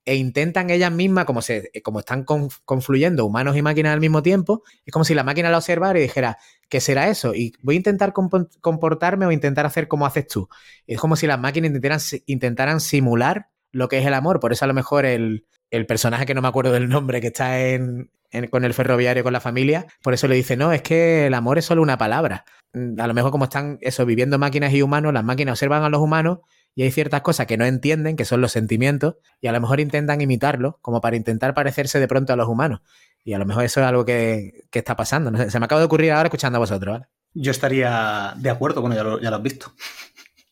e 0.08 0.14
intentan 0.14 0.70
ellas 0.70 0.90
mismas, 0.90 1.26
como, 1.26 1.42
se, 1.42 1.70
como 1.84 1.98
están 1.98 2.24
confluyendo 2.24 3.26
humanos 3.26 3.58
y 3.58 3.60
máquinas 3.60 3.92
al 3.92 4.00
mismo 4.00 4.22
tiempo, 4.22 4.62
es 4.86 4.90
como 4.90 5.04
si 5.04 5.14
la 5.14 5.22
máquina 5.22 5.50
la 5.50 5.58
observara 5.58 5.98
y 5.98 6.02
dijera, 6.02 6.38
¿qué 6.70 6.80
será 6.80 7.08
eso? 7.08 7.34
Y 7.34 7.52
voy 7.60 7.74
a 7.74 7.76
intentar 7.76 8.14
comportarme 8.14 9.26
o 9.26 9.32
intentar 9.32 9.66
hacer 9.66 9.86
como 9.86 10.06
haces 10.06 10.26
tú. 10.26 10.48
Es 10.86 10.98
como 10.98 11.14
si 11.14 11.26
las 11.26 11.38
máquinas 11.38 11.68
intentaran, 11.68 12.00
intentaran 12.24 12.80
simular 12.80 13.50
lo 13.70 13.90
que 13.90 13.98
es 13.98 14.06
el 14.06 14.14
amor. 14.14 14.40
Por 14.40 14.50
eso 14.50 14.64
a 14.64 14.68
lo 14.68 14.72
mejor 14.72 15.04
el, 15.04 15.44
el 15.70 15.84
personaje 15.84 16.24
que 16.24 16.32
no 16.32 16.40
me 16.40 16.48
acuerdo 16.48 16.72
del 16.72 16.88
nombre, 16.88 17.20
que 17.20 17.26
está 17.26 17.60
en, 17.60 18.10
con 18.50 18.64
el 18.64 18.72
ferroviario, 18.72 19.22
con 19.22 19.34
la 19.34 19.40
familia, 19.40 19.84
por 20.02 20.14
eso 20.14 20.26
le 20.26 20.36
dice, 20.36 20.56
no, 20.56 20.72
es 20.72 20.80
que 20.80 21.26
el 21.26 21.34
amor 21.34 21.58
es 21.58 21.66
solo 21.66 21.82
una 21.82 21.98
palabra. 21.98 22.46
A 22.72 23.06
lo 23.06 23.12
mejor 23.12 23.30
como 23.30 23.44
están 23.44 23.76
eso, 23.82 24.06
viviendo 24.06 24.38
máquinas 24.38 24.72
y 24.72 24.80
humanos, 24.80 25.12
las 25.12 25.24
máquinas 25.24 25.52
observan 25.52 25.82
a 25.82 25.90
los 25.90 26.00
humanos 26.00 26.38
y 26.74 26.82
hay 26.82 26.90
ciertas 26.90 27.22
cosas 27.22 27.46
que 27.46 27.56
no 27.56 27.64
entienden, 27.64 28.16
que 28.16 28.24
son 28.24 28.40
los 28.40 28.52
sentimientos, 28.52 29.16
y 29.40 29.48
a 29.48 29.52
lo 29.52 29.60
mejor 29.60 29.80
intentan 29.80 30.20
imitarlo, 30.20 30.78
como 30.82 31.00
para 31.00 31.16
intentar 31.16 31.54
parecerse 31.54 31.98
de 31.98 32.08
pronto 32.08 32.32
a 32.32 32.36
los 32.36 32.48
humanos. 32.48 32.80
Y 33.24 33.32
a 33.32 33.38
lo 33.38 33.46
mejor 33.46 33.64
eso 33.64 33.80
es 33.80 33.86
algo 33.86 34.04
que, 34.04 34.64
está 34.72 34.96
pasando. 34.96 35.30
No 35.30 35.38
sé, 35.38 35.50
se 35.50 35.58
me 35.58 35.66
acaba 35.66 35.80
de 35.80 35.86
ocurrir 35.86 36.12
ahora 36.12 36.28
escuchando 36.28 36.56
a 36.56 36.60
vosotros, 36.60 36.94
¿vale? 36.94 37.06
Yo 37.34 37.50
estaría 37.50 38.34
de 38.36 38.50
acuerdo, 38.50 38.80
bueno, 38.80 38.96
ya 38.96 39.02
lo, 39.02 39.20
ya 39.20 39.30
lo 39.30 39.36
has 39.36 39.42
visto. 39.42 39.72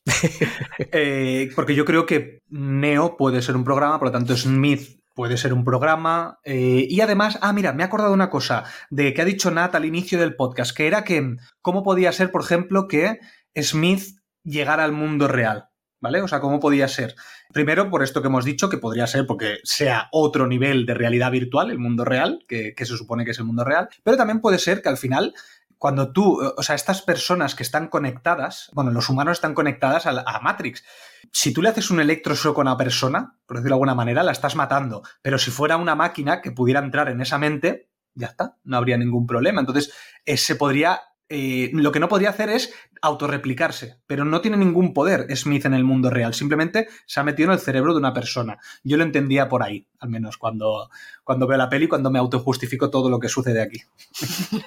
Eh, 0.93 1.51
porque 1.56 1.74
yo 1.74 1.84
creo 1.84 2.06
que 2.06 2.43
Neo 2.48 3.16
puede 3.16 3.43
ser 3.43 3.56
un 3.56 3.64
programa, 3.64 3.98
por 3.98 4.09
lo 4.09 4.12
tanto 4.12 4.36
Smith 4.36 5.01
puede 5.16 5.36
ser 5.36 5.52
un 5.52 5.64
programa. 5.64 6.38
Eh, 6.44 6.86
y 6.88 7.01
además, 7.01 7.38
ah, 7.40 7.52
mira, 7.52 7.72
me 7.72 7.82
he 7.82 7.86
acordado 7.86 8.12
una 8.12 8.30
cosa 8.30 8.64
de 8.90 9.14
que 9.14 9.22
ha 9.22 9.24
dicho 9.24 9.51
Nat 9.51 9.74
al 9.74 9.84
inicio 9.84 10.20
del 10.20 10.36
podcast, 10.36 10.76
que 10.76 10.86
era 10.86 11.02
que 11.02 11.36
cómo 11.60 11.82
podía 11.82 12.12
ser, 12.12 12.30
por 12.30 12.43
ejemplo, 12.43 12.86
que 12.86 13.18
Smith 13.56 14.18
llegara 14.44 14.84
al 14.84 14.93
mundo 14.93 15.26
real. 15.26 15.70
¿Vale? 16.01 16.20
O 16.20 16.28
sea, 16.28 16.40
¿cómo 16.40 16.60
podía 16.60 16.89
ser? 16.89 17.14
Primero, 17.52 17.90
por 17.90 18.02
esto 18.02 18.20
que 18.20 18.28
hemos 18.28 18.44
dicho, 18.44 18.68
que 18.68 18.77
podría 18.77 19.06
ser 19.06 19.27
porque 19.27 19.59
sea 19.64 20.09
otro 20.12 20.47
nivel 20.47 20.85
de 20.85 20.94
realidad 20.94 21.31
virtual, 21.31 21.70
el 21.70 21.78
mundo 21.78 22.05
real, 22.05 22.44
que, 22.47 22.74
que 22.74 22.85
se 22.85 22.97
supone 22.97 23.24
que 23.24 23.31
es 23.31 23.39
el 23.39 23.47
mundo 23.47 23.64
real, 23.64 23.89
pero 24.02 24.16
también 24.16 24.40
puede 24.40 24.59
ser 24.59 24.82
que 24.82 24.90
al 24.90 24.98
final 24.98 25.32
cuando 25.78 26.12
tú, 26.12 26.40
o 26.56 26.62
sea, 26.62 26.74
estas 26.74 27.02
personas 27.02 27.55
que 27.55 27.62
están 27.62 27.89
conectadas, 27.89 28.70
bueno, 28.73 28.90
los 28.90 29.09
humanos 29.09 29.36
están 29.39 29.55
conectadas 29.55 30.06
a, 30.06 30.40
Matrix. 30.40 30.85
Si 31.32 31.52
tú 31.52 31.60
le 31.60 31.68
haces 31.68 31.90
un 31.90 32.01
electroshock 32.01 32.59
a 32.59 32.62
una 32.62 32.77
persona, 32.77 33.36
por 33.47 33.59
decirlo 33.59 33.74
de 33.74 33.77
alguna 33.77 33.94
manera, 33.94 34.23
la 34.23 34.32
estás 34.32 34.56
matando. 34.56 35.02
Pero 35.23 35.39
si 35.39 35.51
fuera 35.51 35.77
una 35.77 35.94
máquina 35.94 36.40
que 36.40 36.51
pudiera 36.51 36.81
entrar 36.81 37.09
en 37.09 37.20
esa 37.20 37.39
mente, 37.39 37.90
ya 38.14 38.28
está, 38.28 38.56
no 38.64 38.78
habría 38.78 38.97
ningún 38.97 39.27
problema. 39.27 39.60
Entonces, 39.60 39.93
se 40.24 40.56
podría. 40.56 41.01
Eh, 41.28 41.70
lo 41.73 41.90
que 41.90 41.98
no 41.98 42.09
podría 42.09 42.31
hacer 42.31 42.51
es 42.51 42.73
autorreplicarse, 43.03 43.98
pero 44.07 44.24
no 44.24 44.40
tiene 44.40 44.57
ningún 44.57 44.94
poder 44.94 45.27
Smith 45.36 45.65
en 45.65 45.74
el 45.74 45.82
mundo 45.82 46.09
real, 46.09 46.35
simplemente 46.35 46.89
se 47.05 47.19
ha 47.19 47.24
metido 47.24 47.48
en 47.48 47.55
el 47.55 47.61
cerebro 47.61 47.93
de 47.93 47.98
una 47.98 48.15
persona. 48.15 48.59
Yo 48.85 48.97
lo 48.97 49.03
entendía 49.03 49.48
por 49.48 49.65
ahí, 49.65 49.89
al 49.98 50.09
menos 50.09 50.39
cuando, 50.39 50.89
cuando 51.24 51.48
veo 51.48 51.59
la 51.59 51.69
peli, 51.69 51.89
cuando 51.89 52.12
me 52.12 52.20
autojustifico 52.20 52.90
todo 52.90 53.11
lo 53.11 53.19
que 53.19 53.28
sucede 53.28 53.62
aquí. 53.62 53.82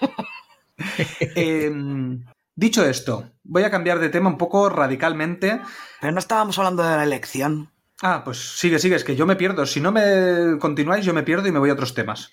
Em, 1.35 2.23
dicho 2.55 2.85
esto, 2.85 3.31
voy 3.43 3.63
a 3.63 3.69
cambiar 3.69 3.99
de 3.99 4.07
tema 4.07 4.29
un 4.29 4.37
poco 4.37 4.69
radicalmente. 4.69 5.59
Pero 5.99 6.13
no 6.13 6.19
estábamos 6.19 6.57
hablando 6.57 6.83
de 6.83 6.95
la 6.95 7.03
elección. 7.03 7.69
Ah, 8.01 8.21
pues 8.23 8.57
sigue, 8.57 8.79
sigue, 8.79 8.95
es 8.95 9.03
que 9.03 9.15
yo 9.15 9.25
me 9.25 9.35
pierdo. 9.35 9.65
Si 9.65 9.81
no 9.81 9.91
me 9.91 10.57
continuáis, 10.57 11.03
yo 11.03 11.13
me 11.13 11.23
pierdo 11.23 11.47
y 11.47 11.51
me 11.51 11.59
voy 11.59 11.69
a 11.69 11.73
otros 11.73 11.93
temas. 11.93 12.31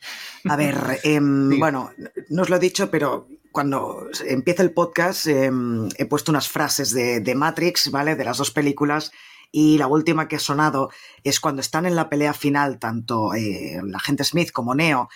A 0.49 0.57
ver, 0.57 0.77
em, 1.03 1.59
bueno, 1.59 1.91
no 2.29 2.43
os 2.43 2.51
lo 2.51 2.57
he 2.57 2.61
dicho, 2.61 2.89
pero 2.89 3.27
cuando 3.57 4.11
empieza 4.27 4.63
el 4.63 4.75
podcast 4.75 5.27
em, 5.29 5.89
he 5.97 6.05
puesto 6.05 6.31
unas 6.31 6.47
frases 6.47 6.91
de, 6.93 7.35
Matrix, 7.35 7.91
¿vale? 7.91 8.15
De 8.15 8.23
las 8.23 8.37
dos 8.37 8.51
películas. 8.51 9.13
Y 9.51 9.79
la 9.79 9.87
última 9.87 10.29
que 10.29 10.37
ha 10.37 10.41
sonado 10.41 10.91
es 11.25 11.41
cuando 11.41 11.63
están 11.63 11.87
en 11.87 11.97
la 11.97 12.11
pelea 12.11 12.35
final, 12.35 12.79
tanto 12.79 13.33
eh, 13.33 13.81
la 13.83 13.99
gente 13.99 14.25
Smith 14.25 14.53
como 14.53 14.75
Neo, 14.75 15.09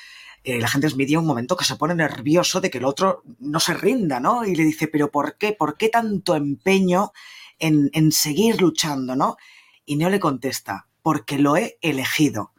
eh, 0.42 0.58
la 0.58 0.68
gente 0.68 0.86
es 0.86 0.96
media 0.96 1.18
un 1.18 1.26
momento 1.26 1.54
que 1.54 1.66
se 1.66 1.76
pone 1.76 1.94
nervioso 1.94 2.62
de 2.62 2.70
que 2.70 2.78
el 2.78 2.86
otro 2.86 3.22
no 3.40 3.60
se 3.60 3.74
rinda, 3.74 4.20
¿no? 4.20 4.46
Y 4.46 4.56
le 4.56 4.64
dice, 4.64 4.88
pero 4.88 5.10
¿por 5.10 5.36
qué? 5.36 5.52
¿Por 5.52 5.76
qué 5.76 5.90
tanto 5.90 6.34
empeño 6.34 7.12
en, 7.58 7.90
en 7.92 8.10
seguir 8.10 8.58
luchando, 8.62 9.16
¿no? 9.16 9.36
Y 9.84 9.96
Neo 9.96 10.08
le 10.08 10.18
contesta, 10.18 10.86
porque 11.02 11.38
lo 11.38 11.58
he 11.58 11.76
elegido. 11.82 12.54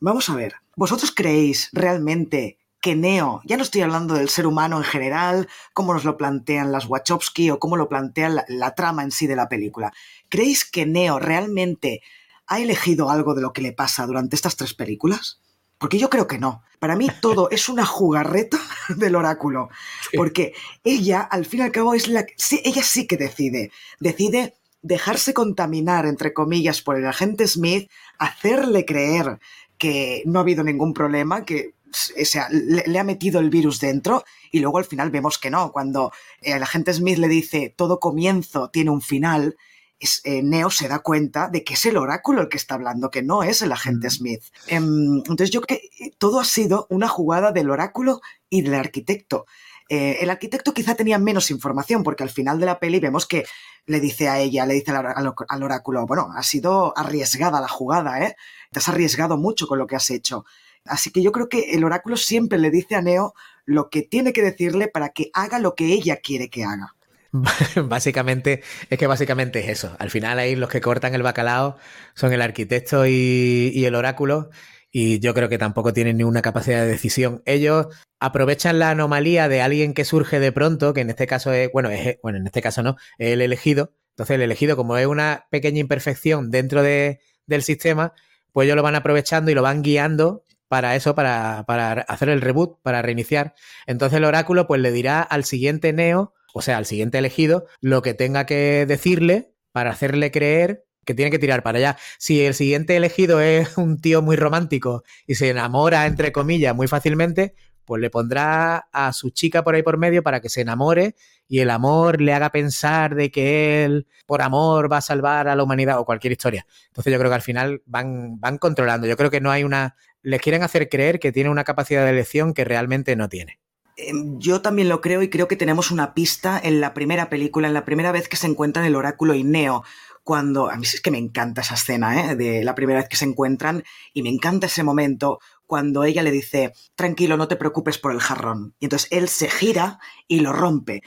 Vamos 0.00 0.30
a 0.30 0.36
ver, 0.36 0.54
¿vosotros 0.74 1.12
creéis 1.14 1.68
realmente 1.74 2.57
que 2.80 2.94
Neo, 2.94 3.40
ya 3.44 3.56
no 3.56 3.62
estoy 3.62 3.82
hablando 3.82 4.14
del 4.14 4.28
ser 4.28 4.46
humano 4.46 4.78
en 4.78 4.84
general, 4.84 5.48
cómo 5.72 5.94
nos 5.94 6.04
lo 6.04 6.16
plantean 6.16 6.72
las 6.72 6.86
Wachowski 6.86 7.50
o 7.50 7.58
cómo 7.58 7.76
lo 7.76 7.88
plantea 7.88 8.28
la, 8.28 8.44
la, 8.48 8.74
trama 8.74 9.02
en 9.02 9.10
sí 9.10 9.26
de 9.26 9.36
la 9.36 9.48
película, 9.48 9.92
¿creéis 10.28 10.64
que 10.64 10.86
Neo 10.86 11.18
realmente 11.18 12.02
ha 12.46 12.60
elegido 12.60 13.10
algo 13.10 13.34
de 13.34 13.42
lo 13.42 13.52
que 13.52 13.62
le 13.62 13.72
pasa 13.72 14.06
durante 14.06 14.36
estas 14.36 14.56
tres 14.56 14.74
películas? 14.74 15.40
Porque 15.78 15.98
yo 15.98 16.10
creo 16.10 16.26
que 16.26 16.38
no. 16.38 16.62
Para 16.78 16.96
mí 16.96 17.08
todo 17.20 17.48
es 17.50 17.68
una 17.68 17.86
jugarreta 17.86 18.58
del 18.96 19.16
oráculo. 19.16 19.70
Porque 20.14 20.52
ella, 20.84 21.20
al 21.20 21.46
fin 21.46 21.60
y 21.60 21.62
al 21.62 21.72
cabo, 21.72 21.94
es 21.94 22.08
la 22.08 22.26
sí, 22.36 22.60
ella 22.64 22.82
sí 22.82 23.06
que 23.06 23.16
decide. 23.16 23.70
Decide 24.00 24.56
dejarse 24.82 25.34
contaminar, 25.34 26.06
entre 26.06 26.32
comillas, 26.32 26.82
por 26.82 26.96
el 26.96 27.06
agente 27.06 27.46
Smith, 27.46 27.90
hacerle 28.18 28.84
creer 28.84 29.38
que 29.76 30.22
no 30.26 30.38
ha 30.38 30.42
habido 30.42 30.64
ningún 30.64 30.92
problema, 30.92 31.44
que 31.44 31.74
o 31.90 32.24
sea, 32.24 32.48
le, 32.50 32.84
le, 32.86 32.98
ha 32.98 33.04
metido 33.04 33.40
el 33.40 33.50
virus 33.50 33.80
dentro 33.80 34.24
y 34.50 34.60
luego 34.60 34.78
al 34.78 34.84
final 34.84 35.10
vemos 35.10 35.38
que 35.38 35.50
no. 35.50 35.72
Cuando 35.72 36.12
el 36.40 36.62
agente 36.62 36.92
Smith 36.92 37.18
le 37.18 37.28
dice 37.28 37.74
todo 37.76 38.00
comienzo 38.00 38.70
tiene 38.70 38.90
un 38.90 39.02
final, 39.02 39.56
es, 40.00 40.20
eh, 40.24 40.42
Neo 40.42 40.70
se 40.70 40.88
da 40.88 41.00
cuenta 41.00 41.48
de 41.48 41.64
que 41.64 41.74
es 41.74 41.86
el 41.86 41.96
oráculo 41.96 42.42
el 42.42 42.48
que 42.48 42.56
está 42.56 42.74
hablando, 42.74 43.10
que 43.10 43.22
no 43.22 43.42
es 43.42 43.62
el 43.62 43.72
agente 43.72 44.10
Smith. 44.10 44.42
Em, 44.66 45.16
entonces 45.18 45.50
yo 45.50 45.60
creo 45.60 45.78
que 45.80 46.10
todo 46.18 46.40
ha 46.40 46.44
sido 46.44 46.86
una 46.90 47.08
jugada 47.08 47.52
del 47.52 47.70
oráculo 47.70 48.20
y 48.48 48.62
del 48.62 48.74
arquitecto. 48.74 49.46
Eh, 49.88 50.18
el 50.20 50.30
arquitecto 50.30 50.74
quizá 50.74 50.94
tenía 50.94 51.18
menos 51.18 51.50
información, 51.50 52.02
porque 52.02 52.22
al 52.22 52.30
final 52.30 52.60
de 52.60 52.66
la 52.66 52.78
peli 52.78 53.00
vemos 53.00 53.26
que 53.26 53.44
le 53.86 54.00
dice 54.00 54.28
a 54.28 54.38
ella, 54.38 54.66
le 54.66 54.74
dice 54.74 54.90
al, 54.90 55.34
al, 55.48 55.62
oráculo, 55.62 56.06
bueno, 56.06 56.28
ha 56.36 56.42
sido 56.42 56.96
arriesgada 56.96 57.60
la 57.60 57.68
jugada, 57.68 58.22
¿eh? 58.22 58.36
Te 58.70 58.80
has 58.80 58.88
arriesgado 58.88 59.38
mucho 59.38 59.66
con 59.66 59.78
lo 59.78 59.86
que 59.86 59.96
has 59.96 60.10
hecho. 60.10 60.44
Así 60.88 61.10
que 61.10 61.22
yo 61.22 61.32
creo 61.32 61.48
que 61.48 61.72
el 61.72 61.84
oráculo 61.84 62.16
siempre 62.16 62.58
le 62.58 62.70
dice 62.70 62.94
a 62.94 63.02
Neo 63.02 63.34
lo 63.64 63.90
que 63.90 64.02
tiene 64.02 64.32
que 64.32 64.42
decirle 64.42 64.88
para 64.88 65.10
que 65.10 65.30
haga 65.34 65.58
lo 65.58 65.74
que 65.74 65.92
ella 65.92 66.16
quiere 66.16 66.48
que 66.48 66.64
haga. 66.64 66.94
básicamente, 67.84 68.62
es 68.88 68.98
que 68.98 69.06
básicamente 69.06 69.60
es 69.60 69.68
eso. 69.68 69.94
Al 69.98 70.10
final 70.10 70.38
ahí 70.38 70.56
los 70.56 70.70
que 70.70 70.80
cortan 70.80 71.14
el 71.14 71.22
bacalao 71.22 71.76
son 72.14 72.32
el 72.32 72.42
arquitecto 72.42 73.06
y, 73.06 73.84
el 73.84 73.94
oráculo 73.94 74.50
y 74.90 75.18
yo 75.20 75.34
creo 75.34 75.48
que 75.48 75.58
tampoco 75.58 75.92
tienen 75.92 76.16
ninguna 76.16 76.42
capacidad 76.42 76.82
de 76.82 76.88
decisión. 76.88 77.42
Ellos 77.44 77.88
aprovechan 78.20 78.78
la 78.78 78.90
anomalía 78.90 79.48
de 79.48 79.60
alguien 79.60 79.92
que 79.94 80.04
surge 80.04 80.40
de 80.40 80.50
pronto, 80.52 80.94
que 80.94 81.02
en 81.02 81.10
este 81.10 81.26
caso 81.26 81.52
es, 81.52 81.70
bueno, 81.72 81.90
es, 81.90 82.16
bueno, 82.22 82.38
en 82.38 82.46
este 82.46 82.62
caso 82.62 82.82
no, 82.82 82.96
es 83.18 83.32
el 83.32 83.42
elegido. 83.42 83.92
Entonces 84.10 84.34
el 84.34 84.42
elegido, 84.42 84.76
como 84.76 84.96
es 84.96 85.06
una 85.06 85.46
pequeña 85.50 85.80
imperfección 85.80 86.50
dentro 86.50 86.82
de, 86.82 87.20
del 87.46 87.62
sistema, 87.62 88.14
pues 88.52 88.66
ellos 88.66 88.76
lo 88.76 88.82
van 88.82 88.96
aprovechando 88.96 89.50
y 89.50 89.54
lo 89.54 89.62
van 89.62 89.82
guiando 89.82 90.42
para 90.68 90.94
eso, 90.96 91.14
para, 91.14 91.64
para 91.66 91.92
hacer 92.02 92.28
el 92.28 92.40
reboot, 92.40 92.80
para 92.82 93.02
reiniciar. 93.02 93.54
Entonces 93.86 94.18
el 94.18 94.24
oráculo 94.24 94.66
pues 94.66 94.80
le 94.80 94.92
dirá 94.92 95.22
al 95.22 95.44
siguiente 95.44 95.92
Neo 95.92 96.34
o 96.52 96.62
sea, 96.62 96.76
al 96.76 96.86
siguiente 96.86 97.18
elegido, 97.18 97.66
lo 97.80 98.02
que 98.02 98.14
tenga 98.14 98.46
que 98.46 98.86
decirle 98.86 99.52
para 99.72 99.90
hacerle 99.90 100.30
creer 100.30 100.84
que 101.04 101.14
tiene 101.14 101.30
que 101.30 101.38
tirar 101.38 101.62
para 101.62 101.78
allá. 101.78 101.96
Si 102.18 102.44
el 102.44 102.54
siguiente 102.54 102.96
elegido 102.96 103.40
es 103.40 103.76
un 103.78 104.00
tío 104.00 104.22
muy 104.22 104.36
romántico 104.36 105.04
y 105.26 105.36
se 105.36 105.50
enamora, 105.50 106.06
entre 106.06 106.32
comillas, 106.32 106.74
muy 106.74 106.88
fácilmente, 106.88 107.54
pues 107.84 108.02
le 108.02 108.10
pondrá 108.10 108.88
a 108.92 109.12
su 109.12 109.30
chica 109.30 109.62
por 109.64 109.74
ahí 109.74 109.82
por 109.82 109.96
medio 109.96 110.22
para 110.22 110.40
que 110.40 110.50
se 110.50 110.60
enamore 110.60 111.14
y 111.46 111.60
el 111.60 111.70
amor 111.70 112.20
le 112.20 112.34
haga 112.34 112.50
pensar 112.50 113.14
de 113.14 113.30
que 113.30 113.84
él, 113.84 114.06
por 114.26 114.42
amor, 114.42 114.92
va 114.92 114.98
a 114.98 115.02
salvar 115.02 115.48
a 115.48 115.56
la 115.56 115.62
humanidad 115.62 115.98
o 115.98 116.04
cualquier 116.04 116.32
historia. 116.32 116.66
Entonces 116.88 117.10
yo 117.10 117.18
creo 117.18 117.30
que 117.30 117.36
al 117.36 117.42
final 117.42 117.82
van, 117.86 118.38
van 118.40 118.58
controlando. 118.58 119.06
Yo 119.06 119.16
creo 119.16 119.30
que 119.30 119.40
no 119.40 119.50
hay 119.50 119.64
una... 119.64 119.96
Les 120.28 120.42
quieren 120.42 120.62
hacer 120.62 120.90
creer 120.90 121.20
que 121.20 121.32
tiene 121.32 121.48
una 121.48 121.64
capacidad 121.64 122.04
de 122.04 122.10
elección 122.10 122.52
que 122.52 122.66
realmente 122.66 123.16
no 123.16 123.30
tiene. 123.30 123.60
Em, 123.96 124.38
yo 124.38 124.60
también 124.60 124.90
lo 124.90 125.00
creo 125.00 125.22
y 125.22 125.30
creo 125.30 125.48
que 125.48 125.56
tenemos 125.56 125.90
una 125.90 126.12
pista 126.12 126.60
en 126.62 126.82
la 126.82 126.92
primera 126.92 127.30
película, 127.30 127.66
en 127.66 127.72
la 127.72 127.86
primera 127.86 128.12
vez 128.12 128.28
que 128.28 128.36
se 128.36 128.46
encuentran 128.46 128.84
el 128.84 128.94
oráculo 128.94 129.32
y 129.32 129.42
Neo. 129.42 129.84
Cuando, 130.22 130.70
a 130.70 130.76
mí 130.76 130.84
es 130.84 131.00
que 131.00 131.10
me 131.10 131.16
encanta 131.16 131.62
esa 131.62 131.76
escena, 131.76 132.32
¿eh? 132.32 132.36
de 132.36 132.62
la 132.62 132.74
primera 132.74 133.00
vez 133.00 133.08
que 133.08 133.16
se 133.16 133.24
encuentran, 133.24 133.84
y 134.12 134.22
me 134.22 134.28
encanta 134.28 134.66
ese 134.66 134.82
momento 134.82 135.38
cuando 135.64 136.04
ella 136.04 136.22
le 136.22 136.30
dice, 136.30 136.74
tranquilo, 136.94 137.38
no 137.38 137.48
te 137.48 137.56
preocupes 137.56 137.96
por 137.96 138.12
el 138.12 138.20
jarrón. 138.20 138.74
Y 138.78 138.84
entonces 138.84 139.08
él 139.10 139.30
se 139.30 139.48
gira 139.48 139.98
y 140.26 140.40
lo 140.40 140.52
rompe. 140.52 141.02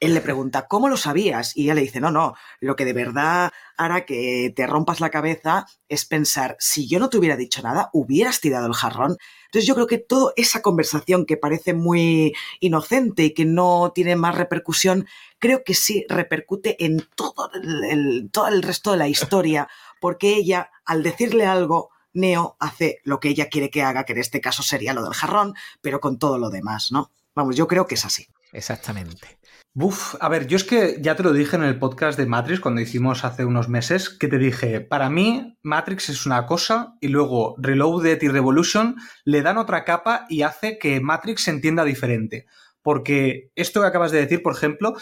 Él 0.00 0.14
le 0.14 0.22
pregunta, 0.22 0.66
¿cómo 0.66 0.88
lo 0.88 0.96
sabías? 0.96 1.54
Y 1.56 1.64
ella 1.64 1.74
le 1.74 1.82
dice, 1.82 2.00
no, 2.00 2.10
no, 2.10 2.34
lo 2.58 2.74
que 2.74 2.86
de 2.86 2.94
verdad 2.94 3.52
hará 3.76 4.06
que 4.06 4.52
te 4.56 4.66
rompas 4.66 5.00
la 5.00 5.10
cabeza 5.10 5.66
es 5.88 6.06
pensar, 6.06 6.56
si 6.58 6.88
yo 6.88 6.98
no 6.98 7.10
te 7.10 7.18
hubiera 7.18 7.36
dicho 7.36 7.62
nada, 7.62 7.90
hubieras 7.92 8.40
tirado 8.40 8.66
el 8.66 8.72
jarrón. 8.72 9.18
Entonces 9.46 9.66
yo 9.66 9.74
creo 9.74 9.86
que 9.86 9.98
toda 9.98 10.32
esa 10.36 10.62
conversación 10.62 11.26
que 11.26 11.36
parece 11.36 11.74
muy 11.74 12.32
inocente 12.60 13.24
y 13.24 13.34
que 13.34 13.44
no 13.44 13.92
tiene 13.94 14.16
más 14.16 14.34
repercusión, 14.34 15.06
creo 15.38 15.62
que 15.64 15.74
sí 15.74 16.06
repercute 16.08 16.82
en 16.84 17.06
todo 17.14 17.50
el, 17.62 18.30
todo 18.32 18.48
el 18.48 18.62
resto 18.62 18.92
de 18.92 18.98
la 18.98 19.08
historia, 19.08 19.68
porque 20.00 20.34
ella, 20.34 20.70
al 20.86 21.02
decirle 21.02 21.44
algo, 21.44 21.90
Neo 22.12 22.56
hace 22.58 23.00
lo 23.04 23.20
que 23.20 23.28
ella 23.28 23.48
quiere 23.48 23.70
que 23.70 23.82
haga, 23.82 24.04
que 24.04 24.14
en 24.14 24.18
este 24.18 24.40
caso 24.40 24.62
sería 24.62 24.94
lo 24.94 25.04
del 25.04 25.14
jarrón, 25.14 25.54
pero 25.80 26.00
con 26.00 26.18
todo 26.18 26.38
lo 26.38 26.48
demás, 26.48 26.90
¿no? 26.90 27.12
Vamos, 27.34 27.54
yo 27.54 27.68
creo 27.68 27.86
que 27.86 27.94
es 27.94 28.04
así. 28.04 28.26
Exactamente. 28.52 29.38
Buf, 29.72 30.16
a 30.18 30.28
ver, 30.28 30.48
yo 30.48 30.56
es 30.56 30.64
que 30.64 30.96
ya 31.00 31.14
te 31.14 31.22
lo 31.22 31.32
dije 31.32 31.54
en 31.54 31.62
el 31.62 31.78
podcast 31.78 32.18
de 32.18 32.26
Matrix 32.26 32.58
cuando 32.58 32.80
hicimos 32.80 33.24
hace 33.24 33.44
unos 33.44 33.68
meses, 33.68 34.10
que 34.10 34.26
te 34.26 34.36
dije, 34.36 34.80
para 34.80 35.08
mí 35.10 35.56
Matrix 35.62 36.08
es 36.08 36.26
una 36.26 36.44
cosa 36.44 36.96
y 37.00 37.06
luego 37.06 37.54
Reloaded 37.56 38.20
y 38.20 38.28
Revolution 38.28 38.96
le 39.24 39.42
dan 39.42 39.58
otra 39.58 39.84
capa 39.84 40.26
y 40.28 40.42
hace 40.42 40.76
que 40.76 41.00
Matrix 41.00 41.44
se 41.44 41.52
entienda 41.52 41.84
diferente. 41.84 42.46
Porque 42.82 43.52
esto 43.54 43.80
que 43.80 43.86
acabas 43.86 44.10
de 44.10 44.18
decir, 44.18 44.42
por 44.42 44.54
ejemplo, 44.54 44.96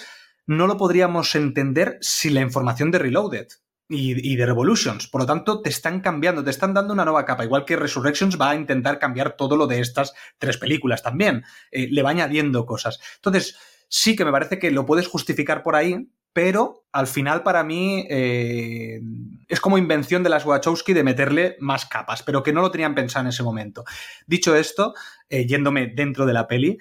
no 0.47 0.67
lo 0.67 0.77
podríamos 0.77 1.35
entender 1.35 1.97
sin 2.03 2.35
la 2.35 2.43
información 2.43 2.91
de 2.91 2.99
Reloaded 2.99 3.47
y, 3.89 4.37
de 4.37 4.45
Revolutions. 4.45 5.09
Por 5.09 5.23
lo 5.23 5.27
tanto, 5.27 5.63
te 5.63 5.71
están 5.71 6.01
cambiando, 6.01 6.45
te 6.45 6.51
están 6.51 6.75
dando 6.75 6.93
una 6.93 7.05
nueva 7.05 7.25
capa. 7.25 7.45
Igual 7.45 7.65
que 7.65 7.77
Resurrections 7.77 8.39
va 8.39 8.51
a 8.51 8.55
intentar 8.55 8.99
cambiar 8.99 9.35
todo 9.37 9.57
lo 9.57 9.67
de 9.67 9.81
estas 9.81 10.13
tres 10.37 10.59
películas 10.59 11.03
también. 11.03 11.45
Eh, 11.71 11.89
le 11.91 12.03
va 12.03 12.11
añadiendo 12.11 12.67
cosas. 12.67 13.01
Entonces, 13.17 13.57
sí 13.89 14.17
que 14.17 14.25
me 14.25 14.33
parece 14.33 14.59
que 14.59 14.71
lo 14.71 14.87
puedes 14.87 15.09
justificar 15.09 15.63
por 15.63 15.77
ahí, 15.77 16.11
pero 16.33 16.85
al 16.93 17.07
final 17.07 17.43
para 17.43 17.65
mí 17.65 18.07
eh, 18.09 19.01
es 19.49 19.61
como 19.61 19.79
invención 19.79 20.23
de 20.23 20.31
las 20.31 20.45
Wachowski 20.45 20.93
de 20.93 21.03
meterle 21.03 21.57
más 21.59 21.87
capas, 21.87 22.23
pero 22.23 22.43
que 22.43 22.53
no 22.53 22.61
lo 22.61 22.71
tenían 22.71 22.95
pensado 22.95 23.25
en 23.25 23.31
ese 23.31 23.43
momento. 23.43 23.85
Dicho 24.27 24.55
esto, 24.55 24.95
eh, 25.29 25.47
yéndome 25.47 25.89
dentro 25.89 26.27
de 26.27 26.33
la 26.33 26.47
peli, 26.47 26.79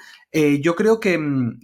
yo 0.61 0.75
creo 0.75 0.99
que, 0.99 1.19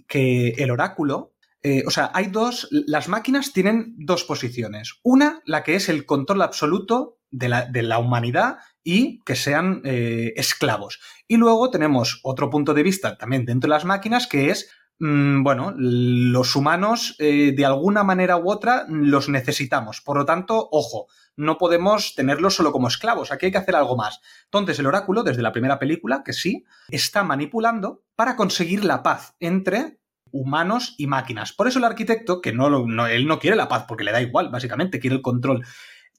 que 0.08 0.48
el 0.58 0.70
oráculo 0.70 1.34
eh, 1.66 1.82
o 1.86 1.90
sea, 1.90 2.10
hay 2.12 2.26
dos, 2.26 2.68
las 2.70 3.08
máquinas 3.08 3.54
tienen 3.54 3.94
dos 3.96 4.22
posiciones. 4.24 5.00
Una, 5.02 5.40
la 5.46 5.64
que 5.64 5.76
es 5.76 5.88
el 5.88 6.04
control 6.04 6.42
absoluto 6.42 7.16
de 7.30 7.48
la, 7.48 7.98
humanidad 7.98 8.58
y 8.84 9.20
que 9.24 9.34
sean 9.34 9.80
eh, 9.84 10.34
esclavos. 10.36 11.00
Y 11.26 11.38
luego 11.38 11.70
tenemos 11.70 12.20
otro 12.22 12.50
punto 12.50 12.74
de 12.74 12.82
vista 12.82 13.16
también 13.16 13.46
dentro 13.46 13.66
de 13.66 13.76
las 13.76 13.86
máquinas 13.86 14.26
que 14.26 14.50
es, 14.50 14.70
mm, 14.83 14.83
bueno, 14.98 15.74
los 15.76 16.54
humanos 16.56 17.16
eh, 17.18 17.52
de 17.56 17.66
alguna 17.66 18.04
manera 18.04 18.36
u 18.36 18.50
otra 18.50 18.86
los 18.88 19.28
necesitamos. 19.28 20.00
Por 20.00 20.16
lo 20.16 20.24
tanto, 20.24 20.68
ojo, 20.70 21.08
no 21.36 21.58
podemos 21.58 22.14
tenerlos 22.14 22.54
solo 22.54 22.72
como 22.72 22.88
esclavos, 22.88 23.32
aquí 23.32 23.46
hay 23.46 23.52
que 23.52 23.58
hacer 23.58 23.76
algo 23.76 23.96
más. 23.96 24.20
Entonces 24.44 24.78
el 24.78 24.86
oráculo, 24.86 25.22
desde 25.22 25.42
la 25.42 25.52
primera 25.52 25.78
película, 25.78 26.22
que 26.24 26.32
sí, 26.32 26.64
está 26.88 27.24
manipulando 27.24 28.02
para 28.14 28.36
conseguir 28.36 28.84
la 28.84 29.02
paz 29.02 29.34
entre 29.40 29.98
humanos 30.30 30.94
y 30.98 31.06
máquinas. 31.06 31.52
Por 31.52 31.68
eso 31.68 31.78
el 31.78 31.84
arquitecto, 31.84 32.40
que 32.40 32.52
no, 32.52 32.86
no, 32.86 33.06
él 33.06 33.26
no 33.26 33.38
quiere 33.38 33.56
la 33.56 33.68
paz 33.68 33.84
porque 33.88 34.04
le 34.04 34.12
da 34.12 34.20
igual, 34.20 34.50
básicamente, 34.50 34.98
quiere 34.98 35.16
el 35.16 35.22
control. 35.22 35.64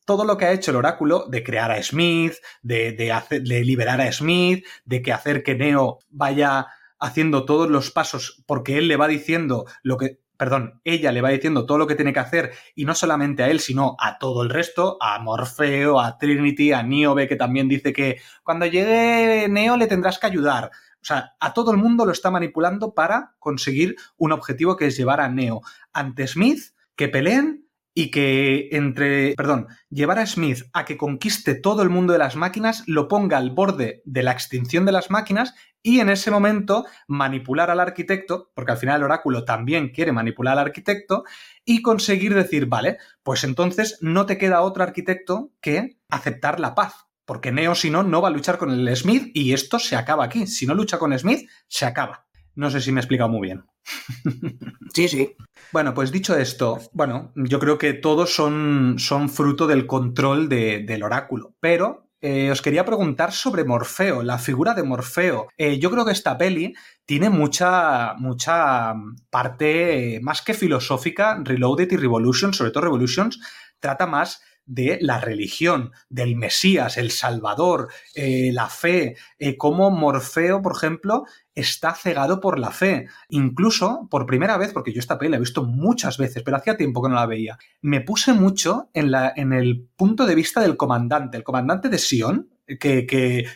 Todo 0.05 0.23
lo 0.23 0.37
que 0.37 0.45
ha 0.45 0.51
hecho 0.51 0.71
el 0.71 0.77
oráculo 0.77 1.25
de 1.27 1.43
crear 1.43 1.71
a 1.71 1.81
Smith, 1.81 2.35
de, 2.61 2.93
de, 2.93 3.63
liberar 3.63 3.99
a 4.01 4.11
Smith, 4.11 4.65
de 4.85 5.01
que 5.01 5.11
hacer 5.11 5.43
que 5.43 5.55
Neo 5.55 5.99
vaya 6.09 6.67
haciendo 6.99 7.45
todos 7.45 7.69
los 7.69 7.91
pasos 7.91 8.43
porque 8.45 8.77
él 8.77 8.87
le 8.87 8.97
va 8.97 9.07
diciendo 9.07 9.65
lo 9.83 9.97
que, 9.97 10.19
perdón, 10.37 10.81
ella 10.83 11.11
le 11.11 11.21
va 11.21 11.29
diciendo 11.29 11.65
todo 11.65 11.77
lo 11.77 11.87
que 11.87 11.95
tiene 11.95 12.13
que 12.13 12.19
hacer 12.19 12.51
y 12.75 12.85
no 12.85 12.95
solamente 12.95 13.43
a 13.43 13.49
él, 13.49 13.59
sino 13.59 13.95
a 13.99 14.17
todo 14.17 14.43
el 14.43 14.49
resto, 14.49 14.97
a 15.01 15.19
Morfeo, 15.19 15.99
a 15.99 16.17
Trinity, 16.17 16.71
a 16.71 16.83
Niobe, 16.83 17.27
que 17.27 17.35
también 17.35 17.67
dice 17.67 17.93
que 17.93 18.21
cuando 18.43 18.65
llegue 18.65 19.47
Neo 19.49 19.77
le 19.77 19.87
tendrás 19.87 20.19
que 20.19 20.27
ayudar. 20.27 20.71
O 21.01 21.05
sea, 21.05 21.35
a 21.39 21.53
todo 21.53 21.71
el 21.71 21.77
mundo 21.77 22.05
lo 22.05 22.11
está 22.11 22.31
manipulando 22.31 22.93
para 22.93 23.35
conseguir 23.37 23.95
un 24.17 24.31
objetivo 24.31 24.75
que 24.75 24.87
es 24.87 24.97
llevar 24.97 25.21
a 25.21 25.29
Neo 25.29 25.61
ante 25.93 26.27
Smith, 26.27 26.73
que 26.95 27.09
peleen 27.09 27.65
y 27.93 28.11
que 28.11 28.69
entre, 28.71 29.35
perdón, 29.35 29.67
llevar 29.89 30.19
a 30.19 30.25
Smith 30.25 30.63
a 30.73 30.83
que 30.83 30.97
conquiste 30.97 31.55
todo 31.55 31.81
el 31.81 31.89
mundo 31.89 32.11
de 32.11 32.19
las 32.19 32.35
máquinas, 32.35 32.83
lo 32.87 33.07
ponga 33.07 33.37
al 33.37 33.51
borde 33.51 34.01
de 34.03 34.21
la 34.21 34.31
extinción 34.31 34.85
de 34.85 34.91
las 34.91 35.09
máquinas 35.09 35.53
y 35.85 35.99
en 35.99 36.09
ese 36.09 36.31
momento 36.31 36.87
manipular 37.07 37.69
al 37.69 37.79
arquitecto, 37.79 38.51
porque 38.55 38.71
al 38.71 38.79
final 38.79 38.97
el 38.97 39.03
oráculo 39.03 39.45
también 39.45 39.89
quiere 39.89 40.11
manipular 40.11 40.53
al 40.53 40.65
arquitecto, 40.65 41.25
y 41.63 41.83
conseguir 41.83 42.33
decir, 42.33 42.65
vale, 42.65 42.97
pues 43.21 43.43
entonces 43.43 43.99
no 44.01 44.25
te 44.25 44.39
queda 44.39 44.61
otro 44.61 44.81
arquitecto 44.81 45.51
que 45.61 45.99
aceptar 46.09 46.59
la 46.59 46.73
paz. 46.73 47.05
Porque 47.23 47.51
Neo, 47.51 47.75
si 47.75 47.91
no, 47.91 48.01
no 48.01 48.19
va 48.19 48.29
a 48.29 48.31
luchar 48.31 48.57
con 48.57 48.71
el 48.71 48.95
Smith 48.95 49.29
y 49.35 49.53
esto 49.53 49.77
se 49.77 49.95
acaba 49.95 50.25
aquí. 50.25 50.47
Si 50.47 50.65
no 50.65 50.73
lucha 50.73 50.97
con 50.97 51.17
Smith, 51.17 51.47
se 51.67 51.85
acaba. 51.85 52.25
No 52.55 52.71
sé 52.71 52.81
si 52.81 52.91
me 52.91 52.99
he 52.99 53.03
explicado 53.03 53.29
muy 53.29 53.41
bien. 53.41 53.63
Sí, 54.91 55.09
sí. 55.09 55.35
Bueno, 55.73 55.93
pues 55.93 56.09
dicho 56.09 56.37
esto, 56.37 56.79
bueno, 56.93 57.33
yo 57.35 57.59
creo 57.59 57.77
que 57.77 57.93
todos 57.93 58.33
son, 58.33 58.95
son 58.97 59.27
fruto 59.27 59.67
del 59.67 59.85
control 59.85 60.47
del 60.47 61.03
oráculo. 61.03 61.53
Pero 61.59 62.04
eh, 62.25 62.49
os 62.49 62.63
quería 62.63 62.85
preguntar 62.85 63.31
sobre 63.31 63.65
Morfeo, 63.65 64.23
la 64.23 64.39
figura 64.39 64.73
de 64.73 64.81
Morfeo. 64.81 65.49
Eh, 65.57 65.77
yo 65.77 65.91
creo 65.91 66.05
que 66.05 66.11
esta 66.11 66.39
peli 66.39 66.73
tiene 67.05 67.29
mucha, 67.29 68.15
mucha 68.17 68.95
parte 69.29 70.19
más 70.23 70.41
que 70.41 70.55
filosófica. 70.55 71.39
Reloaded 71.43 71.91
y 71.91 71.97
Revolution, 71.97 72.51
sobre 72.51 72.71
todo 72.71 72.85
Revolutions, 72.85 73.39
trata 73.79 74.07
más 74.07 74.41
de 74.65 74.97
la 75.01 75.19
religión, 75.19 75.91
del 76.09 76.35
Mesías, 76.35 76.97
el 76.97 77.11
Salvador, 77.11 77.89
eh, 78.15 78.51
la 78.53 78.67
fe, 78.67 79.15
eh, 79.37 79.57
como 79.57 79.91
Morfeo, 79.91 80.61
por 80.61 80.75
ejemplo, 80.75 81.25
está 81.53 81.93
cegado 81.93 82.39
por 82.39 82.59
la 82.59 82.71
fe. 82.71 83.07
Incluso, 83.29 84.07
por 84.09 84.25
primera 84.25 84.57
vez, 84.57 84.73
porque 84.73 84.93
yo 84.93 84.99
esta 84.99 85.17
peli 85.17 85.31
la 85.31 85.37
he 85.37 85.39
visto 85.39 85.63
muchas 85.63 86.17
veces, 86.17 86.43
pero 86.43 86.57
hacía 86.57 86.77
tiempo 86.77 87.01
que 87.01 87.09
no 87.09 87.15
la 87.15 87.25
veía, 87.25 87.57
me 87.81 88.01
puse 88.01 88.33
mucho 88.33 88.89
en, 88.93 89.11
la, 89.11 89.31
en 89.35 89.53
el 89.53 89.87
punto 89.95 90.25
de 90.25 90.35
vista 90.35 90.61
del 90.61 90.77
comandante, 90.77 91.37
el 91.37 91.43
comandante 91.43 91.89
de 91.89 91.97
Sion, 91.97 92.49
que, 92.79 93.05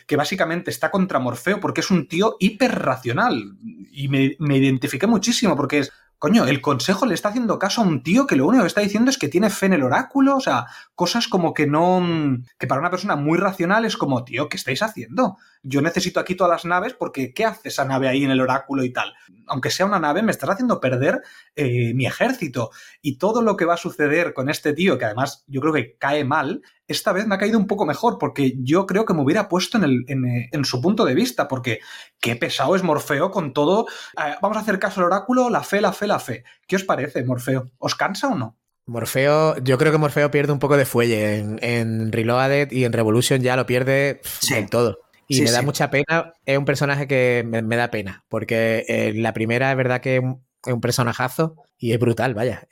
que, 0.06 0.16
básicamente 0.16 0.70
está 0.70 0.90
contra 0.90 1.18
Morfeo 1.18 1.58
porque 1.58 1.80
es 1.80 1.90
un 1.90 2.06
tío 2.06 2.36
hiperracional. 2.38 3.56
Y 3.90 4.08
me, 4.08 4.36
me 4.38 4.56
identifiqué 4.58 5.08
muchísimo 5.08 5.56
porque 5.56 5.80
es, 5.80 5.92
Coño, 6.20 6.44
el 6.44 6.60
consejo 6.60 7.06
le 7.06 7.14
está 7.14 7.30
haciendo 7.30 7.58
caso 7.58 7.80
a 7.80 7.84
un 7.84 8.02
tío 8.02 8.26
que 8.26 8.36
lo 8.36 8.46
único 8.46 8.62
que 8.62 8.68
está 8.68 8.82
diciendo 8.82 9.10
es 9.10 9.16
que 9.16 9.28
tiene 9.28 9.48
fe 9.48 9.64
en 9.64 9.72
el 9.72 9.82
oráculo, 9.82 10.36
o 10.36 10.40
sea, 10.40 10.66
cosas 10.94 11.28
como 11.28 11.54
que 11.54 11.66
no. 11.66 12.02
que 12.58 12.66
para 12.66 12.78
una 12.78 12.90
persona 12.90 13.16
muy 13.16 13.38
racional 13.38 13.86
es 13.86 13.96
como, 13.96 14.22
tío, 14.22 14.50
¿qué 14.50 14.58
estáis 14.58 14.82
haciendo? 14.82 15.38
Yo 15.62 15.80
necesito 15.80 16.20
aquí 16.20 16.34
todas 16.34 16.50
las 16.50 16.64
naves 16.66 16.92
porque 16.92 17.32
¿qué 17.32 17.46
hace 17.46 17.70
esa 17.70 17.86
nave 17.86 18.06
ahí 18.06 18.22
en 18.22 18.32
el 18.32 18.42
oráculo 18.42 18.84
y 18.84 18.92
tal? 18.92 19.14
Aunque 19.50 19.70
sea 19.70 19.84
una 19.84 19.98
nave, 19.98 20.22
me 20.22 20.30
estás 20.30 20.48
haciendo 20.48 20.80
perder 20.80 21.20
eh, 21.56 21.92
mi 21.94 22.06
ejército. 22.06 22.70
Y 23.02 23.18
todo 23.18 23.42
lo 23.42 23.56
que 23.56 23.66
va 23.66 23.74
a 23.74 23.76
suceder 23.76 24.32
con 24.32 24.48
este 24.48 24.72
tío, 24.72 24.96
que 24.96 25.04
además 25.04 25.44
yo 25.46 25.60
creo 25.60 25.74
que 25.74 25.96
cae 25.98 26.24
mal, 26.24 26.62
esta 26.86 27.12
vez 27.12 27.26
me 27.26 27.34
ha 27.34 27.38
caído 27.38 27.58
un 27.58 27.66
poco 27.66 27.84
mejor, 27.84 28.18
porque 28.18 28.54
yo 28.58 28.86
creo 28.86 29.04
que 29.04 29.14
me 29.14 29.22
hubiera 29.22 29.48
puesto 29.48 29.76
en, 29.78 29.84
el, 29.84 30.04
en, 30.08 30.64
su 30.64 30.80
punto 30.80 31.04
de 31.04 31.14
vista, 31.14 31.46
porque 31.48 31.80
qué 32.20 32.36
pesado 32.36 32.74
es 32.74 32.82
Morfeo 32.82 33.30
con 33.30 33.52
todo. 33.52 33.86
Eh, 34.16 34.34
vamos 34.40 34.56
a 34.56 34.60
hacer 34.60 34.78
caso 34.78 35.00
al 35.00 35.06
oráculo, 35.06 35.50
la 35.50 35.62
fe, 35.62 35.80
la 35.80 35.92
fe, 35.92 36.06
la 36.06 36.18
fe. 36.18 36.44
¿Qué 36.66 36.76
os 36.76 36.84
parece, 36.84 37.24
Morfeo? 37.24 37.70
¿Os 37.78 37.94
cansa 37.94 38.28
o 38.28 38.34
no? 38.34 38.56
Morfeo, 38.86 39.56
yo 39.58 39.78
creo 39.78 39.92
que 39.92 39.98
Morfeo 39.98 40.30
pierde 40.30 40.52
un 40.52 40.58
poco 40.58 40.76
de 40.76 40.84
fuelle. 40.84 41.38
En, 41.60 42.10
Reloaded 42.10 42.72
y 42.72 42.84
en 42.84 42.92
Revolution 42.92 43.40
ya 43.40 43.54
lo 43.54 43.66
pierde 43.66 44.20
en 44.50 44.68
todo. 44.68 44.98
Y 45.30 45.42
me 45.42 45.50
da 45.50 45.62
mucha 45.62 45.90
pena. 45.90 46.32
Es 46.44 46.58
un 46.58 46.64
personaje 46.64 47.06
que 47.06 47.44
me, 47.46 47.76
da 47.76 47.90
pena, 47.90 48.24
porque 48.28 48.84
eh, 48.88 49.12
la 49.14 49.32
primera 49.32 49.70
es 49.70 49.76
verdad 49.76 50.00
que 50.00 50.16
es 50.16 50.72
un 50.72 50.80
personajazo 50.80 51.56
y 51.78 51.92
es 51.92 51.98
brutal, 51.98 52.34
vaya. 52.34 52.66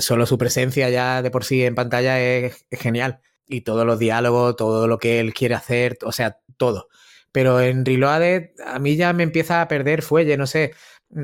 solo 0.00 0.26
su 0.26 0.38
presencia 0.38 0.90
ya 0.90 1.22
de 1.22 1.30
por 1.30 1.44
sí 1.44 1.64
en 1.64 1.74
pantalla 1.74 2.20
es 2.20 2.64
genial 2.70 3.20
y 3.48 3.62
todos 3.62 3.86
los 3.86 3.98
diálogos, 3.98 4.56
todo 4.56 4.86
lo 4.86 4.98
que 4.98 5.20
él 5.20 5.34
quiere 5.34 5.54
hacer, 5.54 5.98
o 6.02 6.12
sea, 6.12 6.38
todo. 6.56 6.88
Pero 7.32 7.60
en 7.60 7.84
Reloaded 7.84 8.50
a 8.64 8.78
mí 8.78 8.96
ya 8.96 9.12
me 9.12 9.22
empieza 9.22 9.62
a 9.62 9.68
perder 9.68 10.02
fuelle, 10.02 10.36
no 10.36 10.46
sé. 10.46 10.72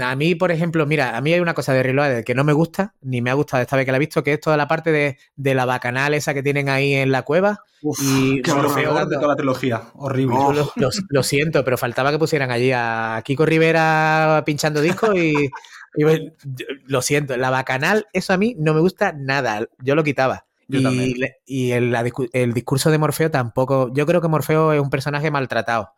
A 0.01 0.15
mí, 0.17 0.35
por 0.35 0.51
ejemplo, 0.51 0.87
mira, 0.87 1.17
a 1.17 1.21
mí 1.21 1.33
hay 1.33 1.41
una 1.41 1.55
cosa 1.55 1.73
de 1.73 1.83
Reloaded 1.83 2.25
que 2.25 2.35
no 2.35 2.45
me 2.45 2.53
gusta, 2.53 2.95
ni 3.01 3.23
me 3.23 3.31
ha 3.31 3.35
gustado 3.35 3.63
esta 3.63 3.77
vez 3.77 3.87
que 3.87 3.93
la 3.93 3.97
he 3.97 4.01
visto, 4.01 4.23
que 4.23 4.35
es 4.35 4.41
toda 4.41 4.57
la 4.57 4.69
parte 4.69 4.93
de, 4.93 5.19
de 5.37 5.55
la 5.55 5.65
bacanal 5.65 6.15
esa 6.15 6.35
que 6.35 6.43
tienen 6.43 6.69
ahí 6.69 6.95
en 6.95 7.11
la 7.11 7.23
cueva. 7.23 7.63
y 8.01 8.43
qué 8.43 8.53
horror 8.53 9.09
de 9.09 9.17
toda 9.17 9.29
la 9.29 9.37
trilogía, 9.37 9.83
horrible. 9.95 10.37
Lo, 11.09 11.23
siento, 11.23 11.65
pero 11.65 11.79
faltaba 11.79 12.11
que 12.11 12.19
pusieran 12.19 12.51
allí 12.51 12.71
a 12.75 13.23
Kiko 13.25 13.47
Rivera 13.47 14.43
pinchando 14.45 14.81
discos 14.81 15.17
y, 15.17 15.35
y, 15.95 16.33
lo 16.87 17.03
siento, 17.03 17.37
la 17.37 17.51
bacanal, 17.51 18.07
eso 18.13 18.33
a 18.33 18.37
mí 18.37 18.55
no 18.59 18.75
me 18.75 18.81
gusta 18.81 19.13
nada, 19.13 19.67
yo 19.79 19.95
lo 19.95 20.05
quitaba 20.05 20.49
y, 20.69 21.73
el, 21.73 22.53
discurso 22.53 22.91
de 22.91 22.99
Morfeo 22.99 23.31
tampoco. 23.31 23.91
Yo 23.93 24.07
creo 24.07 24.21
que 24.21 24.29
Morfeo 24.29 24.73
es 24.73 24.81
un 24.81 24.91
personaje 24.91 25.31
maltratado. 25.31 25.93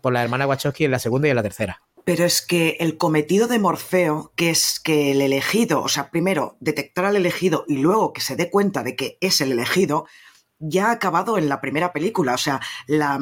por 0.00 0.12
la 0.12 0.22
hermana 0.22 0.46
Wachowski 0.46 0.84
en 0.84 0.90
la 0.92 0.98
segunda 0.98 1.28
y 1.28 1.30
en 1.30 1.36
la 1.36 1.42
tercera. 1.42 1.82
Pero 2.06 2.24
es 2.24 2.40
que 2.40 2.76
el 2.78 2.98
cometido 2.98 3.48
de 3.48 3.58
Morfeo, 3.58 4.32
que 4.36 4.50
es 4.50 4.78
que 4.78 5.10
el 5.10 5.20
elegido, 5.20 5.82
o 5.82 5.88
sea, 5.88 6.08
primero 6.12 6.56
detectar 6.60 7.04
al 7.04 7.16
elegido 7.16 7.64
y 7.66 7.78
luego 7.78 8.12
que 8.12 8.20
se 8.20 8.36
dé 8.36 8.48
cuenta 8.48 8.84
de 8.84 8.94
que 8.94 9.18
es 9.20 9.40
el 9.40 9.50
elegido, 9.50 10.06
ya 10.60 10.86
ha 10.86 10.92
acabado 10.92 11.36
en 11.36 11.48
la 11.48 11.60
primera 11.60 11.92
película. 11.92 12.34
O 12.34 12.38
sea, 12.38 12.60
la, 12.86 13.18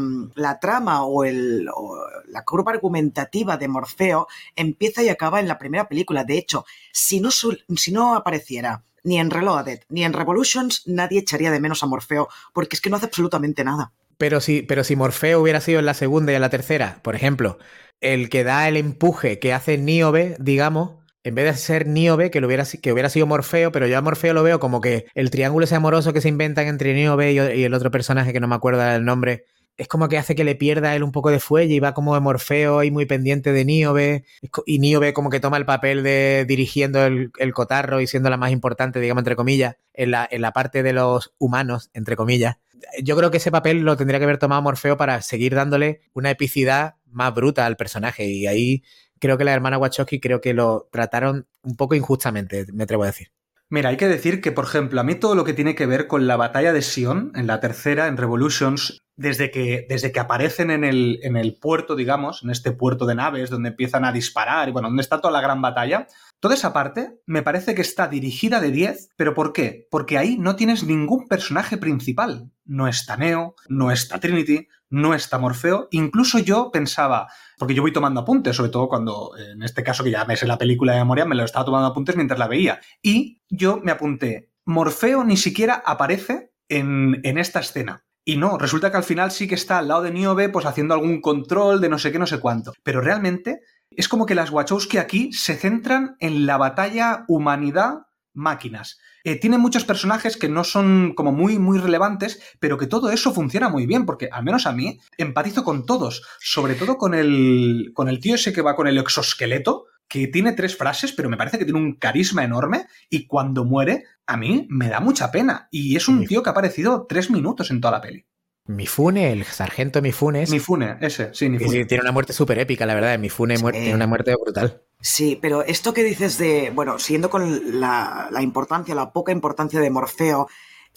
trama 0.60 1.02
o, 1.06 1.24
la 1.24 2.44
curva 2.44 2.72
argumentativa 2.72 3.56
de 3.56 3.68
Morfeo 3.68 4.28
empieza 4.54 5.02
y 5.02 5.08
acaba 5.08 5.40
en 5.40 5.48
la 5.48 5.56
primera 5.56 5.88
película. 5.88 6.24
De 6.24 6.36
hecho, 6.36 6.66
si 6.92 7.20
no, 7.20 7.30
si 7.30 7.90
no 7.90 8.14
apareciera 8.14 8.84
ni 9.02 9.18
en 9.18 9.30
Reloaded 9.30 9.80
ni 9.88 10.04
en 10.04 10.12
Revolutions, 10.12 10.82
nadie 10.84 11.20
echaría 11.20 11.50
de 11.50 11.58
menos 11.58 11.82
a 11.82 11.86
Morfeo, 11.86 12.28
porque 12.52 12.76
es 12.76 12.82
que 12.82 12.90
no 12.90 12.96
hace 12.96 13.06
absolutamente 13.06 13.64
nada. 13.64 13.94
Pero 14.18 14.40
si, 14.40 14.62
pero 14.62 14.84
si 14.84 14.96
Morfeo 14.96 15.40
hubiera 15.40 15.60
sido 15.60 15.78
en 15.78 15.86
la 15.86 15.94
segunda 15.94 16.32
y 16.32 16.34
en 16.34 16.40
la 16.40 16.50
tercera, 16.50 17.00
por 17.02 17.14
ejemplo, 17.14 17.58
el 18.00 18.28
que 18.28 18.44
da 18.44 18.68
el 18.68 18.76
empuje 18.76 19.38
que 19.38 19.52
hace 19.52 19.78
Niobe, 19.78 20.36
digamos, 20.38 21.04
en 21.24 21.34
vez 21.34 21.46
de 21.46 21.54
ser 21.54 21.86
Niobe, 21.86 22.30
que, 22.30 22.40
lo 22.40 22.46
hubiera, 22.46 22.64
que 22.64 22.92
hubiera 22.92 23.08
sido 23.08 23.26
Morfeo, 23.26 23.72
pero 23.72 23.86
yo 23.86 23.96
a 23.96 24.02
Morfeo 24.02 24.34
lo 24.34 24.42
veo 24.42 24.60
como 24.60 24.80
que 24.82 25.06
el 25.14 25.30
triángulo 25.30 25.64
ese 25.64 25.74
amoroso 25.74 26.12
que 26.12 26.20
se 26.20 26.28
inventan 26.28 26.66
entre 26.66 26.94
Niobe 26.94 27.32
y, 27.32 27.38
el 27.64 27.74
otro 27.74 27.90
personaje 27.90 28.32
que 28.32 28.40
no 28.40 28.48
me 28.48 28.54
acuerdo 28.54 28.82
el 28.82 29.04
nombre, 29.04 29.46
es 29.76 29.88
como 29.88 30.08
que 30.08 30.18
hace 30.18 30.34
que 30.34 30.44
le 30.44 30.54
pierda 30.54 30.94
él 30.94 31.02
un 31.02 31.12
poco 31.12 31.30
de 31.30 31.40
fuelle 31.40 31.74
y 31.74 31.80
va 31.80 31.94
como 31.94 32.14
de 32.14 32.20
Morfeo 32.20 32.84
y 32.84 32.90
muy 32.90 33.06
pendiente 33.06 33.52
de 33.52 33.64
Niobe. 33.64 34.24
Y 34.66 34.78
Niobe 34.78 35.12
como 35.14 35.30
que 35.30 35.40
toma 35.40 35.56
el 35.56 35.66
papel 35.66 36.02
de 36.02 36.44
dirigiendo 36.46 37.04
el, 37.04 37.32
cotarro 37.54 38.00
y 38.00 38.06
siendo 38.06 38.30
la 38.30 38.36
más 38.36 38.52
importante, 38.52 39.00
digamos, 39.00 39.22
entre 39.22 39.34
comillas, 39.34 39.76
en 39.94 40.12
la, 40.12 40.28
en 40.30 40.42
la 40.42 40.52
parte 40.52 40.82
de 40.82 40.92
los 40.92 41.34
humanos, 41.38 41.90
entre 41.92 42.16
comillas. 42.16 42.58
Yo 43.02 43.16
creo 43.16 43.30
que 43.30 43.38
ese 43.38 43.50
papel 43.50 43.80
lo 43.80 43.96
tendría 43.96 44.18
que 44.18 44.24
haber 44.24 44.38
tomado 44.38 44.62
Morfeo 44.62 44.96
para 44.96 45.22
seguir 45.22 45.54
dándole 45.54 46.00
una 46.12 46.30
epicidad 46.30 46.96
más 47.06 47.34
bruta 47.34 47.66
al 47.66 47.76
personaje. 47.76 48.26
Y 48.26 48.46
ahí 48.46 48.82
creo 49.18 49.38
que 49.38 49.44
la 49.44 49.52
hermana 49.52 49.78
Wachowski 49.78 50.20
creo 50.20 50.40
que 50.40 50.54
lo 50.54 50.88
trataron 50.92 51.46
un 51.62 51.76
poco 51.76 51.94
injustamente, 51.94 52.66
me 52.72 52.84
atrevo 52.84 53.04
a 53.04 53.06
decir. 53.06 53.28
Mira, 53.70 53.88
hay 53.88 53.96
que 53.96 54.08
decir 54.08 54.40
que, 54.40 54.52
por 54.52 54.66
ejemplo, 54.66 55.00
a 55.00 55.04
mí 55.04 55.14
todo 55.14 55.34
lo 55.34 55.44
que 55.44 55.54
tiene 55.54 55.74
que 55.74 55.86
ver 55.86 56.06
con 56.06 56.26
la 56.26 56.36
batalla 56.36 56.72
de 56.72 56.82
Sion, 56.82 57.32
en 57.34 57.46
la 57.46 57.60
tercera, 57.60 58.06
en 58.06 58.16
Revolutions, 58.16 59.02
desde 59.16 59.50
que, 59.50 59.86
desde 59.88 60.12
que 60.12 60.20
aparecen 60.20 60.70
en 60.70 60.84
el, 60.84 61.18
en 61.22 61.36
el 61.36 61.56
puerto, 61.56 61.96
digamos, 61.96 62.42
en 62.42 62.50
este 62.50 62.72
puerto 62.72 63.06
de 63.06 63.14
naves, 63.14 63.50
donde 63.50 63.70
empiezan 63.70 64.04
a 64.04 64.12
disparar, 64.12 64.68
y 64.68 64.72
bueno, 64.72 64.88
donde 64.88 65.02
está 65.02 65.20
toda 65.20 65.32
la 65.32 65.40
gran 65.40 65.62
batalla, 65.62 66.06
toda 66.44 66.56
esa 66.56 66.74
parte 66.74 67.22
me 67.24 67.40
parece 67.40 67.74
que 67.74 67.80
está 67.80 68.06
dirigida 68.06 68.60
de 68.60 68.70
10, 68.70 69.08
pero 69.16 69.32
¿por 69.32 69.54
qué? 69.54 69.88
Porque 69.90 70.18
ahí 70.18 70.36
no 70.36 70.56
tienes 70.56 70.84
ningún 70.84 71.26
personaje 71.26 71.78
principal. 71.78 72.50
No 72.66 72.86
está 72.86 73.16
Neo, 73.16 73.54
no 73.70 73.90
está 73.90 74.20
Trinity, 74.20 74.68
no 74.90 75.14
está 75.14 75.38
Morfeo. 75.38 75.88
Incluso 75.90 76.38
yo 76.38 76.70
pensaba, 76.70 77.28
porque 77.56 77.72
yo 77.72 77.80
voy 77.80 77.94
tomando 77.94 78.20
apuntes, 78.20 78.54
sobre 78.54 78.70
todo 78.70 78.90
cuando, 78.90 79.30
en 79.38 79.62
este 79.62 79.82
caso 79.82 80.04
que 80.04 80.10
ya 80.10 80.26
me 80.26 80.36
sé 80.36 80.46
la 80.46 80.58
película 80.58 80.92
de 80.92 80.98
memoria, 80.98 81.24
me 81.24 81.34
lo 81.34 81.44
estaba 81.44 81.64
tomando 81.64 81.88
apuntes 81.88 82.14
mientras 82.14 82.38
la 82.38 82.46
veía. 82.46 82.78
Y 83.00 83.40
yo 83.48 83.80
me 83.82 83.90
apunté, 83.90 84.50
Morfeo 84.66 85.24
ni 85.24 85.38
siquiera 85.38 85.82
aparece 85.86 86.52
en, 86.68 87.22
en 87.24 87.38
esta 87.38 87.60
escena. 87.60 88.04
Y 88.26 88.36
no, 88.36 88.56
resulta 88.56 88.90
que 88.90 88.96
al 88.98 89.04
final 89.04 89.30
sí 89.30 89.46
que 89.46 89.54
está 89.54 89.78
al 89.78 89.88
lado 89.88 90.02
de 90.02 90.10
Niobe, 90.10 90.48
pues 90.50 90.64
haciendo 90.64 90.92
algún 90.92 91.20
control 91.20 91.80
de 91.80 91.90
no 91.90 91.98
sé 91.98 92.12
qué, 92.12 92.18
no 92.18 92.26
sé 92.26 92.40
cuánto. 92.40 92.72
Pero 92.82 93.02
realmente 93.02 93.60
es 93.96 94.08
como 94.08 94.26
que 94.26 94.34
las 94.34 94.50
Wachowski 94.50 94.98
aquí 94.98 95.32
se 95.32 95.56
centran 95.56 96.16
en 96.20 96.46
la 96.46 96.56
batalla 96.56 97.24
humanidad-máquinas. 97.28 98.98
Eh, 99.24 99.40
tiene 99.40 99.56
muchos 99.56 99.84
personajes 99.84 100.36
que 100.36 100.48
no 100.48 100.64
son 100.64 101.14
como 101.14 101.32
muy, 101.32 101.58
muy 101.58 101.78
relevantes, 101.78 102.42
pero 102.60 102.76
que 102.76 102.86
todo 102.86 103.10
eso 103.10 103.32
funciona 103.32 103.68
muy 103.70 103.86
bien, 103.86 104.04
porque 104.04 104.28
al 104.30 104.44
menos 104.44 104.66
a 104.66 104.72
mí 104.72 105.00
empatizo 105.16 105.64
con 105.64 105.86
todos, 105.86 106.22
sobre 106.40 106.74
todo 106.74 106.98
con 106.98 107.14
el, 107.14 107.92
con 107.94 108.08
el 108.08 108.20
tío 108.20 108.34
ese 108.34 108.52
que 108.52 108.62
va 108.62 108.76
con 108.76 108.86
el 108.86 108.98
exoesqueleto, 108.98 109.86
que 110.08 110.26
tiene 110.28 110.52
tres 110.52 110.76
frases, 110.76 111.12
pero 111.12 111.30
me 111.30 111.36
parece 111.36 111.58
que 111.58 111.64
tiene 111.64 111.80
un 111.80 111.94
carisma 111.94 112.44
enorme 112.44 112.86
y 113.08 113.26
cuando 113.26 113.64
muere, 113.64 114.04
a 114.26 114.36
mí 114.36 114.66
me 114.68 114.88
da 114.88 115.00
mucha 115.00 115.30
pena. 115.30 115.68
Y 115.70 115.96
es 115.96 116.08
un 116.08 116.26
tío 116.26 116.42
que 116.42 116.50
ha 116.50 116.52
aparecido 116.52 117.06
tres 117.08 117.30
minutos 117.30 117.70
en 117.70 117.80
toda 117.80 117.92
la 117.92 118.00
peli. 118.00 118.26
Mifune, 118.66 119.32
el 119.32 119.44
sargento 119.44 120.00
Mifune. 120.00 120.46
Mifune, 120.46 120.96
ese, 121.00 121.34
sí, 121.34 121.50
Mifune. 121.50 121.84
tiene 121.84 122.02
una 122.02 122.12
muerte 122.12 122.32
súper 122.32 122.58
épica, 122.58 122.86
la 122.86 122.94
verdad. 122.94 123.18
Mifune 123.18 123.56
tiene 123.56 123.94
una 123.94 124.06
muerte 124.06 124.34
brutal. 124.40 124.82
Sí, 125.00 125.38
pero 125.40 125.62
esto 125.62 125.92
que 125.92 126.02
dices 126.02 126.38
de, 126.38 126.72
bueno, 126.74 126.98
siguiendo 126.98 127.28
con 127.28 127.78
la, 127.78 128.30
importancia, 128.40 128.94
la 128.94 129.12
poca 129.12 129.32
importancia 129.32 129.80
de 129.80 129.90
Morfeo, 129.90 130.48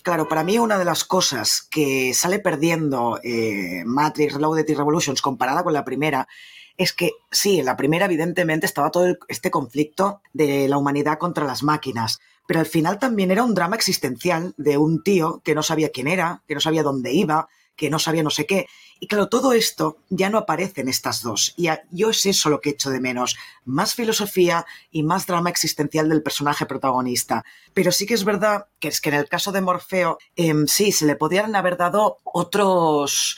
claro, 0.01 0.29
para 0.29 0.45
mí 0.45 0.57
una 0.57 0.77
de 0.77 0.85
las 0.85 1.03
cosas 1.03 1.67
que 1.69 2.13
sale 2.13 2.39
perdiendo 2.39 3.19
eh, 3.21 3.83
Matrix, 3.85 4.35
Reloaded 4.35 4.65
y 4.69 4.73
Revolutions 4.73 5.21
comparada 5.21 5.63
con 5.63 5.73
la 5.73 5.83
primera 5.83 6.25
es 6.77 6.93
que 6.93 7.11
sí, 7.31 7.59
en 7.59 7.65
la 7.65 7.75
primera 7.75 8.05
evidentemente 8.05 8.65
estaba 8.65 8.91
todo 8.91 9.17
este 9.27 9.51
conflicto 9.51 10.21
de 10.33 10.67
la 10.67 10.77
humanidad 10.77 11.17
contra 11.17 11.45
las 11.45 11.63
máquinas, 11.63 12.19
pero 12.47 12.59
al 12.59 12.65
final 12.65 12.99
también 12.99 13.31
era 13.31 13.43
un 13.43 13.53
drama 13.53 13.75
existencial 13.75 14.53
de 14.57 14.77
un 14.77 15.03
tío 15.03 15.41
que 15.43 15.55
no 15.55 15.63
sabía 15.63 15.89
quién 15.89 16.07
era, 16.07 16.43
que 16.47 16.53
no 16.53 16.61
sabía 16.61 16.83
dónde 16.83 17.11
iba, 17.11 17.49
que 17.75 17.89
no 17.89 17.99
sabía 17.99 18.23
no 18.23 18.29
sé 18.29 18.45
qué. 18.45 18.67
Y 18.99 19.07
claro, 19.07 19.29
todo 19.29 19.53
esto 19.53 19.97
ya 20.09 20.29
no 20.29 20.39
aparece 20.39 20.81
en 20.81 20.89
estas 20.89 21.21
dos. 21.21 21.53
Y 21.57 21.69
yo 21.91 22.09
es 22.09 22.25
eso 22.25 22.49
lo 22.49 22.59
que 22.59 22.71
echo 22.71 22.89
de 22.89 22.99
menos. 22.99 23.37
Más 23.65 23.93
filosofía 23.93 24.65
y 24.91 25.03
más 25.03 25.27
drama 25.27 25.51
existencial 25.51 26.09
del 26.09 26.23
personaje 26.23 26.65
protagonista. 26.65 27.45
Pero 27.73 27.91
sí 27.91 28.07
que 28.07 28.15
es 28.15 28.23
verdad 28.23 28.65
que 28.79 28.87
es 28.87 28.99
que 28.99 29.09
en 29.09 29.15
el 29.15 29.29
caso 29.29 29.51
de 29.51 29.61
Morfeo, 29.61 30.17
em, 30.35 30.65
sí, 30.65 30.91
se 30.91 31.05
le 31.05 31.15
podrían 31.15 31.55
haber 31.55 31.77
dado 31.77 32.17
otros 32.23 33.37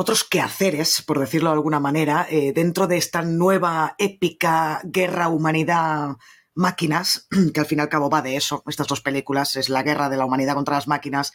otros 0.00 0.24
quehaceres, 0.24 1.02
por 1.02 1.20
decirlo 1.20 1.50
de 1.50 1.56
alguna 1.56 1.78
manera, 1.78 2.26
eh, 2.30 2.54
dentro 2.54 2.86
de 2.86 2.96
esta 2.96 3.20
nueva 3.20 3.96
épica 3.98 4.80
guerra 4.82 5.28
humanidad 5.28 6.16
máquinas, 6.54 7.28
que 7.52 7.60
al 7.60 7.66
fin 7.66 7.80
y 7.80 7.82
al 7.82 7.90
cabo 7.90 8.08
va 8.08 8.22
de 8.22 8.34
eso, 8.34 8.62
estas 8.66 8.86
dos 8.86 9.02
películas, 9.02 9.56
es 9.56 9.68
la 9.68 9.82
guerra 9.82 10.08
de 10.08 10.16
la 10.16 10.24
humanidad 10.24 10.54
contra 10.54 10.76
las 10.76 10.88
máquinas, 10.88 11.34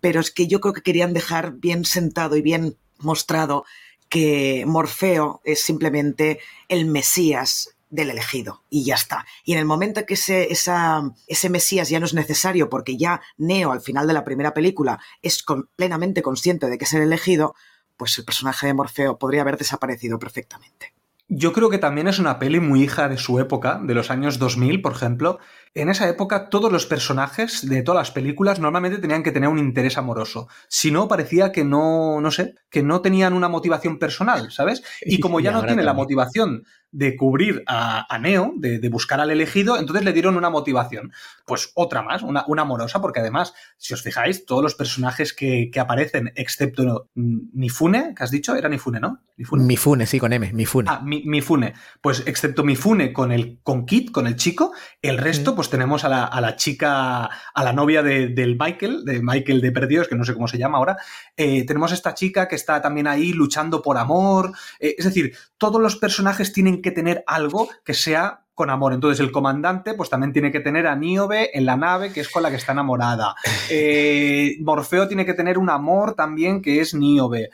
pero 0.00 0.20
es 0.20 0.30
que 0.30 0.46
yo 0.46 0.62
creo 0.62 0.72
que 0.72 0.80
querían 0.80 1.12
dejar 1.12 1.56
bien 1.58 1.84
sentado 1.84 2.36
y 2.36 2.40
bien 2.40 2.78
mostrado 3.00 3.66
que 4.08 4.64
Morfeo 4.66 5.42
es 5.44 5.60
simplemente 5.60 6.40
el 6.68 6.86
Mesías 6.86 7.76
del 7.90 8.08
elegido 8.08 8.64
y 8.70 8.86
ya 8.86 8.94
está. 8.94 9.26
Y 9.44 9.52
en 9.52 9.58
el 9.58 9.66
momento 9.66 10.06
que 10.06 10.14
ese, 10.14 10.48
ese 10.50 11.50
Mesías 11.50 11.90
ya 11.90 12.00
no 12.00 12.06
es 12.06 12.14
necesario 12.14 12.70
porque 12.70 12.96
ya 12.96 13.20
Neo 13.36 13.72
al 13.72 13.82
final 13.82 14.06
de 14.06 14.14
la 14.14 14.24
primera 14.24 14.54
película 14.54 15.00
es 15.20 15.44
plenamente 15.76 16.22
consciente 16.22 16.70
de 16.70 16.78
que 16.78 16.86
es 16.86 16.94
el 16.94 17.02
elegido, 17.02 17.54
pues 17.96 18.18
el 18.18 18.24
personaje 18.24 18.66
de 18.66 18.74
Morfeo 18.74 19.18
podría 19.18 19.42
haber 19.42 19.56
desaparecido 19.56 20.18
perfectamente. 20.18 20.94
Yo 21.28 21.52
creo 21.52 21.70
que 21.70 21.78
también 21.78 22.06
es 22.06 22.20
una 22.20 22.38
peli 22.38 22.60
muy 22.60 22.82
hija 22.82 23.08
de 23.08 23.18
su 23.18 23.40
época, 23.40 23.80
de 23.82 23.94
los 23.94 24.10
años 24.10 24.38
2000, 24.38 24.80
por 24.80 24.92
ejemplo. 24.92 25.40
En 25.76 25.90
esa 25.90 26.08
época 26.08 26.48
todos 26.48 26.72
los 26.72 26.86
personajes 26.86 27.68
de 27.68 27.82
todas 27.82 28.00
las 28.00 28.10
películas 28.10 28.58
normalmente 28.58 28.96
tenían 28.96 29.22
que 29.22 29.30
tener 29.30 29.50
un 29.50 29.58
interés 29.58 29.98
amoroso. 29.98 30.48
Si 30.68 30.90
no, 30.90 31.06
parecía 31.06 31.52
que 31.52 31.64
no, 31.64 32.18
no 32.22 32.30
sé, 32.30 32.54
que 32.70 32.82
no 32.82 33.02
tenían 33.02 33.34
una 33.34 33.50
motivación 33.50 33.98
personal, 33.98 34.50
¿sabes? 34.50 34.82
Y 35.02 35.20
como 35.20 35.38
ya 35.38 35.52
no 35.52 35.66
tiene 35.66 35.82
la 35.82 35.92
motivación 35.92 36.64
de 36.96 37.14
cubrir 37.14 37.62
a, 37.66 38.18
Neo, 38.18 38.54
de, 38.56 38.88
buscar 38.88 39.20
al 39.20 39.30
elegido, 39.30 39.76
entonces 39.76 40.02
le 40.02 40.14
dieron 40.14 40.34
una 40.34 40.48
motivación. 40.48 41.12
Pues 41.44 41.70
otra 41.74 42.00
más, 42.00 42.22
una, 42.22 42.44
amorosa, 42.62 43.02
porque 43.02 43.20
además, 43.20 43.52
si 43.76 43.92
os 43.92 44.02
fijáis, 44.02 44.46
todos 44.46 44.62
los 44.62 44.74
personajes 44.74 45.34
que, 45.34 45.70
aparecen, 45.78 46.32
excepto 46.36 47.10
Mifune, 47.14 48.14
que 48.16 48.24
has 48.24 48.30
dicho, 48.30 48.56
era 48.56 48.70
Mifune, 48.70 49.00
¿no? 49.00 49.20
Mifune, 49.36 50.06
sí, 50.06 50.18
con 50.18 50.32
M, 50.32 50.50
Mifune. 50.54 50.88
Ah, 50.90 51.02
Mifune. 51.04 51.74
Pues 52.00 52.22
excepto 52.26 52.64
Mifune 52.64 53.12
con 53.12 53.30
el 53.30 53.58
con 53.62 53.84
Kit, 53.84 54.10
con 54.10 54.26
el 54.26 54.36
chico, 54.36 54.72
el 55.02 55.18
resto, 55.18 55.54
pues 55.54 55.65
tenemos 55.70 56.04
a 56.04 56.08
la, 56.08 56.56
chica, 56.56 57.24
a 57.24 57.64
la 57.64 57.72
novia 57.72 58.02
de, 58.02 58.28
del 58.28 58.56
Michael, 58.58 59.04
de 59.04 59.20
Michael 59.22 59.60
de 59.60 59.72
Perdidos, 59.72 60.08
que 60.08 60.14
no 60.14 60.24
sé 60.24 60.34
cómo 60.34 60.48
se 60.48 60.58
llama 60.58 60.78
ahora. 60.78 60.96
Eh, 61.36 61.64
tenemos 61.66 61.92
esta 61.92 62.14
chica 62.14 62.48
que 62.48 62.56
está 62.56 62.80
también 62.80 63.06
ahí 63.06 63.32
luchando 63.32 63.82
por 63.82 63.98
amor. 63.98 64.52
Eh, 64.80 64.94
es 64.98 65.04
decir, 65.04 65.36
todos 65.58 65.80
los 65.80 65.96
personajes 65.96 66.52
tienen 66.52 66.82
que 66.82 66.90
tener 66.90 67.24
algo 67.26 67.68
que 67.84 67.94
sea 67.94 68.42
con 68.54 68.70
amor. 68.70 68.94
Entonces, 68.94 69.20
el 69.20 69.32
comandante, 69.32 69.94
pues 69.94 70.08
también 70.08 70.32
tiene 70.32 70.50
que 70.50 70.60
tener 70.60 70.86
a 70.86 70.96
Niobe 70.96 71.50
en 71.56 71.66
la 71.66 71.76
nave, 71.76 72.10
que 72.12 72.20
es 72.20 72.28
con 72.30 72.42
la 72.42 72.50
que 72.50 72.56
está 72.56 72.72
enamorada. 72.72 73.34
Eh, 73.68 74.56
Morfeo 74.60 75.08
tiene 75.08 75.26
que 75.26 75.34
tener 75.34 75.58
un 75.58 75.68
amor 75.68 76.14
también, 76.14 76.62
que 76.62 76.80
es 76.80 76.94
Niobe. 76.94 77.50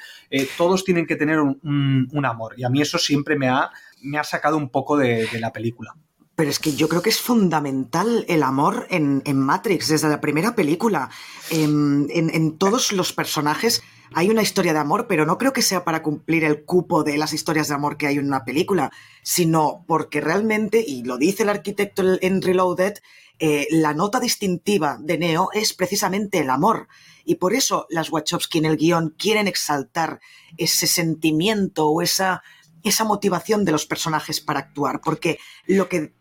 Todos 0.56 0.84
tienen 0.84 1.06
que 1.06 1.16
tener 1.16 1.40
un, 1.40 2.24
amor. 2.24 2.54
Y 2.56 2.64
a 2.64 2.68
mí 2.68 2.80
eso 2.80 2.98
siempre 2.98 3.36
me 3.36 3.48
ha, 3.48 3.70
me 4.02 4.18
ha 4.18 4.24
sacado 4.24 4.56
un 4.56 4.68
poco 4.68 4.96
de, 4.96 5.28
la 5.40 5.52
película. 5.52 5.94
Pero 6.42 6.50
es 6.50 6.58
que 6.58 6.74
yo 6.74 6.88
creo 6.88 7.02
que 7.02 7.10
es 7.10 7.20
fundamental 7.20 8.24
el 8.26 8.42
amor 8.42 8.88
en, 8.90 9.22
Matrix, 9.38 9.86
desde 9.86 10.08
la 10.08 10.20
primera 10.20 10.56
película. 10.56 11.08
en, 11.50 12.08
en 12.12 12.58
todos 12.58 12.90
los 12.90 13.12
personajes 13.12 13.80
hay 14.12 14.28
una 14.28 14.42
historia 14.42 14.72
de 14.72 14.80
amor, 14.80 15.06
pero 15.06 15.24
no 15.24 15.38
creo 15.38 15.52
que 15.52 15.62
sea 15.62 15.84
para 15.84 16.02
cumplir 16.02 16.42
el 16.42 16.64
cupo 16.64 17.04
de 17.04 17.16
las 17.16 17.32
historias 17.32 17.68
de 17.68 17.76
amor 17.76 17.96
que 17.96 18.08
hay 18.08 18.16
en 18.16 18.26
una 18.26 18.44
película, 18.44 18.90
sino 19.22 19.84
porque 19.86 20.20
realmente, 20.20 20.84
y 20.84 21.04
lo 21.04 21.16
dice 21.16 21.44
el 21.44 21.48
arquitecto 21.48 22.02
en 22.20 22.42
Reloaded, 22.42 22.94
eh, 23.38 23.68
la 23.70 23.94
nota 23.94 24.18
distintiva 24.18 24.98
de 25.00 25.18
Neo 25.18 25.48
es 25.52 25.74
precisamente 25.74 26.40
el 26.40 26.50
amor. 26.50 26.88
Y 27.24 27.36
por 27.36 27.54
eso 27.54 27.86
las 27.88 28.10
Wachowski 28.10 28.58
en 28.58 28.64
el 28.64 28.78
guion 28.78 29.14
quieren 29.16 29.46
exaltar 29.46 30.18
ese 30.56 30.88
sentimiento 30.88 31.86
o 31.86 32.02
esa 32.02 32.42
esa 32.82 33.04
motivación 33.04 33.64
de 33.64 33.70
los 33.70 33.86
personajes 33.86 34.40
para 34.40 34.58
actuar, 34.58 35.00
porque 35.00 35.38
lo 35.66 35.88
que 35.88 36.12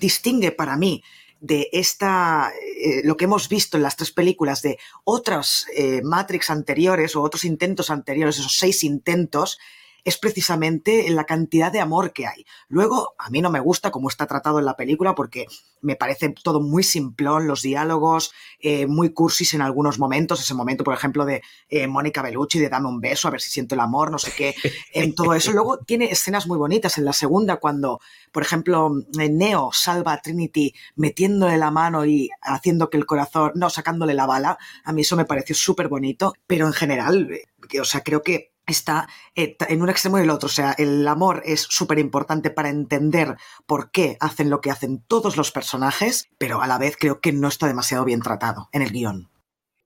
distingue 0.00 0.50
para 0.50 0.76
mí 0.76 1.04
de 1.40 1.68
esta, 1.72 2.52
eh, 2.52 3.00
lo 3.04 3.16
que 3.16 3.24
hemos 3.24 3.48
visto 3.48 3.76
en 3.76 3.82
las 3.82 3.96
tres 3.96 4.10
películas 4.10 4.60
de 4.62 4.78
otras 5.04 5.66
eh, 5.74 6.02
Matrix 6.02 6.50
anteriores 6.50 7.16
o 7.16 7.22
otros 7.22 7.44
intentos 7.44 7.90
anteriores, 7.90 8.38
esos 8.38 8.58
seis 8.58 8.84
intentos, 8.84 9.58
es 10.04 10.18
precisamente 10.18 11.08
la 11.10 11.24
cantidad 11.24 11.72
de 11.72 11.80
amor 11.80 12.12
que 12.12 12.26
hay. 12.26 12.44
Luego, 12.68 13.14
a 13.18 13.30
mí 13.30 13.40
no 13.40 13.50
me 13.50 13.60
gusta 13.60 13.90
cómo 13.90 14.08
está 14.08 14.26
tratado 14.26 14.58
en 14.58 14.64
la 14.64 14.76
película 14.76 15.14
porque 15.14 15.46
me 15.82 15.96
parece 15.96 16.34
todo 16.42 16.60
muy 16.60 16.82
simplón, 16.82 17.46
los 17.46 17.62
diálogos, 17.62 18.32
eh, 18.60 18.86
muy 18.86 19.12
cursis 19.12 19.54
en 19.54 19.62
algunos 19.62 19.98
momentos, 19.98 20.40
ese 20.40 20.54
momento, 20.54 20.84
por 20.84 20.94
ejemplo, 20.94 21.24
de 21.24 21.42
eh, 21.68 21.86
Mónica 21.86 22.22
Bellucci, 22.22 22.58
de 22.58 22.68
dame 22.68 22.88
un 22.88 23.00
beso, 23.00 23.28
a 23.28 23.30
ver 23.30 23.40
si 23.40 23.50
siento 23.50 23.74
el 23.74 23.80
amor, 23.80 24.10
no 24.10 24.18
sé 24.18 24.32
qué, 24.36 24.54
en 24.92 25.14
todo 25.14 25.34
eso. 25.34 25.52
Luego 25.52 25.78
tiene 25.78 26.06
escenas 26.06 26.46
muy 26.46 26.58
bonitas 26.58 26.98
en 26.98 27.04
la 27.04 27.12
segunda 27.12 27.56
cuando, 27.56 28.00
por 28.32 28.42
ejemplo, 28.42 28.92
Neo 29.16 29.70
salva 29.72 30.12
a 30.12 30.20
Trinity 30.20 30.74
metiéndole 30.96 31.56
la 31.56 31.70
mano 31.70 32.04
y 32.04 32.30
haciendo 32.42 32.90
que 32.90 32.98
el 32.98 33.06
corazón, 33.06 33.52
no, 33.54 33.70
sacándole 33.70 34.14
la 34.14 34.26
bala, 34.26 34.58
a 34.84 34.92
mí 34.92 35.02
eso 35.02 35.16
me 35.16 35.24
pareció 35.24 35.54
súper 35.54 35.88
bonito, 35.88 36.34
pero 36.46 36.66
en 36.66 36.72
general, 36.72 37.30
eh, 37.32 37.80
o 37.80 37.84
sea, 37.84 38.02
creo 38.02 38.22
que 38.22 38.49
está 38.70 39.08
eh, 39.34 39.56
en 39.68 39.82
un 39.82 39.88
extremo 39.88 40.18
y 40.18 40.22
el 40.22 40.30
otro. 40.30 40.46
O 40.46 40.50
sea, 40.50 40.72
el 40.78 41.06
amor 41.06 41.42
es 41.44 41.62
súper 41.62 41.98
importante 41.98 42.50
para 42.50 42.68
entender 42.68 43.36
por 43.66 43.90
qué 43.90 44.16
hacen 44.20 44.50
lo 44.50 44.60
que 44.60 44.70
hacen 44.70 45.02
todos 45.06 45.36
los 45.36 45.52
personajes, 45.52 46.28
pero 46.38 46.62
a 46.62 46.66
la 46.66 46.78
vez 46.78 46.96
creo 46.98 47.20
que 47.20 47.32
no 47.32 47.48
está 47.48 47.66
demasiado 47.66 48.04
bien 48.04 48.20
tratado 48.20 48.68
en 48.72 48.82
el 48.82 48.90
guion. 48.90 49.30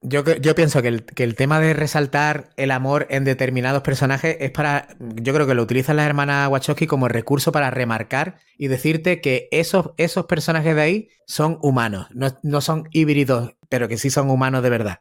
Yo, 0.07 0.23
pienso 0.55 0.83
que 0.83 0.89
el, 0.89 1.07
que 1.07 1.25
el, 1.25 1.35
tema 1.35 1.61
de 1.61 1.73
resaltar 1.73 2.51
el 2.59 2.73
amor 2.73 3.07
en 3.09 3.25
determinados 3.25 3.81
personajes 3.81 4.37
es 4.39 4.51
para. 4.51 4.89
Yo 4.99 5.33
creo 5.33 5.47
que 5.47 5.55
lo 5.55 5.63
utilizan 5.63 5.97
las 5.97 6.05
hermanas 6.05 6.51
Wachowski 6.51 6.87
como 6.87 7.09
recurso 7.09 7.53
para 7.53 7.71
remarcar 7.71 8.37
y 8.59 8.69
decirte 8.69 9.23
que 9.23 9.49
esos, 9.51 9.93
esos 9.97 10.27
personajes 10.27 10.75
de 10.75 10.83
ahí 10.83 11.09
son 11.27 11.59
humanos, 11.63 12.09
no, 12.11 12.37
no 12.43 12.61
son 12.61 12.87
híbridos, 12.93 13.55
pero 13.71 13.89
que 13.89 13.97
sí 13.97 14.11
son 14.11 14.29
humanos 14.29 14.63
de 14.63 14.69
verdad 14.69 15.01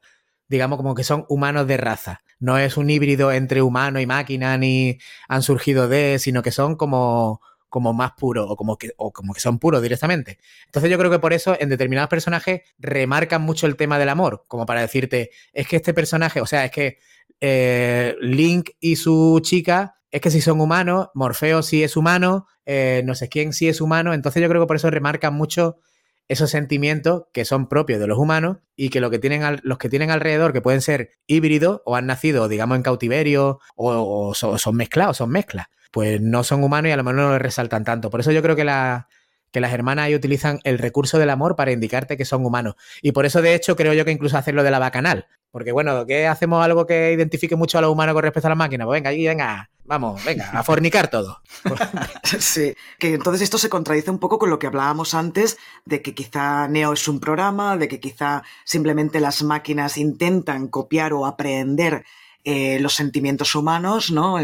digamos 0.54 0.78
como 0.78 0.96
que 0.96 1.04
son 1.04 1.26
humanos 1.30 1.68
de 1.68 1.78
raza. 1.78 2.23
No 2.44 2.58
es 2.58 2.76
un 2.76 2.90
híbrido 2.90 3.32
entre 3.32 3.62
humano 3.62 4.02
y 4.02 4.06
máquina, 4.06 4.58
ni 4.58 4.98
han 5.30 5.44
surgido 5.44 5.88
de, 5.88 6.20
sino 6.20 6.44
que 6.44 6.52
son 6.52 6.76
como, 6.76 7.40
como 7.70 7.94
más 7.94 8.12
puros 8.18 8.48
o 8.50 8.58
como, 8.58 8.78
que, 8.78 8.92
o 8.98 9.14
como 9.14 9.34
que 9.34 9.40
son 9.40 9.60
puros 9.60 9.82
directamente. 9.82 10.40
Entonces 10.66 10.92
yo 10.92 10.98
creo 10.98 11.10
que 11.10 11.20
por 11.20 11.32
eso 11.32 11.56
en 11.58 11.70
determinados 11.70 12.10
personajes 12.10 12.64
remarcan 12.80 13.44
mucho 13.44 13.66
el 13.66 13.78
tema 13.78 13.98
del 13.98 14.10
amor, 14.10 14.44
como 14.50 14.66
para 14.66 14.82
decirte, 14.82 15.32
es 15.54 15.70
que 15.70 15.78
este 15.78 15.94
personaje, 15.94 16.42
o 16.42 16.46
sea, 16.46 16.66
es 16.66 16.72
que 16.72 16.98
eh, 17.40 18.18
Link 18.20 18.72
y 18.82 18.98
su 18.98 19.40
chica, 19.42 19.96
es 20.12 20.20
que 20.20 20.30
si 20.30 20.42
son 20.42 20.60
humanos, 20.60 21.12
Morfeo 21.14 21.64
sí 21.64 21.82
es 21.82 21.96
humano, 21.96 22.48
eh, 22.66 23.04
no 23.06 23.16
sé 23.16 23.30
quién 23.30 23.54
sí 23.54 23.70
es 23.70 23.80
humano, 23.80 24.14
entonces 24.14 24.42
yo 24.42 24.50
creo 24.50 24.64
que 24.64 24.68
por 24.68 24.76
eso 24.76 24.90
remarcan 24.90 25.34
mucho 25.34 25.78
esos 26.28 26.50
sentimientos 26.50 27.24
que 27.34 27.46
son 27.46 27.68
propios 27.68 28.00
de 28.00 28.08
los 28.08 28.18
humanos 28.18 28.58
y 28.76 28.90
que, 28.90 29.02
lo 29.02 29.10
que 29.10 29.20
tienen 29.20 29.60
los 29.64 29.78
que 29.78 29.90
tienen 29.90 30.12
alrededor, 30.12 30.54
que 30.54 30.62
pueden 30.62 30.82
ser 30.82 31.12
híbridos 31.28 31.82
o 31.86 31.96
han 31.96 32.06
nacido, 32.06 32.48
digamos, 32.48 32.78
en 32.78 32.84
cautiverio 32.84 33.60
o, 33.76 34.34
son, 34.34 34.76
mezclados, 34.76 35.18
son 35.18 35.30
mezclas, 35.30 35.68
pues 35.92 36.22
no 36.22 36.44
son 36.44 36.64
humanos 36.64 36.90
y 36.90 36.92
a 36.92 36.98
lo 36.98 37.04
mejor 37.04 37.16
no 37.16 37.30
lo 37.30 37.40
resaltan 37.40 37.84
tanto. 37.84 38.10
Por 38.10 38.22
eso 38.22 38.32
yo 38.32 38.42
creo 38.42 38.56
que, 38.56 38.64
la, 38.64 39.08
que 39.54 39.62
las 39.62 39.72
hermanas 39.72 40.08
ahí 40.08 40.16
utilizan 40.16 40.60
el 40.64 40.80
recurso 40.80 41.20
del 41.20 41.30
amor 41.30 41.56
para 41.56 41.72
indicarte 41.72 42.18
que 42.18 42.26
son 42.26 42.46
humanos. 42.46 42.76
Y 43.02 43.14
por 43.14 43.26
eso, 43.26 43.42
de 43.42 43.56
hecho, 43.56 43.78
creo 43.78 43.94
yo 43.94 44.04
que 44.04 44.12
incluso 44.12 44.38
hacen 44.38 44.56
lo 44.56 44.64
de 44.64 44.72
la 44.72 44.80
bacanal. 44.80 45.28
Porque, 45.52 45.72
bueno, 45.72 46.06
¿qué 46.08 46.28
hacemos 46.28 46.66
algo 46.66 46.88
que 46.88 47.14
identifique 47.14 47.56
mucho 47.56 47.78
a 47.78 47.82
los 47.82 47.92
humanos 47.92 48.16
con 48.16 48.24
respecto 48.24 48.48
a 48.48 48.50
las 48.50 48.58
máquinas? 48.58 48.88
Pues 48.88 48.98
venga, 48.98 49.12
ahí, 49.12 49.28
venga, 49.28 49.70
Vamos, 49.86 50.24
venga, 50.24 50.50
a 50.52 50.64
fornicar 50.64 51.10
todo. 51.10 51.42
sí, 52.40 52.74
que 52.98 53.16
entonces 53.16 53.42
esto 53.42 53.58
se 53.58 53.70
contradice 53.70 54.10
un 54.12 54.20
poco 54.20 54.40
con 54.40 54.50
lo 54.50 54.58
que 54.58 54.68
hablábamos 54.68 55.14
antes, 55.14 55.58
de 55.84 56.02
que 56.02 56.16
quizá 56.16 56.70
Neo 56.70 56.94
es 56.94 57.08
un 57.10 57.20
programa, 57.20 57.76
de 57.76 57.90
que 57.90 58.00
quizá 58.00 58.44
simplemente 58.64 59.20
las 59.20 59.44
máquinas 59.44 59.98
intentan 59.98 60.68
copiar 60.68 61.12
o 61.12 61.26
aprender 61.26 62.06
eh, 62.46 62.78
los 62.82 62.94
sentimientos 62.94 63.56
humanos, 63.56 64.12
¿no? 64.12 64.38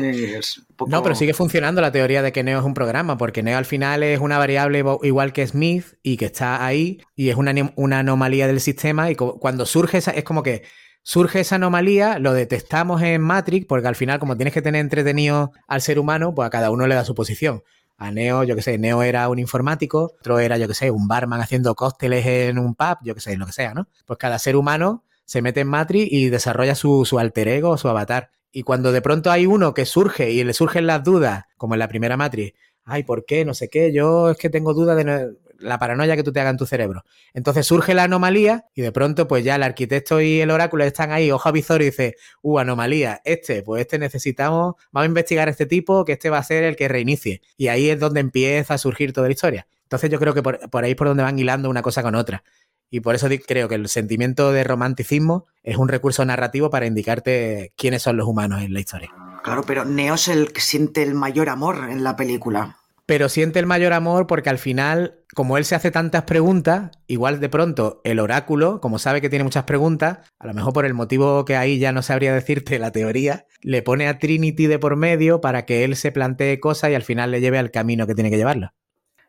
No, 0.87 1.03
pero 1.03 1.15
sigue 1.15 1.33
funcionando 1.33 1.81
la 1.81 1.91
teoría 1.91 2.21
de 2.21 2.31
que 2.31 2.43
Neo 2.43 2.59
es 2.59 2.65
un 2.65 2.73
programa, 2.73 3.17
porque 3.17 3.43
Neo 3.43 3.57
al 3.57 3.65
final 3.65 4.03
es 4.03 4.21
una 4.21 4.37
variable 4.37 4.83
igual 5.03 5.33
que 5.33 5.45
Smith 5.45 5.85
y 6.01 6.15
que 6.15 6.25
está 6.25 6.65
ahí 6.65 7.01
y 7.15 7.29
es 7.29 7.35
una, 7.35 7.53
una 7.75 7.99
anomalía 7.99 8.47
del 8.47 8.61
sistema 8.61 9.11
y 9.11 9.15
cuando 9.15 9.65
surge 9.65 9.97
esa, 9.97 10.11
es 10.11 10.23
como 10.23 10.43
que 10.43 10.63
surge 11.03 11.41
esa 11.41 11.55
anomalía, 11.55 12.19
lo 12.19 12.33
detectamos 12.33 13.01
en 13.01 13.19
Matrix, 13.19 13.65
porque 13.65 13.87
al 13.87 13.95
final, 13.95 14.19
como 14.19 14.37
tienes 14.37 14.53
que 14.53 14.61
tener 14.61 14.79
entretenido 14.79 15.51
al 15.67 15.81
ser 15.81 15.99
humano, 15.99 16.33
pues 16.33 16.47
a 16.47 16.49
cada 16.49 16.71
uno 16.71 16.87
le 16.87 16.95
da 16.95 17.03
su 17.03 17.15
posición. 17.15 17.63
A 17.97 18.11
Neo, 18.11 18.45
yo 18.45 18.55
qué 18.55 18.61
sé, 18.61 18.77
Neo 18.77 19.03
era 19.03 19.27
un 19.27 19.39
informático, 19.39 20.13
otro 20.19 20.39
era, 20.39 20.57
yo 20.57 20.69
qué 20.69 20.73
sé, 20.73 20.89
un 20.89 21.09
barman 21.09 21.41
haciendo 21.41 21.75
cócteles 21.75 22.25
en 22.25 22.59
un 22.59 22.75
pub, 22.75 22.97
yo 23.03 23.13
qué 23.13 23.19
sé, 23.19 23.35
lo 23.35 23.45
que 23.45 23.51
sea, 23.51 23.73
¿no? 23.73 23.89
Pues 24.05 24.17
cada 24.17 24.39
ser 24.39 24.55
humano 24.55 25.03
se 25.29 25.43
mete 25.43 25.59
en 25.59 25.67
Matrix 25.67 26.11
y 26.11 26.29
desarrolla 26.29 26.73
su, 26.73 27.05
su 27.05 27.19
alter 27.19 27.47
ego 27.49 27.77
su 27.77 27.87
avatar. 27.87 28.31
Y 28.51 28.63
cuando 28.63 28.91
de 28.91 29.03
pronto 29.03 29.29
hay 29.29 29.45
uno 29.45 29.75
que 29.75 29.85
surge 29.85 30.31
y 30.31 30.43
le 30.43 30.53
surgen 30.53 30.87
las 30.87 31.03
dudas, 31.03 31.45
como 31.55 31.75
en 31.75 31.79
la 31.79 31.87
primera 31.87 32.17
Matrix, 32.17 32.57
ay, 32.83 33.03
¿por 33.03 33.25
qué? 33.25 33.45
No 33.45 33.53
sé 33.53 33.69
qué, 33.69 33.93
yo 33.93 34.31
es 34.31 34.37
que 34.37 34.49
tengo 34.49 34.73
dudas 34.73 34.97
de 34.97 35.35
la 35.59 35.77
paranoia 35.77 36.15
que 36.15 36.23
tú 36.23 36.33
te 36.33 36.39
hagas 36.39 36.53
en 36.53 36.57
tu 36.57 36.65
cerebro. 36.65 37.03
Entonces 37.35 37.67
surge 37.67 37.93
la 37.93 38.05
anomalía 38.05 38.65
y 38.73 38.81
de 38.81 38.91
pronto 38.91 39.27
pues 39.27 39.43
ya 39.43 39.55
el 39.55 39.61
arquitecto 39.61 40.19
y 40.19 40.41
el 40.41 40.49
oráculo 40.49 40.83
están 40.83 41.11
ahí, 41.11 41.29
ojo 41.29 41.47
a 41.47 41.51
visor 41.51 41.83
y 41.83 41.85
dice, 41.85 42.15
uh, 42.41 42.57
anomalía, 42.57 43.21
este, 43.23 43.61
pues 43.61 43.81
este 43.81 43.99
necesitamos, 43.99 44.77
vamos 44.91 45.03
a 45.03 45.09
investigar 45.09 45.47
a 45.47 45.51
este 45.51 45.67
tipo, 45.67 46.05
que 46.05 46.13
este 46.13 46.31
va 46.31 46.39
a 46.39 46.43
ser 46.43 46.63
el 46.63 46.75
que 46.75 46.87
reinicie. 46.87 47.43
Y 47.55 47.67
ahí 47.67 47.87
es 47.91 47.99
donde 47.99 48.19
empieza 48.19 48.73
a 48.73 48.77
surgir 48.79 49.13
toda 49.13 49.27
la 49.27 49.33
historia. 49.33 49.67
Entonces 49.83 50.11
yo 50.11 50.19
creo 50.19 50.35
que 50.35 50.43
por, 50.43 50.59
ahí 50.83 50.91
es 50.91 50.95
por 50.95 51.07
donde 51.07 51.23
van 51.23 51.39
hilando 51.39 51.67
una 51.67 51.81
cosa 51.81 52.03
con 52.03 52.13
otra. 52.13 52.43
Y 52.89 53.01
por 53.01 53.15
eso 53.15 53.27
creo 53.45 53.67
que 53.67 53.75
el 53.75 53.87
sentimiento 53.87 54.51
de 54.51 54.63
romanticismo 54.63 55.45
es 55.63 55.77
un 55.77 55.87
recurso 55.89 56.25
narrativo 56.25 56.69
para 56.69 56.87
indicarte 56.87 57.73
quiénes 57.75 58.01
son 58.01 58.17
los 58.17 58.27
humanos 58.27 58.61
en 58.61 58.73
la 58.73 58.79
historia. 58.79 59.11
Claro, 59.43 59.63
pero 59.63 59.85
Neo 59.85 60.15
es 60.15 60.27
el 60.27 60.51
que 60.51 60.61
siente 60.61 61.03
el 61.03 61.13
mayor 61.13 61.49
amor 61.49 61.87
en 61.89 62.03
la 62.03 62.15
película 62.15 62.79
pero 63.09 63.27
siente 63.27 63.57
el 63.57 63.65
mayor 63.65 63.93
amor 63.93 64.27
porque 64.27 64.51
al 64.51 64.59
final, 64.59 65.15
como 65.33 65.57
él 65.57 65.65
se 65.65 65.73
hace 65.73 65.89
tantas 65.89 66.25
preguntas, 66.25 66.91
igual 67.07 67.39
de 67.39 67.49
pronto 67.49 68.01
el 68.03 68.19
oráculo, 68.19 68.79
como 68.81 68.99
sabe 68.99 69.19
que 69.19 69.31
tiene 69.31 69.43
muchas 69.43 69.63
preguntas, 69.63 70.19
a 70.37 70.45
lo 70.45 70.53
mejor 70.53 70.73
por 70.73 70.85
el 70.85 70.93
motivo 70.93 71.43
que 71.43 71.55
ahí 71.55 71.79
ya 71.79 71.91
no 71.91 72.03
sabría 72.03 72.35
decirte 72.35 72.77
la 72.77 72.91
teoría, 72.91 73.47
le 73.61 73.81
pone 73.81 74.07
a 74.07 74.19
Trinity 74.19 74.67
de 74.67 74.77
por 74.77 74.95
medio 74.95 75.41
para 75.41 75.65
que 75.65 75.85
él 75.85 75.95
se 75.95 76.11
plantee 76.11 76.59
cosas 76.59 76.91
y 76.91 76.93
al 76.93 77.01
final 77.01 77.31
le 77.31 77.41
lleve 77.41 77.57
al 77.57 77.71
camino 77.71 78.05
que 78.05 78.13
tiene 78.13 78.29
que 78.29 78.37
llevarlo. 78.37 78.73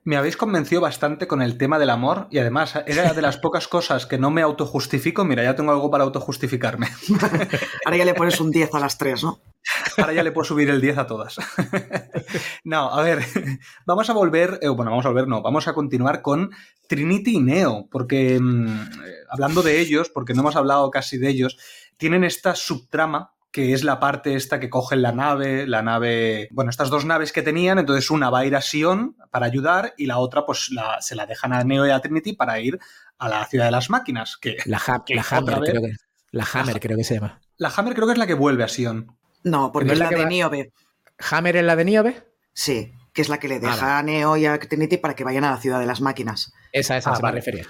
Me 0.03 0.17
habéis 0.17 0.39
convencido 0.39 0.81
bastante 0.81 1.29
con 1.29 1.43
el 1.43 1.59
tema 1.59 1.79
del 1.79 1.91
amor 1.91 2.27
y 2.31 2.39
además 2.39 2.75
era 2.87 3.13
de 3.13 3.21
las 3.21 3.37
pocas 3.37 3.69
cosas 3.69 4.07
que 4.07 4.17
no 4.17 4.31
me 4.31 4.41
autojustifico. 4.41 5.27
Mira, 5.27 5.43
ya 5.43 5.55
tengo 5.55 5.73
algo 5.73 5.91
para 5.91 6.05
autojustificarme. 6.05 6.89
Ahora 7.85 7.97
ya 7.99 8.07
le 8.07 8.15
pones 8.15 8.41
un 8.41 8.51
10 8.51 8.75
a 8.75 8.81
las 8.81 8.97
3, 8.97 9.23
¿no? 9.25 9.41
Ahora 9.99 10.15
ya 10.15 10.23
le 10.23 10.33
puedo 10.33 10.47
subir 10.47 10.71
el 10.71 10.81
10 10.81 10.99
a 10.99 11.07
todas. 11.07 11.37
no, 12.65 12.91
a 12.91 13.03
ver, 13.03 13.23
vamos 13.87 14.09
a 14.09 14.15
volver, 14.15 14.59
eh, 14.63 14.69
bueno, 14.69 14.91
vamos 14.91 15.05
a 15.05 15.11
volver, 15.11 15.29
no, 15.29 15.43
vamos 15.43 15.69
a 15.69 15.75
continuar 15.75 16.23
con 16.23 16.51
Trinity 16.89 17.37
y 17.37 17.41
Neo, 17.41 17.87
porque 17.91 18.39
mm, 18.41 18.67
eh, 18.69 19.15
hablando 19.29 19.63
de 19.63 19.81
ellos, 19.81 20.09
porque 20.09 20.33
no 20.33 20.41
hemos 20.41 20.57
hablado 20.57 20.91
casi 20.91 21.19
de 21.19 21.29
ellos, 21.29 21.59
tienen 21.99 22.25
esta 22.25 22.55
subtrama 22.55 23.35
que 23.51 23.73
es 23.73 23.83
la 23.83 23.99
parte 23.99 24.35
esta 24.35 24.61
que 24.61 24.71
cogen 24.71 25.03
la 25.03 25.13
nave, 25.13 25.67
la 25.67 25.83
nave, 25.83 26.49
bueno, 26.53 26.71
estas 26.71 26.89
dos 26.89 27.05
naves 27.05 27.33
que 27.33 27.43
tenían, 27.43 27.79
entonces 27.79 28.11
una 28.11 28.31
va 28.31 28.41
a 28.41 28.47
ir 28.47 28.55
a 28.55 28.61
Sion 28.61 29.17
para 29.31 29.47
ayudar 29.47 29.95
y 29.97 30.07
la 30.07 30.19
otra 30.19 30.47
pues 30.47 30.71
se 31.01 31.15
la 31.15 31.27
dejan 31.27 31.53
a 31.53 31.65
Neo 31.65 31.87
y 31.87 31.91
a 31.91 32.01
Trinity 32.01 32.35
para 32.35 32.61
ir 32.61 32.79
a 33.19 33.29
la 33.29 33.45
ciudad 33.47 33.65
de 33.65 33.73
las 33.73 33.91
máquinas. 33.91 34.37
Que, 34.37 34.57
la, 34.67 34.81
la 35.09 35.27
Hammer, 35.31 35.59
creo 35.59 35.83
que, 35.83 35.93
la 36.31 36.47
Hammer 36.53 36.81
creo 36.81 36.97
que 36.97 37.05
se 37.05 37.15
llama. 37.15 37.41
La 37.57 37.73
Hammer 37.77 37.95
creo 37.95 38.07
que 38.07 38.13
es 38.13 38.19
la 38.19 38.27
que 38.27 38.35
vuelve 38.35 38.63
a 38.63 38.69
Sion. 38.69 39.17
No, 39.43 39.73
porque 39.73 39.93
es 39.93 39.99
la, 39.99 40.11
de 40.11 40.27
Niobe. 40.27 40.73
¿Hammer 41.31 41.57
es 41.57 41.65
la 41.65 41.77
de 41.77 41.85
Niobe? 41.85 42.23
Sí, 42.53 42.93
que 43.13 43.23
es 43.23 43.29
la 43.29 43.39
que 43.39 43.49
le 43.49 43.59
deja 43.59 43.99
a 43.99 44.03
Neo 44.03 44.37
y 44.37 44.47
a 44.47 44.59
Trinity 44.61 44.99
para 44.99 45.15
que 45.15 45.25
vayan 45.25 45.45
a 45.45 45.51
la 45.51 45.57
ciudad 45.57 45.81
de 45.81 45.87
las 45.87 46.01
máquinas. 46.01 46.53
Esa, 46.73 46.97
esa 46.97 47.13
ah, 47.13 47.17
se 47.17 47.23
va 47.23 47.31
a 47.31 47.33
referir. 47.33 47.67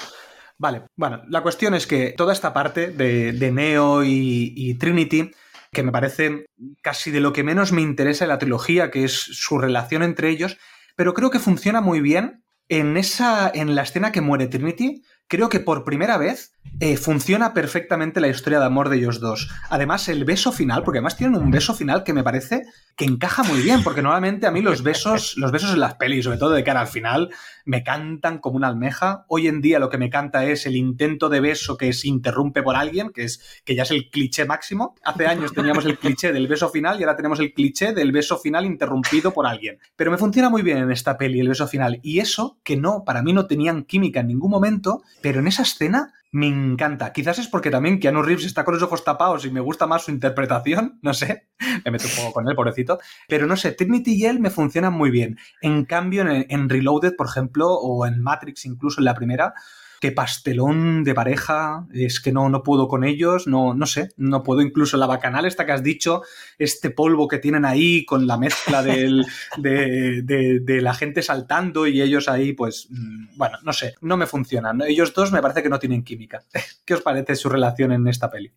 Vale, 0.59 0.83
bueno, 0.95 1.23
la 1.29 1.43
cuestión 1.43 1.75
es 1.75 1.87
que 1.87 2.13
toda 2.15 2.35
esta 2.35 2.53
parte 2.53 2.89
de, 2.91 3.51
Neo 3.51 4.05
y 4.05 4.75
Trinity 4.75 5.31
que 5.73 5.83
me 5.83 5.93
parece 5.93 6.47
casi 6.83 7.11
de 7.11 7.21
lo 7.21 7.33
que 7.33 7.45
menos 7.45 7.73
me 7.73 7.83
interesa 7.83 8.25
en 8.25 8.31
la 8.31 8.39
trilogía, 8.39 8.91
que 8.91 9.05
es 9.05 9.13
su 9.13 9.59
relación 9.59 10.03
entre 10.03 10.29
ellos, 10.29 10.59
pero 10.97 11.15
creo 11.15 11.31
que 11.31 11.39
funciona 11.39 11.81
muy 11.81 12.01
bien 12.01 12.45
en 12.69 12.97
esa 12.97 13.51
en 13.53 13.75
la 13.75 13.83
escena 13.83 14.13
que 14.13 14.21
muere 14.21 14.47
Trinity. 14.47 15.03
Creo 15.29 15.49
que 15.49 15.61
por 15.61 15.85
primera 15.85 16.19
vez 16.19 16.53
eh, 16.83 16.97
funciona 16.97 17.53
perfectamente 17.53 18.21
la 18.21 18.29
historia 18.29 18.59
de 18.59 18.65
amor 18.65 18.89
de 18.89 18.97
ellos 18.97 19.21
dos. 19.21 19.51
Además, 19.69 20.09
el 20.09 20.25
beso 20.25 20.51
final, 20.51 20.83
porque 20.83 20.99
además 20.99 21.17
tienen 21.17 21.39
un 21.39 21.51
beso 21.51 21.75
final 21.75 22.05
que 22.05 22.15
me 22.15 22.23
parece 22.23 22.63
que 22.97 23.05
encaja 23.05 23.43
muy 23.43 23.61
bien, 23.61 23.83
porque 23.83 24.01
normalmente 24.01 24.47
a 24.47 24.51
mí 24.51 24.63
los 24.63 24.83
besos, 24.83 25.35
los 25.37 25.53
besos 25.53 25.75
en 25.75 25.81
las 25.81 25.97
pelis, 25.97 26.25
sobre 26.25 26.39
todo 26.39 26.51
de 26.53 26.65
cara 26.65 26.81
al 26.81 26.87
final, 26.87 27.29
me 27.67 27.85
cantan 27.85 28.39
como 28.39 28.57
una 28.57 28.69
almeja. 28.69 29.27
Hoy 29.29 29.47
en 29.47 29.61
día 29.61 29.79
lo 29.79 29.91
que 29.91 29.99
me 29.99 30.09
canta 30.09 30.47
es 30.47 30.65
el 30.65 30.75
intento 30.75 31.29
de 31.29 31.41
beso 31.41 31.77
que 31.77 31.93
se 31.93 32.09
interrumpe 32.09 32.63
por 32.63 32.77
alguien, 32.77 33.11
que 33.11 33.25
es 33.25 33.63
que 33.67 33.75
ya 33.75 33.83
es 33.83 33.91
el 33.91 34.09
cliché 34.09 34.47
máximo. 34.47 34.95
Hace 35.05 35.27
años 35.27 35.53
teníamos 35.53 35.85
el 35.85 35.99
cliché 35.99 36.33
del 36.33 36.49
beso 36.49 36.71
final 36.71 36.99
y 36.99 37.03
ahora 37.03 37.17
tenemos 37.17 37.41
el 37.41 37.53
cliché 37.53 37.93
del 37.93 38.11
beso 38.11 38.39
final 38.39 38.65
interrumpido 38.65 39.35
por 39.35 39.47
alguien. 39.47 39.79
Pero 39.97 40.11
me 40.11 40.17
funciona 40.17 40.49
muy 40.49 40.63
bien 40.63 40.79
en 40.79 40.91
esta 40.91 41.19
peli 41.19 41.41
el 41.41 41.49
beso 41.49 41.69
final 41.69 42.01
y 42.03 42.21
eso 42.21 42.59
que 42.65 42.79
no, 42.79 43.05
para 43.05 43.23
mí 43.23 43.35
no 43.35 43.47
tenían 43.47 43.85
química 43.85 44.21
en 44.21 44.29
ningún 44.29 44.51
momento, 44.51 45.03
pero 45.21 45.41
en 45.41 45.47
esa 45.47 45.63
escena 45.63 46.15
me 46.33 46.47
encanta. 46.47 47.13
Quizás 47.13 47.39
es 47.39 47.49
porque 47.49 47.71
también 47.71 47.99
Keanu 47.99 48.23
Reeves 48.23 48.45
está 48.45 48.65
con 48.65 48.75
los 48.75 48.83
ojos 48.83 49.05
tapados 49.05 49.45
y 49.45 49.51
me 49.51 49.61
gusta 49.61 49.87
más 49.87 50.05
su 50.05 50.11
interpretación, 50.11 50.99
no 51.03 51.15
sé, 51.15 51.49
me 51.85 51.91
meto 51.91 52.07
un 52.07 52.17
poco 52.17 52.33
con 52.33 52.49
él, 52.49 52.55
pobrecito, 52.55 52.99
pero 53.29 53.47
no 53.47 53.57
sé, 53.57 53.73
Trinity 53.73 54.15
y 54.15 54.27
él 54.27 54.41
me 54.41 54.51
funcionan 54.51 54.93
muy 54.93 55.11
bien. 55.11 55.39
En 55.61 55.85
cambio, 55.85 56.25
en, 56.29 56.69
Reloaded, 56.69 57.17
por 57.17 57.27
ejemplo, 57.27 57.73
o 57.73 58.07
en 58.07 58.21
Matrix 58.21 58.65
incluso 58.65 59.01
en 59.01 59.07
la 59.07 59.15
primera, 59.15 59.55
qué 60.01 60.13
pastelón 60.13 61.05
de 61.05 61.15
pareja, 61.15 61.87
es 61.93 62.21
que 62.21 62.33
no, 62.33 62.49
no 62.49 62.63
puedo 62.63 62.89
con 62.89 63.05
ellos, 63.05 63.47
no, 63.47 63.75
no 63.75 63.87
sé, 63.87 64.09
no 64.17 64.43
puedo 64.43 64.63
incluso 64.63 64.97
la 64.97 65.07
bacanal 65.07 65.45
esta 65.45 65.67
que 65.67 65.73
has 65.73 65.83
dicho, 65.83 66.23
este 66.59 66.91
polvo 66.91 67.29
que 67.29 67.39
tienen 67.39 67.67
ahí 67.67 68.07
con 68.07 68.27
la 68.27 68.39
mezcla 68.39 68.83
del, 68.83 69.27
de, 69.59 70.81
la 70.81 70.95
gente 70.95 71.23
saltando 71.23 71.87
y 71.87 72.01
ellos 72.01 72.29
ahí, 72.29 72.55
pues, 72.55 72.89
mm, 72.91 73.37
bueno, 73.37 73.59
no 73.63 73.73
sé, 73.75 73.95
no 74.01 74.17
me 74.17 74.27
funcionan. 74.27 74.81
Ellos 74.83 75.13
dos 75.13 75.33
me 75.33 75.43
parece 75.43 75.63
que 75.63 75.69
no 75.69 75.79
tienen 75.79 76.03
química. 76.03 76.45
¿Qué 76.85 76.95
os 76.95 77.03
parece 77.03 77.37
su 77.37 77.51
relación 77.51 77.93
en 77.93 78.09
esta 78.09 78.31
peli? 78.31 78.53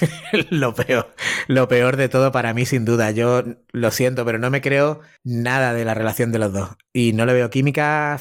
lo 0.50 0.74
peor, 0.74 1.14
lo 1.46 1.68
peor 1.68 1.96
de 1.96 2.08
todo 2.08 2.32
para 2.32 2.54
mí, 2.54 2.64
sin 2.64 2.86
duda. 2.86 3.10
Yo 3.10 3.42
lo 3.70 3.90
siento, 3.90 4.24
pero 4.24 4.38
no 4.38 4.50
me 4.50 4.62
creo 4.62 5.00
nada 5.22 5.74
de 5.74 5.84
la 5.84 5.92
relación 5.92 6.32
de 6.32 6.38
los 6.38 6.52
dos. 6.54 6.70
Y 6.92 7.12
no 7.12 7.26
le 7.26 7.34
veo 7.34 7.50
química 7.50 8.18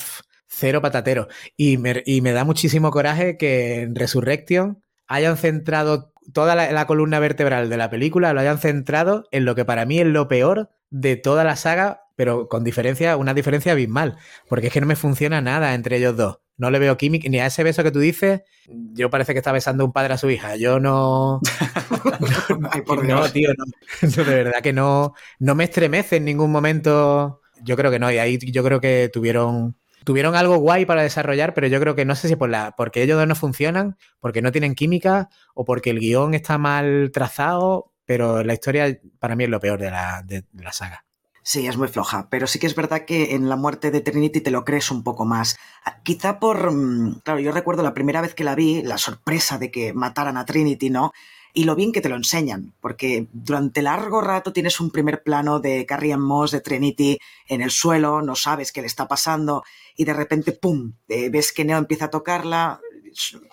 cero 0.55 0.81
patatero. 0.81 1.27
Y 1.57 1.77
me, 1.77 2.03
y 2.05 2.21
me 2.21 2.31
da 2.31 2.43
muchísimo 2.43 2.91
coraje 2.91 3.37
que 3.37 3.81
en 3.81 3.95
Resurrection 3.95 4.81
hayan 5.07 5.37
centrado 5.37 6.13
toda 6.31 6.55
la, 6.55 6.85
columna 6.85 7.19
vertebral 7.19 7.69
de 7.69 7.77
la 7.77 7.89
película, 7.89 8.33
lo 8.33 8.39
hayan 8.39 8.59
centrado 8.59 9.27
en 9.31 9.45
lo 9.45 9.55
que 9.55 9.65
para 9.65 9.85
mí 9.85 9.99
es 9.99 10.07
lo 10.07 10.27
peor 10.27 10.69
de 10.89 11.17
toda 11.17 11.43
la 11.43 11.55
saga, 11.55 12.03
pero 12.15 12.47
con 12.47 12.63
diferencia, 12.63 13.17
una 13.17 13.33
diferencia 13.33 13.73
abismal. 13.73 14.17
Porque 14.47 14.67
es 14.67 14.73
que 14.73 14.81
no 14.81 14.87
me 14.87 14.95
funciona 14.95 15.41
nada 15.41 15.73
entre 15.73 15.97
ellos 15.97 16.15
dos. 16.15 16.39
No 16.55 16.69
le 16.69 16.79
veo 16.79 16.97
química, 16.97 17.27
ni 17.29 17.39
a 17.39 17.47
ese 17.47 17.63
beso 17.63 17.83
que 17.83 17.91
tú 17.91 17.99
dices, 17.99 18.41
yo 18.67 19.09
parece 19.09 19.33
que 19.33 19.39
está 19.39 19.51
besando 19.51 19.83
un 19.83 19.91
padre 19.91 20.13
a 20.13 20.17
su 20.17 20.29
hija. 20.29 20.55
Yo 20.55 20.79
no. 20.79 21.41
no, 23.03 23.29
tío, 23.31 23.49
no. 24.01 24.23
De 24.23 24.35
verdad 24.35 24.61
que 24.61 24.71
no, 24.71 25.13
no 25.39 25.55
me 25.55 25.63
estremece 25.63 26.17
en 26.17 26.25
ningún 26.25 26.51
momento. 26.51 27.41
Yo 27.63 27.75
creo 27.75 27.89
que 27.89 27.99
no, 27.99 28.11
y 28.11 28.19
ahí 28.19 28.37
yo 28.37 28.63
creo 28.63 28.79
que 28.79 29.09
tuvieron 29.11 29.75
tuvieron 30.03 30.35
algo 30.35 30.57
guay 30.57 30.85
para 30.85 31.03
desarrollar, 31.03 31.53
pero 31.53 31.67
yo 31.67 31.79
creo 31.79 31.95
que 31.95 32.05
no 32.05 32.15
sé 32.15 32.27
si 32.27 32.35
por 32.35 32.49
la, 32.49 32.73
porque 32.75 33.03
ellos 33.03 33.17
dos 33.17 33.27
no 33.27 33.35
funcionan, 33.35 33.97
porque 34.19 34.41
no 34.41 34.51
tienen 34.51 34.75
química 34.75 35.29
o 35.53 35.65
porque 35.65 35.89
el 35.89 35.99
guion 35.99 36.33
está 36.33 36.57
mal 36.57 37.11
trazado, 37.13 37.93
pero 38.05 38.43
la 38.43 38.53
historia 38.53 38.99
para 39.19 39.35
mí 39.35 39.43
es 39.45 39.49
lo 39.49 39.59
peor 39.59 39.79
de 39.79 39.91
la, 39.91 40.21
de, 40.23 40.45
la 40.53 40.71
saga. 40.71 41.05
Sí, 41.41 41.67
es 41.67 41.75
muy 41.75 41.89
floja, 41.89 42.29
pero 42.29 42.47
sí 42.47 42.57
que 42.57 42.67
es 42.67 42.75
verdad 42.75 43.03
que 43.05 43.35
en 43.35 43.49
la 43.49 43.57
muerte 43.57 43.91
de 43.91 43.99
Trinity 43.99 44.39
te 44.39 44.51
lo 44.51 44.63
crees 44.63 44.91
un 44.91 45.03
poco 45.03 45.25
más. 45.25 45.57
Ah, 45.83 45.99
quizá 46.01 46.39
por... 46.39 46.71
Mm, 46.71 47.19
claro, 47.23 47.41
yo 47.41 47.51
recuerdo 47.51 47.83
la 47.83 47.93
primera 47.93 48.21
vez 48.21 48.33
que 48.33 48.45
la 48.45 48.55
vi, 48.55 48.81
la 48.81 48.97
sorpresa 48.97 49.57
de 49.57 49.69
que 49.69 49.93
mataran 49.93 50.37
a 50.37 50.45
Trinity, 50.45 50.89
¿no? 50.89 51.11
y 51.53 51.65
lo 51.65 51.75
bien 51.75 51.91
que 51.91 52.01
te 52.01 52.09
lo 52.09 52.15
enseñan, 52.15 52.73
porque 52.81 53.27
durante 53.31 53.83
largo 53.83 54.21
rato 54.21 54.51
tienes 54.51 54.79
un 54.79 54.89
primer 54.89 55.21
plano 55.21 55.59
de 55.59 55.85
Carrie 55.85 56.17
Moss, 56.17 56.49
de 56.49 56.61
Trinity, 56.61 57.19
en 57.47 57.61
el 57.61 57.69
suelo, 57.69 58.23
no 58.23 58.35
sabes 58.35 58.71
qué 58.71 58.81
le 58.81 58.87
está 58.87 59.07
pasando, 59.07 59.63
y 59.95 60.05
de 60.05 60.13
repente, 60.13 60.51
¡pum!, 60.53 60.93
eh, 61.07 61.29
ves 61.29 61.51
que 61.51 61.65
Neo 61.65 61.77
empieza 61.77 62.05
a 62.05 62.09
tocarla, 62.09 62.81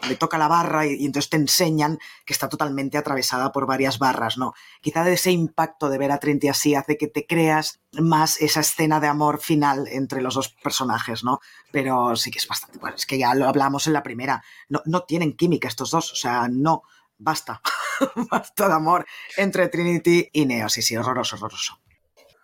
le 0.09 0.17
toca 0.17 0.39
la 0.39 0.49
barra 0.49 0.87
y, 0.87 1.05
entonces 1.05 1.31
te 1.31 1.37
enseñan 1.37 1.99
que 2.25 2.33
está 2.33 2.49
totalmente 2.49 2.99
atravesada 2.99 3.53
por 3.53 3.67
varias 3.67 3.99
barras, 3.99 4.39
¿no? 4.39 4.55
Quizá 4.81 5.09
ese 5.09 5.31
impacto 5.31 5.89
de 5.89 5.99
ver 5.99 6.13
a 6.13 6.19
Trinity 6.19 6.49
así 6.49 6.75
hace 6.75 6.97
que 6.97 7.09
te 7.09 7.27
creas 7.27 7.81
más 7.93 8.41
esa 8.41 8.61
escena 8.61 9.01
de 9.01 9.09
amor 9.09 9.41
final 9.41 9.87
entre 9.89 10.23
los 10.23 10.35
dos 10.35 10.49
personajes, 10.63 11.25
¿no? 11.25 11.41
Pero 11.73 12.17
sí 12.17 12.31
que 12.31 12.39
es 12.39 12.49
bastante, 12.49 12.79
bueno, 12.79 12.97
es 12.97 13.07
que 13.07 13.19
ya 13.19 13.35
lo 13.35 13.47
hablamos 13.47 13.87
en 13.87 13.93
la 13.93 14.03
primera, 14.03 14.43
no, 14.69 14.83
no 14.87 15.03
tienen 15.05 15.37
química 15.37 15.69
estos 15.69 15.91
dos, 15.91 16.13
o 16.13 16.17
sea, 16.17 16.49
no, 16.51 16.83
basta, 17.19 17.61
basta 18.31 18.69
de 18.69 18.75
amor 18.75 19.07
entre 19.37 19.69
Trinity 19.69 20.29
y 20.33 20.47
Neo, 20.47 20.69
sí, 20.69 20.83
sí, 20.83 20.97
horroroso, 20.97 21.37
horroroso. 21.37 21.80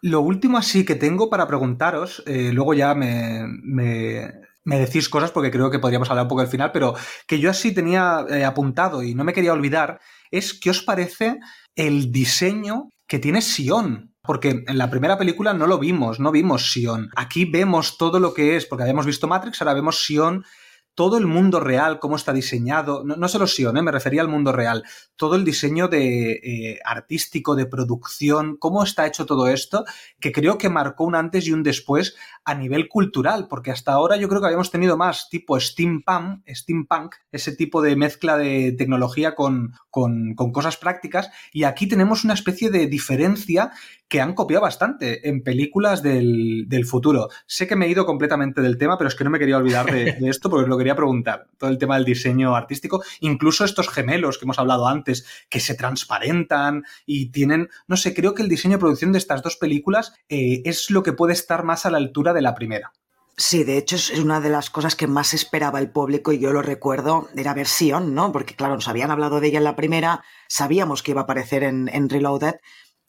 Lo 0.03 0.21
último 0.21 0.59
así 0.59 0.85
que 0.85 0.95
tengo 0.95 1.31
para 1.31 1.47
preguntaros, 1.47 2.23
eh, 2.27 2.51
luego 2.53 2.75
ya 2.75 2.95
me, 2.95 3.47
me, 3.63 4.79
decís 4.79 5.09
cosas 5.09 5.31
porque 5.31 5.51
creo 5.51 5.71
que 5.71 5.79
podríamos 5.79 6.11
hablar 6.11 6.25
un 6.25 6.29
poco 6.29 6.43
al 6.43 6.49
final, 6.49 6.71
pero 6.73 6.95
que 7.27 7.39
yo 7.39 7.51
así 7.51 7.73
tenía 7.73 8.25
eh, 8.29 8.45
apuntado 8.45 9.03
y 9.03 9.15
no 9.15 9.25
me 9.25 9.33
quería 9.33 9.53
olvidar, 9.53 10.01
es 10.31 10.59
qué 10.59 10.71
os 10.71 10.83
parece 10.83 11.39
el 11.75 12.13
diseño 12.13 12.91
que 13.07 13.19
tiene 13.19 13.41
Sion. 13.41 14.13
Porque 14.23 14.65
en 14.67 14.79
la 14.79 14.91
primera 14.91 15.17
película 15.17 15.55
no 15.55 15.69
lo 15.69 15.79
vimos, 15.79 16.19
no 16.19 16.33
vimos 16.33 16.73
Sion. 16.73 17.11
Aquí 17.15 17.45
vemos 17.45 17.97
todo 17.97 18.19
lo 18.19 18.35
que 18.35 18.57
es, 18.57 18.67
porque 18.67 18.83
habíamos 18.83 19.07
visto 19.07 19.29
Matrix, 19.29 19.63
ahora 19.63 19.75
vemos 19.75 20.05
Sion 20.05 20.45
todo 20.97 21.19
el 21.19 21.27
mundo 21.27 21.61
real, 21.61 22.01
cómo 22.01 22.17
está 22.17 22.33
diseñado, 22.33 23.05
no, 23.05 23.29
solo 23.29 23.47
Sion, 23.47 23.77
¿eh? 23.77 23.83
me 23.83 23.93
refería 23.93 24.23
al 24.23 24.29
mundo 24.29 24.51
real, 24.51 24.83
todo 25.15 25.37
el 25.37 25.45
diseño 25.45 25.89
de, 25.89 26.41
eh, 26.43 26.79
artístico, 26.87 27.55
de 27.55 27.67
producción, 27.67 28.57
cómo 28.57 28.83
está 28.83 29.07
hecho 29.07 29.27
todo 29.27 29.47
esto, 29.49 29.85
que 30.19 30.33
creo 30.33 30.57
que 30.57 30.71
marcó 30.71 31.05
un 31.05 31.15
antes 31.15 31.47
y 31.47 31.53
un 31.53 31.63
después 31.63 32.17
a 32.47 32.55
nivel 32.55 32.89
cultural, 32.89 33.47
porque 33.47 33.71
hasta 33.71 33.93
ahora 33.93 34.17
yo 34.17 34.27
creo 34.27 34.41
que 34.41 34.47
habíamos 34.47 34.71
tenido 34.71 34.97
más 34.97 35.29
tipo 35.29 35.61
steampunk, 35.61 36.41
steampunk 36.49 37.17
ese 37.31 37.55
tipo 37.55 37.83
de 37.83 37.95
mezcla 37.95 38.39
de 38.39 38.73
tecnología 38.73 39.35
con, 39.35 39.75
con, 39.91 40.35
con 40.35 40.51
cosas 40.51 40.79
prácticas, 40.79 41.29
y 41.53 41.65
aquí 41.65 41.87
tenemos 41.89 42.25
una 42.25 42.33
especie 42.33 42.71
de 42.71 42.87
diferencia 42.87 43.71
que 44.09 44.21
han 44.21 44.35
copiado 44.35 44.63
bastante 44.63 45.29
en 45.29 45.43
películas 45.43 46.03
del, 46.03 46.67
futuro. 46.87 47.29
Sé 47.47 47.67
que 47.67 47.75
me 47.75 47.87
he 47.87 47.91
ido 47.91 48.07
completamente 48.07 48.61
del 48.61 48.79
tema, 48.79 48.97
pero 48.97 49.09
es 49.09 49.15
que 49.15 49.25
no 49.25 49.31
me 49.31 49.39
quería 49.39 49.57
olvidar 49.57 49.91
de, 49.91 50.17
esto 50.29 50.49
porque 50.49 50.65
os 50.65 50.69
lo 50.69 50.79
quería 50.79 50.95
preguntar. 50.95 51.49
Todo 51.59 51.71
el 51.71 51.79
tema 51.79 51.97
del 51.97 52.05
diseño 52.05 52.55
artístico, 52.55 53.03
incluso 53.21 53.65
estos 53.65 53.89
gemelos 53.89 54.39
que 54.39 54.45
hemos 54.45 54.59
hablado 54.59 54.87
antes, 54.87 55.27
que 55.49 55.61
se 55.61 55.75
transparentan 55.75 56.85
y 57.05 57.31
tienen, 57.31 57.69
no 57.89 57.97
sé, 57.97 58.15
creo 58.15 58.35
que 58.35 58.43
el 58.43 58.49
diseño 58.49 58.77
de 58.77 58.81
producción 58.81 59.13
de 59.13 59.19
estas 59.19 59.43
dos 59.43 59.57
películas 59.57 60.15
eh, 60.29 60.63
es 60.65 60.91
lo 60.91 61.03
que 61.03 61.13
puede 61.13 61.33
estar 61.33 61.65
más 61.65 61.87
a 61.87 61.91
la 61.91 61.99
altura 61.99 62.33
de 62.33 62.43
la 62.43 62.55
primera. 62.55 62.93
Sí, 63.39 63.65
de 63.65 63.77
hecho 63.77 63.97
es 63.97 64.11
una 64.19 64.41
de 64.41 64.49
las 64.49 64.71
cosas 64.71 64.97
que 64.97 65.07
más 65.07 65.35
esperaba 65.35 65.79
el 65.79 65.91
público 65.91 66.33
y 66.33 66.39
yo 66.39 66.53
lo 66.53 66.63
recuerdo, 66.63 67.29
era 67.37 67.53
versión, 67.53 68.15
¿no? 68.15 68.33
Porque 68.33 68.55
claro, 68.55 68.77
nos 68.77 68.89
habían 68.89 69.11
hablado 69.11 69.41
de 69.41 69.49
ella 69.49 69.59
en 69.59 69.65
la 69.65 69.77
primera, 69.77 70.25
sabíamos 70.49 71.03
que 71.03 71.11
iba 71.11 71.21
a 71.21 71.25
aparecer 71.25 71.63
en 71.63 72.09
Reloaded, 72.09 72.55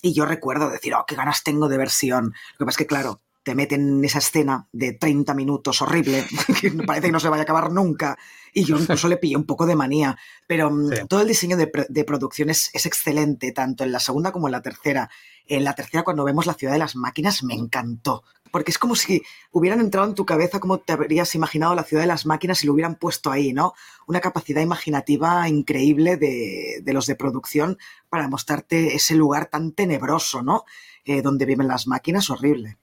y 0.02 0.14
yo 0.14 0.26
recuerdo 0.26 0.70
decir, 0.70 0.94
oh, 0.94 1.06
qué 1.08 1.16
ganas 1.16 1.44
tengo 1.44 1.68
de 1.68 1.78
versión. 1.78 2.34
Lo 2.54 2.58
que 2.60 2.66
pasa 2.66 2.76
es 2.76 2.78
que, 2.78 2.88
claro, 2.88 3.22
te 3.48 3.56
meten 3.56 4.00
en 4.00 4.04
esa 4.04 4.20
escena 4.20 4.68
de 4.74 4.92
30 4.92 5.34
minutos 5.34 5.82
horrible, 5.82 6.26
que 6.60 6.70
parece 6.86 7.08
que 7.08 7.14
no 7.14 7.20
se 7.22 7.30
vaya 7.30 7.44
a 7.44 7.44
acabar 7.44 7.72
nunca, 7.72 8.18
y 8.54 8.66
yo 8.66 8.78
incluso 8.78 9.08
le 9.08 9.16
pillé 9.16 9.38
un 9.38 9.46
poco 9.46 9.66
de 9.66 9.74
manía. 9.74 10.18
Pero 10.48 10.70
mm, 10.70 11.08
todo 11.08 11.22
el 11.22 11.30
diseño 11.30 11.56
de, 11.56 11.72
de 11.88 12.04
producción 12.04 12.50
es, 12.50 12.70
es, 12.74 12.86
excelente, 12.86 13.54
tanto 13.54 13.86
en 13.86 13.94
la 13.94 14.02
segunda 14.02 14.34
como 14.34 14.50
en 14.50 14.52
la 14.52 14.62
tercera. 14.62 15.10
En 15.46 15.64
la 15.64 15.76
tercera, 15.76 16.04
cuando 16.04 16.26
vemos 16.26 16.46
la 16.46 16.56
ciudad 16.56 16.74
de 16.74 16.80
las 16.80 16.98
máquinas, 16.98 17.42
me 17.42 17.54
encantó 17.54 18.26
porque 18.52 18.72
es 18.72 18.78
como 18.78 18.96
si 18.96 19.24
hubieran 19.52 19.82
entrado 19.82 20.08
en 20.08 20.16
tu 20.16 20.26
cabeza 20.26 20.60
como 20.60 20.80
te 20.80 20.94
habrías 20.94 21.36
imaginado 21.36 21.76
la 21.76 21.84
ciudad 21.84 22.04
de 22.04 22.08
las 22.08 22.26
máquinas 22.26 22.64
y 22.64 22.68
lo 22.68 22.74
hubieran 22.74 22.96
puesto 22.96 23.30
ahí, 23.30 23.54
¿no? 23.54 23.74
Una 24.08 24.22
capacidad 24.22 24.62
imaginativa 24.62 25.48
increíble 25.50 26.16
de, 26.16 26.82
los 26.86 27.06
de 27.08 27.16
producción 27.16 27.78
para 28.10 28.30
mostrarte 28.30 28.96
ese 28.96 29.16
lugar 29.16 29.48
tan 29.48 29.74
tenebroso, 29.74 30.42
¿no? 30.42 30.64
Eh, 31.04 31.22
donde 31.22 31.46
viven 31.46 31.68
las 31.68 31.88
máquinas, 31.88 32.30
horrible. 32.30 32.78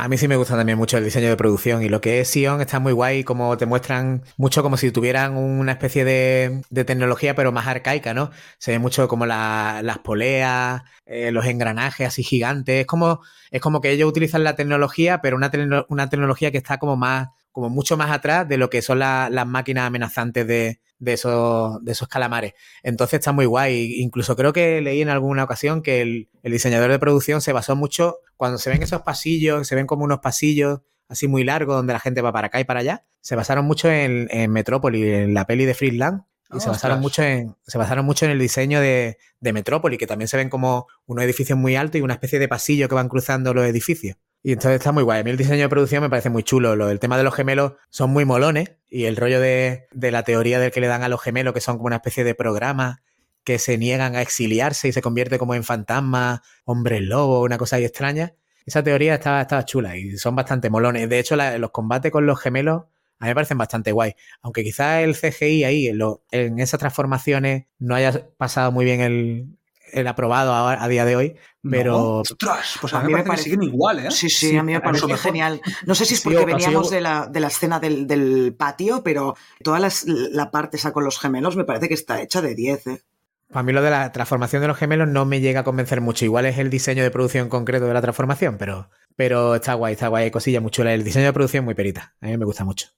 A 0.00 0.06
mí 0.06 0.16
sí 0.16 0.28
me 0.28 0.36
gusta 0.36 0.56
también 0.56 0.78
mucho 0.78 0.96
el 0.96 1.02
diseño 1.02 1.28
de 1.28 1.36
producción 1.36 1.82
y 1.82 1.88
lo 1.88 2.00
que 2.00 2.20
es 2.20 2.28
Sion 2.28 2.60
está 2.60 2.78
muy 2.78 2.92
guay, 2.92 3.24
como 3.24 3.56
te 3.56 3.66
muestran 3.66 4.22
mucho 4.36 4.62
como 4.62 4.76
si 4.76 4.92
tuvieran 4.92 5.36
una 5.36 5.72
especie 5.72 6.04
de, 6.04 6.62
tecnología 6.84 7.34
pero 7.34 7.50
más 7.50 7.66
arcaica, 7.66 8.14
¿no? 8.14 8.30
Se 8.58 8.70
ve 8.70 8.78
mucho 8.78 9.08
como 9.08 9.26
las 9.26 9.98
poleas, 10.04 10.82
eh, 11.04 11.32
los 11.32 11.46
engranajes 11.46 12.06
así 12.06 12.22
gigantes, 12.22 12.82
es 12.82 12.86
como, 12.86 13.22
es 13.50 13.60
como 13.60 13.80
que 13.80 13.90
ellos 13.90 14.08
utilizan 14.08 14.44
la 14.44 14.54
tecnología 14.54 15.20
pero 15.20 15.36
una, 15.36 15.50
una 15.88 16.08
tecnología 16.08 16.52
que 16.52 16.58
está 16.58 16.78
como 16.78 16.96
más, 16.96 17.30
como 17.52 17.70
mucho 17.70 17.96
más 17.96 18.10
atrás 18.10 18.48
de 18.48 18.56
lo 18.56 18.70
que 18.70 18.82
son 18.82 18.98
las 18.98 19.46
máquinas 19.46 19.86
amenazantes 19.86 20.46
de, 20.46 20.80
de 20.98 21.12
esos, 21.12 21.82
de 21.84 21.92
esos 21.92 22.08
calamares. 22.08 22.54
Entonces 22.82 23.20
está 23.20 23.32
muy 23.32 23.46
guay. 23.46 24.00
Incluso 24.00 24.36
creo 24.36 24.52
que 24.52 24.80
leí 24.80 25.02
en 25.02 25.08
alguna 25.08 25.44
ocasión 25.44 25.82
que 25.82 26.02
el, 26.02 26.28
diseñador 26.42 26.90
de 26.90 26.98
producción 26.98 27.40
se 27.40 27.52
basó 27.52 27.76
mucho 27.76 28.18
cuando 28.36 28.58
se 28.58 28.70
ven 28.70 28.82
esos 28.82 29.02
pasillos, 29.02 29.66
se 29.66 29.74
ven 29.74 29.86
como 29.86 30.04
unos 30.04 30.20
pasillos 30.20 30.80
así 31.08 31.26
muy 31.26 31.42
largos 31.42 31.76
donde 31.76 31.92
la 31.92 32.00
gente 32.00 32.20
va 32.20 32.32
para 32.32 32.48
acá 32.48 32.60
y 32.60 32.64
para 32.64 32.80
allá. 32.80 33.04
Se 33.20 33.36
basaron 33.36 33.64
mucho 33.64 33.90
en, 33.90 34.28
en 34.30 34.50
Metrópolis, 34.50 35.04
en 35.04 35.34
la 35.34 35.46
peli 35.46 35.64
de 35.64 35.74
Freeland. 35.74 36.22
Y 36.50 36.60
se 36.60 36.70
basaron, 36.70 37.00
mucho 37.00 37.22
en, 37.22 37.56
se 37.66 37.76
basaron 37.76 38.06
mucho 38.06 38.24
en 38.24 38.30
el 38.30 38.38
diseño 38.38 38.80
de, 38.80 39.18
de 39.38 39.52
Metrópoli, 39.52 39.98
que 39.98 40.06
también 40.06 40.28
se 40.28 40.38
ven 40.38 40.48
como 40.48 40.86
unos 41.04 41.22
edificios 41.22 41.58
muy 41.58 41.76
altos 41.76 41.98
y 41.98 42.02
una 42.02 42.14
especie 42.14 42.38
de 42.38 42.48
pasillo 42.48 42.88
que 42.88 42.94
van 42.94 43.10
cruzando 43.10 43.52
los 43.52 43.66
edificios. 43.66 44.16
Y 44.42 44.52
entonces 44.52 44.78
está 44.78 44.92
muy 44.92 45.02
guay. 45.02 45.20
A 45.20 45.24
mí 45.24 45.30
el 45.30 45.36
diseño 45.36 45.62
de 45.62 45.68
producción 45.68 46.02
me 46.02 46.10
parece 46.10 46.30
muy 46.30 46.42
chulo. 46.42 46.76
Lo, 46.76 46.90
el 46.90 47.00
tema 47.00 47.16
de 47.18 47.24
los 47.24 47.34
gemelos 47.34 47.72
son 47.90 48.10
muy 48.10 48.24
molones 48.24 48.72
y 48.88 49.04
el 49.04 49.16
rollo 49.16 49.40
de, 49.40 49.88
de 49.92 50.10
la 50.10 50.22
teoría 50.22 50.58
del 50.60 50.70
que 50.70 50.80
le 50.80 50.86
dan 50.86 51.02
a 51.02 51.08
los 51.08 51.20
gemelos, 51.20 51.54
que 51.54 51.60
son 51.60 51.76
como 51.76 51.86
una 51.86 51.96
especie 51.96 52.24
de 52.24 52.34
programa 52.34 53.02
que 53.44 53.58
se 53.58 53.78
niegan 53.78 54.14
a 54.14 54.22
exiliarse 54.22 54.88
y 54.88 54.92
se 54.92 55.02
convierte 55.02 55.38
como 55.38 55.54
en 55.54 55.64
fantasma, 55.64 56.42
hombre 56.64 57.00
lobo, 57.00 57.42
una 57.42 57.58
cosa 57.58 57.76
ahí 57.76 57.84
extraña. 57.84 58.34
Esa 58.66 58.82
teoría 58.82 59.14
estaba, 59.14 59.40
estaba 59.40 59.64
chula 59.64 59.96
y 59.96 60.18
son 60.18 60.36
bastante 60.36 60.70
molones. 60.70 61.08
De 61.08 61.18
hecho, 61.18 61.34
la, 61.34 61.56
los 61.58 61.70
combates 61.70 62.12
con 62.12 62.26
los 62.26 62.38
gemelos 62.38 62.84
a 63.20 63.24
mí 63.24 63.30
me 63.30 63.34
parecen 63.34 63.58
bastante 63.58 63.92
guay. 63.92 64.14
Aunque 64.42 64.62
quizás 64.62 65.02
el 65.02 65.16
CGI 65.16 65.64
ahí, 65.64 65.88
en, 65.88 66.00
en, 66.30 66.58
esas 66.60 66.78
transformaciones, 66.78 67.64
no 67.78 67.94
haya 67.94 68.28
pasado 68.36 68.70
muy 68.70 68.84
bien 68.84 69.00
el, 69.00 69.57
el 69.92 70.06
aprobado 70.06 70.52
a, 70.52 70.82
a, 70.82 70.88
día 70.88 71.04
de 71.04 71.16
hoy. 71.16 71.36
Pero. 71.68 71.92
No, 71.92 72.06
ostras, 72.18 72.76
pues 72.80 72.94
a, 72.94 73.00
a 73.00 73.02
mí 73.04 73.12
me 73.12 73.22
parece 73.22 73.44
que 73.44 73.50
siguen 73.50 73.62
igual, 73.62 73.98
¿eh? 74.06 74.10
Sí, 74.10 74.28
sí, 74.28 74.50
sí 74.50 74.56
a 74.56 74.62
mí 74.62 74.72
me 74.72 74.80
parece 74.80 75.16
genial. 75.16 75.60
No 75.86 75.94
sé 75.94 76.04
si 76.04 76.14
es 76.14 76.20
porque 76.20 76.38
sí, 76.38 76.44
veníamos 76.44 76.90
de 76.90 77.00
la, 77.00 77.26
de 77.26 77.40
la 77.40 77.48
escena 77.48 77.80
del, 77.80 78.06
del 78.06 78.54
patio, 78.56 79.02
pero 79.02 79.36
toda 79.62 79.78
las, 79.78 80.04
la 80.06 80.50
parte 80.50 80.76
esa 80.76 80.92
con 80.92 81.04
los 81.04 81.18
gemelos 81.18 81.56
me 81.56 81.64
parece 81.64 81.88
que 81.88 81.94
está 81.94 82.20
hecha 82.20 82.40
de 82.40 82.54
10, 82.54 82.86
¿eh? 82.86 83.02
A 83.50 83.62
mí 83.62 83.72
lo 83.72 83.80
de 83.80 83.90
la 83.90 84.12
transformación 84.12 84.60
de 84.60 84.68
los 84.68 84.76
gemelos 84.76 85.08
no 85.08 85.24
me 85.24 85.40
llega 85.40 85.60
a 85.60 85.64
convencer 85.64 86.02
mucho. 86.02 86.24
Igual 86.24 86.44
es 86.46 86.58
el 86.58 86.68
diseño 86.68 87.02
de 87.02 87.10
producción 87.10 87.48
concreto 87.48 87.86
de 87.86 87.94
la 87.94 88.02
transformación, 88.02 88.58
pero, 88.58 88.90
pero 89.16 89.54
está 89.54 89.72
guay, 89.74 89.94
está 89.94 90.08
guay, 90.08 90.24
hay 90.24 90.30
cosilla 90.30 90.60
muy 90.60 90.70
chula. 90.70 90.92
El 90.92 91.02
diseño 91.02 91.26
de 91.26 91.32
producción 91.32 91.64
muy 91.64 91.74
perita. 91.74 92.14
A 92.20 92.26
mí 92.26 92.36
me 92.36 92.44
gusta 92.44 92.64
mucho. 92.64 92.88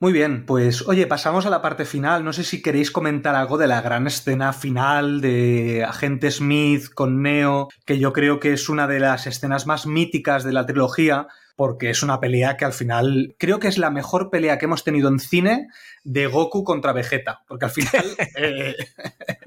Muy 0.00 0.12
bien, 0.12 0.46
pues 0.46 0.86
oye, 0.86 1.08
pasamos 1.08 1.44
a 1.44 1.50
la 1.50 1.60
parte 1.60 1.84
final. 1.84 2.24
No 2.24 2.32
sé 2.32 2.44
si 2.44 2.62
queréis 2.62 2.92
comentar 2.92 3.34
algo 3.34 3.58
de 3.58 3.66
la 3.66 3.80
gran 3.80 4.06
escena 4.06 4.52
final 4.52 5.20
de 5.20 5.84
Agente 5.84 6.30
Smith 6.30 6.88
con 6.94 7.20
Neo, 7.20 7.68
que 7.84 7.98
yo 7.98 8.12
creo 8.12 8.38
que 8.38 8.52
es 8.52 8.68
una 8.68 8.86
de 8.86 9.00
las 9.00 9.26
escenas 9.26 9.66
más 9.66 9.86
míticas 9.86 10.44
de 10.44 10.52
la 10.52 10.66
trilogía, 10.66 11.26
porque 11.58 11.90
es 11.90 12.04
una 12.04 12.20
pelea 12.20 12.56
que 12.56 12.64
al 12.64 12.72
final 12.72 13.34
creo 13.36 13.58
que 13.58 13.66
es 13.66 13.78
la 13.78 13.90
mejor 13.90 14.30
pelea 14.30 14.58
que 14.58 14.66
hemos 14.66 14.84
tenido 14.84 15.08
en 15.08 15.18
cine 15.18 15.66
de 16.04 16.28
Goku 16.28 16.62
contra 16.62 16.92
Vegeta, 16.92 17.42
porque 17.48 17.64
al 17.64 17.72
final 17.72 18.04
eh, 18.36 18.76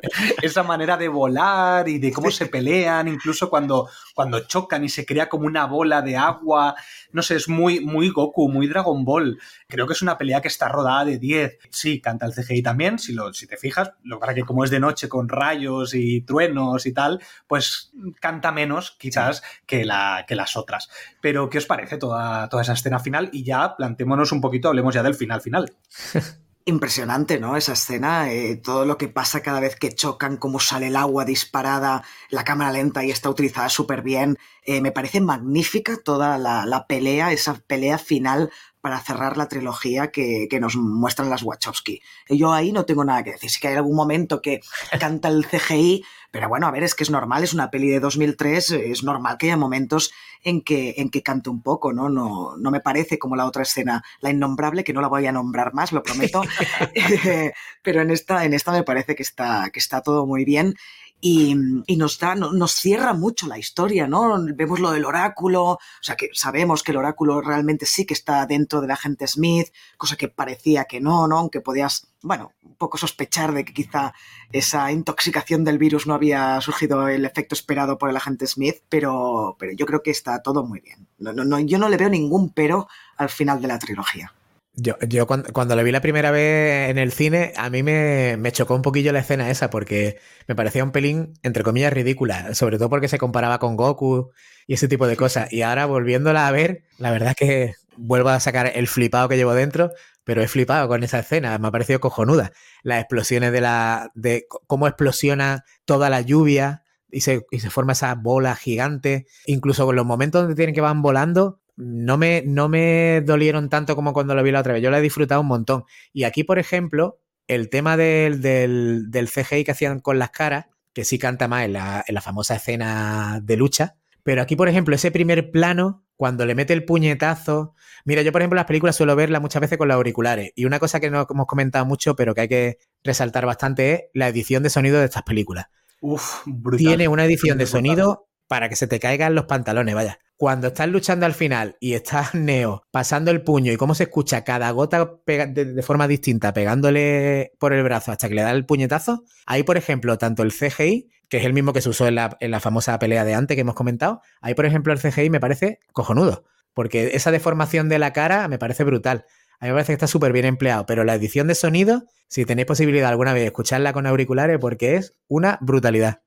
esa 0.42 0.62
manera 0.62 0.98
de 0.98 1.08
volar 1.08 1.88
y 1.88 2.00
de 2.00 2.12
cómo 2.12 2.30
se 2.30 2.48
pelean, 2.48 3.08
incluso 3.08 3.50
cuando, 3.50 3.90
cuando 4.14 4.42
chocan 4.42 4.84
y 4.84 4.90
se 4.90 5.06
crea 5.06 5.30
como 5.30 5.46
una 5.46 5.66
bola 5.68 6.02
de 6.02 6.18
agua, 6.18 6.76
no 7.14 7.22
sé, 7.22 7.38
es 7.38 7.48
muy, 7.48 7.80
muy 7.80 8.10
Goku, 8.10 8.50
muy 8.50 8.68
Dragon 8.68 9.06
Ball. 9.06 9.40
Creo 9.70 9.88
que 9.88 9.94
es 9.94 10.02
una 10.02 10.18
pelea 10.18 10.42
que 10.42 10.50
está 10.50 10.68
rodada 10.68 11.06
de 11.06 11.18
10. 11.18 11.60
Sí, 11.70 12.02
canta 12.02 12.26
el 12.26 12.34
CGI 12.34 12.62
también, 12.62 13.00
si, 13.00 13.14
lo, 13.14 13.32
si 13.34 13.48
te 13.48 13.56
fijas, 13.56 13.94
lo 14.04 14.20
para 14.20 14.34
que 14.34 14.44
como 14.44 14.66
es 14.66 14.70
de 14.70 14.82
noche 14.82 15.08
con 15.08 15.30
rayos 15.30 15.94
y 15.94 16.22
truenos 16.22 16.86
y 16.86 16.92
tal, 16.92 17.22
pues 17.48 17.94
canta 18.20 18.52
menos 18.52 18.98
quizás 19.00 19.42
que, 19.66 19.86
la, 19.86 20.26
que 20.28 20.36
las 20.36 20.58
otras. 20.58 20.90
Pero, 21.22 21.50
¿qué 21.50 21.60
os 21.60 21.66
parece 21.66 21.98
toda, 21.98 22.50
toda 22.50 22.64
esa 22.64 22.74
escena 22.74 23.00
final? 23.00 23.30
Y 23.32 23.44
ya 23.44 23.76
plantémonos 23.76 24.32
un 24.32 24.42
poquito, 24.42 24.68
hablemos 24.68 24.94
ya 24.94 25.04
del 25.04 25.16
final 25.16 25.42
final. 25.42 25.74
Impresionante, 26.66 27.40
¿no? 27.40 27.58
Esa 27.58 27.74
escena, 27.74 28.32
eh, 28.32 28.56
todo 28.56 28.86
lo 28.86 28.96
que 28.96 29.08
pasa 29.08 29.42
cada 29.42 29.60
vez 29.60 29.76
que 29.76 29.96
chocan, 29.96 30.38
cómo 30.38 30.60
sale 30.60 30.88
el 30.88 30.96
agua 30.96 31.26
disparada, 31.26 32.04
la 32.30 32.44
cámara 32.44 32.72
lenta 32.72 33.04
y 33.04 33.10
está 33.10 33.32
utilizada 33.32 33.68
súper 33.68 34.04
bien. 34.04 34.38
Eh, 34.64 34.80
me 34.80 34.92
parece 34.92 35.22
magnífica 35.22 35.98
toda 35.98 36.38
la, 36.38 36.68
la, 36.68 36.86
pelea, 36.86 37.32
esa 37.32 37.56
pelea 37.56 37.98
final 37.98 38.52
para 38.80 39.00
cerrar 39.00 39.38
la 39.38 39.48
trilogía 39.48 40.12
que, 40.12 40.48
que, 40.50 40.60
nos 40.60 40.76
muestran 40.76 41.32
las 41.32 41.42
Wachowski. 41.42 42.02
Yo 42.30 42.54
ahí 42.54 42.72
no 42.72 42.86
tengo 42.86 43.04
nada 43.04 43.24
que 43.24 43.32
decir. 43.32 43.50
Sí 43.50 43.60
que 43.60 43.70
hay 43.70 43.76
algún 43.76 43.96
momento 43.96 44.40
que 44.40 44.62
canta 45.00 45.30
el 45.30 45.48
CGI, 45.48 46.04
pero 46.32 46.48
bueno, 46.48 46.66
a 46.66 46.72
ver, 46.72 46.84
es 46.84 46.96
que 46.96 47.04
es 47.04 47.10
normal, 47.10 47.44
es 47.44 47.54
una 47.54 47.70
peli 47.70 47.90
de 47.90 48.00
2003, 48.00 48.72
es 48.72 49.04
normal 49.04 49.38
que 49.38 49.48
haya 49.48 49.58
momentos 49.58 50.12
en 50.44 50.62
que, 50.62 50.96
en 50.98 51.10
que 51.10 51.22
cante 51.22 51.50
un 51.50 51.62
poco, 51.62 51.92
¿no? 51.92 52.10
¿no? 52.10 52.56
No 52.58 52.72
me 52.72 52.80
parece 52.80 53.20
como 53.20 53.36
la 53.36 53.46
otra 53.46 53.64
escena, 53.64 54.04
la 54.22 54.30
innombrable, 54.30 54.84
que 54.84 54.94
no 54.94 55.02
la 55.02 55.10
voy 55.10 55.26
a 55.28 55.32
nombrar 55.32 55.74
más, 55.74 55.92
lo 55.92 56.02
prometo, 56.02 56.42
pero 57.84 58.02
en 58.02 58.12
esta, 58.12 58.46
en 58.46 58.54
esta 58.54 58.72
me 58.72 58.84
parece 58.84 59.16
que 59.16 59.24
está, 59.24 59.70
que 59.72 59.80
está 59.80 60.02
todo 60.02 60.26
muy 60.26 60.46
bien. 60.46 60.76
Y, 61.24 61.54
nos 61.98 62.18
da, 62.18 62.34
no, 62.34 62.52
nos 62.52 62.72
cierra 62.74 63.14
mucho 63.14 63.46
la 63.48 63.60
historia, 63.60 64.08
¿no? 64.08 64.44
Vemos 64.56 64.80
lo 64.80 64.90
del 64.90 65.06
oráculo, 65.06 65.64
o 65.74 65.80
sea 66.02 66.16
que 66.16 66.30
sabemos 66.34 66.82
que 66.82 66.92
el 66.92 66.98
oráculo 66.98 67.42
realmente 67.42 67.86
sí 67.86 68.08
que 68.08 68.16
está 68.16 68.44
dentro 68.48 68.82
del 68.82 68.90
agente 68.90 69.28
Smith, 69.28 69.68
cosa 69.98 70.16
que 70.16 70.30
parecía 70.30 70.86
que 70.86 71.00
no, 71.00 71.28
¿no? 71.28 71.38
Aunque 71.38 71.62
podías, 71.62 72.08
bueno, 72.24 72.54
un 72.64 72.76
poco 72.76 72.98
sospechar 72.98 73.54
de 73.54 73.64
que 73.64 73.74
quizá 73.74 74.14
esa 74.52 74.92
intoxicación 74.92 75.64
del 75.64 75.78
virus 75.78 76.08
no 76.08 76.16
había 76.16 76.60
surgido 76.60 77.08
el 77.08 77.24
efecto 77.24 77.54
esperado 77.54 78.00
por 78.00 78.10
el 78.10 78.18
agente 78.18 78.48
Smith, 78.48 78.78
pero, 78.90 79.56
pero 79.60 79.74
yo 79.74 79.86
creo 79.86 80.02
que 80.02 80.10
está 80.10 80.42
todo 80.42 80.66
muy 80.66 80.80
bien. 80.80 81.08
No, 81.20 81.34
no, 81.34 81.60
yo 81.60 81.78
no 81.78 81.88
le 81.88 81.98
veo 81.98 82.10
ningún 82.10 82.50
pero 82.50 82.88
al 83.16 83.30
final 83.30 83.62
de 83.62 83.68
la 83.68 83.78
trilogía. 83.78 84.34
Yo, 84.74 84.96
yo 85.08 85.28
cuando, 85.28 85.52
cuando, 85.52 85.76
lo 85.76 85.84
vi 85.84 85.92
la 85.92 86.00
primera 86.00 86.32
vez 86.32 86.90
en 86.90 86.98
el 86.98 87.12
cine, 87.12 87.52
a 87.58 87.70
mí 87.70 87.84
me, 87.84 88.38
me, 88.38 88.54
chocó 88.54 88.74
un 88.74 88.82
poquillo 88.82 89.12
la 89.12 89.20
escena 89.20 89.50
esa, 89.50 89.70
porque 89.70 90.18
me 90.48 90.56
parecía 90.56 90.84
un 90.84 90.92
pelín, 90.92 91.34
entre 91.44 91.64
comillas, 91.64 91.92
ridícula, 91.92 92.56
sobre 92.56 92.78
todo 92.78 92.90
porque 92.90 93.10
se 93.10 93.18
comparaba 93.18 93.60
con 93.60 93.76
Goku 93.76 94.32
y 94.68 94.76
ese 94.76 94.88
tipo 94.88 95.08
de 95.08 95.18
cosas. 95.18 95.52
Y 95.52 95.62
ahora 95.62 95.86
volviéndola 95.88 96.48
a 96.48 96.52
ver, 96.52 96.84
la 96.98 97.12
verdad 97.12 97.32
es 97.32 97.36
que 97.36 97.74
vuelvo 97.98 98.30
a 98.30 98.40
sacar 98.40 98.72
el 98.74 98.88
flipado 98.88 99.28
que 99.30 99.38
llevo 99.38 99.54
dentro, 99.54 99.92
pero 100.24 100.42
he 100.42 100.48
flipado 100.48 100.88
con 100.88 101.04
esa 101.04 101.20
escena, 101.20 101.58
me 101.58 101.68
ha 101.68 101.72
parecido 101.72 102.00
cojonuda. 102.00 102.52
Las 102.84 103.00
explosiones 103.00 103.52
de 103.52 103.62
la. 103.62 104.12
de 104.16 104.46
cómo 104.68 104.88
explosiona 104.88 105.66
toda 105.86 106.10
la 106.10 106.22
lluvia. 106.22 106.84
Y 107.14 107.22
se, 107.22 107.46
y 107.52 107.60
se 107.60 107.70
forma 107.70 107.92
esa 107.92 108.16
bola 108.16 108.56
gigante. 108.56 109.28
Incluso 109.46 109.86
con 109.86 109.98
los 109.98 110.06
momentos 110.06 110.44
donde 110.44 110.56
tienen 110.56 110.74
que 110.74 110.80
van 110.80 111.02
volando, 111.02 111.60
no 111.76 112.18
me, 112.18 112.44
no 112.46 112.70
me 112.70 113.22
dolieron 113.22 113.70
tanto 113.70 113.96
como 113.96 114.14
cuando 114.14 114.36
lo 114.36 114.44
vi 114.44 114.52
la 114.52 114.60
otra 114.60 114.74
vez. 114.74 114.84
Yo 114.84 114.92
la 114.92 115.00
he 115.00 115.02
disfrutado 115.02 115.42
un 115.42 115.48
montón. 115.48 115.86
Y 116.14 116.24
aquí, 116.24 116.44
por 116.44 116.60
ejemplo, 116.60 117.20
el 117.48 117.70
tema 117.70 117.98
del, 117.98 118.42
del, 118.42 119.10
del 119.10 119.30
CGI 119.30 119.64
que 119.64 119.72
hacían 119.72 120.00
con 120.00 120.20
las 120.20 120.32
caras, 120.32 120.68
que 120.94 121.06
sí 121.06 121.18
canta 121.18 121.48
más 121.48 121.66
en 121.66 121.74
la, 121.74 122.04
en 122.08 122.16
la, 122.16 122.22
famosa 122.22 122.56
escena 122.56 123.40
de 123.44 123.58
lucha. 123.58 123.96
Pero 124.24 124.42
aquí, 124.42 124.56
por 124.56 124.70
ejemplo, 124.70 124.94
ese 124.94 125.12
primer 125.12 125.52
plano, 125.52 126.06
cuando 126.16 126.46
le 126.46 126.54
mete 126.54 126.74
el 126.74 126.86
puñetazo. 126.86 127.74
Mira, 128.06 128.22
yo, 128.22 128.32
por 128.32 128.42
ejemplo, 128.42 128.58
las 128.58 128.66
películas 128.66 128.96
suelo 128.96 129.16
verlas 129.16 129.42
muchas 129.42 129.62
veces 129.62 129.78
con 129.78 129.88
los 129.88 129.96
auriculares. 129.96 130.52
Y 130.56 130.66
una 130.66 130.80
cosa 130.80 131.00
que 131.00 131.10
no 131.10 131.26
hemos 131.28 131.48
comentado 131.48 131.86
mucho, 131.86 132.16
pero 132.16 132.36
que 132.36 132.42
hay 132.42 132.48
que 132.48 132.78
resaltar 133.04 133.46
bastante, 133.46 133.94
es 133.94 134.02
la 134.14 134.28
edición 134.28 134.62
de 134.62 134.70
sonido 134.70 135.00
de 135.00 135.06
estas 135.06 135.24
películas. 135.24 135.68
Uf, 136.02 136.42
brutal. 136.46 136.78
Tiene 136.78 137.08
una 137.08 137.26
edición 137.26 137.58
de 137.58 137.66
sonido 137.66 138.28
para 138.48 138.70
que 138.70 138.76
se 138.76 138.88
te 138.88 139.00
caigan 139.00 139.34
los 139.34 139.46
pantalones, 139.46 139.96
vaya 139.96 140.20
cuando 140.42 140.70
estás 140.70 140.90
luchando 140.90 141.28
al 141.28 141.36
final 141.36 141.78
y 141.80 141.94
estás 141.94 142.34
Neo 142.34 142.82
pasando 142.90 143.30
el 143.30 143.44
puño 143.44 143.72
y 143.72 143.78
cómo 143.78 143.94
se 143.94 144.06
escucha 144.06 144.44
cada 144.44 144.72
gota 144.72 145.20
de, 145.28 145.84
forma 145.84 146.08
distinta 146.08 146.52
pegándole 146.52 147.52
por 147.60 147.74
el 147.74 147.84
brazo 147.84 148.12
hasta 148.12 148.28
que 148.28 148.34
le 148.34 148.42
da 148.42 148.50
el 148.50 148.66
puñetazo, 148.66 149.24
ahí 149.46 149.62
por 149.62 149.78
ejemplo 149.78 150.18
tanto 150.18 150.42
el 150.42 150.52
CGI, 150.52 151.12
que 151.30 151.38
es 151.38 151.46
el 151.46 151.54
mismo 151.54 151.74
que 151.74 151.82
se 151.82 151.90
usó 151.90 152.08
en 152.08 152.16
la, 152.16 152.38
en 152.40 152.50
la 152.50 152.60
famosa 152.60 152.98
pelea 152.98 153.24
de 153.24 153.36
antes 153.36 153.54
que 153.54 153.62
hemos 153.62 153.76
comentado, 153.76 154.22
ahí 154.42 154.56
por 154.56 154.66
ejemplo 154.66 154.92
el 154.92 155.00
CGI 155.00 155.30
me 155.30 155.40
parece 155.40 155.78
cojonudo, 155.94 156.44
porque 156.74 157.12
esa 157.14 157.30
deformación 157.30 157.88
de 157.88 158.00
la 158.00 158.12
cara 158.12 158.48
me 158.48 158.58
parece 158.58 158.84
brutal. 158.84 159.26
A 159.60 159.66
mí 159.66 159.70
me 159.70 159.76
parece 159.76 159.92
que 159.92 159.94
está 159.94 160.08
súper 160.08 160.34
bien 160.34 160.46
empleado, 160.46 160.88
pero 160.88 161.04
la 161.04 161.14
edición 161.14 161.46
de 161.46 161.54
sonido, 161.54 162.06
si 162.30 162.46
tenéis 162.46 162.66
posibilidad 162.66 163.12
alguna 163.12 163.34
vez 163.34 163.44
de 163.44 163.48
escucharla 163.48 163.94
con 163.94 164.08
auriculares, 164.08 164.58
porque 164.60 164.96
es 164.96 165.16
una 165.28 165.60
brutalidad. 165.62 166.24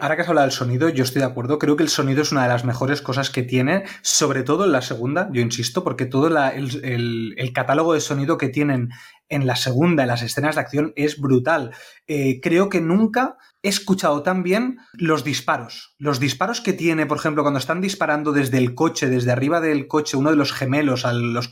Ahora 0.00 0.16
que 0.16 0.22
has 0.22 0.28
hablado 0.28 0.48
del 0.48 0.52
sonido, 0.52 0.88
yo 0.88 1.04
estoy 1.04 1.20
de 1.20 1.26
acuerdo. 1.26 1.58
Creo 1.60 1.76
que 1.76 1.84
el 1.84 1.88
sonido 1.88 2.22
es 2.22 2.32
una 2.32 2.42
de 2.42 2.48
las 2.48 2.64
mejores 2.64 3.00
cosas 3.00 3.30
que 3.30 3.44
tiene, 3.44 3.84
sobre 4.02 4.42
todo 4.42 4.64
en 4.64 4.72
la 4.72 4.82
segunda, 4.82 5.28
yo 5.32 5.40
insisto, 5.40 5.84
porque 5.84 6.04
todo 6.04 6.26
el, 6.26 6.36
el, 6.84 7.34
el, 7.36 7.52
catálogo 7.52 7.94
de 7.94 8.00
sonido 8.00 8.36
que 8.36 8.48
tienen 8.48 8.90
en 9.28 9.46
la 9.46 9.54
segunda, 9.54 10.02
en 10.02 10.08
las 10.08 10.22
escenas 10.22 10.56
de 10.56 10.62
acción, 10.62 10.92
es 10.96 11.20
brutal. 11.20 11.70
Eh, 12.08 12.40
creo 12.42 12.68
que 12.68 12.80
nunca 12.80 13.36
he 13.64 13.68
escuchado 13.68 14.22
tan 14.22 14.42
bien 14.42 14.78
los 14.92 15.24
disparos. 15.24 15.94
Los 15.98 16.20
disparos 16.20 16.60
que 16.60 16.74
tiene, 16.74 17.06
por 17.06 17.16
ejemplo, 17.16 17.42
cuando 17.42 17.58
están 17.58 17.80
disparando 17.80 18.30
desde 18.30 18.58
el 18.58 18.74
coche, 18.74 19.08
desde 19.08 19.32
arriba 19.32 19.62
del 19.62 19.88
coche, 19.88 20.18
uno 20.18 20.30
de 20.30 20.36
los 20.36 20.52
gemelos 20.52 21.06
al, 21.06 21.32
los 21.32 21.48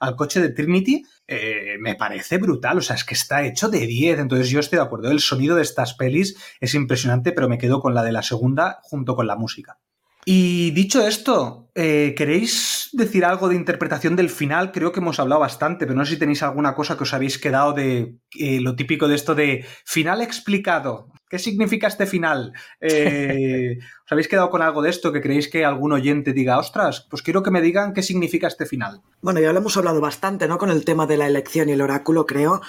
al 0.00 0.16
coche 0.16 0.40
de 0.40 0.50
Trinity, 0.50 1.04
eh, 1.26 1.76
me 1.80 1.96
parece 1.96 2.38
brutal. 2.38 2.78
O 2.78 2.80
sea, 2.80 2.94
es 2.94 3.04
que 3.04 3.14
está 3.14 3.44
hecho 3.44 3.68
de 3.68 3.86
10. 3.88 4.20
Entonces 4.20 4.50
yo 4.50 4.60
estoy 4.60 4.76
de 4.76 4.84
acuerdo. 4.84 5.10
El 5.10 5.18
sonido 5.18 5.56
de 5.56 5.62
estas 5.62 5.94
pelis 5.94 6.36
es 6.60 6.74
impresionante, 6.74 7.32
pero 7.32 7.48
me 7.48 7.58
quedo 7.58 7.80
con 7.80 7.92
la 7.92 8.04
de 8.04 8.12
la 8.12 8.22
segunda 8.22 8.78
junto 8.82 9.16
con 9.16 9.26
la 9.26 9.34
música. 9.34 9.80
Y 10.24 10.70
dicho 10.70 11.04
esto, 11.06 11.68
eh, 11.74 12.14
¿queréis 12.16 12.90
decir 12.92 13.24
algo 13.24 13.48
de 13.48 13.56
interpretación 13.56 14.14
del 14.14 14.30
final? 14.30 14.70
Creo 14.70 14.92
que 14.92 15.00
hemos 15.00 15.18
hablado 15.18 15.40
bastante, 15.40 15.84
pero 15.84 15.98
no 15.98 16.04
sé 16.04 16.12
si 16.12 16.18
tenéis 16.18 16.44
alguna 16.44 16.74
cosa 16.74 16.96
que 16.96 17.02
os 17.02 17.12
habéis 17.12 17.38
quedado 17.38 17.72
de 17.72 18.18
eh, 18.38 18.60
lo 18.60 18.76
típico 18.76 19.08
de 19.08 19.16
esto 19.16 19.34
de 19.34 19.66
final 19.84 20.22
explicado. 20.22 21.08
¿Qué 21.28 21.38
significa 21.38 21.88
este 21.88 22.06
final? 22.06 22.52
Eh, 22.80 23.78
¿Os 24.04 24.12
habéis 24.12 24.28
quedado 24.28 24.50
con 24.50 24.60
algo 24.60 24.82
de 24.82 24.90
esto 24.90 25.12
que 25.12 25.22
creéis 25.22 25.48
que 25.48 25.64
algún 25.64 25.92
oyente 25.92 26.32
diga, 26.32 26.58
ostras, 26.58 27.06
pues 27.08 27.22
quiero 27.22 27.42
que 27.42 27.50
me 27.50 27.62
digan 27.62 27.94
qué 27.94 28.02
significa 28.02 28.48
este 28.48 28.66
final? 28.66 29.00
Bueno, 29.22 29.40
ya 29.40 29.52
lo 29.52 29.60
hemos 29.60 29.76
hablado 29.76 30.00
bastante, 30.00 30.46
¿no? 30.46 30.58
Con 30.58 30.70
el 30.70 30.84
tema 30.84 31.06
de 31.06 31.16
la 31.16 31.26
elección 31.26 31.68
y 31.68 31.72
el 31.72 31.80
oráculo, 31.80 32.26
creo. 32.26 32.60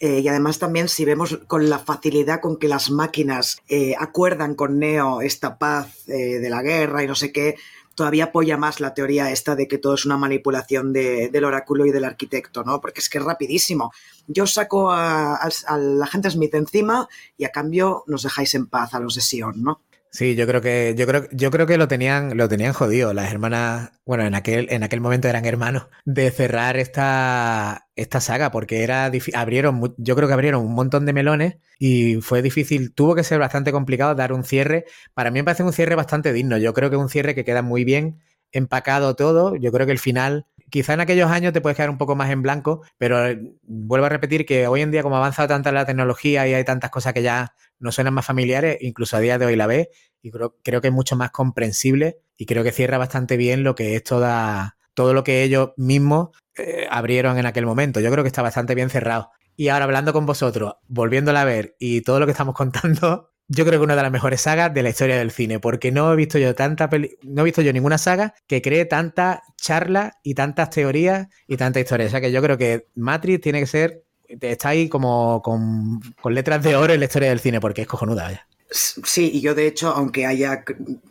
Eh, 0.00 0.20
y 0.20 0.28
además 0.28 0.58
también 0.58 0.88
si 0.88 1.04
vemos 1.04 1.40
con 1.46 1.68
la 1.68 1.78
facilidad 1.78 2.40
con 2.40 2.56
que 2.56 2.68
las 2.68 2.90
máquinas 2.90 3.60
eh, 3.68 3.94
acuerdan 3.98 4.54
con 4.54 4.78
Neo 4.78 5.20
esta 5.22 5.58
paz 5.58 6.06
de 6.06 6.48
la 6.48 6.62
guerra 6.62 7.02
y 7.02 7.06
no 7.06 7.14
sé 7.14 7.32
qué, 7.32 7.56
todavía 7.98 8.26
apoya 8.26 8.56
más 8.56 8.78
la 8.78 8.94
teoría 8.94 9.32
esta 9.32 9.56
de 9.56 9.66
que 9.66 9.76
todo 9.76 9.94
es 9.94 10.06
una 10.06 10.16
manipulación 10.16 10.92
del 10.92 11.44
oráculo 11.44 11.84
y 11.84 11.90
del 11.90 12.04
arquitecto, 12.04 12.62
¿no? 12.62 12.80
Porque 12.80 13.00
es 13.00 13.08
que 13.08 13.18
es 13.18 13.24
rapidísimo. 13.24 13.92
Yo 14.28 14.46
saco 14.46 14.92
al 14.92 16.00
agente 16.00 16.30
Smith 16.30 16.54
encima 16.54 17.08
y 17.36 17.44
a 17.44 17.50
cambio 17.50 18.04
nos 18.06 18.22
dejáis 18.22 18.54
en 18.54 18.68
paz 18.68 18.94
a 18.94 19.00
los 19.00 19.16
de 19.16 19.20
Sion, 19.20 19.64
¿no? 19.64 19.80
Sí, 20.10 20.34
yo 20.36 20.46
creo 20.46 20.62
que, 20.62 20.94
yo 20.96 21.06
creo, 21.06 21.28
yo 21.32 21.50
creo 21.50 21.66
que 21.66 21.76
lo 21.76 21.86
tenían, 21.86 22.36
lo 22.36 22.48
tenían 22.48 22.72
jodido. 22.72 23.12
Las 23.12 23.30
hermanas, 23.30 23.90
bueno, 24.06 24.24
en 24.24 24.34
aquel, 24.34 24.66
en 24.70 24.82
aquel 24.82 25.00
momento 25.02 25.28
eran 25.28 25.44
hermanos, 25.44 25.88
de 26.06 26.30
cerrar 26.30 26.78
esta, 26.78 27.88
esta 27.94 28.20
saga, 28.20 28.50
porque 28.50 28.82
era 28.82 29.10
abrieron, 29.34 29.94
yo 29.98 30.16
creo 30.16 30.26
que 30.26 30.34
abrieron 30.34 30.64
un 30.64 30.74
montón 30.74 31.04
de 31.04 31.12
melones 31.12 31.58
y 31.78 32.16
fue 32.22 32.40
difícil, 32.40 32.94
tuvo 32.94 33.14
que 33.14 33.22
ser 33.22 33.38
bastante 33.38 33.70
complicado 33.70 34.14
dar 34.14 34.32
un 34.32 34.44
cierre. 34.44 34.86
Para 35.12 35.30
mí 35.30 35.40
me 35.40 35.44
parece 35.44 35.62
un 35.62 35.72
cierre 35.74 35.94
bastante 35.94 36.32
digno. 36.32 36.56
Yo 36.56 36.72
creo 36.72 36.88
que 36.88 36.96
es 36.96 37.02
un 37.02 37.10
cierre 37.10 37.34
que 37.34 37.44
queda 37.44 37.60
muy 37.62 37.84
bien 37.84 38.18
empacado 38.50 39.14
todo. 39.14 39.56
Yo 39.56 39.70
creo 39.72 39.86
que 39.86 39.92
el 39.92 39.98
final 39.98 40.46
quizá 40.70 40.94
en 40.94 41.00
aquellos 41.00 41.30
años 41.30 41.52
te 41.52 41.60
puedes 41.60 41.76
quedar 41.76 41.90
un 41.90 41.98
poco 41.98 42.16
más 42.16 42.30
en 42.30 42.42
blanco, 42.42 42.82
pero 42.98 43.26
eh, 43.26 43.40
vuelvo 43.62 44.06
a 44.06 44.08
repetir 44.08 44.46
que 44.46 44.66
hoy 44.66 44.82
en 44.82 44.90
día, 44.90 45.02
como 45.02 45.16
ha 45.16 45.18
avanzado 45.18 45.48
tanta 45.48 45.72
la 45.72 45.86
tecnología 45.86 46.46
y 46.46 46.54
hay 46.54 46.64
tantas 46.64 46.90
cosas 46.90 47.12
que 47.12 47.22
ya 47.22 47.54
no 47.78 47.92
suenan 47.92 48.14
más 48.14 48.26
familiares, 48.26 48.78
incluso 48.80 49.16
a 49.16 49.20
día 49.20 49.38
de 49.38 49.46
hoy 49.46 49.56
la 49.56 49.66
ves, 49.66 49.88
y 50.22 50.30
creo, 50.30 50.56
creo 50.62 50.80
que 50.80 50.88
es 50.88 50.94
mucho 50.94 51.16
más 51.16 51.30
comprensible 51.30 52.18
y 52.36 52.46
creo 52.46 52.64
que 52.64 52.72
cierra 52.72 52.98
bastante 52.98 53.36
bien 53.36 53.62
lo 53.64 53.74
que 53.74 53.96
es 53.96 54.04
toda, 54.04 54.76
todo 54.94 55.14
lo 55.14 55.24
que 55.24 55.42
ellos 55.42 55.70
mismos 55.76 56.30
eh, 56.56 56.86
abrieron 56.90 57.38
en 57.38 57.46
aquel 57.46 57.66
momento. 57.66 58.00
Yo 58.00 58.10
creo 58.10 58.24
que 58.24 58.28
está 58.28 58.42
bastante 58.42 58.74
bien 58.74 58.90
cerrado. 58.90 59.30
Y 59.56 59.68
ahora 59.68 59.84
hablando 59.84 60.12
con 60.12 60.26
vosotros, 60.26 60.74
volviéndola 60.86 61.42
a 61.42 61.44
ver 61.44 61.76
y 61.78 62.02
todo 62.02 62.20
lo 62.20 62.26
que 62.26 62.32
estamos 62.32 62.54
contando, 62.56 63.30
yo 63.48 63.64
creo 63.64 63.80
que 63.80 63.84
una 63.84 63.96
de 63.96 64.02
las 64.02 64.12
mejores 64.12 64.42
sagas 64.42 64.72
de 64.74 64.82
la 64.82 64.90
historia 64.90 65.16
del 65.16 65.30
cine, 65.30 65.58
porque 65.58 65.90
no 65.90 66.12
he 66.12 66.16
visto 66.16 66.38
yo 66.38 66.54
tanta 66.54 66.88
no 67.22 67.42
he 67.42 67.44
visto 67.44 67.62
yo 67.62 67.72
ninguna 67.72 67.96
saga 67.96 68.34
que 68.46 68.60
cree 68.60 68.84
tanta 68.84 69.42
charla 69.56 70.18
y 70.22 70.34
tantas 70.34 70.68
teorías 70.70 71.28
y 71.46 71.56
tanta 71.56 71.80
historia. 71.80 72.06
O 72.06 72.10
sea 72.10 72.20
que 72.20 72.30
yo 72.30 72.42
creo 72.42 72.58
que 72.58 72.88
Matrix 72.94 73.40
tiene 73.40 73.60
que 73.60 73.66
ser, 73.66 74.04
está 74.28 74.68
ahí 74.70 74.90
como 74.90 75.40
con, 75.42 76.00
letras 76.30 76.62
de 76.62 76.76
oro 76.76 76.92
en 76.92 77.00
la 77.00 77.06
historia 77.06 77.30
del 77.30 77.40
cine, 77.40 77.58
porque 77.60 77.82
es 77.82 77.88
cojonuda. 77.88 78.46
Sí, 78.70 79.30
y 79.32 79.40
yo 79.40 79.54
de 79.54 79.66
hecho, 79.66 79.88
aunque 79.88 80.26
haya 80.26 80.62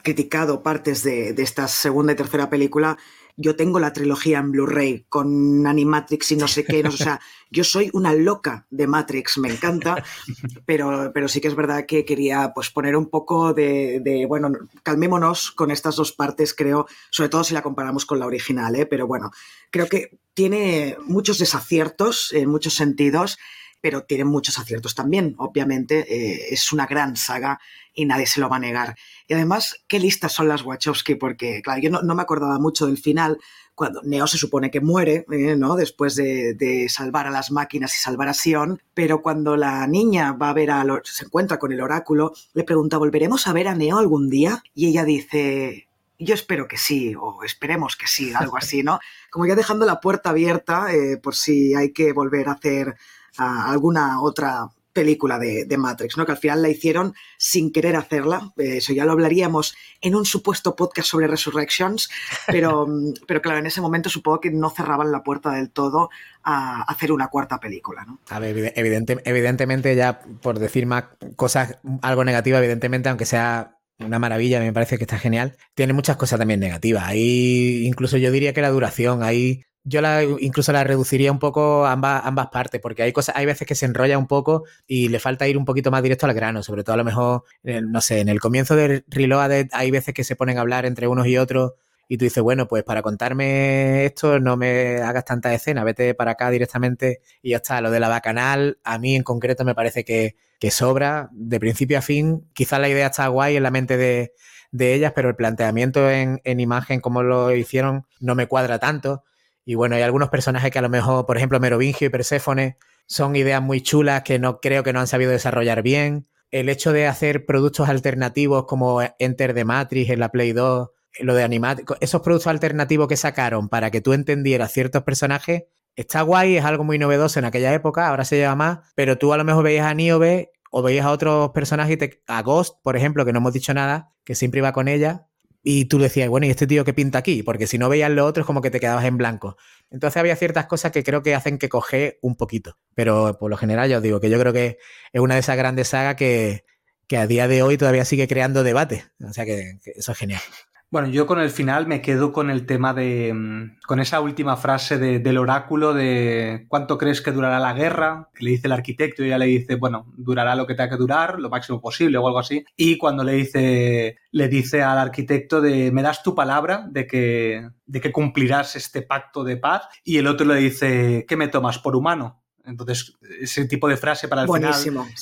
criticado 0.04 0.62
partes 0.62 1.02
de, 1.02 1.34
de 1.34 1.42
esta 1.42 1.68
segunda 1.68 2.14
y 2.14 2.16
tercera 2.16 2.52
película, 2.52 3.00
yo 3.38 3.56
tengo 3.56 3.80
la 3.80 3.94
trilogía 3.94 4.40
en 4.40 4.52
Blu-ray 4.52 5.06
con 5.08 5.66
Animatrix 5.68 6.32
y 6.32 6.36
no 6.38 6.48
sé 6.48 6.66
qué, 6.66 6.82
o 6.86 6.92
sea, 6.92 7.20
yo 7.52 7.64
soy 7.64 7.90
una 7.94 8.12
loca 8.14 8.66
de 8.72 8.88
Matrix, 8.88 9.38
me 9.38 9.50
encanta, 9.50 10.04
pero, 10.66 11.12
pero 11.14 11.28
sí 11.28 11.40
que 11.40 11.48
es 11.48 11.56
verdad 11.56 11.86
que 11.86 12.04
quería 12.04 12.52
pues 12.54 12.72
poner 12.72 12.96
un 12.96 13.10
poco 13.10 13.54
de, 13.54 14.26
bueno, 14.28 14.52
calmémonos 14.82 15.52
con 15.52 15.70
estas 15.70 15.96
dos 15.96 16.12
partes, 16.12 16.56
creo, 16.56 16.88
sobre 17.12 17.30
todo 17.30 17.44
si 17.44 17.54
la 17.54 17.62
comparamos 17.62 18.06
con 18.06 18.20
la 18.20 18.26
original, 18.26 18.76
¿eh? 18.76 18.88
pero 18.88 19.06
bueno, 19.06 19.32
creo 19.70 19.88
que 19.88 20.18
tiene 20.34 20.98
muchos 21.06 21.38
desaciertos 21.38 22.34
en 22.34 22.50
muchos 22.50 22.74
sentidos 22.74 23.38
pero 23.80 24.04
tiene 24.04 24.26
muchos 24.26 24.58
aciertos 24.58 24.96
también. 24.96 25.36
Obviamente 25.38 26.00
eh, 26.10 26.48
es 26.50 26.74
una 26.74 26.88
gran 26.88 27.16
saga 27.16 27.60
y 27.98 28.06
nadie 28.06 28.28
se 28.28 28.40
lo 28.40 28.48
va 28.48 28.58
a 28.58 28.60
negar. 28.60 28.96
Y 29.28 29.34
además, 29.34 29.84
qué 29.88 30.00
listas 30.00 30.32
son 30.32 30.48
las 30.48 30.64
Wachowski, 30.64 31.16
porque, 31.16 31.64
claro, 31.64 31.82
yo 31.82 31.90
no, 31.90 32.16
me 32.16 32.22
acordaba 32.22 32.60
mucho 32.60 32.86
del 32.86 33.00
final, 33.00 33.40
cuando 33.74 34.04
Neo 34.04 34.28
se 34.28 34.38
supone 34.38 34.70
que 34.70 34.82
muere, 34.82 35.26
eh, 35.32 35.56
¿no? 35.58 35.76
Después 35.76 36.16
de, 36.16 36.86
salvar 36.90 37.26
a 37.26 37.32
las 37.32 37.50
máquinas 37.52 37.96
y 37.96 38.00
salvar 38.00 38.30
a 38.30 38.36
Sion, 38.36 38.80
pero 38.94 39.24
cuando 39.24 39.58
la 39.58 39.88
niña 39.88 40.34
va 40.34 40.52
a 40.52 40.54
ver 40.54 40.70
a 40.70 40.86
se 41.04 41.26
encuentra 41.26 41.58
con 41.58 41.72
el 41.72 41.82
oráculo, 41.82 42.34
le 42.54 42.64
pregunta, 42.64 43.00
¿volveremos 43.00 43.48
a 43.48 43.54
ver 43.54 43.68
a 43.68 43.74
Neo 43.74 43.98
algún 43.98 44.30
día? 44.30 44.62
Y 44.76 44.88
ella 44.88 45.04
dice, 45.04 45.88
yo 46.20 46.36
espero 46.36 46.68
que 46.68 46.78
sí, 46.78 47.16
o 47.20 47.44
esperemos 47.44 47.96
que 47.96 48.06
sí, 48.06 48.32
algo 48.36 48.58
así, 48.58 48.84
¿no? 48.84 49.00
Como 49.32 49.48
ya 49.48 49.56
dejando 49.56 49.88
la 49.88 50.00
puerta 50.00 50.30
abierta 50.30 50.94
eh, 50.94 51.18
por 51.18 51.34
si 51.36 51.74
hay 51.74 51.94
que 51.94 52.14
volver 52.14 52.48
a 52.48 52.54
hacer 52.54 52.96
alguna 53.38 54.22
otra 54.22 54.70
película 54.98 55.38
de, 55.38 55.78
Matrix, 55.78 56.18
¿no? 56.18 56.26
Que 56.26 56.32
al 56.32 56.40
final 56.40 56.64
la 56.64 56.70
hicieron 56.70 57.14
sin 57.38 57.72
querer 57.72 57.96
hacerla. 57.96 58.52
Eso 58.58 58.94
ya 58.94 59.06
lo 59.06 59.12
hablaríamos 59.12 59.76
en 60.02 60.16
un 60.16 60.26
supuesto 60.26 60.76
podcast 60.76 61.08
sobre 61.08 61.28
Resurrections, 61.28 62.10
pero, 62.48 62.88
pero 63.28 63.40
claro, 63.44 63.60
en 63.60 63.68
ese 63.68 63.80
momento 63.80 64.10
supongo 64.10 64.42
que 64.42 64.50
no 64.50 64.72
cerraban 64.72 65.12
la 65.12 65.22
puerta 65.22 65.52
del 65.52 65.70
todo 65.70 66.10
a 66.44 66.82
hacer 66.82 67.12
una 67.12 67.28
cuarta 67.28 67.60
película, 67.60 68.06
¿no? 68.06 68.20
A 68.30 68.40
ver, 68.40 68.74
evidentemente 68.76 69.96
ya 69.96 70.20
por 70.42 70.58
decir 70.58 70.88
más 70.88 71.04
cosas, 71.36 71.78
algo 72.02 72.24
negativo, 72.24 72.58
evidentemente, 72.58 73.10
aunque 73.10 73.26
sea 73.26 73.78
una 74.00 74.18
maravilla, 74.18 74.60
me 74.60 74.74
parece 74.74 74.98
que 74.98 75.04
está 75.04 75.20
genial. 75.20 75.58
Tiene 75.76 75.94
muchas 75.94 76.18
cosas 76.18 76.40
también 76.40 76.60
negativas. 76.60 77.04
Ahí, 77.04 77.86
incluso 77.86 78.18
yo 78.18 78.32
diría 78.32 78.54
que 78.54 78.62
la 78.62 78.72
duración, 78.72 79.22
ahí 79.22 79.62
yo 79.88 80.02
la, 80.02 80.24
incluso 80.24 80.72
la 80.72 80.84
reduciría 80.84 81.32
un 81.32 81.40
poco 81.40 81.86
ambas, 81.86 82.22
ambas 82.26 82.48
partes, 82.48 82.82
porque 82.82 83.04
hay 83.04 83.14
cosas, 83.14 83.36
hay 83.36 83.46
veces 83.46 83.66
que 83.66 83.76
se 83.76 83.86
enrolla 83.86 84.18
un 84.18 84.28
poco 84.28 84.66
y 84.86 85.08
le 85.08 85.20
falta 85.20 85.48
ir 85.48 85.58
un 85.58 85.66
poquito 85.66 85.92
más 85.92 86.04
directo 86.04 86.26
al 86.26 86.34
grano, 86.34 86.62
sobre 86.62 86.84
todo 86.84 86.96
a 86.96 86.98
lo 86.98 87.04
mejor, 87.06 87.44
no 87.64 88.02
sé, 88.02 88.20
en 88.20 88.30
el 88.30 88.40
comienzo 88.40 88.76
de 88.76 89.04
Reloaded 89.08 89.70
hay 89.72 89.92
veces 89.92 90.14
que 90.14 90.24
se 90.24 90.36
ponen 90.36 90.58
a 90.58 90.62
hablar 90.62 90.86
entre 90.86 91.08
unos 91.08 91.28
y 91.28 91.38
otros 91.38 91.74
y 92.08 92.18
tú 92.18 92.26
dices, 92.26 92.42
bueno, 92.42 92.68
pues 92.68 92.84
para 92.84 93.02
contarme 93.02 94.06
esto 94.06 94.40
no 94.40 94.56
me 94.58 95.02
hagas 95.02 95.26
tanta 95.26 95.54
escena, 95.54 95.84
vete 95.84 96.14
para 96.14 96.32
acá 96.32 96.50
directamente 96.50 97.22
y 97.42 97.52
ya 97.52 97.58
está. 97.58 97.82
Lo 97.82 97.92
de 97.92 98.00
la 98.00 98.08
bacanal, 98.08 98.80
a 98.84 98.98
mí 98.98 99.16
en 99.16 99.24
concreto 99.24 99.66
me 99.66 99.76
parece 99.76 100.06
que, 100.06 100.36
sobra 100.72 101.30
de 101.32 101.60
principio 101.60 101.98
a 101.98 102.02
fin. 102.02 102.48
Quizás 102.54 102.80
la 102.80 102.90
idea 102.90 103.08
está 103.08 103.28
guay 103.28 103.58
en 103.58 103.64
la 103.64 103.72
mente 103.72 103.98
de, 103.98 104.34
ellas, 104.80 105.12
pero 105.16 105.30
el 105.30 105.36
planteamiento 105.36 106.10
en, 106.10 106.42
en 106.44 106.60
imagen, 106.60 107.02
como 107.02 107.24
lo 107.24 107.54
hicieron, 107.54 108.06
no 108.20 108.36
me 108.36 108.48
cuadra 108.48 108.80
tanto. 108.80 109.24
Y 109.70 109.76
bueno, 109.76 109.98
hay 109.98 110.02
algunos 110.02 110.30
personajes 110.30 110.72
que 110.72 110.80
a 110.80 110.82
lo 110.82 110.88
mejor, 110.88 111.26
por 111.26 111.36
ejemplo, 111.36 111.60
Merovingio 111.60 112.08
y 112.08 112.10
Perséfone, 112.10 112.78
son 113.06 113.36
ideas 113.36 113.62
muy 113.62 113.82
chulas 113.82 114.24
que 114.24 114.40
no 114.40 114.62
creo 114.62 114.82
que 114.82 114.94
no 114.94 115.02
han 115.02 115.08
sabido 115.08 115.30
desarrollar 115.30 115.82
bien. 115.82 116.26
El 116.52 116.70
hecho 116.70 116.94
de 116.94 117.06
hacer 117.06 117.46
productos 117.46 117.90
alternativos 117.90 118.64
como 118.66 119.02
Enter 119.20 119.54
the 119.54 119.66
Matrix 119.66 120.10
en 120.10 120.22
la 120.22 120.30
Play 120.30 120.54
2, 120.54 120.90
lo 121.20 121.36
de 121.36 121.44
Animat, 121.44 121.82
esos 122.00 122.22
productos 122.22 122.48
alternativos 122.48 123.10
que 123.10 123.18
sacaron 123.18 123.68
para 123.68 123.92
que 123.92 124.00
tú 124.00 124.14
entendieras 124.14 124.72
ciertos 124.72 125.04
personajes, 125.04 125.64
está 125.98 126.22
guay, 126.22 126.56
es 126.56 126.64
algo 126.64 126.86
muy 126.86 126.98
novedoso 126.98 127.38
en 127.38 127.44
aquella 127.44 127.74
época, 127.74 128.08
ahora 128.08 128.24
se 128.24 128.38
lleva 128.38 128.56
más, 128.56 128.80
pero 128.96 129.18
tú 129.18 129.34
a 129.34 129.38
lo 129.38 129.44
mejor 129.44 129.66
veías 129.66 129.86
a 129.86 129.94
Niobe 129.94 130.54
o 130.72 130.82
veías 130.82 131.06
a 131.06 131.12
otros 131.12 131.52
personajes, 131.52 131.98
a 132.26 132.42
Ghost, 132.42 132.78
por 132.84 132.96
ejemplo, 132.96 133.26
que 133.26 133.34
no 133.34 133.40
hemos 133.40 133.52
dicho 133.52 133.74
nada, 133.74 134.14
que 134.24 134.34
siempre 134.34 134.60
iba 134.60 134.72
con 134.72 134.88
ella, 134.88 135.28
y 135.70 135.84
tú 135.84 136.00
decías, 136.00 136.30
bueno, 136.30 136.48
¿y 136.48 136.50
este 136.50 136.66
tío 136.66 136.86
qué 136.86 136.94
pinta 136.94 137.18
aquí? 137.20 137.44
Porque 137.44 137.68
si 137.68 137.78
no 137.78 137.90
veías 137.90 138.10
lo 138.10 138.26
otro 138.26 138.40
es 138.40 138.48
como 138.48 138.62
que 138.62 138.72
te 138.72 138.80
quedabas 138.80 139.04
en 139.04 139.18
blanco. 139.18 139.58
Entonces 139.90 140.16
había 140.16 140.38
ciertas 140.38 140.66
cosas 140.66 140.94
que 140.94 141.04
creo 141.04 141.22
que 141.22 141.36
hacen 141.36 141.58
que 141.58 141.68
coge 141.68 142.20
un 142.22 142.38
poquito. 142.38 142.78
Pero 142.96 143.38
por 143.38 143.52
lo 143.52 143.58
general 143.58 143.90
ya 143.90 143.98
os 143.98 144.04
digo 144.04 144.22
que 144.22 144.30
yo 144.30 144.40
creo 144.40 144.54
que 144.54 144.78
es 145.12 145.20
una 145.20 145.34
de 145.34 145.42
esas 145.42 145.58
grandes 145.58 145.90
sagas 145.90 146.16
que, 146.16 146.64
que 147.06 147.18
a 147.18 147.28
día 147.28 147.50
de 147.50 147.64
hoy 147.64 147.78
todavía 147.78 148.06
sigue 148.06 148.30
creando 148.30 148.64
debate. 148.64 149.08
O 149.22 149.34
sea 149.34 149.44
que 149.44 149.74
eso 149.84 150.14
es 150.14 150.18
genial. 150.18 150.42
Bueno, 150.90 151.10
yo 151.10 151.28
con 151.28 151.40
el 151.40 151.50
final 151.50 151.86
me 151.86 152.02
quedo 152.02 152.32
con 152.32 152.50
el 152.50 152.66
tema 152.66 152.94
de. 152.94 153.34
Mm, 153.34 153.80
con 153.86 154.00
esa 154.00 154.22
última 154.22 154.56
frase 154.56 154.98
del 154.98 155.38
oráculo 155.38 155.94
de 155.94 156.66
¿cuánto 156.70 156.98
crees 156.98 157.22
que 157.22 157.34
durará 157.34 157.60
la 157.60 157.74
guerra? 157.74 158.30
Que 158.34 158.46
le 158.46 158.52
dice 158.52 158.68
el 158.68 158.72
arquitecto 158.72 159.22
y 159.22 159.28
ella 159.28 159.38
le 159.38 159.48
dice, 159.48 159.76
bueno, 159.76 160.06
durará 160.16 160.56
lo 160.56 160.66
que 160.66 160.76
tenga 160.76 160.92
que 160.92 160.96
durar, 160.96 161.40
lo 161.40 161.50
máximo 161.50 161.82
posible 161.82 162.18
o 162.18 162.26
algo 162.26 162.40
así. 162.40 162.64
Y 162.78 162.98
cuando 162.98 163.26
le 163.26 163.34
dice, 163.34 164.18
le 164.32 164.48
dice 164.48 164.82
al 164.82 164.98
arquitecto 164.98 165.60
de 165.60 165.92
¿me 165.92 166.04
das 166.04 166.24
tu 166.24 166.34
palabra 166.34 166.88
de 166.90 167.06
que, 167.06 167.70
de 167.86 168.02
que 168.02 168.12
cumplirás 168.14 168.78
este 168.78 169.02
pacto 169.02 169.44
de 169.44 169.58
paz? 169.58 169.90
Y 170.06 170.18
el 170.18 170.28
otro 170.28 170.48
le 170.48 170.56
dice, 170.56 171.26
¿qué 171.28 171.36
me 171.36 171.50
tomas 171.50 171.80
por 171.80 171.98
humano? 171.98 172.42
Entonces, 172.68 173.18
ese 173.42 173.66
tipo 173.66 173.88
de 173.88 173.98
frase 173.98 174.28
para 174.28 174.44
el 174.44 174.50
final 174.50 174.74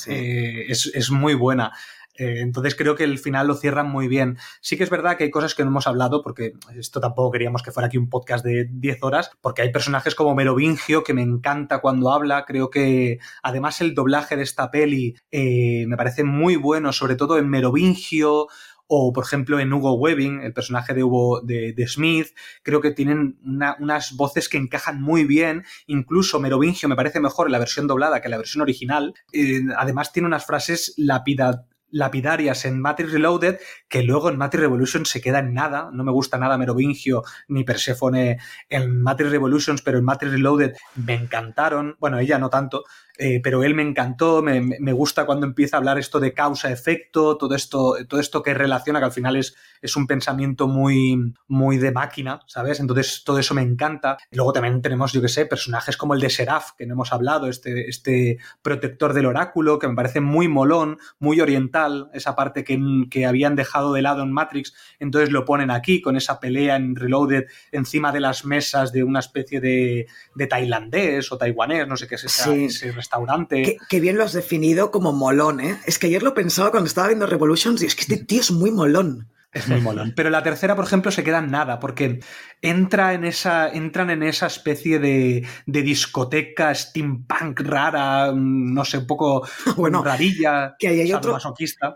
eh, 0.08 0.64
es, 0.68 0.90
es, 0.92 1.10
muy 1.12 1.34
buena. 1.34 1.72
Eh, 2.18 2.40
entonces 2.40 2.74
creo 2.74 2.94
que 2.94 3.04
el 3.04 3.18
final 3.18 3.46
lo 3.46 3.54
cierran 3.54 3.88
muy 3.90 4.08
bien. 4.08 4.38
Sí 4.60 4.76
que 4.76 4.84
es 4.84 4.90
verdad 4.90 5.16
que 5.16 5.24
hay 5.24 5.30
cosas 5.30 5.54
que 5.54 5.62
no 5.64 5.70
hemos 5.70 5.86
hablado, 5.86 6.22
porque 6.22 6.52
esto 6.76 7.00
tampoco 7.00 7.32
queríamos 7.32 7.62
que 7.62 7.72
fuera 7.72 7.86
aquí 7.86 7.98
un 7.98 8.08
podcast 8.08 8.44
de 8.44 8.68
10 8.70 9.02
horas, 9.02 9.30
porque 9.40 9.62
hay 9.62 9.72
personajes 9.72 10.14
como 10.14 10.34
Merovingio 10.34 11.04
que 11.04 11.14
me 11.14 11.22
encanta 11.22 11.80
cuando 11.80 12.12
habla. 12.12 12.44
Creo 12.44 12.70
que 12.70 13.18
además 13.42 13.80
el 13.80 13.94
doblaje 13.94 14.36
de 14.36 14.42
esta 14.42 14.70
peli 14.70 15.16
eh, 15.30 15.84
me 15.86 15.96
parece 15.96 16.24
muy 16.24 16.56
bueno, 16.56 16.92
sobre 16.92 17.16
todo 17.16 17.38
en 17.38 17.48
Merovingio 17.48 18.48
o 18.88 19.12
por 19.12 19.24
ejemplo 19.24 19.58
en 19.58 19.72
Hugo 19.72 19.94
Webbing, 19.94 20.42
el 20.42 20.52
personaje 20.52 20.94
de 20.94 21.02
Hugo 21.02 21.40
de, 21.40 21.74
Smith, 21.86 22.28
creo 22.62 22.80
que 22.80 22.92
tienen 22.92 23.38
unas 23.42 24.16
voces 24.16 24.48
que 24.48 24.58
encajan 24.58 25.00
muy 25.00 25.24
bien, 25.24 25.64
incluso 25.86 26.40
Merovingio 26.40 26.88
me 26.88 26.96
parece 26.96 27.20
mejor 27.20 27.48
en 27.48 27.52
la 27.52 27.58
versión 27.58 27.86
doblada 27.86 28.20
que 28.20 28.28
en 28.28 28.32
la 28.32 28.38
versión 28.38 28.62
original, 28.62 29.14
eh, 29.32 29.62
además 29.76 30.12
tiene 30.12 30.28
unas 30.28 30.46
frases 30.46 30.94
lapida, 30.96 31.66
lapidarias 31.90 32.64
en 32.64 32.80
Matrix 32.80 33.12
Reloaded 33.12 33.58
que 33.88 34.02
luego 34.02 34.28
en 34.28 34.36
Matrix 34.36 34.62
Revolution 34.62 35.06
se 35.06 35.20
queda 35.20 35.38
en 35.40 35.54
nada. 35.54 35.90
No 35.92 36.04
me 36.04 36.12
gusta 36.12 36.38
nada 36.38 36.58
Merovingio 36.58 37.22
ni 37.48 37.64
Persephone 37.64 38.38
en 38.68 39.02
Matrix 39.02 39.30
Revolutions, 39.30 39.82
pero 39.82 39.98
en 39.98 40.04
Matrix 40.04 40.32
Reloaded 40.32 40.74
me 40.96 41.14
encantaron. 41.14 41.96
Bueno, 41.98 42.18
ella 42.18 42.38
no 42.38 42.50
tanto. 42.50 42.84
Eh, 43.18 43.40
pero 43.42 43.64
él 43.64 43.74
me 43.74 43.82
encantó, 43.82 44.42
me, 44.42 44.60
me, 44.60 44.92
gusta 44.92 45.24
cuando 45.24 45.46
empieza 45.46 45.76
a 45.76 45.78
hablar 45.78 45.98
esto 45.98 46.20
de 46.20 46.34
causa-efecto, 46.34 47.38
todo 47.38 47.54
esto, 47.54 47.96
todo 48.08 48.20
esto 48.20 48.42
que 48.42 48.52
relaciona, 48.52 48.98
que 48.98 49.06
al 49.06 49.12
final 49.12 49.36
es, 49.36 49.56
es 49.80 49.96
un 49.96 50.06
pensamiento 50.06 50.68
muy, 50.68 51.34
muy 51.48 51.78
de 51.78 51.92
máquina, 51.92 52.40
¿sabes? 52.46 52.80
Entonces 52.80 53.22
todo 53.24 53.38
eso 53.38 53.54
me 53.54 53.62
encanta. 53.62 54.18
Y 54.30 54.36
luego 54.36 54.52
también 54.52 54.82
tenemos, 54.82 55.12
yo 55.12 55.22
que 55.22 55.28
sé, 55.28 55.46
personajes 55.46 55.96
como 55.96 56.14
el 56.14 56.20
de 56.20 56.30
Seraph, 56.30 56.72
que 56.76 56.86
no 56.86 56.94
hemos 56.94 57.12
hablado, 57.12 57.48
este, 57.48 57.88
este 57.88 58.38
protector 58.62 59.14
del 59.14 59.26
oráculo, 59.26 59.78
que 59.78 59.88
me 59.88 59.94
parece 59.94 60.20
muy 60.20 60.48
molón, 60.48 60.98
muy 61.18 61.40
oriental, 61.40 62.10
esa 62.12 62.36
parte 62.36 62.64
que, 62.64 62.78
que 63.10 63.26
habían 63.26 63.56
dejado 63.56 63.92
de 63.92 64.02
lado 64.02 64.22
en 64.22 64.32
Matrix, 64.32 64.74
entonces 64.98 65.30
lo 65.30 65.44
ponen 65.44 65.70
aquí 65.70 66.02
con 66.02 66.16
esa 66.16 66.38
pelea 66.40 66.76
en 66.76 66.96
Reloaded 66.96 67.46
encima 67.72 68.12
de 68.12 68.20
las 68.20 68.44
mesas 68.44 68.92
de 68.92 69.04
una 69.04 69.20
especie 69.20 69.60
de, 69.60 70.06
de 70.34 70.46
tailandés 70.46 71.32
o 71.32 71.38
taiwanés, 71.38 71.88
no 71.88 71.96
sé 71.96 72.06
qué 72.06 72.16
es 72.16 72.24
ese, 72.24 72.92
restaurante. 73.06 73.78
Qué, 73.88 74.00
bien 74.00 74.18
lo 74.18 74.24
has 74.24 74.32
definido 74.32 74.90
como 74.90 75.12
molón, 75.12 75.60
¿eh? 75.60 75.78
Es 75.86 75.98
que 75.98 76.08
ayer 76.08 76.22
lo 76.22 76.34
pensaba 76.34 76.70
cuando 76.70 76.88
estaba 76.88 77.08
viendo 77.08 77.26
Revolutions 77.26 77.82
y 77.82 77.86
es 77.86 77.94
que 77.94 78.02
este 78.02 78.24
tío 78.24 78.40
es 78.40 78.50
muy 78.50 78.70
molón. 78.70 79.28
Es 79.52 79.68
muy 79.68 79.80
molón. 79.80 80.12
Pero 80.14 80.28
la 80.28 80.42
tercera, 80.42 80.76
por 80.76 80.84
ejemplo, 80.84 81.10
se 81.10 81.24
queda 81.24 81.38
en 81.38 81.50
nada, 81.50 81.80
porque 81.80 82.20
entra 82.60 83.14
en 83.14 83.24
esa, 83.24 83.68
entran 83.68 84.10
en 84.10 84.22
esa 84.22 84.48
especie 84.48 84.98
de, 84.98 85.46
de 85.64 85.82
discoteca 85.82 86.74
steampunk 86.74 87.60
rara, 87.60 88.32
no 88.34 88.84
sé, 88.84 88.98
un 88.98 89.06
poco 89.06 89.48
bueno, 89.76 90.02
rarilla, 90.02 90.76
que 90.78 90.88
ahí 90.88 91.00
hay 91.00 91.12
otro, 91.14 91.38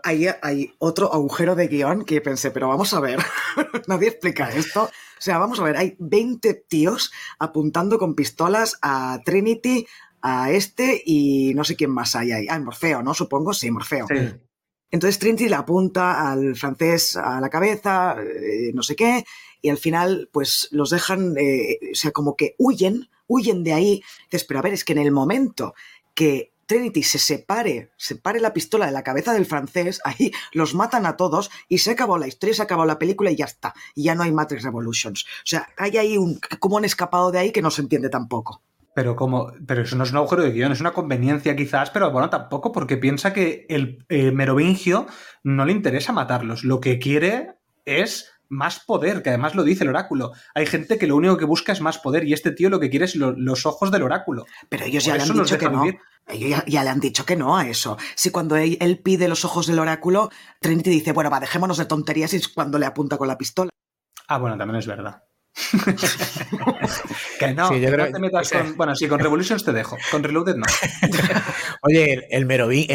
ahí 0.03 0.27
hay 0.41 0.73
otro 0.79 1.13
agujero 1.13 1.53
de 1.53 1.67
guion 1.67 2.03
que 2.03 2.21
pensé, 2.21 2.49
pero 2.49 2.67
vamos 2.67 2.95
a 2.95 2.99
ver, 2.99 3.19
nadie 3.87 4.07
explica 4.07 4.49
esto. 4.49 4.85
O 4.85 5.23
sea, 5.23 5.37
vamos 5.37 5.59
a 5.59 5.63
ver, 5.63 5.77
hay 5.77 5.95
20 5.99 6.65
tíos 6.67 7.11
apuntando 7.37 7.99
con 7.99 8.15
pistolas 8.15 8.79
a 8.81 9.19
Trinity, 9.23 9.85
a 10.21 10.51
este 10.51 11.01
y 11.05 11.53
no 11.55 11.63
sé 11.63 11.75
quién 11.75 11.91
más 11.91 12.15
hay 12.15 12.31
ahí. 12.31 12.47
Ah, 12.49 12.59
Morfeo, 12.59 13.01
¿no? 13.03 13.13
Supongo, 13.13 13.53
sí, 13.53 13.71
Morfeo. 13.71 14.07
Sí. 14.07 14.15
Entonces 14.91 15.19
Trinity 15.19 15.47
le 15.47 15.55
apunta 15.55 16.31
al 16.31 16.55
francés 16.55 17.15
a 17.15 17.39
la 17.39 17.49
cabeza, 17.49 18.17
eh, 18.21 18.71
no 18.73 18.83
sé 18.83 18.95
qué, 18.95 19.23
y 19.61 19.69
al 19.69 19.77
final 19.77 20.29
pues 20.31 20.67
los 20.71 20.89
dejan, 20.89 21.35
eh, 21.37 21.79
o 21.91 21.95
sea, 21.95 22.11
como 22.11 22.35
que 22.35 22.55
huyen, 22.57 23.09
huyen 23.27 23.63
de 23.63 23.73
ahí. 23.73 24.03
Dices, 24.25 24.43
pero 24.43 24.59
a 24.59 24.63
ver, 24.63 24.73
es 24.73 24.83
que 24.83 24.91
en 24.91 24.99
el 24.99 25.11
momento 25.11 25.73
que 26.13 26.51
Trinity 26.65 27.03
se 27.03 27.19
separe, 27.19 27.91
separe 27.97 28.39
la 28.39 28.53
pistola 28.53 28.85
de 28.85 28.91
la 28.91 29.03
cabeza 29.03 29.33
del 29.33 29.45
francés, 29.45 30.01
ahí 30.05 30.31
los 30.51 30.75
matan 30.75 31.05
a 31.05 31.15
todos 31.15 31.51
y 31.69 31.77
se 31.77 31.91
acabó 31.91 32.17
la 32.17 32.27
historia, 32.27 32.55
se 32.55 32.61
acabó 32.61 32.85
la 32.85 32.99
película 32.99 33.31
y 33.31 33.37
ya 33.37 33.45
está. 33.45 33.73
Y 33.95 34.03
ya 34.03 34.15
no 34.15 34.23
hay 34.23 34.31
Matrix 34.31 34.63
Revolutions. 34.63 35.23
O 35.23 35.45
sea, 35.45 35.69
hay 35.77 35.97
ahí 35.97 36.17
un, 36.17 36.39
como 36.59 36.75
un 36.75 36.85
escapado 36.85 37.31
de 37.31 37.39
ahí 37.39 37.51
que 37.51 37.61
no 37.61 37.71
se 37.71 37.81
entiende 37.81 38.09
tampoco. 38.09 38.61
Pero 38.93 39.15
como, 39.15 39.53
pero 39.65 39.83
eso 39.83 39.95
no 39.95 40.03
es 40.03 40.11
un 40.11 40.17
agujero 40.17 40.43
de 40.43 40.51
guion, 40.51 40.71
es 40.71 40.81
una 40.81 40.91
conveniencia 40.91 41.55
quizás, 41.55 41.89
pero 41.91 42.11
bueno, 42.11 42.29
tampoco, 42.29 42.71
porque 42.71 42.97
piensa 42.97 43.31
que 43.31 43.65
el 43.69 44.05
eh, 44.09 44.31
merovingio 44.31 45.07
no 45.43 45.65
le 45.65 45.71
interesa 45.71 46.11
matarlos. 46.11 46.63
Lo 46.63 46.81
que 46.81 46.99
quiere 46.99 47.55
es 47.85 48.31
más 48.51 48.81
poder, 48.81 49.23
que 49.23 49.29
además 49.29 49.55
lo 49.55 49.63
dice 49.63 49.85
el 49.85 49.89
oráculo. 49.89 50.33
Hay 50.53 50.65
gente 50.65 50.97
que 50.97 51.07
lo 51.07 51.15
único 51.15 51.37
que 51.37 51.45
busca 51.45 51.71
es 51.71 51.79
más 51.79 51.99
poder 51.99 52.25
y 52.25 52.33
este 52.33 52.51
tío 52.51 52.69
lo 52.69 52.81
que 52.81 52.89
quiere 52.89 53.05
es 53.05 53.15
los 53.15 53.65
ojos 53.65 53.91
del 53.91 54.03
oráculo. 54.03 54.45
Pero 54.67 54.85
ellos 54.85 55.05
ya 55.05 55.15
le 55.15 55.23
han 55.23 55.33
dicho 55.33 55.57
que 55.57 55.69
no. 55.69 55.85
Ellos 56.27 56.63
ya, 56.67 56.83
le 56.83 56.89
han 56.89 56.99
dicho 56.99 57.25
que 57.25 57.35
no 57.35 57.57
a 57.57 57.67
eso. 57.67 57.97
Si 58.15 58.29
cuando 58.29 58.57
él, 58.57 58.77
él, 58.81 58.99
pide 58.99 59.27
los 59.27 59.45
ojos 59.45 59.67
del 59.67 59.79
oráculo, 59.79 60.29
Trinity 60.59 60.89
dice, 60.89 61.13
bueno, 61.13 61.29
va, 61.29 61.39
dejémonos 61.39 61.77
de 61.77 61.85
tonterías 61.85 62.33
y 62.33 62.37
es 62.37 62.49
cuando 62.49 62.77
le 62.77 62.85
apunta 62.85 63.17
con 63.17 63.27
la 63.27 63.37
pistola. 63.37 63.71
Ah, 64.27 64.37
bueno, 64.37 64.57
también 64.57 64.79
es 64.79 64.87
verdad. 64.87 65.23
que 67.39 67.53
no, 67.53 67.69
te 67.69 68.19
metas 68.19 68.51
con. 68.51 68.77
Bueno, 68.77 68.95
sí, 68.95 69.07
con 69.07 69.19
Revolutions 69.19 69.63
te 69.65 69.73
dejo. 69.73 69.97
Con 70.09 70.23
Reloaded 70.23 70.55
no. 70.55 70.65
Oye, 71.81 72.13
el, 72.13 72.25
el, 72.29 72.45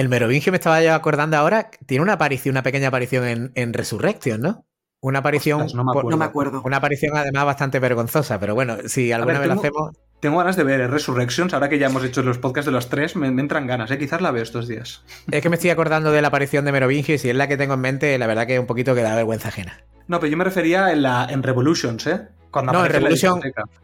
Meroving, 0.09 0.41
que 0.43 0.51
me 0.51 0.57
estaba 0.57 0.83
yo 0.83 0.95
acordando 0.95 1.37
ahora 1.37 1.71
tiene 1.87 2.03
una 2.03 2.15
aparición, 2.15 2.55
una 2.55 2.63
pequeña 2.63 2.89
aparición 2.89 3.25
en, 3.27 3.53
en 3.55 3.75
Resurrection, 3.75 4.41
¿no? 4.41 4.67
Una 5.01 5.21
aparición. 5.21 5.67
no, 5.75 5.85
me 5.85 6.25
acuerdo. 6.25 6.63
Una 6.65 6.79
aparición 6.79 7.17
además 7.17 7.45
bastante 7.45 7.79
vergonzosa, 7.79 8.41
pero 8.41 8.55
bueno, 8.55 8.77
si 8.87 9.13
alguna 9.13 9.39
vez 9.39 9.49
la 9.49 9.55
hacemos. 9.55 9.97
Tengo 10.21 10.39
ganas 10.39 10.57
de 10.57 10.65
ver 10.65 10.91
Resurrections, 10.91 11.53
ahora 11.53 11.69
que 11.69 11.79
ya 11.79 11.87
hemos 11.87 12.03
hecho 12.03 12.23
los 12.23 12.39
podcasts 12.39 12.67
de 12.67 12.73
los 12.73 12.89
tres, 12.89 13.17
me, 13.17 13.29
entran 13.29 13.67
ganas, 13.67 13.91
¿eh? 13.91 13.99
quizás 13.99 14.23
la 14.23 14.31
veo 14.31 14.43
estos 14.43 14.67
días. 14.67 15.05
Es 15.31 15.43
que 15.43 15.51
me 15.51 15.57
estoy 15.57 15.69
acordando 15.69 16.11
de 16.11 16.23
la 16.23 16.29
aparición 16.29 16.65
de 16.65 16.73
Merovingio 16.73 17.15
y 17.15 17.19
si 17.19 17.29
es 17.29 17.37
la 17.37 17.49
que 17.49 17.59
tengo 17.59 17.75
en 17.75 17.81
mente, 17.81 18.17
la 18.17 18.27
verdad 18.27 18.47
que 18.47 18.55
es 18.55 18.61
un 18.61 18.67
poquito 18.67 18.95
que 18.95 19.03
da 19.03 19.15
vergüenza 19.15 19.49
ajena. 19.49 19.85
No, 20.09 20.19
pero 20.19 20.31
yo 20.31 20.39
me 20.39 20.45
refería 20.45 20.91
en, 20.91 21.03
la, 21.03 21.27
en 21.29 21.43
Revolutions, 21.43 22.07
¿eh? 22.07 22.29
No, 22.63 22.85
en 22.85 22.93
Revolution. 22.93 23.41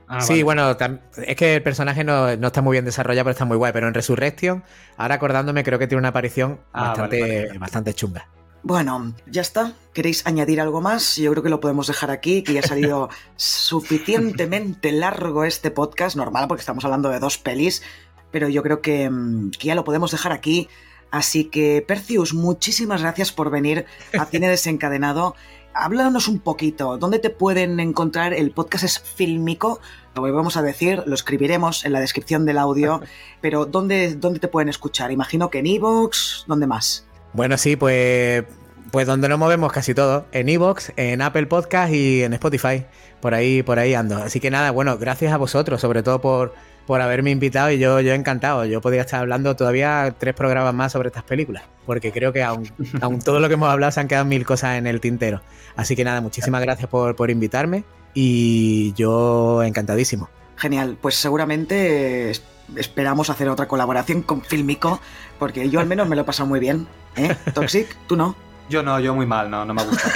Ah, 0.06 0.20
sí, 0.20 0.42
bueno, 0.42 0.76
es 1.16 1.36
que 1.36 1.56
el 1.56 1.62
personaje 1.62 2.04
no, 2.04 2.28
está 2.28 2.62
muy 2.62 2.72
bien 2.74 2.84
desarrollado, 2.84 3.24
pero 3.24 3.32
está 3.32 3.44
muy 3.44 3.56
guay. 3.56 3.72
Pero 3.72 3.88
en 3.88 3.94
Resurrection, 3.94 4.62
ahora 4.96 5.16
acordándome, 5.16 5.64
creo 5.64 5.78
que 5.78 5.86
tiene 5.86 6.00
una 6.00 6.08
aparición 6.08 6.60
ah, 6.72 6.88
bastante, 6.88 7.58
bastante 7.58 7.94
chunga. 7.94 8.28
Bueno, 8.62 9.12
ya 9.26 9.42
está. 9.42 9.72
¿Queréis 9.92 10.24
añadir 10.26 10.60
algo 10.60 10.80
más? 10.80 11.16
Yo 11.16 11.32
creo 11.32 11.42
que 11.42 11.48
lo 11.48 11.60
podemos 11.60 11.88
dejar 11.88 12.10
aquí, 12.10 12.42
que 12.42 12.52
ya 12.52 12.60
ha 12.60 12.66
salido 12.66 13.08
suficientemente 13.36 14.92
largo 14.92 15.44
este 15.44 15.70
podcast, 15.70 16.16
normal, 16.16 16.46
porque 16.46 16.60
estamos 16.60 16.84
hablando 16.84 17.08
de 17.08 17.18
dos 17.18 17.38
pelis, 17.38 17.82
pero 18.30 18.48
yo 18.48 18.62
creo 18.62 18.80
que, 18.80 19.10
mm, 19.10 19.50
que 19.58 19.66
ya 19.66 19.74
lo 19.74 19.84
podemos 19.84 20.12
dejar 20.12 20.32
aquí. 20.32 20.68
Así 21.10 21.44
que, 21.44 21.84
Percius, 21.86 22.34
muchísimas 22.34 23.02
gracias 23.02 23.32
por 23.32 23.50
venir 23.50 23.84
a 24.18 24.24
Cine 24.26 24.48
Desencadenado 24.48 25.34
háblanos 25.74 26.28
un 26.28 26.38
poquito, 26.38 26.98
¿dónde 26.98 27.18
te 27.18 27.30
pueden 27.30 27.80
encontrar? 27.80 28.32
El 28.34 28.50
podcast 28.50 28.84
es 28.84 29.00
fílmico, 29.00 29.80
lo 30.14 30.22
vamos 30.22 30.56
a 30.56 30.62
decir, 30.62 31.02
lo 31.06 31.14
escribiremos 31.14 31.84
en 31.84 31.92
la 31.92 32.00
descripción 32.00 32.44
del 32.44 32.58
audio, 32.58 33.00
pero 33.40 33.66
¿dónde, 33.66 34.14
dónde 34.14 34.40
te 34.40 34.48
pueden 34.48 34.68
escuchar? 34.68 35.10
Imagino 35.12 35.50
que 35.50 35.58
en 35.58 35.66
Evox, 35.66 36.44
¿dónde 36.46 36.66
más? 36.66 37.06
Bueno, 37.32 37.56
sí, 37.56 37.76
pues, 37.76 38.44
pues 38.90 39.06
donde 39.06 39.28
nos 39.28 39.38
movemos 39.38 39.72
casi 39.72 39.94
todo, 39.94 40.26
en 40.32 40.48
Evox, 40.48 40.92
en 40.96 41.22
Apple 41.22 41.46
Podcast 41.46 41.92
y 41.92 42.22
en 42.22 42.34
Spotify, 42.34 42.84
por 43.20 43.34
ahí, 43.34 43.62
por 43.62 43.78
ahí 43.78 43.94
ando. 43.94 44.16
Así 44.16 44.40
que 44.40 44.50
nada, 44.50 44.70
bueno, 44.70 44.98
gracias 44.98 45.32
a 45.32 45.38
vosotros, 45.38 45.80
sobre 45.80 46.02
todo 46.02 46.20
por, 46.20 46.54
por 46.92 47.00
haberme 47.00 47.30
invitado 47.30 47.70
y 47.70 47.78
yo, 47.78 48.00
yo 48.00 48.12
encantado. 48.12 48.66
Yo 48.66 48.82
podría 48.82 49.00
estar 49.00 49.20
hablando 49.20 49.56
todavía 49.56 50.14
tres 50.18 50.34
programas 50.34 50.74
más 50.74 50.92
sobre 50.92 51.06
estas 51.06 51.22
películas, 51.22 51.62
porque 51.86 52.12
creo 52.12 52.34
que 52.34 52.42
aún, 52.42 52.70
aún 53.00 53.18
todo 53.18 53.40
lo 53.40 53.48
que 53.48 53.54
hemos 53.54 53.70
hablado 53.70 53.90
se 53.92 54.00
han 54.00 54.08
quedado 54.08 54.26
mil 54.26 54.44
cosas 54.44 54.76
en 54.76 54.86
el 54.86 55.00
tintero. 55.00 55.40
Así 55.74 55.96
que 55.96 56.04
nada, 56.04 56.20
muchísimas 56.20 56.60
gracias 56.60 56.90
por, 56.90 57.16
por 57.16 57.30
invitarme 57.30 57.84
y 58.12 58.92
yo 58.92 59.62
encantadísimo. 59.62 60.28
Genial, 60.56 60.98
pues 61.00 61.14
seguramente 61.14 62.30
esperamos 62.76 63.30
hacer 63.30 63.48
otra 63.48 63.66
colaboración 63.66 64.20
con 64.20 64.42
Filmico, 64.42 65.00
porque 65.38 65.70
yo 65.70 65.80
al 65.80 65.86
menos 65.86 66.06
me 66.06 66.14
lo 66.14 66.20
he 66.20 66.24
pasado 66.26 66.46
muy 66.46 66.60
bien. 66.60 66.86
¿Eh? 67.16 67.34
Toxic, 67.54 67.96
tú 68.06 68.16
no. 68.16 68.36
Yo 68.68 68.82
no, 68.82 69.00
yo 69.00 69.14
muy 69.14 69.24
mal, 69.24 69.50
no, 69.50 69.64
no 69.64 69.72
me 69.72 69.82
gusta. 69.82 70.12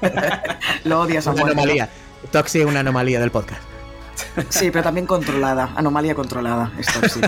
lo 0.84 1.02
odias 1.02 1.26
a 1.26 1.32
Una 1.32 1.42
anomalía. 1.42 1.90
Toxic 2.32 2.62
es 2.62 2.66
una 2.66 2.80
anomalía 2.80 3.20
del 3.20 3.30
podcast. 3.30 3.75
Sí, 4.48 4.70
pero 4.70 4.84
también 4.84 5.06
controlada, 5.06 5.72
anomalía 5.76 6.14
controlada, 6.14 6.72
es 6.78 6.86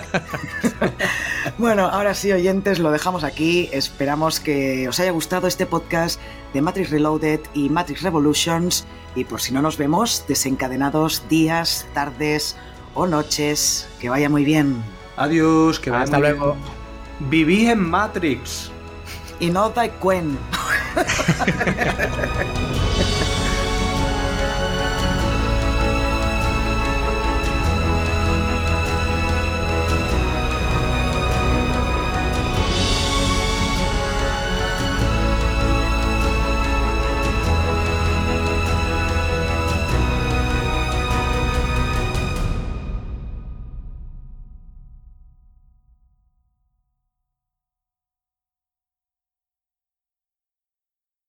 bueno, 1.59 1.87
ahora 1.87 2.15
sí, 2.15 2.33
oyentes, 2.33 2.79
lo 2.79 2.91
dejamos 2.91 3.25
aquí. 3.25 3.69
Esperamos 3.73 4.41
que 4.41 4.89
os 4.89 4.99
haya 5.01 5.11
gustado 5.11 5.47
este 5.47 5.67
podcast 5.67 6.21
de 6.53 6.63
Matrix 6.63 6.91
Reloaded 6.91 7.41
y 7.55 7.71
Matrix 7.71 8.03
Revolutions. 8.03 8.87
Y 9.15 9.25
por 9.25 9.41
si 9.41 9.53
no 9.53 9.63
nos 9.63 9.77
vemos, 9.77 10.25
desencadenados 10.29 11.29
días, 11.29 11.87
tardes 11.95 12.57
o 12.95 13.07
noches. 13.07 13.89
Que 14.01 14.09
vaya 14.09 14.29
muy 14.29 14.45
bien. 14.45 14.83
Adiós, 15.17 15.81
que 15.81 15.91
vaya 15.91 16.05
Hasta 16.05 16.19
luego. 16.19 16.57
Viví 17.21 17.69
en 17.69 17.81
Matrix. 17.81 18.71
Y 19.41 19.51
no 19.51 19.71
da 19.71 19.89
Quen. 19.89 20.39